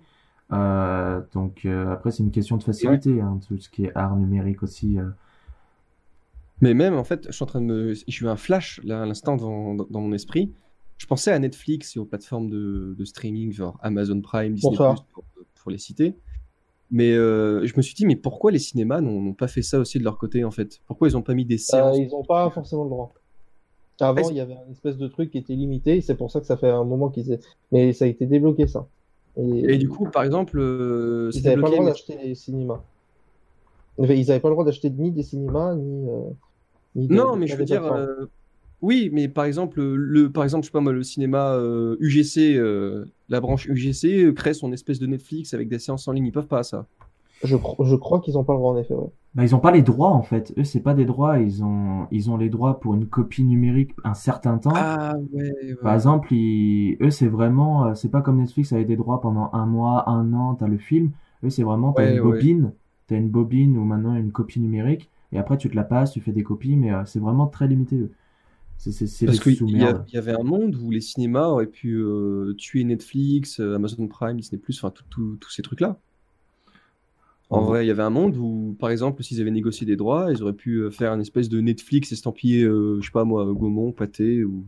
Euh, 0.53 1.21
donc 1.33 1.65
euh, 1.65 1.91
après, 1.91 2.11
c'est 2.11 2.23
une 2.23 2.31
question 2.31 2.57
de 2.57 2.63
facilité, 2.63 3.19
hein, 3.21 3.39
tout 3.47 3.57
ce 3.57 3.69
qui 3.69 3.85
est 3.85 3.91
art 3.95 4.15
numérique 4.15 4.63
aussi. 4.63 4.97
euh. 4.99 5.09
Mais 6.61 6.73
même, 6.73 6.95
en 6.95 7.03
fait, 7.03 7.25
je 7.27 7.31
suis 7.31 7.43
en 7.43 7.47
train 7.47 7.61
de 7.61 7.65
me. 7.65 7.93
J'ai 7.93 8.25
eu 8.25 8.27
un 8.29 8.35
flash 8.37 8.81
là 8.83 9.03
à 9.03 9.05
l'instant 9.05 9.35
dans, 9.37 9.75
dans, 9.75 9.85
dans 9.89 10.01
mon 10.01 10.13
esprit. 10.13 10.51
Je 10.97 11.05
pensais 11.05 11.31
à 11.31 11.37
Netflix 11.37 11.95
et 11.95 11.99
aux 11.99 12.05
plateformes 12.05 12.49
de, 12.49 12.95
de 12.97 13.05
streaming, 13.05 13.51
genre 13.51 13.77
Amazon 13.83 14.19
Prime, 14.21 14.53
Disney 14.53 14.71
Bonsoir. 14.71 15.05
pour, 15.13 15.23
pour 15.61 15.71
les 15.71 15.77
citer. 15.77 16.15
Mais 16.89 17.11
euh, 17.11 17.65
je 17.67 17.73
me 17.77 17.81
suis 17.81 17.93
dit, 17.93 18.05
mais 18.05 18.15
pourquoi 18.15 18.49
les 18.49 18.57
cinémas 18.59 19.01
n'ont 19.01 19.33
pas 19.33 19.47
fait 19.49 19.61
ça 19.61 19.77
aussi 19.77 19.99
de 19.99 20.03
leur 20.05 20.17
côté, 20.17 20.43
en 20.45 20.51
fait? 20.51 20.79
Pourquoi 20.87 21.09
ils 21.09 21.13
n'ont 21.13 21.21
pas 21.21 21.33
mis 21.35 21.45
des 21.45 21.55
Euh, 21.55 21.57
séances? 21.57 21.97
ils 21.99 22.07
n'ont 22.09 22.23
pas 22.23 22.49
forcément 22.49 22.85
le 22.85 22.89
droit. 22.89 23.13
Avant, 23.99 24.15
Est-ce- 24.17 24.31
il 24.31 24.37
y 24.37 24.39
avait 24.39 24.55
un 24.55 24.71
espèce 24.71 24.97
de 24.97 25.07
truc 25.07 25.29
qui 25.31 25.37
était 25.37 25.53
limité, 25.55 26.01
c'est 26.01 26.15
pour 26.15 26.31
ça 26.31 26.39
que 26.39 26.45
ça 26.45 26.55
fait 26.55 26.69
un 26.69 26.83
moment 26.85 27.09
qu'ils. 27.09 27.39
Mais 27.71 27.91
ça 27.93 28.05
a 28.05 28.07
été 28.07 28.25
débloqué, 28.25 28.65
ça. 28.67 28.87
Et, 29.39 29.73
Et 29.73 29.77
du 29.77 29.87
coup, 29.89 30.05
par 30.05 30.23
exemple, 30.23 30.57
euh, 30.59 31.29
ils 31.31 31.37
c'était 31.37 31.49
n'avaient 31.49 31.61
pas 31.61 31.67
le 31.67 31.73
droit 31.73 31.85
mais- 31.85 31.91
d'acheter 31.91 32.17
des 32.17 32.35
cinémas. 32.35 32.81
Ils 33.99 34.03
n'avaient 34.07 34.39
pas 34.39 34.49
le 34.49 34.53
droit 34.53 34.65
d'acheter 34.65 34.89
ni 34.89 35.11
des 35.11 35.23
cinémas, 35.23 35.75
ni... 35.75 36.09
euh, 36.09 36.29
ni 36.95 37.07
Non, 37.07 37.35
mais 37.35 37.47
je 37.47 37.55
veux 37.55 37.65
dire, 37.65 37.83
euh, 37.85 38.25
oui, 38.81 39.09
mais 39.11 39.27
par 39.27 39.45
exemple, 39.45 39.81
le, 39.81 40.31
par 40.31 40.43
exemple, 40.43 40.63
je 40.63 40.67
sais 40.67 40.71
pas 40.71 40.81
moi, 40.81 40.93
le 40.93 41.03
cinéma 41.03 41.59
UGC, 41.99 42.55
euh, 42.57 43.05
la 43.29 43.41
branche 43.41 43.67
UGC 43.67 44.33
crée 44.35 44.53
son 44.53 44.71
espèce 44.71 44.99
de 44.99 45.07
Netflix 45.07 45.53
avec 45.53 45.67
des 45.67 45.79
séances 45.79 46.07
en 46.07 46.11
ligne. 46.11 46.25
Ils 46.27 46.31
peuvent 46.31 46.47
pas 46.47 46.63
ça. 46.63 46.85
Je, 47.43 47.55
cro- 47.55 47.85
je 47.85 47.95
crois 47.95 48.19
qu'ils 48.21 48.33
n'ont 48.35 48.43
pas 48.43 48.53
le 48.53 48.59
droit, 48.59 48.73
en 48.73 48.77
effet, 48.77 48.93
ouais. 48.93 49.09
Bah, 49.35 49.43
ils 49.43 49.53
ont 49.55 49.59
pas 49.59 49.71
les 49.71 49.83
droits 49.83 50.09
en 50.11 50.23
fait. 50.23 50.51
Eux, 50.57 50.63
c'est 50.63 50.79
pas 50.81 50.95
des 50.95 51.05
droits. 51.05 51.39
Ils 51.39 51.63
ont, 51.63 52.07
ils 52.11 52.31
ont 52.31 52.37
les 52.37 52.49
droits 52.49 52.79
pour 52.79 52.95
une 52.95 53.05
copie 53.07 53.43
numérique 53.43 53.91
un 54.03 54.15
certain 54.15 54.57
temps. 54.57 54.71
Ah 54.73 55.13
ouais. 55.31 55.51
ouais. 55.63 55.75
Par 55.75 55.93
exemple, 55.93 56.33
ils- 56.33 56.97
eux, 57.01 57.11
c'est 57.11 57.27
vraiment, 57.27 57.85
euh, 57.85 57.93
c'est 57.93 58.09
pas 58.09 58.21
comme 58.21 58.37
Netflix 58.37 58.73
avec 58.73 58.87
des 58.87 58.95
droits 58.95 59.21
pendant 59.21 59.49
un 59.53 59.65
mois, 59.67 60.09
un 60.09 60.33
an, 60.33 60.55
t'as 60.55 60.67
le 60.67 60.77
film. 60.77 61.11
Eux, 61.43 61.49
c'est 61.51 61.63
vraiment, 61.63 61.93
t'as 61.93 62.03
Ouais, 62.03 62.13
une 62.13 62.21
ouais. 62.23 62.23
bobine, 62.23 62.73
t'as 63.07 63.17
une 63.17 63.29
bobine 63.29 63.77
ou 63.77 63.83
maintenant 63.85 64.15
une 64.15 64.31
copie 64.31 64.59
numérique, 64.59 65.09
et 65.31 65.37
après 65.37 65.57
tu 65.57 65.69
te 65.69 65.75
la 65.75 65.83
passes, 65.83 66.11
tu 66.13 66.21
fais 66.21 66.31
des 66.31 66.43
copies, 66.43 66.75
mais 66.75 66.91
euh, 66.91 67.05
c'est 67.05 67.19
vraiment 67.19 67.45
très 67.47 67.67
limité. 67.67 67.97
eux. 67.97 68.11
C'est, 68.77 68.91
c'est, 68.91 69.07
c'est 69.07 69.25
Parce 69.25 69.39
qu'il 69.39 69.53
y, 69.69 69.79
y 70.13 70.17
avait 70.17 70.33
un 70.33 70.43
monde 70.43 70.75
où 70.75 70.91
les 70.91 71.01
cinémas 71.01 71.47
auraient 71.47 71.67
pu 71.67 71.95
euh, 71.97 72.53
tuer 72.57 72.83
Netflix, 72.83 73.59
euh, 73.59 73.75
Amazon 73.75 74.07
Prime, 74.07 74.37
Disney+, 74.37 74.61
enfin 74.71 74.91
tous 75.09 75.37
ces 75.49 75.61
trucs-là. 75.63 75.99
En 77.49 77.61
vrai, 77.61 77.85
il 77.85 77.87
y 77.87 77.91
avait 77.91 78.03
un 78.03 78.09
monde 78.09 78.35
où, 78.37 78.75
par 78.79 78.89
exemple, 78.89 79.23
s'ils 79.23 79.41
avaient 79.41 79.51
négocié 79.51 79.85
des 79.85 79.95
droits, 79.97 80.31
ils 80.31 80.41
auraient 80.43 80.53
pu 80.53 80.77
euh, 80.79 80.91
faire 80.91 81.13
une 81.13 81.21
espèce 81.21 81.49
de 81.49 81.59
Netflix 81.61 82.11
estampillé, 82.11 82.63
euh, 82.63 82.99
je 83.01 83.05
sais 83.05 83.11
pas 83.11 83.23
moi, 83.25 83.45
Gaumont, 83.53 83.91
Pâté 83.93 84.43
ou 84.43 84.65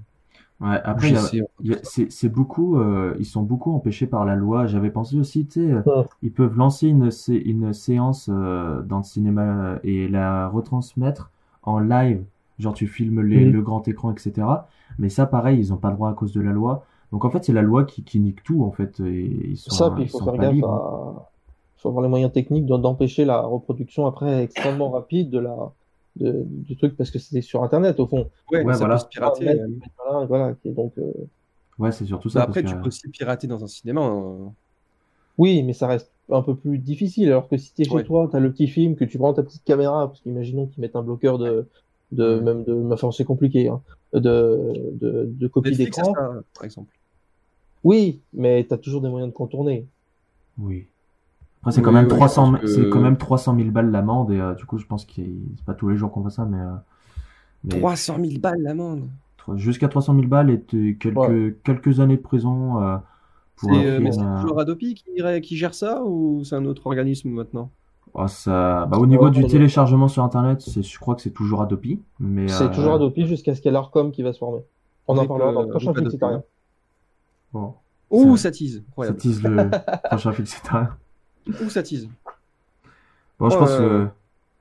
Ouais, 0.59 0.81
après, 0.83 1.15
c'est, 1.15 2.29
beaucoup, 2.29 2.77
euh, 2.79 3.15
ils 3.17 3.25
sont 3.25 3.43
beaucoup 3.43 3.71
empêchés 3.71 4.07
par 4.07 4.25
la 4.25 4.35
loi. 4.35 4.65
J'avais 4.67 4.91
pensé 4.91 5.17
aussi, 5.17 5.45
tu 5.47 5.53
sais, 5.61 5.71
euh, 5.71 5.81
Ouais. 5.85 6.05
ils 6.21 6.33
peuvent 6.33 6.57
lancer 6.57 6.87
une, 6.89 7.11
sé- 7.11 7.35
une 7.37 7.71
séance 7.73 8.29
euh, 8.31 8.81
dans 8.81 8.97
le 8.97 9.03
cinéma 9.03 9.79
et 9.83 10.09
la 10.09 10.49
retransmettre 10.49 11.31
en 11.63 11.79
live. 11.79 12.25
Genre, 12.59 12.73
tu 12.73 12.87
filmes 12.87 13.21
les, 13.21 13.45
Mhm. 13.45 13.51
le 13.51 13.61
grand 13.61 13.87
écran, 13.87 14.11
etc. 14.13 14.67
Mais 14.97 15.07
ça, 15.09 15.25
pareil, 15.25 15.59
ils 15.59 15.71
ont 15.73 15.77
pas 15.77 15.89
le 15.91 15.95
droit 15.95 16.09
à 16.09 16.13
cause 16.13 16.33
de 16.33 16.41
la 16.41 16.51
loi. 16.51 16.85
Donc, 17.13 17.23
en 17.23 17.29
fait, 17.29 17.45
c'est 17.45 17.53
la 17.53 17.61
loi 17.61 17.85
qui, 17.85 18.03
qui 18.03 18.19
nique 18.19 18.43
tout, 18.43 18.63
en 18.65 18.71
fait. 18.71 18.99
Et 18.99 19.25
ils 19.51 19.57
sont, 19.57 19.77
Ça, 19.77 19.89
puis 19.91 20.03
il 20.03 20.09
faut 20.09 20.19
faire 20.19 20.37
gaffe 20.37 20.61
à... 20.63 21.31
faut 21.81 21.89
avoir 21.89 22.03
les 22.03 22.09
moyens 22.09 22.31
techniques 22.31 22.65
d'empêcher 22.65 23.25
la 23.25 23.41
reproduction 23.41 24.05
après 24.05 24.43
extrêmement 24.43 24.89
rapide 24.89 25.29
de 25.29 25.39
la... 25.39 25.55
de- 26.17 26.43
du 26.45 26.75
truc, 26.75 26.95
parce 26.97 27.09
que 27.11 27.19
c'était 27.19 27.41
sur 27.41 27.63
Internet, 27.63 27.99
au 27.99 28.07
fond. 28.07 28.29
Ouais, 28.51 28.63
Ouais, 28.63 28.73
ça 28.73 28.79
voilà. 28.79 28.95
peut 28.95 29.01
se 29.01 29.07
pirater. 29.07 29.59
Ah, 30.09 30.19
euh. 30.21 30.25
voilà, 30.25 30.55
donc... 30.65 30.93
euh, 30.97 31.11
Ouais, 31.77 31.91
c'est 31.93 32.05
surtout 32.05 32.27
ça. 32.29 32.39
Bah, 32.39 32.45
après, 32.49 32.61
parce 32.61 32.73
tu 32.73 32.77
que- 32.77 32.83
peux 32.83 32.87
aussi 32.89 33.07
pirater 33.09 33.47
dans 33.47 33.63
un 33.63 33.67
cinéma. 33.67 34.01
hein. 34.01 34.51
Oui, 35.37 35.63
mais 35.63 35.71
ça 35.73 35.87
reste 35.87 36.11
un 36.29 36.41
peu 36.41 36.53
plus 36.55 36.77
difficile, 36.77 37.29
alors 37.29 37.47
que 37.47 37.55
si 37.57 37.73
t'es 37.73 37.85
chez 37.85 37.91
Ouais. 37.95 38.03
toi, 38.03 38.27
t'as 38.29 38.39
le 38.41 38.51
petit 38.51 38.67
film, 38.67 38.95
que 38.97 39.05
tu 39.05 39.17
prends 39.17 39.33
ta 39.33 39.41
petite 39.43 39.63
caméra, 39.63 40.07
parce 40.07 40.19
qu'imaginons 40.19 40.67
qu'ils 40.67 40.81
mettent 40.81 40.97
un 40.97 41.01
bloqueur 41.03 41.37
de... 41.37 41.65
de 42.11 42.35
Ouais. 42.35 42.41
même 42.41 42.63
de... 42.65 42.89
Enfin, 42.91 43.11
c'est 43.11 43.23
compliqué, 43.23 43.69
hein, 43.69 43.81
de, 44.13 44.19
de, 44.99 45.29
de 45.31 45.47
copie 45.47 45.75
d'écran. 45.77 46.13
par 46.13 46.65
exemple. 46.65 46.93
Oui, 47.85 48.19
mais 48.33 48.65
t'as 48.67 48.77
toujours 48.77 48.99
des 49.01 49.07
moyens 49.07 49.31
de 49.31 49.35
contourner. 49.37 49.85
Oui. 50.57 50.85
Après, 51.61 51.71
c'est 51.71 51.81
quand 51.81 51.89
Oui, 51.89 51.95
même 51.95 52.05
oui, 52.05 52.11
je 52.11 52.15
300, 52.15 52.51
pense 52.51 52.61
que- 52.61 52.67
c'est 52.67 52.89
quand 52.89 53.01
même 53.01 53.17
300 53.17 53.55
000 53.55 53.71
balles 53.71 53.91
l'amende, 53.91 54.31
et 54.31 54.39
euh, 54.39 54.53
du 54.55 54.65
coup, 54.65 54.77
je 54.77 54.85
pense 54.85 55.05
que 55.05 55.11
c'est 55.15 55.65
pas 55.65 55.73
tous 55.73 55.89
les 55.89 55.97
jours 55.97 56.11
qu'on 56.11 56.21
voit 56.21 56.29
ça, 56.31 56.45
mais, 56.45 56.57
euh, 56.59 56.75
mais 57.63 57.79
300 57.79 58.17
000 58.19 58.39
balles 58.39 58.61
l'amende. 58.61 59.07
jusqu'à 59.55 59.87
300 59.87 60.13
000 60.15 60.27
balles 60.27 60.49
et 60.51 60.59
quelques, 60.97 61.17
Ouais. 61.17 61.55
quelques 61.63 61.99
années 61.99 62.17
de 62.17 62.21
prison 62.21 62.81
euh, 62.81 62.97
pour 63.57 63.71
C'est 63.71 63.85
euh, 63.87 63.99
mais 63.99 64.11
c'est 64.11 64.21
euh, 64.21 64.41
toujours 64.41 64.59
Adopi 64.59 64.93
qui, 64.95 65.05
qui 65.41 65.57
gère 65.57 65.73
ça 65.73 66.03
ou 66.03 66.43
c'est 66.45 66.55
un 66.55 66.65
autre 66.65 66.85
organisme 66.87 67.29
maintenant? 67.29 67.69
Oh, 68.13 68.27
ça, 68.27 68.85
bah, 68.87 68.97
au 68.97 69.05
niveau 69.05 69.29
du 69.29 69.45
téléchargement 69.45 70.07
sur 70.07 70.23
Internet, 70.23 70.61
c'est, 70.61 70.81
je 70.83 70.99
crois 70.99 71.15
que 71.15 71.21
c'est 71.21 71.29
toujours 71.31 71.61
Adopi, 71.61 71.99
mais 72.19 72.47
C'est 72.47 72.63
euh, 72.63 72.69
toujours 72.69 72.93
Adopi 72.93 73.25
jusqu'à 73.27 73.53
ce 73.53 73.61
qu'il 73.61 73.69
y 73.69 73.71
ait 73.71 73.73
l'Arcom 73.73 74.11
qui 74.11 74.23
va 74.23 74.33
se 74.33 74.39
former. 74.39 74.61
On 75.07 75.17
en 75.17 75.25
parlera 75.27 75.51
dans 75.53 75.61
euh, 75.61 75.63
le 75.63 75.69
prochain 75.69 75.91
Rip 75.91 75.97
film, 75.97 76.07
Adopi, 76.07 76.17
c'est 76.19 76.25
rien. 76.25 76.43
bon, 77.53 77.73
Ouh, 78.11 78.37
Ça- 78.37 78.43
ça 78.43 78.51
tease. 78.51 78.83
ça 78.99 79.13
tease 79.13 79.43
le 79.43 79.69
prochain 80.09 80.31
film, 80.31 80.47
Ouh, 81.63 81.69
ça 81.69 81.83
tease. 81.83 82.09
Bon, 83.39 83.49
je 83.49 83.57
pense, 83.57 83.71
euh, 83.79 84.03
ouais. 84.05 84.09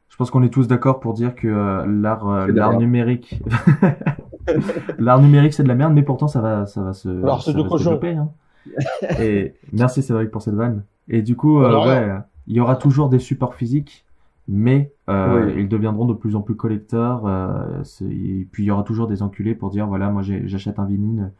je 0.08 0.16
pense 0.16 0.30
qu'on 0.30 0.42
est 0.42 0.50
tous 0.52 0.68
d'accord 0.68 1.00
pour 1.00 1.14
dire 1.14 1.34
que 1.34 1.48
euh, 1.48 1.84
l'art, 1.86 2.28
euh, 2.28 2.46
l'art 2.46 2.78
numérique, 2.78 3.40
l'art 4.98 5.20
numérique, 5.20 5.52
c'est 5.54 5.62
de 5.62 5.68
la 5.68 5.74
merde, 5.74 5.92
mais 5.94 6.02
pourtant 6.02 6.28
ça 6.28 6.40
va, 6.40 6.66
ça 6.66 6.82
va 6.82 6.92
se, 6.92 7.08
Alors, 7.08 7.42
c'est 7.42 7.52
ça 7.52 7.58
de 7.58 7.62
va 7.62 7.68
se 7.70 7.76
développer. 7.84 8.12
Hein. 8.14 8.28
Et 9.20 9.54
merci 9.72 10.02
Cédric 10.02 10.30
pour 10.30 10.42
cette 10.42 10.54
vanne. 10.54 10.82
Et 11.08 11.22
du 11.22 11.36
coup, 11.36 11.60
euh, 11.62 11.66
Alors, 11.66 11.86
ouais, 11.86 12.08
il 12.46 12.56
y 12.56 12.60
aura 12.60 12.76
toujours 12.76 13.08
des 13.08 13.18
supports 13.18 13.54
physiques, 13.54 14.04
mais 14.46 14.92
euh, 15.08 15.46
Oui. 15.46 15.54
ils 15.62 15.68
deviendront 15.68 16.04
de 16.06 16.14
plus 16.14 16.36
en 16.36 16.40
plus 16.42 16.54
collecteurs. 16.54 17.26
euh, 17.26 17.82
et 18.02 18.46
puis 18.50 18.62
il 18.64 18.66
y 18.66 18.70
aura 18.70 18.82
toujours 18.82 19.06
des 19.06 19.22
enculés 19.22 19.54
pour 19.54 19.70
dire 19.70 19.86
voilà, 19.86 20.10
moi 20.10 20.22
j'achète 20.22 20.78
un 20.78 20.84
vinyle. 20.84 21.30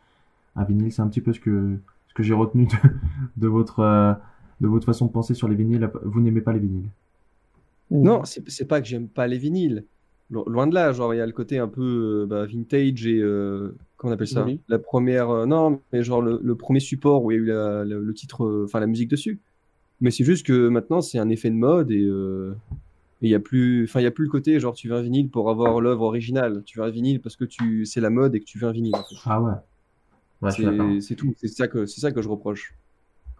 Un 0.56 0.64
vinyle, 0.64 0.92
c'est 0.92 1.02
un 1.02 1.08
petit 1.08 1.20
peu 1.20 1.32
ce 1.32 1.40
que 1.40 1.76
ce 2.08 2.14
que 2.14 2.22
j'ai 2.22 2.34
retenu 2.34 2.66
de, 2.66 2.76
de 3.36 3.46
votre 3.48 3.80
euh, 3.80 4.12
de 4.60 4.68
votre 4.68 4.86
façon 4.86 5.06
de 5.06 5.12
penser 5.12 5.34
sur 5.34 5.48
les 5.48 5.56
vinyles. 5.56 5.90
Vous 6.04 6.20
n'aimez 6.20 6.40
pas 6.40 6.52
les 6.52 6.60
vinyles? 6.60 6.88
Non, 7.90 8.22
c'est 8.24 8.66
pas 8.68 8.80
que 8.80 8.86
j'aime 8.86 9.08
pas 9.08 9.26
les 9.26 9.38
vinyles. 9.38 9.84
Lo- 10.30 10.44
Loin 10.46 10.66
de 10.66 10.74
là, 10.74 10.92
genre 10.92 11.14
il 11.14 11.16
y 11.16 11.20
a 11.20 11.26
le 11.26 11.32
côté 11.32 11.58
un 11.58 11.68
peu 11.68 12.24
euh, 12.24 12.26
bah, 12.26 12.44
vintage 12.44 13.06
et 13.06 13.18
euh, 13.18 13.74
comment 13.96 14.10
on 14.10 14.14
appelle 14.14 14.28
ça? 14.28 14.46
La 14.68 14.78
première, 14.78 15.30
euh, 15.30 15.46
non, 15.46 15.80
mais 15.92 16.02
genre 16.02 16.20
le, 16.20 16.38
le 16.42 16.54
premier 16.54 16.80
support 16.80 17.24
où 17.24 17.30
il 17.30 17.36
y 17.36 17.38
a 17.38 17.42
eu 17.42 17.46
la- 17.46 17.84
la- 17.86 17.96
le 17.98 18.14
titre, 18.14 18.44
euh, 18.44 18.64
enfin 18.66 18.78
la 18.80 18.86
musique 18.86 19.08
dessus. 19.08 19.40
Mais 20.02 20.10
c'est 20.10 20.24
juste 20.24 20.46
que 20.46 20.68
maintenant 20.68 21.00
c'est 21.00 21.18
un 21.18 21.30
effet 21.30 21.48
de 21.50 21.54
mode 21.56 21.90
et 21.90 22.04
euh, 22.04 22.54
il 23.22 23.30
y 23.30 23.34
a 23.34 23.40
plus, 23.40 23.84
enfin, 23.84 24.00
il 24.00 24.04
y 24.04 24.06
a 24.06 24.10
plus 24.10 24.24
le 24.24 24.30
côté 24.30 24.60
genre 24.60 24.74
tu 24.74 24.88
veux 24.88 24.94
un 24.96 25.02
vinyle 25.02 25.30
pour 25.30 25.48
avoir 25.50 25.80
l'œuvre 25.80 26.02
originale. 26.02 26.62
Tu 26.66 26.78
veux 26.78 26.84
un 26.84 26.90
vinyle 26.90 27.20
parce 27.22 27.36
que 27.36 27.46
tu, 27.46 27.86
c'est 27.86 28.00
la 28.02 28.10
mode 28.10 28.34
et 28.34 28.40
que 28.40 28.44
tu 28.44 28.58
veux 28.58 28.68
un 28.68 28.72
vinyle. 28.72 28.94
en 28.94 29.02
fait. 29.02 29.16
Ah 29.24 29.40
ouais. 29.40 29.52
Ouais, 30.42 31.00
c'est 31.00 31.14
tout. 31.16 31.34
C'est 31.38 31.48
ça 31.48 31.68
que, 31.68 31.86
c'est 31.86 32.00
ça 32.00 32.12
que 32.12 32.20
je 32.22 32.28
reproche. 32.28 32.74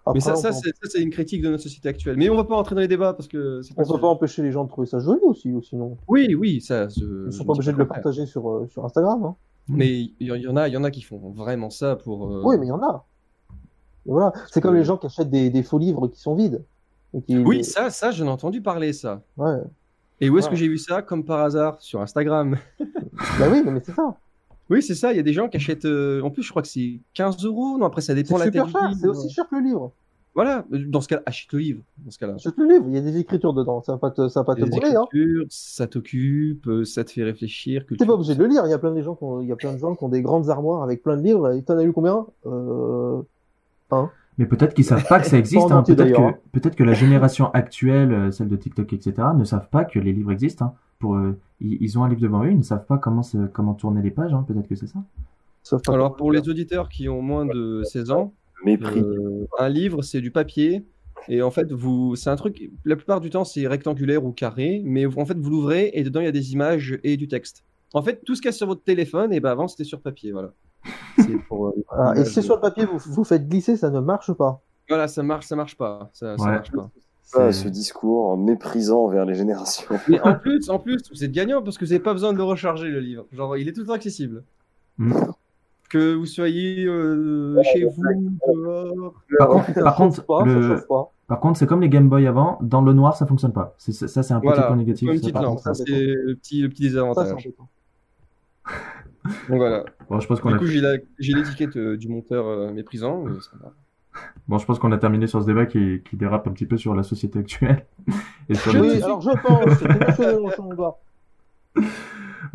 Après, 0.09 0.15
mais 0.15 0.21
ça, 0.21 0.37
ça, 0.37 0.51
peut- 0.51 0.89
c'est, 0.89 1.01
une 1.03 1.11
critique 1.11 1.43
de 1.43 1.51
notre 1.51 1.63
société 1.63 1.89
actuelle. 1.89 2.17
Mais 2.17 2.29
on 2.31 2.37
va 2.37 2.45
pas 2.45 2.55
rentrer 2.55 2.75
dans 2.75 2.81
les 2.81 2.89
débats 2.89 3.13
parce 3.15 3.29
que 3.29 3.61
on 3.71 3.75
pas 3.75 3.85
peut 3.85 4.01
pas 4.01 4.07
empêcher 4.09 4.43
les 4.43 4.53
gens 4.53 4.65
de 4.65 4.69
trouver 4.69 4.87
ça 4.87 4.99
joli 5.01 5.21
aussi, 5.25 5.53
ou 5.53 5.63
sinon. 5.63 5.97
Oui, 6.09 6.35
oui, 6.35 6.61
ça. 6.61 6.89
je- 6.89 7.27
Ils 7.27 7.27
je 7.27 7.31
sont 7.31 7.45
pas 7.45 7.53
obligés 7.53 7.73
de 7.73 7.79
le 7.79 7.87
partager 7.87 8.27
sur, 8.27 8.49
euh, 8.49 8.67
sur 8.69 8.85
Instagram. 8.85 9.25
Hein. 9.25 9.37
Mais 9.69 9.89
il 10.19 10.27
y, 10.27 10.49
en 10.49 10.57
a, 10.57 10.67
il 10.69 10.73
y 10.73 10.77
en 10.77 10.85
a 10.85 10.91
qui 10.91 11.03
font 11.03 11.19
vraiment 11.31 11.69
ça 11.71 11.95
pour. 11.97 12.27
euh, 12.33 12.43
Oui, 12.45 12.57
mais 12.59 12.67
il 12.67 12.71
y 12.71 12.73
en 12.73 12.83
a. 12.83 13.05
Et 14.07 14.11
voilà. 14.11 14.33
C'est 14.51 14.61
comme 14.63 14.75
les 14.75 14.85
gens 14.85 14.97
qui 14.97 15.07
achètent 15.07 15.31
des, 15.31 15.51
des 15.51 15.63
faux 15.63 15.79
livres 15.79 16.09
qui 16.09 16.19
sont 16.21 16.35
vides. 16.35 16.65
Et 17.15 17.21
qui- 17.23 17.37
Oui, 17.39 17.65
ça, 17.65 17.91
ça, 17.91 18.11
j'en 18.11 18.27
ai 18.27 18.31
entendu 18.31 18.63
parler 18.63 18.93
ça. 18.95 19.21
Ouais. 19.37 19.59
Et 20.21 20.31
où 20.31 20.39
est-ce 20.39 20.47
Ouais. 20.47 20.53
que 20.53 20.57
j'ai 20.57 20.69
vu 20.69 20.79
ça 20.79 21.03
Comme 21.03 21.25
par 21.25 21.41
hasard, 21.41 21.81
sur 21.81 22.01
Instagram. 22.01 22.57
Bah 23.39 23.47
oui, 23.51 23.63
mais 23.65 23.81
c'est 23.85 23.93
ça. 23.93 24.17
Oui, 24.71 24.83
c'est 24.83 24.95
ça. 24.95 25.13
Il 25.13 25.17
y 25.17 25.21
a 25.21 25.23
des 25.23 25.33
gens 25.33 25.49
qui 25.49 25.57
achètent. 25.57 25.85
euh, 25.87 26.21
En 26.23 26.31
plus, 26.31 26.43
je 26.43 26.51
crois 26.51 26.63
que 26.63 26.69
c'est 26.69 27.01
15 27.15 27.45
euros. 27.45 27.79
Non, 27.79 27.87
après, 27.87 28.01
ça 28.03 28.15
C'est 28.15 28.23
dépend 28.23 28.39
la 28.39 28.45
super 28.45 28.69
cher. 28.69 28.91
C'est 29.01 29.09
aussi 29.09 29.31
cher 29.31 29.49
que 29.49 29.57
le 29.57 29.63
livre. 29.63 29.93
Voilà. 30.35 30.65
Dans 30.71 31.01
ce 31.01 31.09
cas, 31.09 31.21
achète 31.27 31.53
le 31.53 31.59
livre. 31.59 31.81
Dans 32.05 32.11
ce 32.11 32.19
cas-là. 32.19 32.35
Achète 32.35 32.55
le 32.59 32.65
livre. 32.67 32.85
Il 32.89 32.95
y 32.95 32.99
a 32.99 33.01
des 33.01 33.17
écritures 33.19 33.55
dedans. 33.55 33.83
Ça 33.83 33.93
va 33.93 33.99
pas 33.99 34.11
te, 34.11 34.29
ça 34.29 34.41
va 34.41 34.45
pas 34.45 34.55
te 34.55 34.65
brûler. 34.69 34.95
Hein. 34.95 35.07
ça 35.49 35.87
t'occupe, 35.87 36.67
euh, 36.69 36.85
ça 36.85 37.03
te 37.03 37.11
fait 37.11 37.25
réfléchir. 37.25 37.85
T'es 37.89 38.05
pas 38.07 38.13
obligé 38.13 38.35
de 38.35 38.43
le 38.43 38.49
lire. 38.49 38.63
Il 38.67 38.71
y 38.71 38.75
a 38.75 38.79
plein 38.79 38.93
de 38.93 39.03
gens 39.03 39.15
qui 39.15 39.25
ont, 39.25 39.41
il 39.41 39.49
y 39.49 39.53
a 39.53 39.57
plein 39.57 39.73
de 39.73 39.79
gens 39.79 39.95
qui 39.97 40.05
ont 40.05 40.09
des 40.09 40.23
grandes 40.23 40.49
armoires 40.51 40.83
avec 40.83 41.03
plein 41.03 41.17
de 41.17 41.23
livres. 41.23 41.53
Et 41.55 41.63
t'en 41.63 41.77
as 41.79 41.83
lu 41.83 41.93
combien 41.93 42.27
euh... 42.47 43.21
Un. 43.91 44.11
Mais 44.37 44.47
peut-être 44.47 44.75
qu'ils 44.75 44.85
savent 44.85 45.07
pas 45.09 45.19
que 45.19 45.27
ça 45.27 45.39
existe. 45.39 45.73
hein. 45.73 45.83
Peut-être 45.83 46.13
que, 46.13 46.39
peut-être 46.53 46.77
que 46.77 46.85
la 46.85 46.93
génération 46.93 47.51
actuelle, 47.53 48.13
euh, 48.13 48.31
celle 48.31 48.49
de 48.49 48.57
TikTok, 48.57 48.93
etc., 48.93 49.15
ne 49.37 49.45
savent 49.45 49.69
pas 49.71 49.85
que 49.85 49.99
les 49.99 50.13
livres 50.13 50.31
existent. 50.31 50.67
hein. 50.67 50.73
Pour, 50.99 51.15
euh, 51.15 51.39
ils, 51.61 51.79
ils 51.81 51.99
ont 51.99 52.05
un 52.05 52.09
livre 52.09 52.21
devant 52.21 52.45
eux, 52.45 52.51
ils 52.51 52.59
ne 52.59 52.63
savent 52.63 52.85
pas 52.85 52.99
comment, 52.99 53.23
tourner 53.75 54.03
les 54.03 54.11
pages. 54.11 54.33
hein. 54.35 54.45
Peut-être 54.47 54.69
que 54.69 54.75
c'est 54.75 54.87
ça. 54.89 54.99
Sauf 55.63 55.81
Alors, 55.89 56.17
pour 56.17 56.33
les 56.33 56.49
auditeurs 56.49 56.89
qui 56.89 57.09
ont 57.09 57.23
moins 57.23 57.47
de 57.47 57.83
16 57.85 58.11
ans, 58.11 58.33
Mépris. 58.65 59.01
euh, 59.01 59.47
un 59.59 59.69
livre, 59.69 60.03
c'est 60.03 60.21
du 60.21 60.31
papier. 60.31 60.85
Et 61.29 61.43
en 61.43 61.51
fait, 61.51 61.71
vous, 61.73 62.17
c'est 62.17 62.31
un 62.31 62.37
truc, 62.37 62.71
la 62.85 62.97
plupart 62.97 63.21
du 63.21 63.31
temps, 63.31 63.45
c'est 63.45 63.67
rectangulaire 63.67 64.25
ou 64.25 64.33
carré, 64.33 64.83
mais 64.85 65.05
en 65.07 65.25
fait, 65.27 65.37
vous 65.39 65.51
l'ouvrez 65.51 65.91
et 65.95 66.03
dedans, 66.03 66.21
il 66.21 66.25
y 66.25 66.29
a 66.29 66.33
des 66.33 66.53
images 66.53 66.99
et 67.05 67.17
du 67.17 67.29
texte. 67.29 67.65
En 67.93 68.03
fait, 68.03 68.25
tout 68.25 68.35
ce 68.35 68.41
qu'il 68.41 68.49
y 68.49 68.51
a 68.51 68.53
sur 68.53 68.67
votre 68.67 68.83
téléphone, 68.83 69.33
et 69.33 69.41
ben 69.41 69.51
avant, 69.51 69.69
c'était 69.69 69.85
sur 69.85 70.01
papier, 70.01 70.33
voilà. 70.33 70.53
Pour, 71.49 71.69
euh, 71.69 71.73
Ah, 71.91 72.15
et 72.17 72.25
si 72.25 72.35
c'est 72.35 72.41
de- 72.41 72.47
sur 72.47 72.55
le 72.57 72.61
papier, 72.61 72.87
vous, 72.87 72.99
vous 72.99 73.25
faites 73.25 73.49
glisser, 73.49 73.77
ça 73.77 73.91
ne 73.91 74.01
marche 74.01 74.33
pas. 74.33 74.63
Voilà, 74.89 75.07
ça 75.07 75.23
marche, 75.23 75.47
ça 75.47 75.55
marche 75.57 75.77
pas. 75.77 76.09
Ça, 76.13 76.37
ça 76.39 76.45
Ouais. 76.45 76.51
marche 76.53 76.73
pas. 76.73 76.91
Ça, 77.31 77.53
ce 77.53 77.69
discours 77.69 78.37
méprisant 78.39 79.05
envers 79.05 79.25
les 79.27 79.35
générations. 79.35 79.85
Mais 80.09 80.19
en 80.21 80.35
plus, 80.35 80.71
en 80.71 80.79
plus, 80.79 80.99
vous 81.13 81.25
êtes 81.25 81.33
gagnant 81.33 81.63
parce 81.63 81.77
que 81.77 81.85
vous 81.85 81.91
n'avez 81.91 82.03
pas 82.03 82.13
besoin 82.15 82.33
de 82.33 82.39
le 82.39 82.43
recharger, 82.45 82.89
le 82.89 83.01
livre. 83.01 83.27
Genre, 83.33 83.57
il 83.59 83.69
est 83.69 83.73
tout 83.73 83.81
le 83.83 83.87
temps 83.87 83.93
accessible. 83.93 84.43
Mm. 84.97 85.13
Que 85.91 86.15
vous 86.15 86.27
soyez 86.27 86.85
euh, 86.87 87.63
chez 87.73 87.85
vous, 87.85 88.03
dehors. 88.47 89.15
Par 89.39 89.49
contre, 89.49 89.73
Ça 89.75 89.83
par 89.83 89.97
contre, 89.97 90.25
pas, 90.27 90.45
le- 90.45 90.85
pas. 90.89 91.13
par 91.27 91.41
contre, 91.41 91.59
c'est 91.59 91.67
comme 91.67 91.81
les 91.83 91.89
Game 91.91 92.09
Boy 92.09 92.27
avant. 92.27 92.59
Dans 92.63 92.81
le 92.83 92.93
noir, 92.95 93.17
ça 93.17 93.27
fonctionne 93.27 93.53
pas. 93.53 93.75
C'est- 93.79 93.93
Ça, 93.93 94.09
ça, 94.09 94.23
c'est 94.23 94.33
un 94.35 94.41
petit 94.41 94.49
Voilà, 94.49 94.63
point 94.67 94.77
négatif. 94.77 95.09
une 95.09 95.15
ça, 95.17 95.21
petite 95.21 95.33
par 95.35 95.43
lampe. 95.43 95.51
contre, 95.57 95.63
Ça, 95.65 95.75
ça. 95.75 95.85
c'est 95.87 95.93
le 96.01 96.35
petit, 96.35 96.61
le 96.63 96.69
petit 96.71 96.83
désavantage. 96.83 97.49
Donc 99.49 99.57
voilà. 99.59 99.85
Bon, 100.11 100.21
je 100.21 100.27
pense 100.27 100.41
qu'on 100.41 100.51
Du 100.51 100.55
a, 100.57 100.59
coup, 100.59 100.67
j'ai 100.67 100.81
la- 100.81 100.97
j'ai 101.19 101.33
l'étiquette 101.35 101.77
euh, 101.77 101.97
du 101.97 102.09
monteur 102.09 102.47
euh, 102.47 102.73
méprisant. 102.73 103.23
mais. 103.25 103.33
Bon, 104.49 104.59
je 104.59 104.67
pense 104.67 104.79
qu'on 104.79 104.93
a 104.93 104.99
terminé 104.99 105.27
sur 105.27 105.41
ce 105.43 105.47
débat 105.47 105.67
qui, 105.67 106.03
qui 106.09 106.17
dérape 106.17 106.47
un 106.47 106.53
petit 106.53 106.67
peu 106.67 106.77
sur 106.77 106.95
la 106.95 107.03
société 107.03 107.39
actuelle. 107.39 107.85
Et 108.49 108.55
sur 108.55 108.73
les- 108.73 108.81
Oui, 108.81 109.03
alors 109.03 109.21
je 109.21 109.31
pense. 109.31 109.83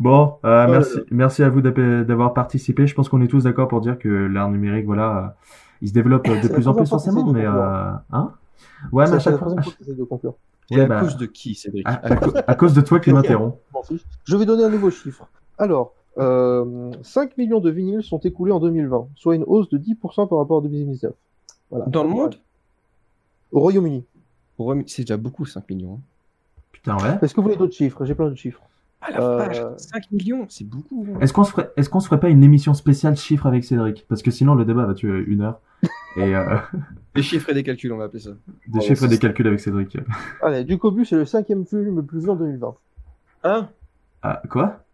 Bon, 0.00 0.34
euh, 0.44 0.48
là 0.48 0.66
merci, 0.66 0.98
merci 1.10 1.42
à 1.42 1.48
vous 1.50 1.60
d'avoir 1.60 2.34
participé. 2.34 2.86
Je 2.86 2.94
pense 2.94 3.08
qu'on 3.08 3.20
est 3.22 3.28
tous 3.28 3.44
d'accord 3.44 3.68
pour 3.68 3.80
dire 3.80 3.98
que 3.98 4.08
l'art 4.08 4.50
numérique, 4.50 4.86
voilà, 4.86 5.18
euh, 5.18 5.28
il 5.82 5.88
se 5.88 5.92
développe 5.94 6.26
de 6.26 6.34
C'est 6.42 6.52
plus 6.52 6.68
en 6.68 6.74
plus 6.74 6.88
forcément, 6.88 7.24
mais 7.32 7.42
de 7.42 7.46
euh, 7.48 7.90
hein? 8.12 8.32
Ouais, 8.92 9.04
mais 9.08 9.16
à 9.16 9.18
chaque 9.18 9.36
fois 9.38 9.54
de 9.54 10.04
conclure. 10.04 10.34
Et 10.70 10.76
Ouais, 10.76 10.82
à 10.82 10.86
bah, 10.86 11.00
cause 11.00 11.16
de 11.18 11.26
qui, 11.26 11.54
Cédric? 11.54 11.86
à, 11.86 11.92
à 12.06 12.16
cau- 12.16 12.32
à 12.46 12.54
cause 12.54 12.72
de 12.74 12.80
toi 12.80 12.98
qui 12.98 13.12
m'interromps. 13.12 13.54
Je 14.24 14.36
vais 14.36 14.46
donner 14.46 14.64
un 14.64 14.70
nouveau 14.70 14.90
chiffre. 14.90 15.28
Alors, 15.58 15.92
euh, 16.18 16.90
5 17.02 17.36
millions 17.36 17.60
de 17.60 17.70
vinyles 17.70 18.02
sont 18.02 18.18
écoulés 18.20 18.52
en 18.52 18.60
2020, 18.60 19.08
soit 19.14 19.34
une 19.36 19.44
hausse 19.46 19.68
de 19.68 19.76
10% 19.78 20.26
par 20.26 20.38
rapport 20.38 20.58
à 20.58 20.62
2019. 20.62 21.12
Voilà. 21.74 21.86
Dans 21.90 22.04
le 22.04 22.08
monde 22.10 22.36
Au 23.50 23.58
Royaume-Uni. 23.60 24.04
Au 24.58 24.64
Royaume- 24.64 24.84
C'est 24.86 25.02
déjà 25.02 25.16
beaucoup, 25.16 25.44
5 25.44 25.68
millions. 25.70 25.94
hein. 25.94 26.00
Putain, 26.70 26.96
ouais. 26.98 27.18
Est-ce 27.20 27.34
que 27.34 27.40
vous 27.40 27.44
voulez 27.48 27.56
d'autres 27.56 27.74
chiffres? 27.74 28.04
J'ai 28.04 28.14
plein 28.14 28.28
de 28.30 28.34
chiffres. 28.36 28.60
Ah 29.00 29.10
la 29.10 29.20
Euh, 29.22 29.36
vache, 29.38 29.60
5 29.76 30.10
millions, 30.12 30.46
c'est 30.48 30.64
beaucoup. 30.64 31.04
hein. 31.14 31.18
Est-ce 31.20 31.32
qu'on 31.32 31.42
se 31.44 31.50
ferait, 31.50 31.70
est-ce 31.76 31.90
qu'on 31.90 31.98
se 32.00 32.06
ferait 32.06 32.20
pas 32.20 32.28
une 32.30 32.42
émission 32.44 32.72
spéciale 32.74 33.16
chiffres 33.16 33.46
avec 33.46 33.64
Cédric? 33.64 34.06
Parce 34.08 34.22
que 34.22 34.30
sinon 34.30 34.54
le 34.54 34.64
débat 34.64 34.86
va 34.86 34.94
tuer 34.94 35.24
une 35.26 35.40
heure. 35.42 35.60
Et 36.16 36.34
euh, 36.36 36.56
Des 37.16 37.22
chiffres 37.22 37.50
et 37.50 37.54
des 37.54 37.62
calculs, 37.64 37.92
on 37.92 37.96
va 37.96 38.04
appeler 38.04 38.20
ça. 38.22 38.30
des 38.68 38.78
Ouais, 38.78 38.84
chiffres 38.84 39.04
et 39.04 39.08
des 39.08 39.18
calculs 39.18 39.46
avec 39.48 39.58
Cédric. 39.60 39.98
Allez, 40.42 40.62
du 40.64 40.78
Cobu, 40.78 41.04
c'est 41.04 41.16
le 41.16 41.24
cinquième 41.26 41.66
film 41.66 41.96
le 41.96 42.02
plus 42.04 42.20
vu 42.20 42.30
en 42.30 42.36
2020. 42.36 42.74
Hein? 43.42 43.68
Ah, 44.22 44.40
quoi? 44.48 44.84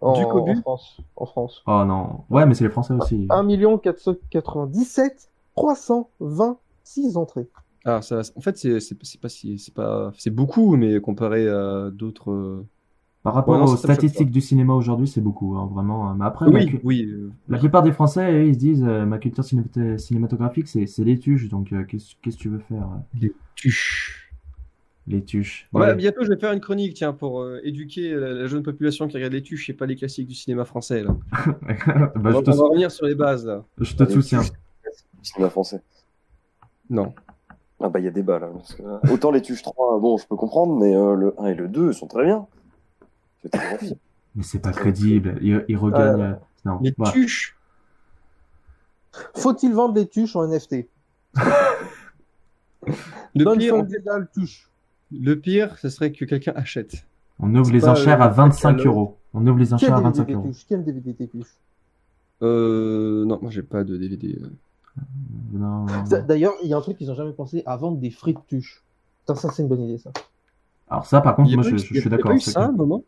En, 0.00 0.12
Du 0.18 0.24
Cobu 0.26 0.52
en 0.52 0.60
France. 0.62 1.00
En 1.16 1.26
France. 1.26 1.62
Oh 1.66 1.84
non. 1.84 2.20
Ouais, 2.30 2.46
mais 2.46 2.54
c'est 2.54 2.64
les 2.64 2.70
Français 2.70 2.94
aussi. 2.94 3.26
1 3.30 3.78
497 3.78 5.28
326 5.62 7.16
entrées. 7.16 7.48
Ah, 7.84 8.02
ça, 8.02 8.20
en 8.36 8.40
fait, 8.40 8.56
c'est 8.58 8.80
c'est- 8.80 8.96
c'est 9.02 9.20
pas 9.20 9.28
si, 9.28 9.58
c'est 9.58 9.72
pas, 9.74 10.12
c'est 10.18 10.30
beaucoup, 10.34 10.76
mais 10.76 11.00
comparé 11.00 11.48
à 11.48 11.90
d'autres. 11.90 12.30
euh, 12.32 12.66
Par 13.22 13.34
rapport 13.34 13.54
Ouais, 13.54 13.60
non, 13.66 13.72
aux 13.72 13.76
statistiques 13.76 14.30
du 14.30 14.40
cinéma 14.40 14.74
aujourd'hui, 14.74 15.08
c'est 15.08 15.20
beaucoup, 15.20 15.56
hein, 15.56 15.68
vraiment. 15.72 16.14
Mais 16.14 16.24
après, 16.24 16.46
la, 16.46 16.52
Oui, 16.52 16.66
cu- 16.66 16.80
oui. 16.84 17.04
euh, 17.10 17.30
la 17.48 17.58
plupart 17.58 17.82
des 17.82 17.92
Français, 17.92 18.46
ils 18.48 18.54
se 18.54 18.58
disent, 18.58 18.84
euh, 18.84 19.04
ma 19.06 19.18
culture 19.18 19.42
cinémat- 19.44 19.98
cinématographique, 19.98 20.68
c'est 20.68 20.86
les 20.98 21.18
tuches. 21.18 21.48
Donc, 21.48 21.72
euh, 21.72 21.84
qu'est-ce 21.84 22.14
que 22.22 22.30
tu 22.30 22.48
veux 22.48 22.60
faire 22.60 22.88
euh, 23.22 23.26
tuches. 23.56 24.32
Les 25.06 25.24
tuches. 25.24 25.68
Ouais, 25.72 25.80
Ouais. 25.86 25.94
bientôt, 25.96 26.22
je 26.22 26.28
vais 26.28 26.36
faire 26.38 26.52
une 26.52 26.60
chronique, 26.60 26.94
tiens, 26.94 27.12
pour 27.14 27.40
euh, 27.40 27.60
éduquer 27.64 28.12
la, 28.14 28.32
la 28.34 28.46
jeune 28.46 28.62
population 28.62 29.08
qui 29.08 29.16
regarde 29.16 29.32
les 29.32 29.42
tuches 29.42 29.70
et 29.70 29.72
pas 29.72 29.86
les 29.86 29.96
classiques 29.96 30.28
du 30.28 30.34
cinéma 30.34 30.64
français. 30.66 31.02
Là. 31.02 31.16
Bah, 32.14 32.20
on, 32.24 32.28
je 32.30 32.34
va, 32.36 32.42
te, 32.42 32.50
on 32.50 32.54
va 32.54 32.62
revenir 32.64 32.90
sur 32.90 33.06
les 33.06 33.14
bases, 33.14 33.46
là. 33.46 33.64
je 33.80 33.94
te 33.94 34.04
soutiens. 34.10 34.42
Cinéma 35.22 35.50
français. 35.50 35.80
Non. 36.90 37.12
Ah 37.80 37.88
bah 37.88 38.00
il 38.00 38.04
y 38.06 38.08
a 38.08 38.38
là. 38.38 38.48
parce 38.52 38.74
que, 38.74 38.82
euh, 38.82 38.98
autant 39.12 39.30
les 39.30 39.40
Tuches 39.42 39.62
3, 39.62 40.00
bon 40.00 40.16
je 40.18 40.26
peux 40.26 40.34
comprendre, 40.36 40.76
mais 40.76 40.94
euh, 40.96 41.14
le 41.14 41.34
1 41.40 41.46
et 41.46 41.54
le 41.54 41.68
2 41.68 41.92
sont 41.92 42.06
très 42.08 42.24
bien. 42.24 42.46
C'est 43.42 43.50
très. 43.50 43.78
Mais 44.34 44.42
c'est 44.42 44.58
pas 44.58 44.72
crédible. 44.72 45.38
Ils, 45.42 45.64
ils 45.68 45.76
regagnent. 45.76 46.20
euh, 46.20 46.34
non, 46.64 46.78
Les 46.82 46.92
voilà. 46.96 47.12
tuches. 47.12 47.56
Faut-il 49.36 49.72
vendre 49.74 49.94
les 49.94 50.06
tuches 50.08 50.34
en 50.36 50.46
NFT 50.48 50.86
Le 53.34 53.44
Donne 53.44 53.58
pire, 53.58 53.76
légal 53.84 54.28
tuche. 54.32 54.68
le 55.12 55.34
pire, 55.38 55.76
ce 55.78 55.88
serait 55.88 56.12
que 56.12 56.24
quelqu'un 56.24 56.52
achète. 56.56 57.04
On 57.40 57.54
ouvre 57.54 57.70
les 57.72 57.86
enchères 57.86 58.20
à 58.22 58.28
25 58.28 58.60
catalogue. 58.72 58.86
euros. 58.86 59.16
On 59.34 59.46
ouvre 59.46 59.58
les 59.58 59.72
enchères 59.74 59.94
à 59.94 59.98
DVD 60.00 60.08
25 60.18 60.26
des 60.26 60.32
euros. 60.34 60.48
tuches? 60.48 60.66
Quel 60.68 60.84
DVD 60.84 61.12
des 61.12 61.28
tuches? 61.28 61.56
Euh, 62.42 63.24
non, 63.24 63.38
moi 63.40 63.50
j'ai 63.50 63.62
pas 63.62 63.84
de 63.84 63.96
DVD. 63.96 64.38
Non. 65.52 65.86
D'ailleurs, 66.26 66.52
il 66.62 66.68
y 66.68 66.74
a 66.74 66.76
un 66.76 66.80
truc 66.80 66.98
qu'ils 66.98 67.10
ont 67.10 67.14
jamais 67.14 67.32
pensé 67.32 67.62
à 67.66 67.76
vendre 67.76 67.98
des 67.98 68.10
frites 68.10 68.38
tuches. 68.46 68.82
Putain, 69.20 69.34
ça, 69.34 69.50
c'est 69.50 69.62
une 69.62 69.68
bonne 69.68 69.82
idée, 69.82 69.98
ça. 69.98 70.10
Alors 70.88 71.06
ça, 71.06 71.20
par 71.20 71.36
contre, 71.36 71.52
moi, 71.54 71.62
je, 71.62 71.70
eu- 71.70 71.78
je 71.78 71.84
il 71.90 71.94
y 71.94 71.98
a- 71.98 72.00
suis 72.00 72.10
d'accord. 72.10 72.40
ça, 72.40 72.52
que- 72.52 72.66
un 72.66 72.72
moment 72.72 73.04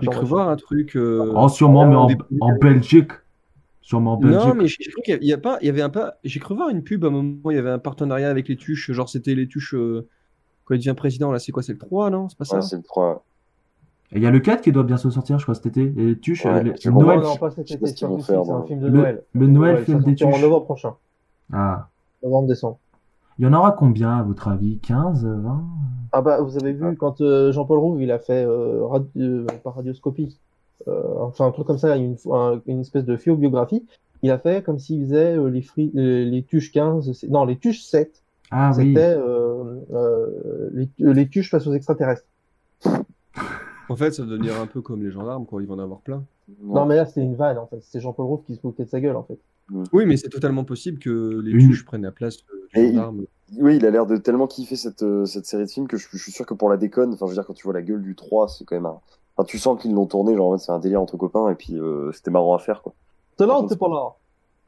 J'ai 0.00 0.06
cru 0.08 0.26
voir 0.26 0.48
un 0.48 0.56
truc. 0.56 0.96
euh, 0.96 1.32
Oh, 1.34 1.48
sûrement, 1.48 1.86
mais 1.88 1.94
en, 1.94 2.06
des- 2.06 2.18
en 2.40 2.56
Belgique. 2.56 3.12
Sûrement 3.82 4.14
en 4.14 4.16
Belgique. 4.16 4.40
Non, 4.40 4.54
mais 4.54 4.66
j'ai 4.66 4.90
cru 4.90 5.02
qu'il 5.02 5.22
y 5.22 5.26
y 5.28 5.32
a 5.32 5.38
pas, 5.38 5.58
il 5.60 5.66
y 5.66 5.68
avait 5.68 5.82
un 5.82 5.90
pas. 5.90 6.16
J'ai 6.24 6.40
cru 6.40 6.56
voir 6.56 6.68
une 6.70 6.82
pub 6.82 7.04
à 7.04 7.08
un 7.08 7.10
moment. 7.10 7.50
Il 7.50 7.54
y 7.54 7.58
avait 7.58 7.70
un 7.70 7.78
partenariat 7.78 8.28
avec 8.30 8.48
les 8.48 8.56
tuches. 8.56 8.90
Genre, 8.90 9.08
c'était 9.08 9.34
les 9.34 9.46
tuches. 9.46 9.74
euh, 9.74 10.08
Quand 10.64 10.74
il 10.74 10.78
devient 10.78 10.94
président, 10.96 11.30
là, 11.30 11.38
c'est 11.38 11.52
quoi 11.52 11.62
C'est 11.62 11.72
le 11.72 11.78
3, 11.78 12.10
non? 12.10 12.28
C'est 12.28 12.36
pas 12.38 12.44
ça? 12.44 12.56
Ouais, 12.56 12.62
c'est 12.62 12.76
le 12.76 12.82
3. 12.82 13.24
Et 14.12 14.18
il 14.18 14.22
y 14.22 14.26
a 14.26 14.30
le 14.30 14.38
4 14.40 14.62
qui 14.62 14.70
doit 14.72 14.84
bientôt 14.84 15.10
sortir, 15.10 15.38
je 15.38 15.44
crois, 15.44 15.54
cet 15.54 15.66
été. 15.66 15.92
Et 15.96 16.16
tuches, 16.18 16.44
Ouais, 16.44 16.62
c'est 16.76 16.88
le. 16.90 16.94
Noël. 16.94 17.20
non, 17.20 17.36
pas 17.36 17.50
cet 17.50 17.70
été, 17.70 17.86
c'est 17.86 18.04
un 18.04 18.62
film 18.62 18.80
de 18.80 18.86
Le- 18.86 18.92
Noël. 18.98 19.22
le 19.32 19.46
Noël 19.48 19.84
film 19.84 19.98
des 19.98 20.04
sortira 20.16 20.30
en 20.30 20.32
tuches. 20.34 20.42
novembre 20.42 20.64
prochain. 20.64 20.94
Ah. 21.52 21.88
Novembre-décembre. 22.22 22.78
Il 23.38 23.44
y 23.44 23.48
en 23.48 23.52
aura 23.52 23.72
combien, 23.72 24.16
à 24.18 24.22
votre 24.22 24.48
avis? 24.48 24.78
15, 24.78 25.26
20 25.26 25.64
Ah 26.12 26.22
bah, 26.22 26.40
vous 26.40 26.56
avez 26.56 26.72
vu, 26.72 26.96
quand 26.96 27.20
euh, 27.20 27.52
Jean-Paul 27.52 27.78
Rouve, 27.78 28.00
il 28.02 28.10
a 28.12 28.18
fait, 28.18 28.44
euh, 28.46 28.86
euh, 29.18 29.44
pas 29.62 29.70
radioscopie, 29.70 30.38
euh, 30.88 31.02
enfin 31.20 31.46
un 31.46 31.50
truc 31.50 31.66
comme 31.66 31.76
ça, 31.78 31.96
une, 31.96 32.16
un- 32.32 32.60
une 32.66 32.80
espèce 32.80 33.04
de 33.04 33.16
philobiographie, 33.16 33.84
il 34.22 34.30
a 34.30 34.38
fait 34.38 34.64
comme 34.64 34.78
s'il 34.78 35.02
faisait 35.04 35.36
euh, 35.36 35.50
les, 35.50 35.60
fri- 35.62 35.90
les 35.94 36.42
tuches 36.44 36.72
15, 36.72 37.12
c'est- 37.12 37.28
non, 37.28 37.44
les 37.44 37.56
tuches 37.58 37.82
7, 37.82 38.22
Ah 38.50 38.70
oui. 38.76 38.86
c'était 38.94 39.14
euh, 39.18 39.80
euh, 39.92 40.70
les, 40.72 40.88
les 40.98 41.28
tuches 41.28 41.50
face 41.50 41.66
aux 41.66 41.74
extraterrestres. 41.74 42.24
En 43.88 43.96
fait, 43.96 44.12
ça 44.12 44.22
doit 44.22 44.32
devenir 44.36 44.60
un 44.60 44.66
peu 44.66 44.80
comme 44.80 45.02
les 45.02 45.10
gendarmes, 45.10 45.46
quoi. 45.46 45.62
Ils 45.62 45.68
vont 45.68 45.74
en 45.74 45.78
avoir 45.78 46.00
plein. 46.00 46.24
Non, 46.62 46.86
mais 46.86 46.96
là, 46.96 47.06
c'était 47.06 47.22
une 47.22 47.34
vanne, 47.34 47.58
en 47.58 47.66
fait. 47.66 47.80
C'était 47.82 48.00
Jean-Paul 48.00 48.26
Rouve 48.26 48.42
qui 48.44 48.54
se 48.56 48.60
moquait 48.64 48.84
de 48.84 48.90
sa 48.90 49.00
gueule, 49.00 49.16
en 49.16 49.22
fait. 49.22 49.38
Oui, 49.92 50.06
mais 50.06 50.16
c'est 50.16 50.28
totalement 50.28 50.64
possible 50.64 50.98
que 50.98 51.40
les 51.44 51.52
tuches 51.58 51.84
prennent 51.84 52.02
la 52.02 52.12
place 52.12 52.36
du 52.36 52.44
Et 52.74 52.88
il-. 52.88 53.26
Oui, 53.58 53.76
il 53.76 53.86
a 53.86 53.90
l'air 53.90 54.06
de 54.06 54.16
tellement 54.16 54.46
kiffer 54.46 54.76
cette, 54.76 55.02
euh, 55.02 55.24
cette 55.24 55.46
série 55.46 55.64
de 55.64 55.70
films 55.70 55.86
que 55.86 55.96
je, 55.96 56.08
je 56.12 56.18
suis 56.18 56.32
sûr 56.32 56.44
que 56.44 56.54
pour 56.54 56.68
la 56.68 56.76
déconne, 56.76 57.12
enfin, 57.12 57.26
je 57.26 57.30
veux 57.30 57.36
dire, 57.36 57.46
quand 57.46 57.54
tu 57.54 57.64
vois 57.64 57.74
la 57.74 57.82
gueule 57.82 58.02
du 58.02 58.16
3, 58.16 58.48
c'est 58.48 58.64
quand 58.64 58.74
même 58.74 58.86
un. 58.86 58.98
Enfin, 59.36 59.46
tu 59.46 59.58
sens 59.58 59.80
qu'ils 59.80 59.92
l'ont 59.92 60.06
tourné, 60.06 60.34
genre, 60.34 60.52
en 60.52 60.58
c'est 60.58 60.72
un 60.72 60.78
délire 60.78 61.00
entre 61.00 61.16
copains, 61.16 61.48
et 61.50 61.54
puis 61.54 61.78
euh, 61.78 62.10
c'était 62.12 62.30
marrant 62.30 62.54
à 62.54 62.58
faire, 62.58 62.82
quoi. 62.82 62.94
T'es 63.36 63.46
là 63.46 63.60
ou 63.60 63.68
t'es 63.68 63.76
pas 63.76 63.88
là 63.88 64.14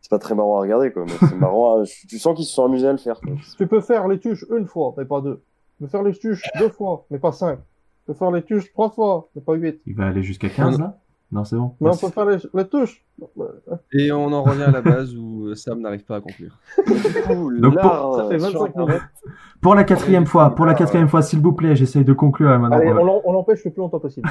C'est 0.00 0.10
pas 0.10 0.18
très 0.18 0.34
marrant 0.34 0.58
à 0.58 0.60
regarder, 0.60 0.92
quoi, 0.92 1.04
mais 1.06 1.28
c'est 1.28 1.36
marrant 1.36 1.80
à... 1.80 1.84
Tu 2.08 2.18
sens 2.18 2.36
qu'ils 2.36 2.44
se 2.44 2.52
sont 2.52 2.64
amusés 2.64 2.86
à 2.86 2.92
le 2.92 2.98
faire, 2.98 3.20
quoi. 3.20 3.32
Tu 3.56 3.66
peux 3.66 3.80
faire 3.80 4.06
les 4.06 4.20
tuches 4.20 4.44
une 4.56 4.66
fois, 4.66 4.94
mais 4.96 5.04
pas 5.04 5.20
deux. 5.20 5.40
Tu 5.76 5.84
peux 5.84 5.88
faire 5.88 6.02
les 6.02 6.12
tuches 6.12 6.42
deux 6.58 6.68
fois, 6.68 7.04
mais 7.10 7.18
pas 7.18 7.32
cinq. 7.32 7.58
Peux 8.08 8.14
faire 8.14 8.30
les 8.30 8.42
tuches 8.42 8.72
trois 8.72 8.88
fois, 8.88 9.28
mais 9.36 9.42
pas 9.42 9.52
huit. 9.52 9.82
Il 9.86 9.94
va 9.94 10.06
aller 10.06 10.22
jusqu'à 10.22 10.48
15 10.48 10.78
là 10.80 10.96
Non, 11.30 11.44
c'est 11.44 11.56
bon. 11.56 11.72
Mais 11.78 11.88
on 11.88 11.90
Merci. 11.90 12.06
peut 12.06 12.12
faire 12.12 12.24
les, 12.24 12.38
les 12.54 12.64
touches. 12.66 13.04
Et 13.92 14.10
on 14.12 14.32
en 14.32 14.42
revient 14.44 14.62
à 14.62 14.70
la 14.70 14.80
base 14.80 15.14
où 15.14 15.48
euh, 15.48 15.54
Sam 15.54 15.80
n'arrive 15.82 16.04
pas 16.06 16.16
à 16.16 16.20
conclure. 16.22 16.58
Donc, 17.60 17.78
pour- 17.78 18.16
Ça 18.16 18.28
fait 18.30 18.36
euh, 18.36 18.48
sur 18.48 18.62
25 18.64 18.76
minutes. 18.86 19.02
Pour 19.60 19.74
la 19.74 19.84
quatrième 19.84 20.24
fois, 20.24 20.54
pour 20.54 20.64
la 20.64 20.72
quatrième 20.72 21.08
fois, 21.08 21.20
s'il 21.20 21.40
vous 21.40 21.52
plaît, 21.52 21.76
j'essaye 21.76 22.02
de 22.02 22.14
conclure 22.14 22.58
maintenant. 22.58 22.78
Allez, 22.78 22.90
on 22.92 23.32
l'empêche 23.32 23.62
le 23.66 23.72
plus 23.72 23.80
longtemps 23.80 24.00
possible. 24.00 24.26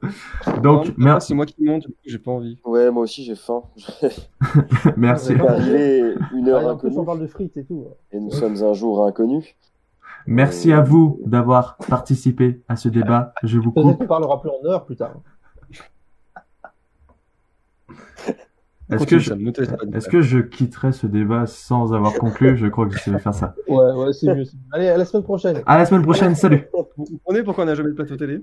Donc, 0.62 0.86
Non, 0.86 0.94
mer- 0.96 1.20
C'est 1.22 1.34
moi 1.34 1.44
qui 1.44 1.56
monte, 1.64 1.88
j'ai 2.06 2.18
pas 2.20 2.30
envie. 2.30 2.60
Ouais, 2.64 2.88
moi 2.92 3.02
aussi, 3.02 3.24
j'ai 3.24 3.34
faim. 3.34 3.62
merci. 4.96 5.34
C'est 5.36 5.40
arrivé 5.44 6.14
une 6.36 6.48
heure 6.48 6.78
on 6.84 7.04
parle 7.04 7.20
de 7.20 7.26
frites 7.26 7.56
et 7.56 7.64
tout. 7.64 7.84
et 8.12 8.20
nous 8.20 8.30
sommes 8.30 8.62
un 8.62 8.74
jour 8.74 9.04
inconnus. 9.04 9.56
Merci 10.26 10.72
à 10.72 10.80
vous 10.82 11.20
d'avoir 11.24 11.76
participé 11.88 12.62
à 12.68 12.76
ce 12.76 12.88
débat. 12.88 13.32
Je 13.42 13.58
vous 13.58 13.72
Peut-être 13.72 13.86
coupe. 13.90 13.98
qu'on 14.00 14.06
parlera 14.06 14.40
plus 14.40 14.50
en 14.50 14.64
heure 14.66 14.84
plus 14.84 14.96
tard. 14.96 15.14
Est-ce 18.90 19.06
que, 19.06 19.18
je, 19.18 20.08
que 20.08 20.20
je 20.22 20.38
quitterai 20.38 20.92
ce 20.92 21.06
débat 21.06 21.44
sans 21.46 21.92
avoir 21.92 22.14
conclu? 22.14 22.56
Je 22.56 22.66
crois 22.68 22.86
que 22.86 22.94
j'essaie 22.94 23.10
de 23.10 23.18
faire 23.18 23.34
ça. 23.34 23.54
Ouais, 23.68 23.76
ouais, 23.92 24.12
c'est 24.14 24.34
mieux. 24.34 24.46
c'est 24.46 24.54
mieux. 24.56 24.62
Allez, 24.72 24.88
à 24.88 24.96
la 24.96 25.04
semaine 25.04 25.24
prochaine. 25.24 25.60
À 25.66 25.76
la 25.76 25.84
semaine 25.84 26.02
prochaine. 26.02 26.34
Salut. 26.34 26.66
Vous 26.96 27.04
comprenez 27.04 27.42
pourquoi 27.42 27.64
on 27.64 27.66
n'a 27.66 27.74
jamais 27.74 27.90
de 27.90 27.94
plateau 27.94 28.16
télé 28.16 28.40